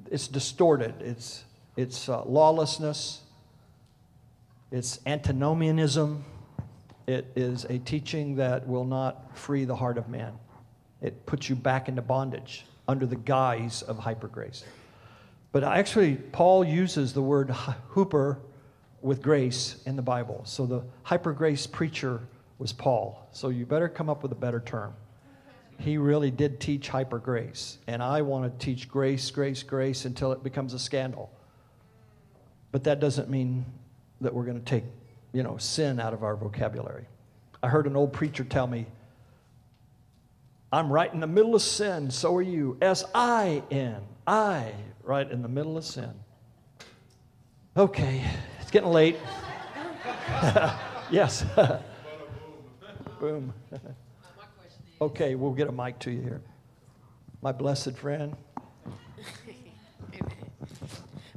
it's 0.10 0.28
distorted. 0.28 0.96
It's, 1.02 1.44
it's 1.78 2.10
uh, 2.10 2.24
lawlessness. 2.26 3.22
It's 4.72 5.00
antinomianism. 5.06 6.24
It 7.08 7.32
is 7.36 7.66
a 7.66 7.80
teaching 7.80 8.36
that 8.36 8.68
will 8.68 8.86
not 8.86 9.38
free 9.38 9.66
the 9.66 9.76
heart 9.76 9.98
of 9.98 10.08
man. 10.10 10.34
It 11.02 11.26
puts 11.26 11.50
you 11.50 11.56
back 11.56 11.90
into 11.90 12.02
bondage 12.02 12.66
under 12.88 13.06
the 13.06 13.16
guise 13.16 13.82
of 13.82 13.98
hyper 13.98 14.28
grace. 14.28 14.64
But 15.52 15.64
actually, 15.64 16.16
Paul 16.16 16.64
uses 16.64 17.14
the 17.14 17.22
word 17.22 17.50
huper 17.94 18.38
with 19.02 19.22
grace 19.22 19.82
in 19.86 19.96
the 19.96 20.02
Bible. 20.02 20.42
So 20.46 20.66
the 20.66 20.84
hyper 21.04 21.34
grace 21.34 21.68
preacher 21.68 22.22
was 22.60 22.72
Paul. 22.72 23.28
So 23.32 23.50
you 23.50 23.66
better 23.66 23.90
come 23.90 24.10
up 24.10 24.24
with 24.24 24.32
a 24.32 24.36
better 24.36 24.60
term. 24.60 24.94
He 25.80 25.98
really 25.98 26.30
did 26.30 26.60
teach 26.60 26.90
hyper 26.90 27.18
grace. 27.18 27.80
And 27.88 28.04
I 28.04 28.22
want 28.22 28.60
to 28.60 28.66
teach 28.66 28.88
grace, 28.88 29.32
grace, 29.32 29.64
grace 29.64 30.06
until 30.06 30.32
it 30.32 30.44
becomes 30.44 30.74
a 30.74 30.80
scandal. 30.80 31.32
But 32.72 32.86
that 32.86 33.00
doesn't 33.00 33.30
mean 33.30 33.66
that 34.22 34.34
we're 34.34 34.46
going 34.46 34.60
to 34.60 34.66
take, 34.66 34.84
you 35.34 35.44
know, 35.44 35.58
sin 35.58 36.00
out 36.00 36.14
of 36.14 36.24
our 36.24 36.36
vocabulary. 36.36 37.06
I 37.62 37.68
heard 37.68 37.86
an 37.86 37.96
old 37.96 38.14
preacher 38.14 38.44
tell 38.44 38.68
me, 38.68 38.86
I'm 40.72 40.92
right 40.92 41.14
in 41.14 41.20
the 41.20 41.28
middle 41.28 41.54
of 41.54 41.62
sin, 41.62 42.12
so 42.12 42.36
are 42.38 42.42
you. 42.42 42.78
S 42.82 43.04
I 43.14 43.62
N. 43.72 44.02
I, 44.26 44.72
right 45.04 45.30
in 45.30 45.42
the 45.42 45.50
middle 45.50 45.78
of 45.78 45.84
sin. 45.84 46.14
Okay, 47.76 48.24
it's 48.62 48.72
getting 48.72 48.90
late. 48.90 49.18
yes. 51.12 51.46
Boom. 53.20 53.54
okay, 55.02 55.36
we'll 55.36 55.54
get 55.54 55.68
a 55.68 55.72
mic 55.72 56.00
to 56.00 56.12
you 56.12 56.22
here. 56.22 56.42
My 57.42 57.52
blessed 57.52 57.98
friend. 57.98 58.36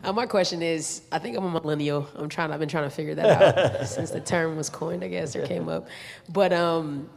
Uh, 0.04 0.12
my 0.12 0.26
question 0.26 0.62
is, 0.62 1.00
I 1.10 1.18
think 1.18 1.36
I'm 1.36 1.44
a 1.44 1.50
millennial. 1.50 2.06
I'm 2.14 2.28
trying. 2.28 2.52
I've 2.52 2.60
been 2.60 2.68
trying 2.68 2.84
to 2.84 2.90
figure 2.90 3.14
that 3.14 3.58
out 3.58 3.86
since 3.88 4.10
the 4.10 4.20
term 4.20 4.56
was 4.56 4.68
coined, 4.68 5.02
I 5.02 5.08
guess, 5.08 5.34
or 5.34 5.46
came 5.46 5.68
up. 5.68 5.88
But 6.28 6.52
um, 6.52 7.08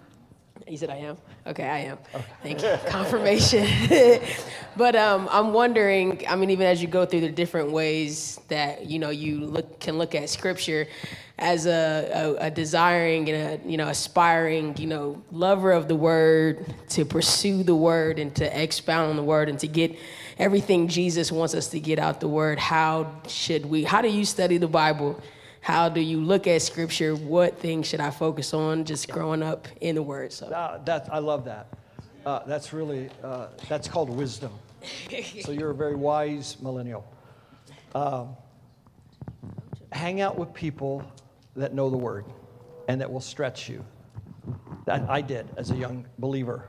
you 0.66 0.78
said 0.78 0.90
I 0.90 0.98
am? 0.98 1.18
Okay, 1.46 1.66
I 1.66 1.80
am. 1.80 1.98
Okay. 2.16 2.26
Thank 2.44 2.62
you. 2.62 2.78
Confirmation. 2.90 3.68
but 4.78 4.96
um, 4.96 5.28
I'm 5.32 5.54
wondering, 5.54 6.24
I 6.30 6.36
mean, 6.36 6.50
even 6.50 6.66
as 6.66 6.82
you 6.82 6.88
go 6.88 7.06
through 7.06 7.22
the 7.22 7.32
different 7.32 7.72
ways 7.72 8.40
that, 8.48 8.86
you 8.86 9.00
know, 9.00 9.10
you 9.10 9.42
look 9.42 9.80
can 9.80 9.98
look 9.98 10.16
at 10.16 10.30
scripture 10.30 10.88
as 11.40 11.68
a, 11.68 12.38
a, 12.40 12.48
a 12.48 12.52
desiring 12.52 13.30
and 13.30 13.64
a, 13.66 13.70
you 13.70 13.78
know, 13.78 13.88
aspiring, 13.88 14.76
you 14.78 14.88
know, 14.88 15.22
lover 15.32 15.72
of 15.72 15.88
the 15.88 15.96
word, 15.96 16.74
to 16.90 17.06
pursue 17.06 17.64
the 17.64 17.76
word 17.76 18.18
and 18.18 18.36
to 18.36 18.62
expound 18.62 19.10
on 19.10 19.16
the 19.18 19.24
word 19.24 19.50
and 19.50 19.60
to 19.60 19.68
get 19.68 19.96
everything 20.40 20.88
Jesus 20.88 21.32
wants 21.32 21.54
us 21.54 21.68
to 21.70 21.80
get 21.80 22.00
out 22.00 22.20
the 22.20 22.28
word. 22.28 22.60
How 22.60 23.22
should 23.28 23.66
we, 23.66 23.84
how 23.84 24.02
do 24.02 24.10
you 24.10 24.26
study 24.26 24.58
the 24.58 24.68
Bible? 24.68 25.20
How 25.62 25.90
do 25.90 26.00
you 26.00 26.22
look 26.22 26.48
at 26.48 26.62
scripture? 26.62 27.16
What 27.16 27.60
things 27.60 27.88
should 27.88 28.00
I 28.00 28.12
focus 28.12 28.54
on 28.54 28.86
just 28.86 29.10
growing 29.10 29.44
up 29.44 29.68
in 29.82 29.96
the 29.96 30.04
word? 30.04 30.32
So 30.32 30.48
uh, 30.48 30.84
that, 30.86 31.10
I 31.12 31.20
love 31.20 31.46
that. 31.46 31.68
Uh, 32.26 32.44
that's 32.46 32.74
really, 32.74 33.10
uh, 33.24 33.48
that's 33.68 33.88
called 33.88 34.10
wisdom. 34.10 34.52
so 35.42 35.52
you're 35.52 35.72
a 35.72 35.76
very 35.76 35.96
wise 35.96 36.58
millennial. 36.62 37.06
Um, 37.96 38.36
hang 39.92 40.22
out 40.22 40.38
with 40.38 40.54
people 40.54 41.04
that 41.56 41.74
know 41.74 41.90
the 41.90 41.98
word 41.98 42.26
and 42.88 43.02
that 43.02 43.12
will 43.12 43.22
stretch 43.22 43.68
you. 43.68 43.84
That 44.86 45.10
I 45.10 45.22
did 45.22 45.48
as 45.58 45.72
a 45.72 45.76
young 45.76 46.06
believer. 46.20 46.64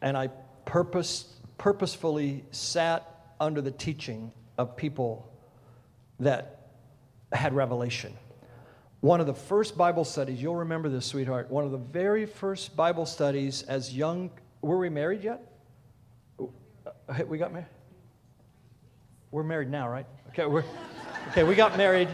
And 0.00 0.16
I 0.16 0.28
purpose, 0.64 1.36
purposefully 1.62 2.44
sat 2.50 3.34
under 3.40 3.60
the 3.60 3.70
teaching 3.70 4.32
of 4.58 4.76
people 4.76 5.30
that 6.18 6.68
had 7.32 7.54
revelation 7.54 8.12
one 9.02 9.18
of 9.18 9.26
the 9.26 9.34
first 9.34 9.76
Bible 9.76 10.04
studies, 10.04 10.40
you'll 10.40 10.54
remember 10.54 10.88
this, 10.88 11.04
sweetheart. 11.06 11.50
One 11.50 11.64
of 11.64 11.72
the 11.72 11.78
very 11.78 12.24
first 12.24 12.76
Bible 12.76 13.04
studies 13.04 13.62
as 13.64 13.92
young, 13.92 14.30
were 14.60 14.78
we 14.78 14.88
married 14.88 15.24
yet? 15.24 15.44
Uh, 16.38 17.24
we 17.26 17.36
got 17.36 17.52
married? 17.52 17.66
We're 19.32 19.42
married 19.42 19.70
now, 19.70 19.88
right? 19.88 20.06
Okay, 20.28 20.46
we're, 20.46 20.62
okay 21.30 21.42
we 21.42 21.56
got 21.56 21.76
married. 21.76 22.08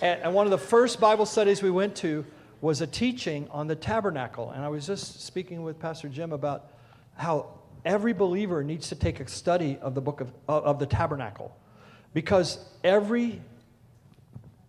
And, 0.00 0.22
and 0.22 0.32
one 0.34 0.46
of 0.46 0.50
the 0.50 0.56
first 0.56 0.98
Bible 0.98 1.26
studies 1.26 1.62
we 1.62 1.70
went 1.70 1.94
to 1.96 2.24
was 2.62 2.80
a 2.80 2.86
teaching 2.86 3.46
on 3.50 3.66
the 3.66 3.76
tabernacle. 3.76 4.50
And 4.50 4.64
I 4.64 4.68
was 4.68 4.86
just 4.86 5.26
speaking 5.26 5.62
with 5.62 5.78
Pastor 5.78 6.08
Jim 6.08 6.32
about 6.32 6.70
how 7.16 7.50
every 7.84 8.12
believer 8.12 8.64
needs 8.64 8.88
to 8.88 8.94
take 8.94 9.20
a 9.20 9.28
study 9.28 9.78
of 9.80 9.94
the 9.94 10.00
book 10.00 10.20
of, 10.20 10.32
of 10.48 10.78
the 10.78 10.86
tabernacle. 10.86 11.56
Because 12.12 12.58
every 12.82 13.40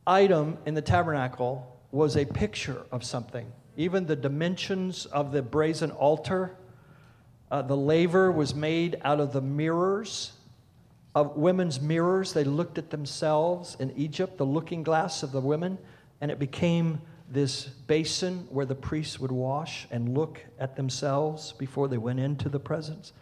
item 0.05 0.57
in 0.65 0.73
the 0.73 0.81
tabernacle 0.81 1.79
was 1.91 2.17
a 2.17 2.25
picture 2.25 2.85
of 2.91 3.03
something. 3.03 3.51
Even 3.77 4.05
the 4.05 4.15
dimensions 4.15 5.05
of 5.05 5.31
the 5.31 5.41
brazen 5.41 5.91
altar, 5.91 6.55
uh, 7.51 7.61
the 7.61 7.77
laver 7.77 8.31
was 8.31 8.55
made 8.55 8.99
out 9.03 9.19
of 9.19 9.33
the 9.33 9.41
mirrors 9.41 10.33
of 11.15 11.37
women's 11.37 11.79
mirrors. 11.79 12.33
They 12.33 12.43
looked 12.43 12.77
at 12.77 12.89
themselves 12.89 13.77
in 13.79 13.91
Egypt, 13.95 14.37
the 14.37 14.45
looking 14.45 14.83
glass 14.83 15.23
of 15.23 15.31
the 15.31 15.39
women, 15.39 15.77
and 16.19 16.29
it 16.29 16.39
became 16.39 17.01
this 17.29 17.65
basin 17.65 18.47
where 18.49 18.65
the 18.65 18.75
priests 18.75 19.19
would 19.19 19.31
wash 19.31 19.87
and 19.91 20.15
look 20.15 20.41
at 20.59 20.75
themselves 20.75 21.53
before 21.53 21.87
they 21.87 21.97
went 21.97 22.19
into 22.19 22.49
the 22.49 22.59
presence. 22.59 23.13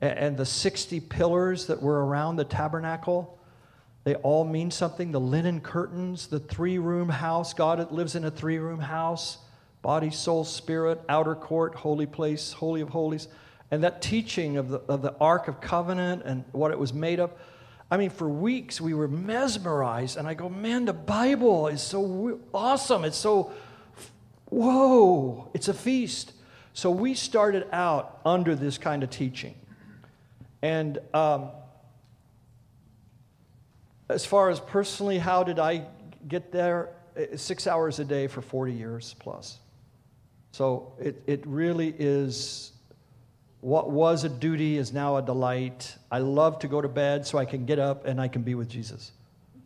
And 0.00 0.36
the 0.36 0.46
60 0.46 1.00
pillars 1.00 1.66
that 1.66 1.82
were 1.82 2.04
around 2.04 2.36
the 2.36 2.44
tabernacle, 2.44 3.38
they 4.04 4.14
all 4.16 4.44
mean 4.44 4.70
something. 4.70 5.10
The 5.10 5.20
linen 5.20 5.60
curtains, 5.60 6.26
the 6.26 6.38
three 6.38 6.78
room 6.78 7.08
house, 7.08 7.54
God 7.54 7.90
lives 7.90 8.14
in 8.14 8.24
a 8.24 8.30
three 8.30 8.58
room 8.58 8.80
house 8.80 9.38
body, 9.82 10.10
soul, 10.10 10.42
spirit, 10.42 11.00
outer 11.08 11.36
court, 11.36 11.74
holy 11.76 12.06
place, 12.06 12.52
holy 12.52 12.80
of 12.80 12.88
holies. 12.88 13.28
And 13.70 13.84
that 13.84 14.02
teaching 14.02 14.56
of 14.56 14.68
the, 14.68 14.78
of 14.88 15.00
the 15.00 15.14
Ark 15.20 15.46
of 15.46 15.60
Covenant 15.60 16.22
and 16.24 16.44
what 16.50 16.72
it 16.72 16.78
was 16.78 16.92
made 16.92 17.20
of. 17.20 17.30
I 17.90 17.96
mean, 17.96 18.10
for 18.10 18.28
weeks 18.28 18.80
we 18.80 18.94
were 18.94 19.08
mesmerized, 19.08 20.16
and 20.16 20.26
I 20.26 20.34
go, 20.34 20.48
man, 20.48 20.86
the 20.86 20.92
Bible 20.92 21.68
is 21.68 21.82
so 21.82 22.40
awesome. 22.52 23.04
It's 23.04 23.16
so, 23.16 23.52
whoa, 24.46 25.48
it's 25.54 25.68
a 25.68 25.74
feast. 25.74 26.32
So 26.72 26.90
we 26.90 27.14
started 27.14 27.66
out 27.72 28.20
under 28.24 28.54
this 28.54 28.76
kind 28.76 29.02
of 29.02 29.10
teaching. 29.10 29.54
And 30.62 30.98
um, 31.14 31.50
as 34.08 34.26
far 34.26 34.50
as 34.50 34.60
personally, 34.60 35.18
how 35.18 35.44
did 35.44 35.58
I 35.58 35.86
get 36.26 36.52
there? 36.52 36.90
Six 37.36 37.66
hours 37.66 37.98
a 37.98 38.04
day 38.04 38.26
for 38.26 38.42
40 38.42 38.72
years 38.72 39.14
plus. 39.18 39.58
So 40.52 40.92
it, 40.98 41.22
it 41.26 41.46
really 41.46 41.94
is 41.98 42.72
what 43.66 43.90
was 43.90 44.22
a 44.22 44.28
duty 44.28 44.78
is 44.78 44.92
now 44.92 45.16
a 45.16 45.22
delight. 45.22 45.96
I 46.08 46.18
love 46.18 46.60
to 46.60 46.68
go 46.68 46.80
to 46.80 46.86
bed 46.86 47.26
so 47.26 47.36
I 47.36 47.44
can 47.44 47.66
get 47.66 47.80
up 47.80 48.06
and 48.06 48.20
I 48.20 48.28
can 48.28 48.42
be 48.42 48.54
with 48.54 48.68
Jesus. 48.68 49.10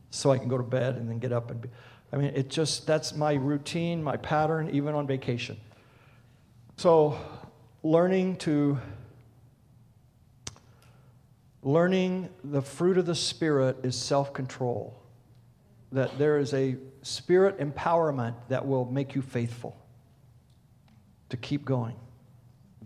So 0.09 0.33
I 0.33 0.39
can 0.39 0.49
go 0.49 0.57
to 0.57 0.65
bed 0.65 0.97
and 0.97 1.07
then 1.07 1.19
get 1.19 1.33
up 1.33 1.51
and 1.51 1.61
be. 1.61 1.69
I 2.11 2.17
mean, 2.17 2.33
it 2.35 2.49
just, 2.49 2.87
that's 2.87 3.15
my 3.15 3.35
routine, 3.35 4.03
my 4.03 4.17
pattern, 4.17 4.71
even 4.71 4.95
on 4.95 5.07
vacation. 5.07 5.59
So 6.79 7.19
learning 7.83 8.37
to, 8.37 8.79
learning 11.63 12.31
the 12.43 12.63
fruit 12.63 12.97
of 12.97 13.05
the 13.05 13.15
Spirit 13.15 13.81
is 13.83 13.97
self 13.97 14.33
control. 14.33 14.99
That 15.93 16.17
there 16.17 16.39
is 16.39 16.55
a 16.55 16.79
spirit 17.03 17.59
empowerment 17.59 18.37
that 18.49 18.67
will 18.67 18.87
make 18.87 19.15
you 19.15 19.21
faithful 19.21 19.77
to 21.29 21.37
keep 21.37 21.67
going 21.67 21.97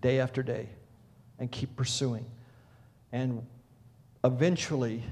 day 0.01 0.19
after 0.19 0.43
day 0.43 0.71
and 1.39 1.51
keep 1.51 1.75
pursuing. 1.77 2.25
And 3.13 3.47
eventually, 4.23 5.03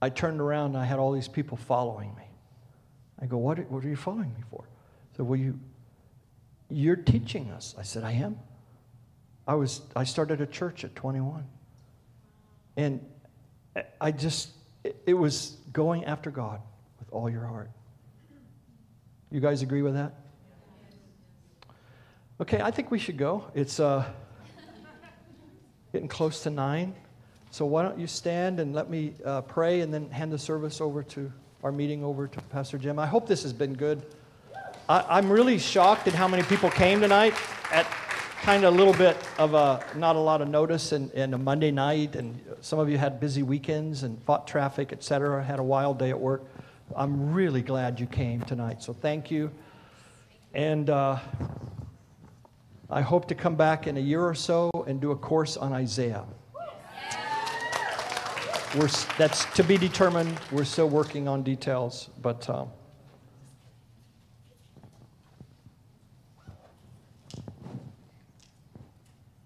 I 0.00 0.10
turned 0.10 0.40
around 0.40 0.70
and 0.70 0.78
I 0.78 0.84
had 0.84 0.98
all 0.98 1.12
these 1.12 1.28
people 1.28 1.56
following 1.56 2.14
me. 2.16 2.24
I 3.20 3.26
go, 3.26 3.36
What, 3.36 3.58
what 3.70 3.84
are 3.84 3.88
you 3.88 3.96
following 3.96 4.32
me 4.34 4.42
for? 4.50 4.64
I 4.64 5.16
said, 5.16 5.26
Well, 5.26 5.38
you, 5.38 5.58
you're 6.70 6.96
teaching 6.96 7.50
us. 7.50 7.74
I 7.78 7.82
said, 7.82 8.04
I 8.04 8.12
am. 8.12 8.38
I, 9.46 9.54
was, 9.54 9.80
I 9.96 10.04
started 10.04 10.40
a 10.40 10.46
church 10.46 10.84
at 10.84 10.94
21. 10.94 11.44
And 12.76 13.04
I 14.00 14.12
just, 14.12 14.50
it- 14.84 14.96
it 15.06 15.14
was 15.14 15.56
going 15.72 16.04
after 16.04 16.30
God 16.30 16.60
with 16.98 17.08
all 17.10 17.28
your 17.28 17.44
heart. 17.44 17.70
You 19.30 19.40
guys 19.40 19.62
agree 19.62 19.82
with 19.82 19.94
that? 19.94 20.14
Okay, 22.40 22.60
I 22.60 22.70
think 22.70 22.92
we 22.92 23.00
should 23.00 23.16
go. 23.16 23.46
It's 23.52 23.80
uh, 23.80 24.04
getting 25.92 26.06
close 26.06 26.44
to 26.44 26.50
nine. 26.50 26.94
So 27.50 27.66
why 27.66 27.82
don't 27.82 27.98
you 27.98 28.06
stand 28.06 28.60
and 28.60 28.72
let 28.72 28.88
me 28.88 29.14
uh, 29.24 29.40
pray 29.40 29.80
and 29.80 29.92
then 29.92 30.08
hand 30.10 30.30
the 30.30 30.38
service 30.38 30.80
over 30.80 31.02
to 31.02 31.32
our 31.64 31.72
meeting 31.72 32.04
over 32.04 32.28
to 32.28 32.40
Pastor 32.42 32.78
Jim. 32.78 32.96
I 32.96 33.06
hope 33.06 33.26
this 33.26 33.42
has 33.42 33.52
been 33.52 33.74
good. 33.74 34.02
I, 34.88 35.04
I'm 35.08 35.28
really 35.28 35.58
shocked 35.58 36.06
at 36.06 36.14
how 36.14 36.28
many 36.28 36.44
people 36.44 36.70
came 36.70 37.00
tonight 37.00 37.34
at 37.72 37.86
kind 38.42 38.62
of 38.62 38.72
a 38.72 38.76
little 38.76 38.94
bit 38.94 39.16
of 39.38 39.54
a, 39.54 39.84
not 39.96 40.14
a 40.14 40.20
lot 40.20 40.40
of 40.40 40.46
notice 40.46 40.92
and, 40.92 41.10
and 41.14 41.34
a 41.34 41.38
Monday 41.38 41.72
night. 41.72 42.14
And 42.14 42.40
some 42.60 42.78
of 42.78 42.88
you 42.88 42.98
had 42.98 43.18
busy 43.18 43.42
weekends 43.42 44.04
and 44.04 44.22
fought 44.22 44.46
traffic, 44.46 44.92
et 44.92 45.02
cetera, 45.02 45.42
had 45.42 45.58
a 45.58 45.64
wild 45.64 45.98
day 45.98 46.10
at 46.10 46.20
work. 46.20 46.44
I'm 46.94 47.32
really 47.32 47.62
glad 47.62 47.98
you 47.98 48.06
came 48.06 48.42
tonight. 48.42 48.80
So 48.80 48.92
thank 48.92 49.28
you. 49.28 49.50
And 50.54 50.88
uh, 50.88 51.18
I 52.90 53.02
hope 53.02 53.28
to 53.28 53.34
come 53.34 53.54
back 53.54 53.86
in 53.86 53.98
a 53.98 54.00
year 54.00 54.22
or 54.22 54.34
so 54.34 54.70
and 54.86 54.98
do 54.98 55.10
a 55.10 55.16
course 55.16 55.58
on 55.58 55.74
Isaiah. 55.74 56.24
We're, 58.76 58.88
that's 59.18 59.44
to 59.56 59.62
be 59.62 59.76
determined. 59.76 60.38
We're 60.50 60.64
still 60.64 60.88
working 60.88 61.28
on 61.28 61.42
details, 61.42 62.08
but 62.22 62.48
um, 62.48 62.68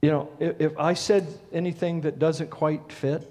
you 0.03 0.11
know, 0.11 0.29
if, 0.39 0.61
if 0.61 0.79
I 0.79 0.95
said 0.95 1.27
anything 1.53 2.01
that 2.03 2.19
doesn't 2.19 2.51
quite 2.51 2.93
fit, 2.93 3.29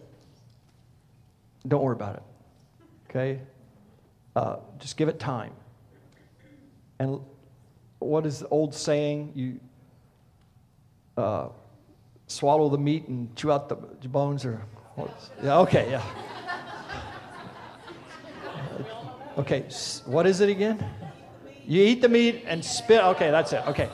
don't 1.68 1.84
worry 1.84 1.96
about 1.96 2.16
it. 2.18 2.24
Okay, 3.10 3.40
uh, 4.36 4.58
just 4.80 4.98
give 4.98 5.08
it 5.08 5.20
time. 5.20 5.54
And 7.00 7.20
what 8.00 8.26
is 8.26 8.40
the 8.40 8.48
old 8.48 8.74
saying? 8.74 9.34
You 9.36 9.60
uh, 11.22 11.50
swallow 12.28 12.70
the 12.70 12.78
meat 12.78 13.08
and 13.08 13.36
chew 13.36 13.52
out 13.52 13.70
the 13.70 13.76
bones, 14.08 14.46
or 14.46 14.62
yeah, 15.44 15.60
okay, 15.60 15.90
yeah. 15.90 16.04
Okay, 19.38 19.66
what 20.06 20.28
is 20.28 20.42
it 20.42 20.50
again? 20.50 20.84
You 21.66 21.82
eat 21.84 22.02
the 22.02 22.10
meat 22.10 22.44
and 22.46 22.64
spit. 22.64 23.02
Okay, 23.02 23.32
that's 23.32 23.54
it. 23.54 23.66
Okay. 23.68 23.90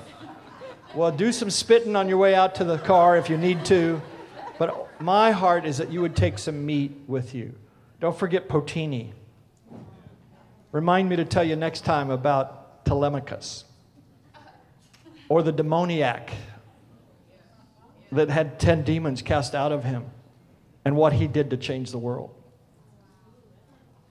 Well, 0.95 1.12
do 1.12 1.32
some 1.32 1.49
spitting 1.49 1.95
on 1.95 2.10
your 2.10 2.18
way 2.18 2.34
out 2.34 2.56
to 2.56 2.64
the 2.64 2.80
car 2.80 3.18
if 3.18 3.30
you 3.30 3.38
need 3.38 3.64
to. 3.66 4.02
But 4.58 4.99
my 4.99 5.32
heart 5.32 5.66
is 5.66 5.78
that 5.78 5.91
you 5.91 6.02
would 6.02 6.16
take 6.16 6.40
some 6.40 6.66
meat 6.66 6.91
with 7.08 7.36
you. 7.36 7.54
Don't 7.99 8.18
forget 8.18 8.48
Photini. 8.48 9.12
Remind 10.72 11.08
me 11.08 11.16
to 11.18 11.26
tell 11.26 11.44
you 11.44 11.56
next 11.56 11.86
time 11.86 12.10
about 12.10 12.84
Telemachus 12.86 13.66
or 15.30 15.44
the 15.44 15.52
demoniac 15.52 16.32
that 18.12 18.30
had 18.30 18.60
10 18.60 18.84
demons 18.84 19.22
cast 19.22 19.54
out 19.54 19.72
of 19.72 19.84
him 19.84 20.06
and 20.86 20.96
what 20.96 21.14
he 21.14 21.28
did 21.28 21.50
to 21.50 21.58
change 21.58 21.92
the 21.92 21.98
world. 21.98 22.34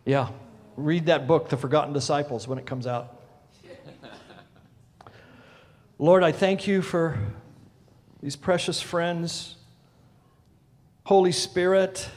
Yeah, 0.04 0.28
read 0.76 1.06
that 1.06 1.26
book, 1.26 1.48
The 1.48 1.56
Forgotten 1.56 1.92
Disciples, 1.92 2.46
when 2.46 2.58
it 2.58 2.66
comes 2.66 2.86
out. 2.86 3.22
Lord, 5.98 6.22
I 6.22 6.32
thank 6.32 6.66
you 6.66 6.82
for 6.82 7.18
these 8.22 8.36
precious 8.36 8.80
friends. 8.80 9.56
Holy 11.04 11.32
Spirit, 11.32 12.08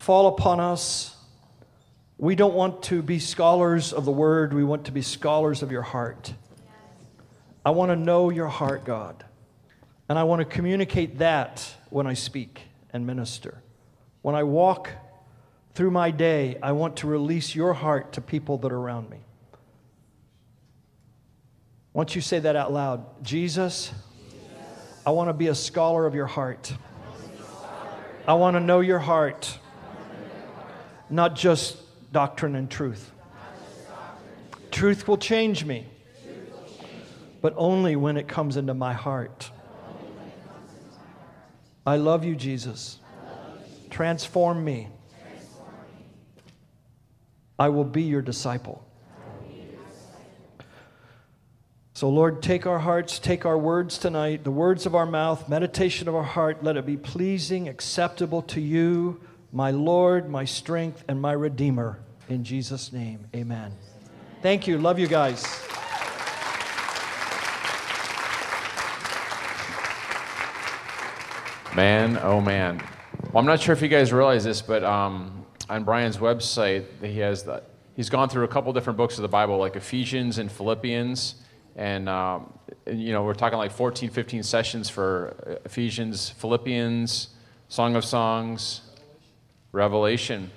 fall 0.00 0.26
upon 0.26 0.60
us. 0.60 1.16
We 2.18 2.34
don't 2.34 2.54
want 2.54 2.82
to 2.84 3.02
be 3.02 3.18
scholars 3.18 3.92
of 3.92 4.04
the 4.04 4.10
word, 4.10 4.52
we 4.52 4.64
want 4.64 4.86
to 4.86 4.92
be 4.92 5.02
scholars 5.02 5.62
of 5.62 5.70
your 5.70 5.82
heart. 5.82 6.34
I 7.64 7.70
want 7.70 7.90
to 7.90 7.96
know 7.96 8.30
your 8.30 8.48
heart, 8.48 8.84
God. 8.84 9.24
And 10.08 10.18
I 10.18 10.22
want 10.24 10.40
to 10.40 10.44
communicate 10.44 11.18
that 11.18 11.74
when 11.90 12.06
I 12.06 12.14
speak 12.14 12.62
and 12.92 13.06
minister. 13.06 13.62
When 14.22 14.34
I 14.34 14.44
walk 14.44 14.90
through 15.74 15.90
my 15.90 16.10
day, 16.10 16.58
I 16.62 16.72
want 16.72 16.98
to 16.98 17.06
release 17.06 17.54
your 17.54 17.72
heart 17.72 18.12
to 18.14 18.20
people 18.20 18.58
that 18.58 18.72
are 18.72 18.78
around 18.78 19.10
me. 19.10 19.18
Once 21.92 22.14
you 22.14 22.20
say 22.20 22.38
that 22.38 22.56
out 22.56 22.72
loud, 22.72 23.24
Jesus, 23.24 23.92
I 25.06 25.10
want 25.10 25.28
to 25.28 25.32
be 25.32 25.48
a 25.48 25.54
scholar 25.54 26.06
of 26.06 26.14
your 26.14 26.26
heart. 26.26 26.72
I 28.28 28.34
want 28.34 28.54
to 28.54 28.60
know 28.60 28.80
your 28.80 28.98
heart, 28.98 29.58
not 31.08 31.36
just 31.36 31.78
doctrine 32.12 32.54
and 32.56 32.70
truth. 32.70 33.12
Truth 34.70 35.08
will 35.08 35.16
change 35.16 35.64
me, 35.64 35.86
but 37.40 37.54
only 37.56 37.96
when 37.96 38.16
it 38.16 38.28
comes 38.28 38.56
into 38.56 38.74
my 38.74 38.92
heart. 38.92 39.50
I 41.86 41.96
love 41.96 42.24
you, 42.24 42.34
Jesus. 42.34 42.98
Transform 43.90 44.64
me. 44.64 44.88
I 47.58 47.68
will 47.68 47.84
be 47.84 48.02
your 48.02 48.22
disciple. 48.22 48.82
So, 51.94 52.10
Lord, 52.10 52.42
take 52.42 52.66
our 52.66 52.80
hearts, 52.80 53.18
take 53.18 53.46
our 53.46 53.56
words 53.56 53.96
tonight, 53.96 54.44
the 54.44 54.50
words 54.50 54.84
of 54.84 54.94
our 54.94 55.06
mouth, 55.06 55.48
meditation 55.48 56.08
of 56.08 56.14
our 56.14 56.22
heart, 56.22 56.62
let 56.62 56.76
it 56.76 56.84
be 56.84 56.98
pleasing, 56.98 57.70
acceptable 57.70 58.42
to 58.42 58.60
you, 58.60 59.18
my 59.50 59.70
Lord, 59.70 60.28
my 60.28 60.44
strength, 60.44 61.02
and 61.08 61.22
my 61.22 61.32
Redeemer. 61.32 62.00
In 62.28 62.44
Jesus' 62.44 62.92
name, 62.92 63.26
amen. 63.34 63.72
Thank 64.42 64.66
you. 64.66 64.76
Love 64.76 64.98
you 64.98 65.06
guys. 65.06 65.42
Man, 71.76 72.18
oh 72.22 72.40
man. 72.40 72.82
Well, 73.24 73.36
I'm 73.36 73.44
not 73.44 73.60
sure 73.60 73.74
if 73.74 73.82
you 73.82 73.88
guys 73.88 74.10
realize 74.10 74.44
this, 74.44 74.62
but 74.62 74.82
um, 74.82 75.44
on 75.68 75.84
Brian's 75.84 76.16
website, 76.16 76.86
he 77.02 77.18
has 77.18 77.46
he's 77.94 78.08
gone 78.08 78.30
through 78.30 78.44
a 78.44 78.48
couple 78.48 78.72
different 78.72 78.96
books 78.96 79.18
of 79.18 79.22
the 79.22 79.28
Bible, 79.28 79.58
like 79.58 79.76
Ephesians 79.76 80.38
and 80.38 80.50
Philippians. 80.50 81.34
And, 81.76 82.08
um, 82.08 82.58
you 82.90 83.12
know, 83.12 83.24
we're 83.24 83.34
talking 83.34 83.58
like 83.58 83.72
14, 83.72 84.08
15 84.08 84.42
sessions 84.42 84.88
for 84.88 85.60
Ephesians, 85.66 86.30
Philippians, 86.30 87.28
Song 87.68 87.94
of 87.94 88.06
Songs, 88.06 88.80
Revelation. 89.72 90.50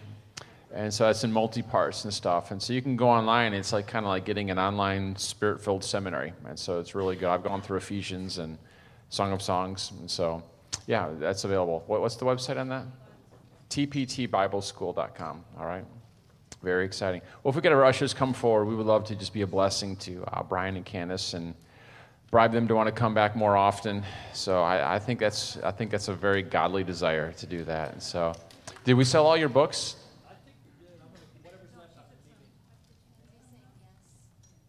And 0.73 0.93
so 0.93 1.05
that's 1.07 1.25
in 1.25 1.33
multi 1.33 1.63
parts 1.63 2.05
and 2.05 2.13
stuff. 2.13 2.51
And 2.51 2.63
so 2.63 2.71
you 2.71 2.81
can 2.81 2.95
go 2.95 3.09
online. 3.09 3.51
It's 3.51 3.73
like 3.73 3.87
kind 3.87 4.05
of 4.05 4.09
like 4.09 4.23
getting 4.23 4.51
an 4.51 4.57
online 4.57 5.17
spirit 5.17 5.61
filled 5.61 5.83
seminary. 5.83 6.31
And 6.47 6.57
so 6.57 6.79
it's 6.79 6.95
really 6.95 7.17
good. 7.17 7.27
I've 7.27 7.43
gone 7.43 7.61
through 7.61 7.79
Ephesians 7.79 8.37
and 8.37 8.57
Song 9.09 9.33
of 9.33 9.41
Songs. 9.41 9.91
And 9.99 10.09
so, 10.09 10.43
yeah, 10.89 11.09
that's 11.19 11.43
available. 11.43 11.83
What, 11.85 12.01
what's 12.01 12.15
the 12.15 12.25
website 12.25 12.59
on 12.59 12.67
that? 12.69 12.83
tptbibleschool.com. 13.69 15.45
All 15.59 15.65
right. 15.67 15.85
Very 16.63 16.83
exciting. 16.83 17.21
Well, 17.43 17.51
if 17.51 17.55
we 17.55 17.61
get 17.61 17.71
our 17.71 17.85
ushers 17.85 18.11
come 18.11 18.33
forward, 18.33 18.65
we 18.65 18.73
would 18.73 18.87
love 18.87 19.03
to 19.05 19.15
just 19.15 19.31
be 19.31 19.43
a 19.43 19.47
blessing 19.47 19.95
to 19.97 20.23
uh, 20.33 20.41
Brian 20.41 20.75
and 20.77 20.83
Candice 20.83 21.35
and 21.35 21.53
bribe 22.31 22.51
them 22.51 22.67
to 22.67 22.73
want 22.73 22.87
to 22.87 22.91
come 22.91 23.13
back 23.13 23.35
more 23.35 23.55
often. 23.55 24.03
So 24.33 24.63
I, 24.63 24.95
I, 24.95 24.99
think 24.99 25.19
that's 25.19 25.57
I 25.57 25.69
think 25.69 25.91
that's 25.91 26.07
a 26.07 26.13
very 26.15 26.41
godly 26.41 26.83
desire 26.83 27.33
to 27.33 27.45
do 27.45 27.63
that. 27.65 27.93
And 27.93 28.01
so, 28.01 28.33
did 28.83 28.95
we 28.95 29.03
sell 29.03 29.27
all 29.27 29.37
your 29.37 29.47
books? 29.47 29.95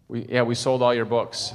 We, 0.06 0.26
yeah, 0.28 0.42
we 0.42 0.54
sold 0.54 0.82
all 0.82 0.92
your 0.92 1.06
books. 1.06 1.54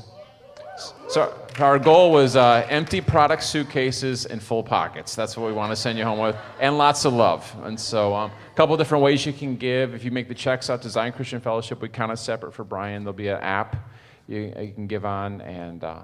So 1.08 1.34
our 1.60 1.80
goal 1.80 2.12
was 2.12 2.36
uh, 2.36 2.66
empty 2.70 3.00
product 3.00 3.44
suitcases 3.44 4.26
and 4.26 4.42
full 4.42 4.64
pockets. 4.64 5.16
That's 5.16 5.38
what 5.38 5.48
we 5.48 5.54
want 5.54 5.72
to 5.72 5.76
send 5.76 5.98
you 5.98 6.04
home 6.04 6.20
with, 6.20 6.36
and 6.60 6.78
lots 6.78 7.06
of 7.06 7.14
love. 7.14 7.56
And 7.64 7.80
so, 7.80 8.14
um, 8.14 8.32
a 8.32 8.56
couple 8.56 8.76
different 8.76 9.04
ways 9.04 9.26
you 9.26 9.34
can 9.34 9.56
give. 9.56 9.94
If 9.94 10.04
you 10.04 10.12
make 10.12 10.28
the 10.28 10.36
checks 10.36 10.70
out 10.70 10.82
to 10.82 10.90
Zion 10.90 11.14
Christian 11.14 11.40
Fellowship, 11.40 11.82
we 11.82 11.90
count 11.90 12.12
it 12.12 12.18
separate 12.18 12.54
for 12.54 12.64
Brian. 12.64 13.04
There'll 13.04 13.14
be 13.14 13.30
an 13.30 13.42
app 13.42 13.90
you, 14.28 14.54
you 14.60 14.74
can 14.74 14.88
give 14.88 15.06
on, 15.06 15.42
and 15.42 15.84
uh, 15.84 16.00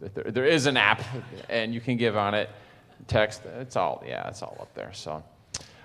there, 0.00 0.30
there 0.30 0.44
is 0.44 0.66
an 0.66 0.76
app, 0.76 1.02
and 1.48 1.72
you 1.72 1.80
can 1.80 1.96
give 1.96 2.16
on 2.16 2.34
it. 2.34 2.50
Text, 3.06 3.42
it's 3.58 3.76
all 3.76 4.02
yeah, 4.06 4.28
it's 4.28 4.42
all 4.42 4.56
up 4.60 4.74
there. 4.74 4.92
So, 4.92 5.22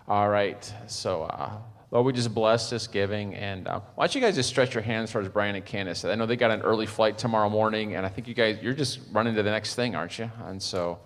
all 0.07 0.29
right. 0.29 0.73
So. 0.87 1.23
Uh, 1.23 1.57
Lord, 1.91 2.05
we 2.05 2.13
just 2.13 2.33
bless 2.33 2.69
this 2.69 2.87
giving. 2.87 3.35
And 3.35 3.67
uh, 3.67 3.81
why 3.95 4.05
don't 4.05 4.15
you 4.15 4.21
guys 4.21 4.35
just 4.35 4.47
stretch 4.47 4.73
your 4.73 4.81
hands 4.81 5.11
towards 5.11 5.27
Brian 5.27 5.55
and 5.55 5.65
Candice? 5.65 6.09
I 6.09 6.15
know 6.15 6.25
they 6.25 6.37
got 6.37 6.49
an 6.49 6.61
early 6.61 6.85
flight 6.85 7.17
tomorrow 7.17 7.49
morning, 7.49 7.95
and 7.95 8.05
I 8.05 8.09
think 8.09 8.29
you 8.29 8.33
guys, 8.33 8.59
you're 8.61 8.73
just 8.73 8.99
running 9.11 9.35
to 9.35 9.43
the 9.43 9.51
next 9.51 9.75
thing, 9.75 9.93
aren't 9.93 10.17
you? 10.17 10.31
And 10.45 10.63
so, 10.63 10.99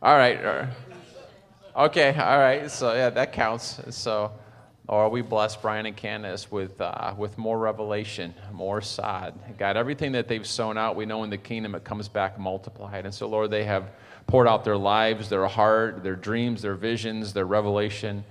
all 0.00 0.16
right. 0.16 0.68
Okay, 1.76 2.14
all 2.14 2.38
right. 2.38 2.70
So, 2.70 2.94
yeah, 2.94 3.10
that 3.10 3.34
counts. 3.34 3.80
So, 3.90 4.32
or 4.88 5.10
we 5.10 5.20
bless 5.20 5.56
Brian 5.56 5.84
and 5.84 5.96
Candice 5.96 6.50
with, 6.50 6.80
uh, 6.80 7.14
with 7.18 7.36
more 7.36 7.58
revelation, 7.58 8.34
more 8.50 8.80
sod. 8.80 9.38
God, 9.58 9.76
everything 9.76 10.12
that 10.12 10.26
they've 10.26 10.46
sown 10.46 10.78
out, 10.78 10.96
we 10.96 11.04
know 11.04 11.22
in 11.24 11.30
the 11.30 11.38
kingdom 11.38 11.74
it 11.74 11.84
comes 11.84 12.08
back 12.08 12.38
multiplied. 12.38 13.04
And 13.04 13.14
so, 13.14 13.26
Lord, 13.26 13.50
they 13.50 13.64
have 13.64 13.90
poured 14.26 14.48
out 14.48 14.64
their 14.64 14.76
lives, 14.76 15.28
their 15.28 15.46
heart, 15.46 16.02
their 16.02 16.16
dreams, 16.16 16.62
their 16.62 16.74
visions, 16.74 17.34
their 17.34 17.46
revelation. 17.46 18.24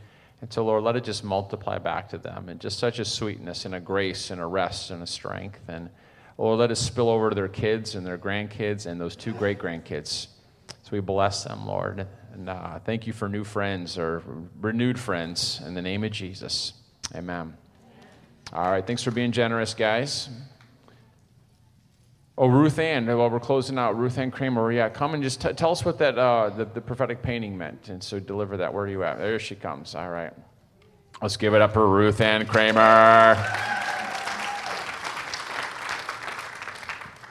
And 0.43 0.51
so, 0.51 0.65
Lord, 0.65 0.83
let 0.83 0.97
it 0.97 1.05
just 1.05 1.23
multiply 1.23 1.77
back 1.77 2.09
to 2.09 2.17
them 2.17 2.49
and 2.49 2.59
just 2.59 2.77
such 2.77 2.99
a 2.99 3.05
sweetness 3.05 3.63
and 3.63 3.73
a 3.73 3.79
grace 3.79 4.29
and 4.29 4.41
a 4.41 4.45
rest 4.45 4.91
and 4.91 5.01
a 5.01 5.07
strength. 5.07 5.61
And, 5.69 5.89
Lord, 6.37 6.59
let 6.59 6.69
it 6.69 6.75
spill 6.75 7.07
over 7.07 7.29
to 7.29 7.35
their 7.35 7.47
kids 7.47 7.95
and 7.95 8.05
their 8.05 8.17
grandkids 8.17 8.85
and 8.85 8.99
those 8.99 9.15
two 9.15 9.31
great 9.31 9.57
grandkids. 9.57 10.27
So 10.67 10.89
we 10.91 10.99
bless 10.99 11.45
them, 11.45 11.65
Lord. 11.65 12.05
And 12.33 12.49
uh, 12.49 12.79
thank 12.79 13.07
you 13.07 13.13
for 13.13 13.29
new 13.29 13.45
friends 13.45 13.97
or 13.97 14.21
renewed 14.59 14.99
friends 14.99 15.61
in 15.65 15.75
the 15.75 15.81
name 15.81 16.03
of 16.03 16.11
Jesus. 16.11 16.73
Amen. 17.15 17.55
All 18.51 18.69
right. 18.69 18.85
Thanks 18.85 19.01
for 19.01 19.11
being 19.11 19.31
generous, 19.31 19.73
guys. 19.73 20.27
Oh, 22.35 22.47
Ruth 22.47 22.79
Ann, 22.79 23.05
while 23.05 23.29
we're 23.29 23.39
closing 23.39 23.77
out, 23.77 23.95
Ruth 23.95 24.17
Ann 24.17 24.31
Kramer, 24.31 24.71
yeah, 24.71 24.89
come 24.89 25.13
and 25.13 25.21
just 25.21 25.39
t- 25.39 25.53
tell 25.53 25.71
us 25.71 25.85
what 25.85 25.99
that, 25.99 26.17
uh, 26.17 26.49
the, 26.49 26.65
the 26.65 26.81
prophetic 26.81 27.21
painting 27.21 27.55
meant. 27.55 27.89
And 27.89 28.03
so 28.03 28.19
deliver 28.19 28.57
that. 28.57 28.73
Where 28.73 28.85
are 28.85 28.87
you 28.87 29.03
at? 29.03 29.19
There 29.19 29.37
she 29.37 29.53
comes. 29.53 29.93
All 29.93 30.09
right. 30.09 30.33
Let's 31.21 31.37
give 31.37 31.53
it 31.53 31.61
up 31.61 31.73
for 31.73 31.87
Ruth 31.87 32.19
Ann 32.21 32.47
Kramer. 32.47 33.37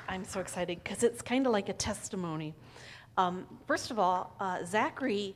I'm 0.08 0.24
so 0.24 0.38
excited 0.38 0.84
because 0.84 1.02
it's 1.02 1.20
kind 1.20 1.46
of 1.46 1.52
like 1.52 1.68
a 1.68 1.72
testimony. 1.72 2.54
Um, 3.18 3.46
first 3.66 3.90
of 3.90 3.98
all, 3.98 4.36
uh, 4.38 4.64
Zachary, 4.64 5.34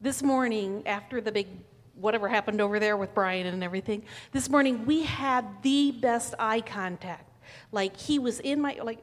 this 0.00 0.24
morning 0.24 0.82
after 0.86 1.20
the 1.20 1.30
big 1.30 1.46
whatever 1.94 2.28
happened 2.28 2.60
over 2.60 2.80
there 2.80 2.96
with 2.96 3.14
Brian 3.14 3.46
and 3.46 3.62
everything, 3.62 4.02
this 4.32 4.50
morning 4.50 4.84
we 4.86 5.04
had 5.04 5.46
the 5.62 5.92
best 5.92 6.34
eye 6.40 6.62
contact. 6.62 7.30
Like 7.72 7.96
he 7.98 8.18
was 8.18 8.40
in 8.40 8.60
my 8.60 8.78
like. 8.82 8.98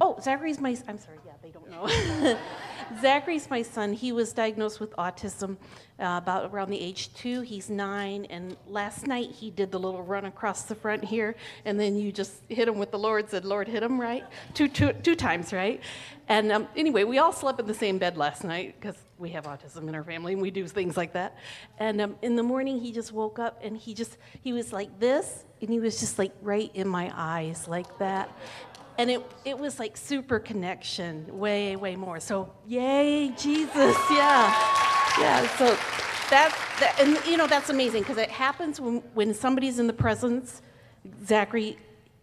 Oh, 0.00 0.16
Zachary's 0.22 0.60
my. 0.60 0.76
I'm 0.86 0.96
sorry. 0.96 1.18
Yeah, 1.26 1.32
they 1.42 1.50
don't 1.50 1.68
know. 1.68 2.38
Zachary's 3.00 3.50
my 3.50 3.62
son. 3.62 3.92
He 3.92 4.12
was 4.12 4.32
diagnosed 4.32 4.78
with 4.78 4.92
autism 4.92 5.56
uh, 5.98 6.20
about 6.22 6.52
around 6.52 6.70
the 6.70 6.80
age 6.80 7.12
two. 7.14 7.40
He's 7.40 7.68
nine, 7.68 8.24
and 8.26 8.56
last 8.68 9.08
night 9.08 9.32
he 9.32 9.50
did 9.50 9.72
the 9.72 9.78
little 9.78 10.04
run 10.04 10.24
across 10.24 10.62
the 10.62 10.76
front 10.76 11.04
here, 11.04 11.34
and 11.64 11.80
then 11.80 11.96
you 11.96 12.12
just 12.12 12.42
hit 12.48 12.68
him 12.68 12.78
with 12.78 12.92
the 12.92 12.98
Lord. 12.98 13.28
Said, 13.28 13.44
"Lord, 13.44 13.66
hit 13.66 13.82
him 13.82 14.00
right 14.00 14.24
two, 14.54 14.68
two, 14.68 14.92
two 14.92 15.16
times, 15.16 15.52
right?" 15.52 15.80
And 16.28 16.52
um, 16.52 16.68
anyway, 16.76 17.02
we 17.02 17.18
all 17.18 17.32
slept 17.32 17.58
in 17.58 17.66
the 17.66 17.74
same 17.74 17.98
bed 17.98 18.16
last 18.16 18.44
night 18.44 18.76
because 18.80 18.96
we 19.18 19.30
have 19.30 19.44
autism 19.44 19.88
in 19.88 19.94
our 19.94 20.04
family 20.04 20.32
and 20.32 20.40
we 20.40 20.50
do 20.50 20.66
things 20.66 20.96
like 20.96 21.12
that. 21.12 21.36
And 21.78 22.00
um, 22.00 22.16
in 22.22 22.36
the 22.36 22.42
morning, 22.42 22.78
he 22.78 22.92
just 22.92 23.12
woke 23.12 23.38
up 23.38 23.58
and 23.62 23.76
he 23.76 23.94
just 23.94 24.16
he 24.42 24.52
was 24.52 24.72
like 24.72 24.98
this, 25.00 25.44
and 25.60 25.68
he 25.68 25.80
was 25.80 26.00
just 26.00 26.18
like 26.18 26.32
right 26.40 26.70
in 26.74 26.88
my 26.88 27.10
eyes 27.14 27.66
like 27.68 27.98
that. 27.98 28.30
And 28.96 29.10
it, 29.10 29.24
it 29.44 29.56
was 29.56 29.78
like 29.78 29.96
super 29.96 30.38
connection 30.38 31.38
way 31.38 31.76
way 31.76 31.96
more. 31.96 32.20
So 32.20 32.52
yay 32.66 33.32
jesus. 33.36 33.96
Yeah. 34.10 34.74
Yeah. 35.18 35.48
So 35.56 35.76
that, 36.30 36.56
that 36.80 37.00
and 37.00 37.18
you 37.26 37.36
know 37.36 37.46
that's 37.46 37.70
amazing 37.70 38.02
because 38.02 38.18
it 38.18 38.30
happens 38.30 38.80
when, 38.80 38.96
when 39.14 39.34
somebody's 39.34 39.78
in 39.78 39.86
the 39.86 39.92
presence 39.92 40.62
zachary 41.24 41.78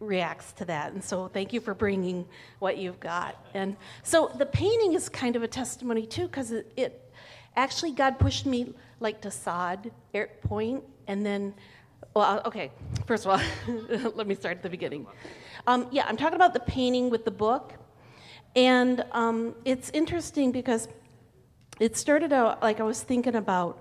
reacts 0.05 0.51
to 0.53 0.65
that 0.65 0.93
and 0.93 1.03
so 1.03 1.27
thank 1.27 1.51
you 1.53 1.59
for 1.59 1.73
bringing 1.73 2.25
what 2.59 2.77
you've 2.77 2.99
got 2.99 3.35
and 3.53 3.75
so 4.03 4.31
the 4.37 4.45
painting 4.45 4.93
is 4.93 5.09
kind 5.09 5.35
of 5.35 5.43
a 5.43 5.47
testimony 5.47 6.05
too 6.05 6.27
because 6.27 6.51
it, 6.51 6.71
it 6.75 7.13
actually 7.55 7.91
god 7.91 8.19
pushed 8.19 8.45
me 8.45 8.73
like 8.99 9.21
to 9.21 9.31
sod 9.31 9.91
point 10.43 10.83
and 11.07 11.25
then 11.25 11.53
well 12.13 12.41
okay 12.45 12.71
first 13.05 13.25
of 13.25 13.31
all 13.31 14.09
let 14.15 14.27
me 14.27 14.35
start 14.35 14.57
at 14.57 14.63
the 14.63 14.69
beginning 14.69 15.05
um, 15.67 15.87
yeah, 15.91 16.05
I'm 16.07 16.17
talking 16.17 16.35
about 16.35 16.53
the 16.53 16.59
painting 16.59 17.09
with 17.09 17.25
the 17.25 17.31
book. 17.31 17.73
And 18.55 19.03
um, 19.11 19.55
it's 19.65 19.89
interesting 19.91 20.51
because 20.51 20.87
it 21.79 21.97
started 21.97 22.31
out 22.31 22.61
like 22.61 22.79
I 22.79 22.83
was 22.83 23.01
thinking 23.01 23.35
about 23.35 23.79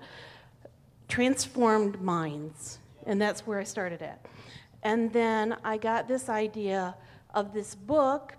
transformed 1.07 2.01
minds, 2.01 2.79
and 3.05 3.21
that's 3.21 3.45
where 3.45 3.59
I 3.59 3.63
started 3.63 4.01
at. 4.01 4.25
And 4.85 5.11
then 5.11 5.57
I 5.63 5.77
got 5.77 6.07
this 6.07 6.29
idea 6.29 6.95
of 7.33 7.53
this 7.55 7.73
book, 7.73 8.35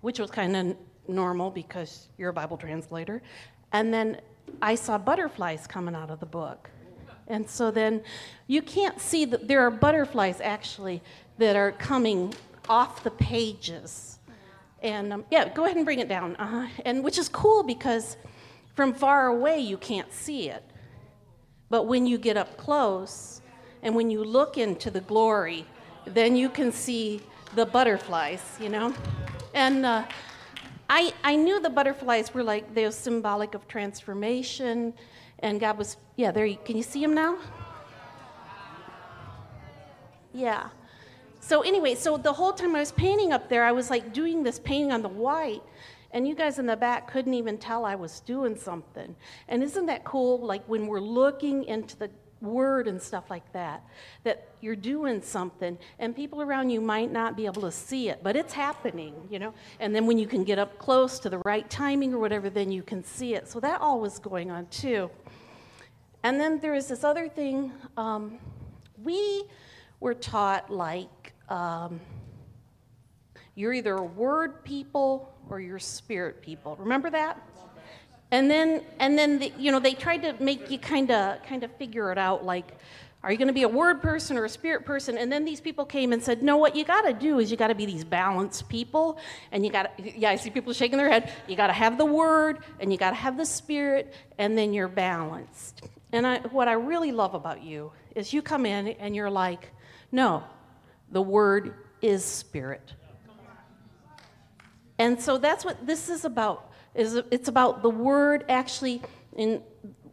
which 0.00 0.18
was 0.18 0.30
kind 0.30 0.56
of 0.56 0.76
normal 1.06 1.50
because 1.50 2.08
you're 2.16 2.30
a 2.30 2.32
Bible 2.32 2.56
translator. 2.56 3.20
And 3.72 3.92
then 3.92 4.22
I 4.62 4.74
saw 4.74 4.96
butterflies 4.96 5.66
coming 5.66 5.94
out 5.94 6.10
of 6.10 6.18
the 6.18 6.26
book. 6.26 6.70
And 7.28 7.48
so 7.48 7.70
then 7.70 8.02
you 8.46 8.62
can't 8.62 8.98
see 8.98 9.26
that 9.26 9.48
there 9.48 9.60
are 9.66 9.70
butterflies 9.70 10.40
actually 10.40 11.02
that 11.36 11.56
are 11.56 11.72
coming 11.72 12.32
off 12.70 13.04
the 13.04 13.10
pages. 13.10 14.18
And 14.82 15.12
um, 15.12 15.24
yeah, 15.30 15.50
go 15.50 15.64
ahead 15.64 15.76
and 15.76 15.84
bring 15.84 15.98
it 15.98 16.08
down. 16.08 16.36
Uh-huh. 16.36 16.68
And 16.86 17.04
which 17.04 17.18
is 17.18 17.28
cool 17.28 17.62
because 17.62 18.16
from 18.74 18.94
far 18.94 19.26
away 19.26 19.60
you 19.60 19.76
can't 19.76 20.10
see 20.10 20.48
it. 20.48 20.64
But 21.68 21.82
when 21.82 22.06
you 22.06 22.16
get 22.16 22.38
up 22.38 22.56
close 22.56 23.42
and 23.86 23.94
when 23.94 24.10
you 24.10 24.24
look 24.24 24.58
into 24.58 24.90
the 24.90 25.00
glory, 25.02 25.64
then 26.06 26.34
you 26.34 26.48
can 26.48 26.72
see 26.72 27.20
the 27.54 27.64
butterflies, 27.64 28.42
you 28.60 28.68
know? 28.68 28.92
And 29.54 29.86
uh, 29.86 30.04
I, 30.90 31.14
I 31.22 31.36
knew 31.36 31.60
the 31.60 31.70
butterflies 31.70 32.34
were 32.34 32.42
like, 32.42 32.74
they 32.74 32.84
were 32.84 32.90
symbolic 32.90 33.54
of 33.54 33.68
transformation. 33.68 34.92
And 35.38 35.60
God 35.60 35.78
was, 35.78 35.98
yeah, 36.16 36.32
there, 36.32 36.44
you, 36.46 36.58
can 36.64 36.76
you 36.76 36.82
see 36.82 37.00
them 37.00 37.14
now? 37.14 37.38
Yeah. 40.34 40.70
So 41.38 41.60
anyway, 41.60 41.94
so 41.94 42.16
the 42.16 42.32
whole 42.32 42.52
time 42.52 42.74
I 42.74 42.80
was 42.80 42.90
painting 42.90 43.32
up 43.32 43.48
there, 43.48 43.62
I 43.62 43.70
was 43.70 43.88
like 43.88 44.12
doing 44.12 44.42
this 44.42 44.58
painting 44.58 44.90
on 44.90 45.02
the 45.02 45.08
white, 45.08 45.62
and 46.10 46.26
you 46.26 46.34
guys 46.34 46.58
in 46.58 46.66
the 46.66 46.76
back 46.76 47.08
couldn't 47.08 47.34
even 47.34 47.56
tell 47.56 47.84
I 47.84 47.94
was 47.94 48.18
doing 48.18 48.56
something. 48.56 49.14
And 49.46 49.62
isn't 49.62 49.86
that 49.86 50.02
cool? 50.02 50.44
Like 50.44 50.64
when 50.66 50.88
we're 50.88 50.98
looking 50.98 51.62
into 51.64 51.96
the 51.96 52.10
word 52.40 52.86
and 52.86 53.00
stuff 53.00 53.30
like 53.30 53.50
that, 53.52 53.82
that 54.24 54.48
you're 54.60 54.76
doing 54.76 55.22
something, 55.22 55.78
and 55.98 56.14
people 56.14 56.42
around 56.42 56.70
you 56.70 56.80
might 56.80 57.10
not 57.10 57.36
be 57.36 57.46
able 57.46 57.62
to 57.62 57.70
see 57.70 58.08
it, 58.08 58.20
but 58.22 58.36
it's 58.36 58.52
happening, 58.52 59.14
you 59.30 59.38
know? 59.38 59.54
And 59.80 59.94
then 59.94 60.06
when 60.06 60.18
you 60.18 60.26
can 60.26 60.44
get 60.44 60.58
up 60.58 60.78
close 60.78 61.18
to 61.20 61.30
the 61.30 61.38
right 61.38 61.68
timing 61.70 62.12
or 62.12 62.18
whatever, 62.18 62.50
then 62.50 62.70
you 62.70 62.82
can 62.82 63.02
see 63.04 63.34
it. 63.34 63.48
So 63.48 63.60
that 63.60 63.80
all 63.80 64.00
was 64.00 64.18
going 64.18 64.50
on 64.50 64.66
too. 64.66 65.10
And 66.22 66.40
then 66.40 66.58
there 66.60 66.74
is 66.74 66.88
this 66.88 67.04
other 67.04 67.28
thing. 67.28 67.72
Um, 67.96 68.38
we 69.02 69.44
were 70.00 70.14
taught 70.14 70.70
like 70.70 71.32
um, 71.48 72.00
you're 73.54 73.72
either 73.72 74.02
word 74.02 74.64
people 74.64 75.32
or 75.48 75.60
you're 75.60 75.78
spirit 75.78 76.42
people. 76.42 76.76
Remember 76.76 77.10
that? 77.10 77.40
And 78.36 78.50
then, 78.50 78.82
and 79.00 79.18
then, 79.18 79.38
the, 79.38 79.50
you 79.58 79.72
know, 79.72 79.80
they 79.80 79.94
tried 79.94 80.20
to 80.24 80.34
make 80.38 80.70
you 80.70 80.78
kind 80.78 81.10
of, 81.10 81.42
kind 81.44 81.64
of 81.64 81.74
figure 81.76 82.12
it 82.12 82.18
out. 82.18 82.44
Like, 82.44 82.76
are 83.22 83.32
you 83.32 83.38
going 83.38 83.48
to 83.48 83.54
be 83.54 83.62
a 83.62 83.68
word 83.68 84.02
person 84.02 84.36
or 84.36 84.44
a 84.44 84.48
spirit 84.50 84.84
person? 84.84 85.16
And 85.16 85.32
then 85.32 85.46
these 85.46 85.58
people 85.58 85.86
came 85.86 86.12
and 86.12 86.22
said, 86.22 86.42
no, 86.42 86.58
what 86.58 86.76
you 86.76 86.84
got 86.84 87.06
to 87.06 87.14
do 87.14 87.38
is 87.38 87.50
you 87.50 87.56
got 87.56 87.68
to 87.68 87.74
be 87.74 87.86
these 87.86 88.04
balanced 88.04 88.68
people, 88.68 89.18
and 89.52 89.64
you 89.64 89.72
got 89.72 89.96
to, 89.96 90.18
yeah, 90.18 90.28
I 90.28 90.36
see 90.36 90.50
people 90.50 90.74
shaking 90.74 90.98
their 90.98 91.08
head. 91.08 91.32
You 91.48 91.56
got 91.56 91.68
to 91.68 91.72
have 91.72 91.96
the 91.96 92.04
word, 92.04 92.58
and 92.78 92.92
you 92.92 92.98
got 92.98 93.10
to 93.12 93.16
have 93.16 93.38
the 93.38 93.46
spirit, 93.46 94.12
and 94.36 94.56
then 94.58 94.74
you're 94.74 94.86
balanced. 94.86 95.88
And 96.12 96.26
I, 96.26 96.40
what 96.40 96.68
I 96.68 96.74
really 96.74 97.12
love 97.12 97.32
about 97.32 97.62
you 97.62 97.90
is 98.14 98.34
you 98.34 98.42
come 98.42 98.66
in 98.66 98.88
and 98.88 99.16
you're 99.16 99.30
like, 99.30 99.70
no, 100.12 100.44
the 101.10 101.22
word 101.22 101.72
is 102.02 102.22
spirit. 102.22 102.92
And 104.98 105.18
so 105.18 105.38
that's 105.38 105.64
what 105.64 105.86
this 105.86 106.10
is 106.10 106.26
about. 106.26 106.65
Is 106.96 107.20
it's 107.30 107.48
about 107.48 107.82
the 107.82 107.90
word 107.90 108.44
actually 108.48 109.02
in 109.36 109.62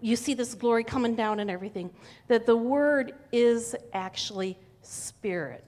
you 0.01 0.17
see 0.17 0.33
this 0.33 0.53
glory 0.53 0.83
coming 0.83 1.15
down 1.15 1.39
and 1.39 1.49
everything. 1.49 1.89
That 2.27 2.45
the 2.45 2.57
word 2.57 3.13
is 3.31 3.73
actually 3.93 4.57
spirit. 4.81 5.63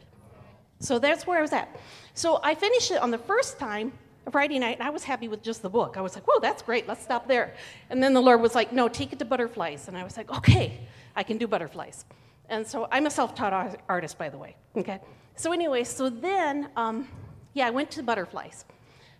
So 0.79 0.99
that's 0.99 1.25
where 1.25 1.39
I 1.39 1.41
was 1.41 1.53
at. 1.53 1.79
So 2.13 2.41
I 2.43 2.53
finished 2.53 2.91
it 2.91 3.01
on 3.01 3.11
the 3.11 3.17
first 3.17 3.57
time, 3.57 3.93
Friday 4.29 4.59
night, 4.59 4.77
and 4.77 4.85
I 4.85 4.89
was 4.89 5.05
happy 5.05 5.29
with 5.29 5.41
just 5.41 5.61
the 5.61 5.69
book. 5.69 5.95
I 5.95 6.01
was 6.01 6.15
like, 6.15 6.27
whoa, 6.27 6.39
that's 6.41 6.61
great, 6.61 6.85
let's 6.85 7.01
stop 7.01 7.29
there. 7.29 7.55
And 7.89 8.03
then 8.03 8.13
the 8.13 8.21
Lord 8.21 8.41
was 8.41 8.55
like, 8.55 8.73
no, 8.73 8.89
take 8.89 9.13
it 9.13 9.19
to 9.19 9.25
butterflies. 9.25 9.87
And 9.87 9.97
I 9.97 10.03
was 10.03 10.17
like, 10.17 10.29
okay, 10.29 10.81
I 11.15 11.23
can 11.23 11.37
do 11.37 11.47
butterflies. 11.47 12.03
And 12.49 12.67
so 12.67 12.89
I'm 12.91 13.05
a 13.05 13.11
self 13.11 13.35
taught 13.35 13.79
artist, 13.87 14.17
by 14.17 14.29
the 14.29 14.37
way. 14.37 14.55
Okay? 14.75 14.99
So, 15.35 15.51
anyway, 15.51 15.83
so 15.83 16.09
then, 16.09 16.69
um, 16.75 17.07
yeah, 17.53 17.67
I 17.67 17.69
went 17.69 17.89
to 17.91 18.03
butterflies. 18.03 18.65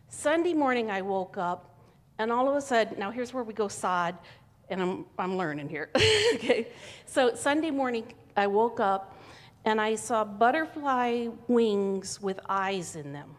Sunday 0.10 0.54
morning, 0.54 0.92
I 0.92 1.02
woke 1.02 1.38
up, 1.38 1.74
and 2.18 2.32
all 2.32 2.50
of 2.50 2.56
a 2.56 2.62
sudden, 2.62 2.98
now 2.98 3.12
here's 3.12 3.34
where 3.34 3.44
we 3.44 3.54
go 3.54 3.68
sod, 3.68 4.18
and 4.70 4.82
I'm, 4.82 5.06
I'm 5.18 5.38
learning 5.38 5.70
here. 5.70 5.90
okay? 5.96 6.68
So, 7.06 7.36
Sunday 7.36 7.72
morning, 7.72 8.14
I 8.38 8.48
woke 8.48 8.80
up, 8.80 9.16
and 9.66 9.82
I 9.82 9.96
saw 9.96 10.24
butterfly 10.24 11.28
wings 11.48 12.22
with 12.22 12.40
eyes 12.48 12.96
in 12.96 13.12
them. 13.12 13.36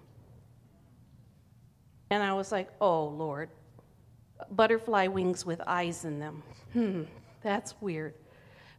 And 2.11 2.23
I 2.23 2.35
was 2.35 2.53
like, 2.53 2.69
oh, 2.81 3.07
Lord, 3.07 3.48
butterfly 4.51 5.07
wings 5.07 5.47
with 5.47 5.61
eyes 5.66 6.05
in 6.05 6.19
them. 6.19 6.43
Hmm, 6.73 7.03
that's 7.43 7.74
weird. 7.81 8.15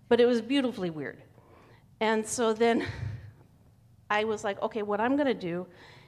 But 0.10 0.20
it 0.22 0.26
was 0.26 0.42
beautifully 0.42 0.90
weird. 0.90 1.22
And 2.00 2.26
so 2.26 2.54
then 2.54 2.86
I 4.10 4.24
was 4.24 4.44
like, 4.44 4.62
okay, 4.62 4.84
what 4.84 5.02
I'm 5.02 5.16
going 5.16 5.28
to 5.28 5.34
do 5.34 5.66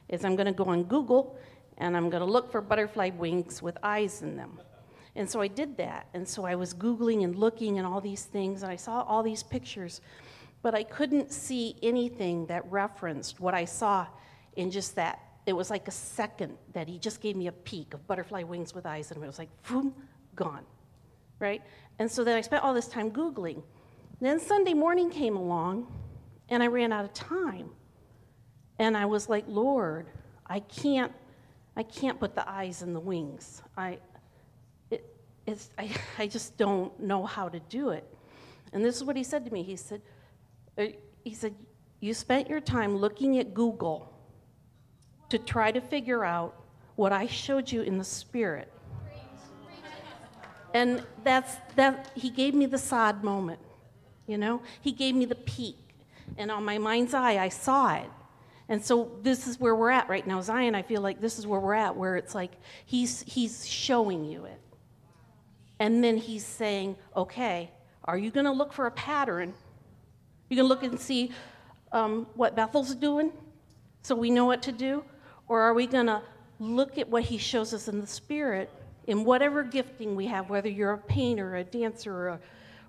is 0.07 0.23
I'm 0.23 0.35
going 0.35 0.45
to 0.45 0.53
go 0.53 0.65
on 0.65 0.83
Google 0.83 1.37
and 1.79 1.95
I'm 1.95 2.09
going 2.09 2.21
to 2.21 2.31
look 2.31 2.51
for 2.51 2.61
butterfly 2.61 3.11
wings 3.17 3.61
with 3.61 3.77
eyes 3.83 4.21
in 4.21 4.35
them. 4.35 4.59
And 5.15 5.29
so 5.29 5.41
I 5.41 5.47
did 5.47 5.77
that. 5.77 6.07
And 6.13 6.27
so 6.27 6.45
I 6.45 6.55
was 6.55 6.73
Googling 6.73 7.23
and 7.23 7.35
looking 7.35 7.77
and 7.77 7.87
all 7.87 8.01
these 8.01 8.25
things, 8.25 8.63
and 8.63 8.71
I 8.71 8.75
saw 8.75 9.01
all 9.03 9.23
these 9.23 9.43
pictures, 9.43 10.01
but 10.61 10.75
I 10.75 10.83
couldn't 10.83 11.31
see 11.31 11.75
anything 11.81 12.45
that 12.47 12.69
referenced 12.71 13.39
what 13.39 13.53
I 13.53 13.65
saw 13.65 14.07
in 14.55 14.71
just 14.71 14.95
that. 14.95 15.19
It 15.45 15.53
was 15.53 15.69
like 15.69 15.87
a 15.87 15.91
second 15.91 16.57
that 16.73 16.87
he 16.87 16.99
just 16.99 17.21
gave 17.21 17.35
me 17.35 17.47
a 17.47 17.51
peek 17.51 17.93
of 17.93 18.05
butterfly 18.07 18.43
wings 18.43 18.75
with 18.75 18.85
eyes, 18.85 19.11
and 19.11 19.23
it 19.23 19.25
was 19.27 19.39
like, 19.39 19.49
boom, 19.67 19.93
gone. 20.35 20.65
Right? 21.39 21.61
And 21.97 22.11
so 22.11 22.23
then 22.23 22.35
I 22.35 22.41
spent 22.41 22.63
all 22.63 22.73
this 22.73 22.87
time 22.87 23.09
Googling. 23.09 23.63
Then 24.21 24.39
Sunday 24.39 24.73
morning 24.73 25.09
came 25.09 25.37
along, 25.37 25.87
and 26.49 26.61
I 26.61 26.67
ran 26.67 26.91
out 26.91 27.05
of 27.05 27.13
time. 27.13 27.69
And 28.77 28.95
I 28.95 29.05
was 29.05 29.29
like, 29.29 29.45
Lord, 29.47 30.07
I 30.45 30.59
can't 30.59 31.11
I 31.79 31.83
can't 31.83 32.19
put 32.19 32.35
the 32.35 32.47
eyes 32.47 32.81
and 32.81 32.93
the 32.93 32.99
wings. 32.99 33.61
I, 33.77 33.99
it, 34.91 35.15
it's, 35.47 35.69
I, 35.77 35.89
I 36.19 36.27
just 36.27 36.57
don't 36.57 36.99
know 36.99 37.25
how 37.25 37.47
to 37.47 37.61
do 37.61 37.91
it. 37.91 38.05
And 38.73 38.83
this 38.83 38.97
is 38.97 39.05
what 39.05 39.15
he 39.15 39.23
said 39.23 39.45
to 39.45 39.53
me. 39.53 39.63
He 39.63 39.77
said, 39.77 40.01
uh, 40.77 40.87
he 41.23 41.33
said, 41.33 41.55
you 42.01 42.13
spent 42.13 42.49
your 42.49 42.59
time 42.59 42.97
looking 42.97 43.39
at 43.39 43.53
Google 43.53 44.13
to 45.29 45.37
try 45.37 45.71
to 45.71 45.79
figure 45.79 46.25
out 46.25 46.53
what 46.97 47.13
I 47.13 47.27
showed 47.27 47.71
you 47.71 47.81
in 47.83 47.97
the 47.97 48.03
spirit. 48.03 48.69
And 50.73 51.01
that's 51.23 51.55
that 51.77 52.11
he 52.13 52.29
gave 52.29 52.53
me 52.53 52.65
the 52.65 52.77
sod 52.77 53.23
moment, 53.23 53.59
you 54.27 54.37
know? 54.37 54.61
He 54.81 54.91
gave 54.91 55.15
me 55.15 55.23
the 55.23 55.35
peak. 55.35 55.77
And 56.37 56.51
on 56.51 56.65
my 56.65 56.77
mind's 56.77 57.13
eye, 57.13 57.37
I 57.37 57.47
saw 57.47 57.95
it. 57.95 58.09
And 58.69 58.85
so 58.85 59.11
this 59.23 59.47
is 59.47 59.59
where 59.59 59.75
we're 59.75 59.89
at 59.89 60.07
right 60.07 60.25
now. 60.25 60.39
Zion, 60.41 60.75
I 60.75 60.83
feel 60.83 61.01
like 61.01 61.19
this 61.19 61.39
is 61.39 61.47
where 61.47 61.59
we're 61.59 61.73
at, 61.73 61.97
where 61.97 62.15
it's 62.15 62.35
like 62.35 62.51
he's, 62.85 63.23
he's 63.23 63.67
showing 63.67 64.23
you 64.23 64.45
it. 64.45 64.61
And 65.79 66.03
then 66.03 66.17
he's 66.17 66.45
saying, 66.45 66.95
okay, 67.15 67.71
are 68.05 68.17
you 68.17 68.29
going 68.29 68.45
to 68.45 68.51
look 68.51 68.71
for 68.71 68.85
a 68.85 68.91
pattern? 68.91 69.53
You 70.49 70.55
going 70.55 70.65
to 70.65 70.69
look 70.69 70.83
and 70.83 70.99
see 70.99 71.31
um, 71.91 72.27
what 72.35 72.55
Bethel's 72.55 72.93
doing 72.93 73.31
so 74.03 74.13
we 74.13 74.29
know 74.29 74.45
what 74.45 74.61
to 74.63 74.71
do? 74.71 75.03
Or 75.47 75.61
are 75.61 75.73
we 75.73 75.87
going 75.87 76.05
to 76.05 76.21
look 76.59 76.99
at 76.99 77.09
what 77.09 77.23
he 77.23 77.39
shows 77.39 77.73
us 77.73 77.87
in 77.87 77.99
the 78.01 78.07
spirit 78.07 78.69
in 79.07 79.23
whatever 79.23 79.63
gifting 79.63 80.15
we 80.15 80.27
have, 80.27 80.49
whether 80.49 80.69
you're 80.69 80.93
a 80.93 80.97
painter, 80.97 81.55
a 81.55 81.63
dancer, 81.63 82.13
or 82.13 82.27
a, 82.27 82.39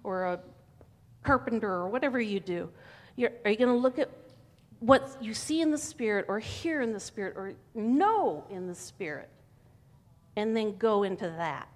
or 0.04 0.24
a 0.24 0.40
carpenter, 1.22 1.70
or 1.70 1.88
whatever 1.88 2.20
you 2.20 2.38
do? 2.38 2.68
Are 3.18 3.50
you 3.50 3.56
going 3.56 3.68
to 3.68 3.74
look 3.74 3.98
at 3.98 4.10
what 4.80 5.16
you 5.20 5.34
see 5.34 5.60
in 5.60 5.70
the 5.70 5.78
Spirit, 5.78 6.26
or 6.28 6.38
hear 6.38 6.80
in 6.80 6.92
the 6.92 7.00
Spirit, 7.00 7.34
or 7.36 7.52
know 7.74 8.44
in 8.50 8.66
the 8.66 8.74
Spirit, 8.74 9.28
and 10.36 10.56
then 10.56 10.76
go 10.76 11.02
into 11.04 11.28
that. 11.28 11.68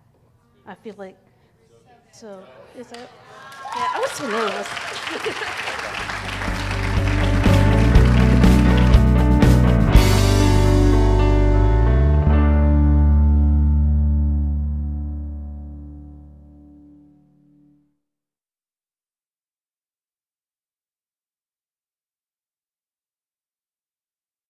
I 0.66 0.74
feel 0.74 0.94
like, 0.96 1.16
so, 2.12 2.44
is 2.76 2.88
that, 2.88 3.10
yeah, 3.76 3.88
I 3.94 4.00
was 4.00 4.10
so 4.12 4.26
nervous. 4.26 6.10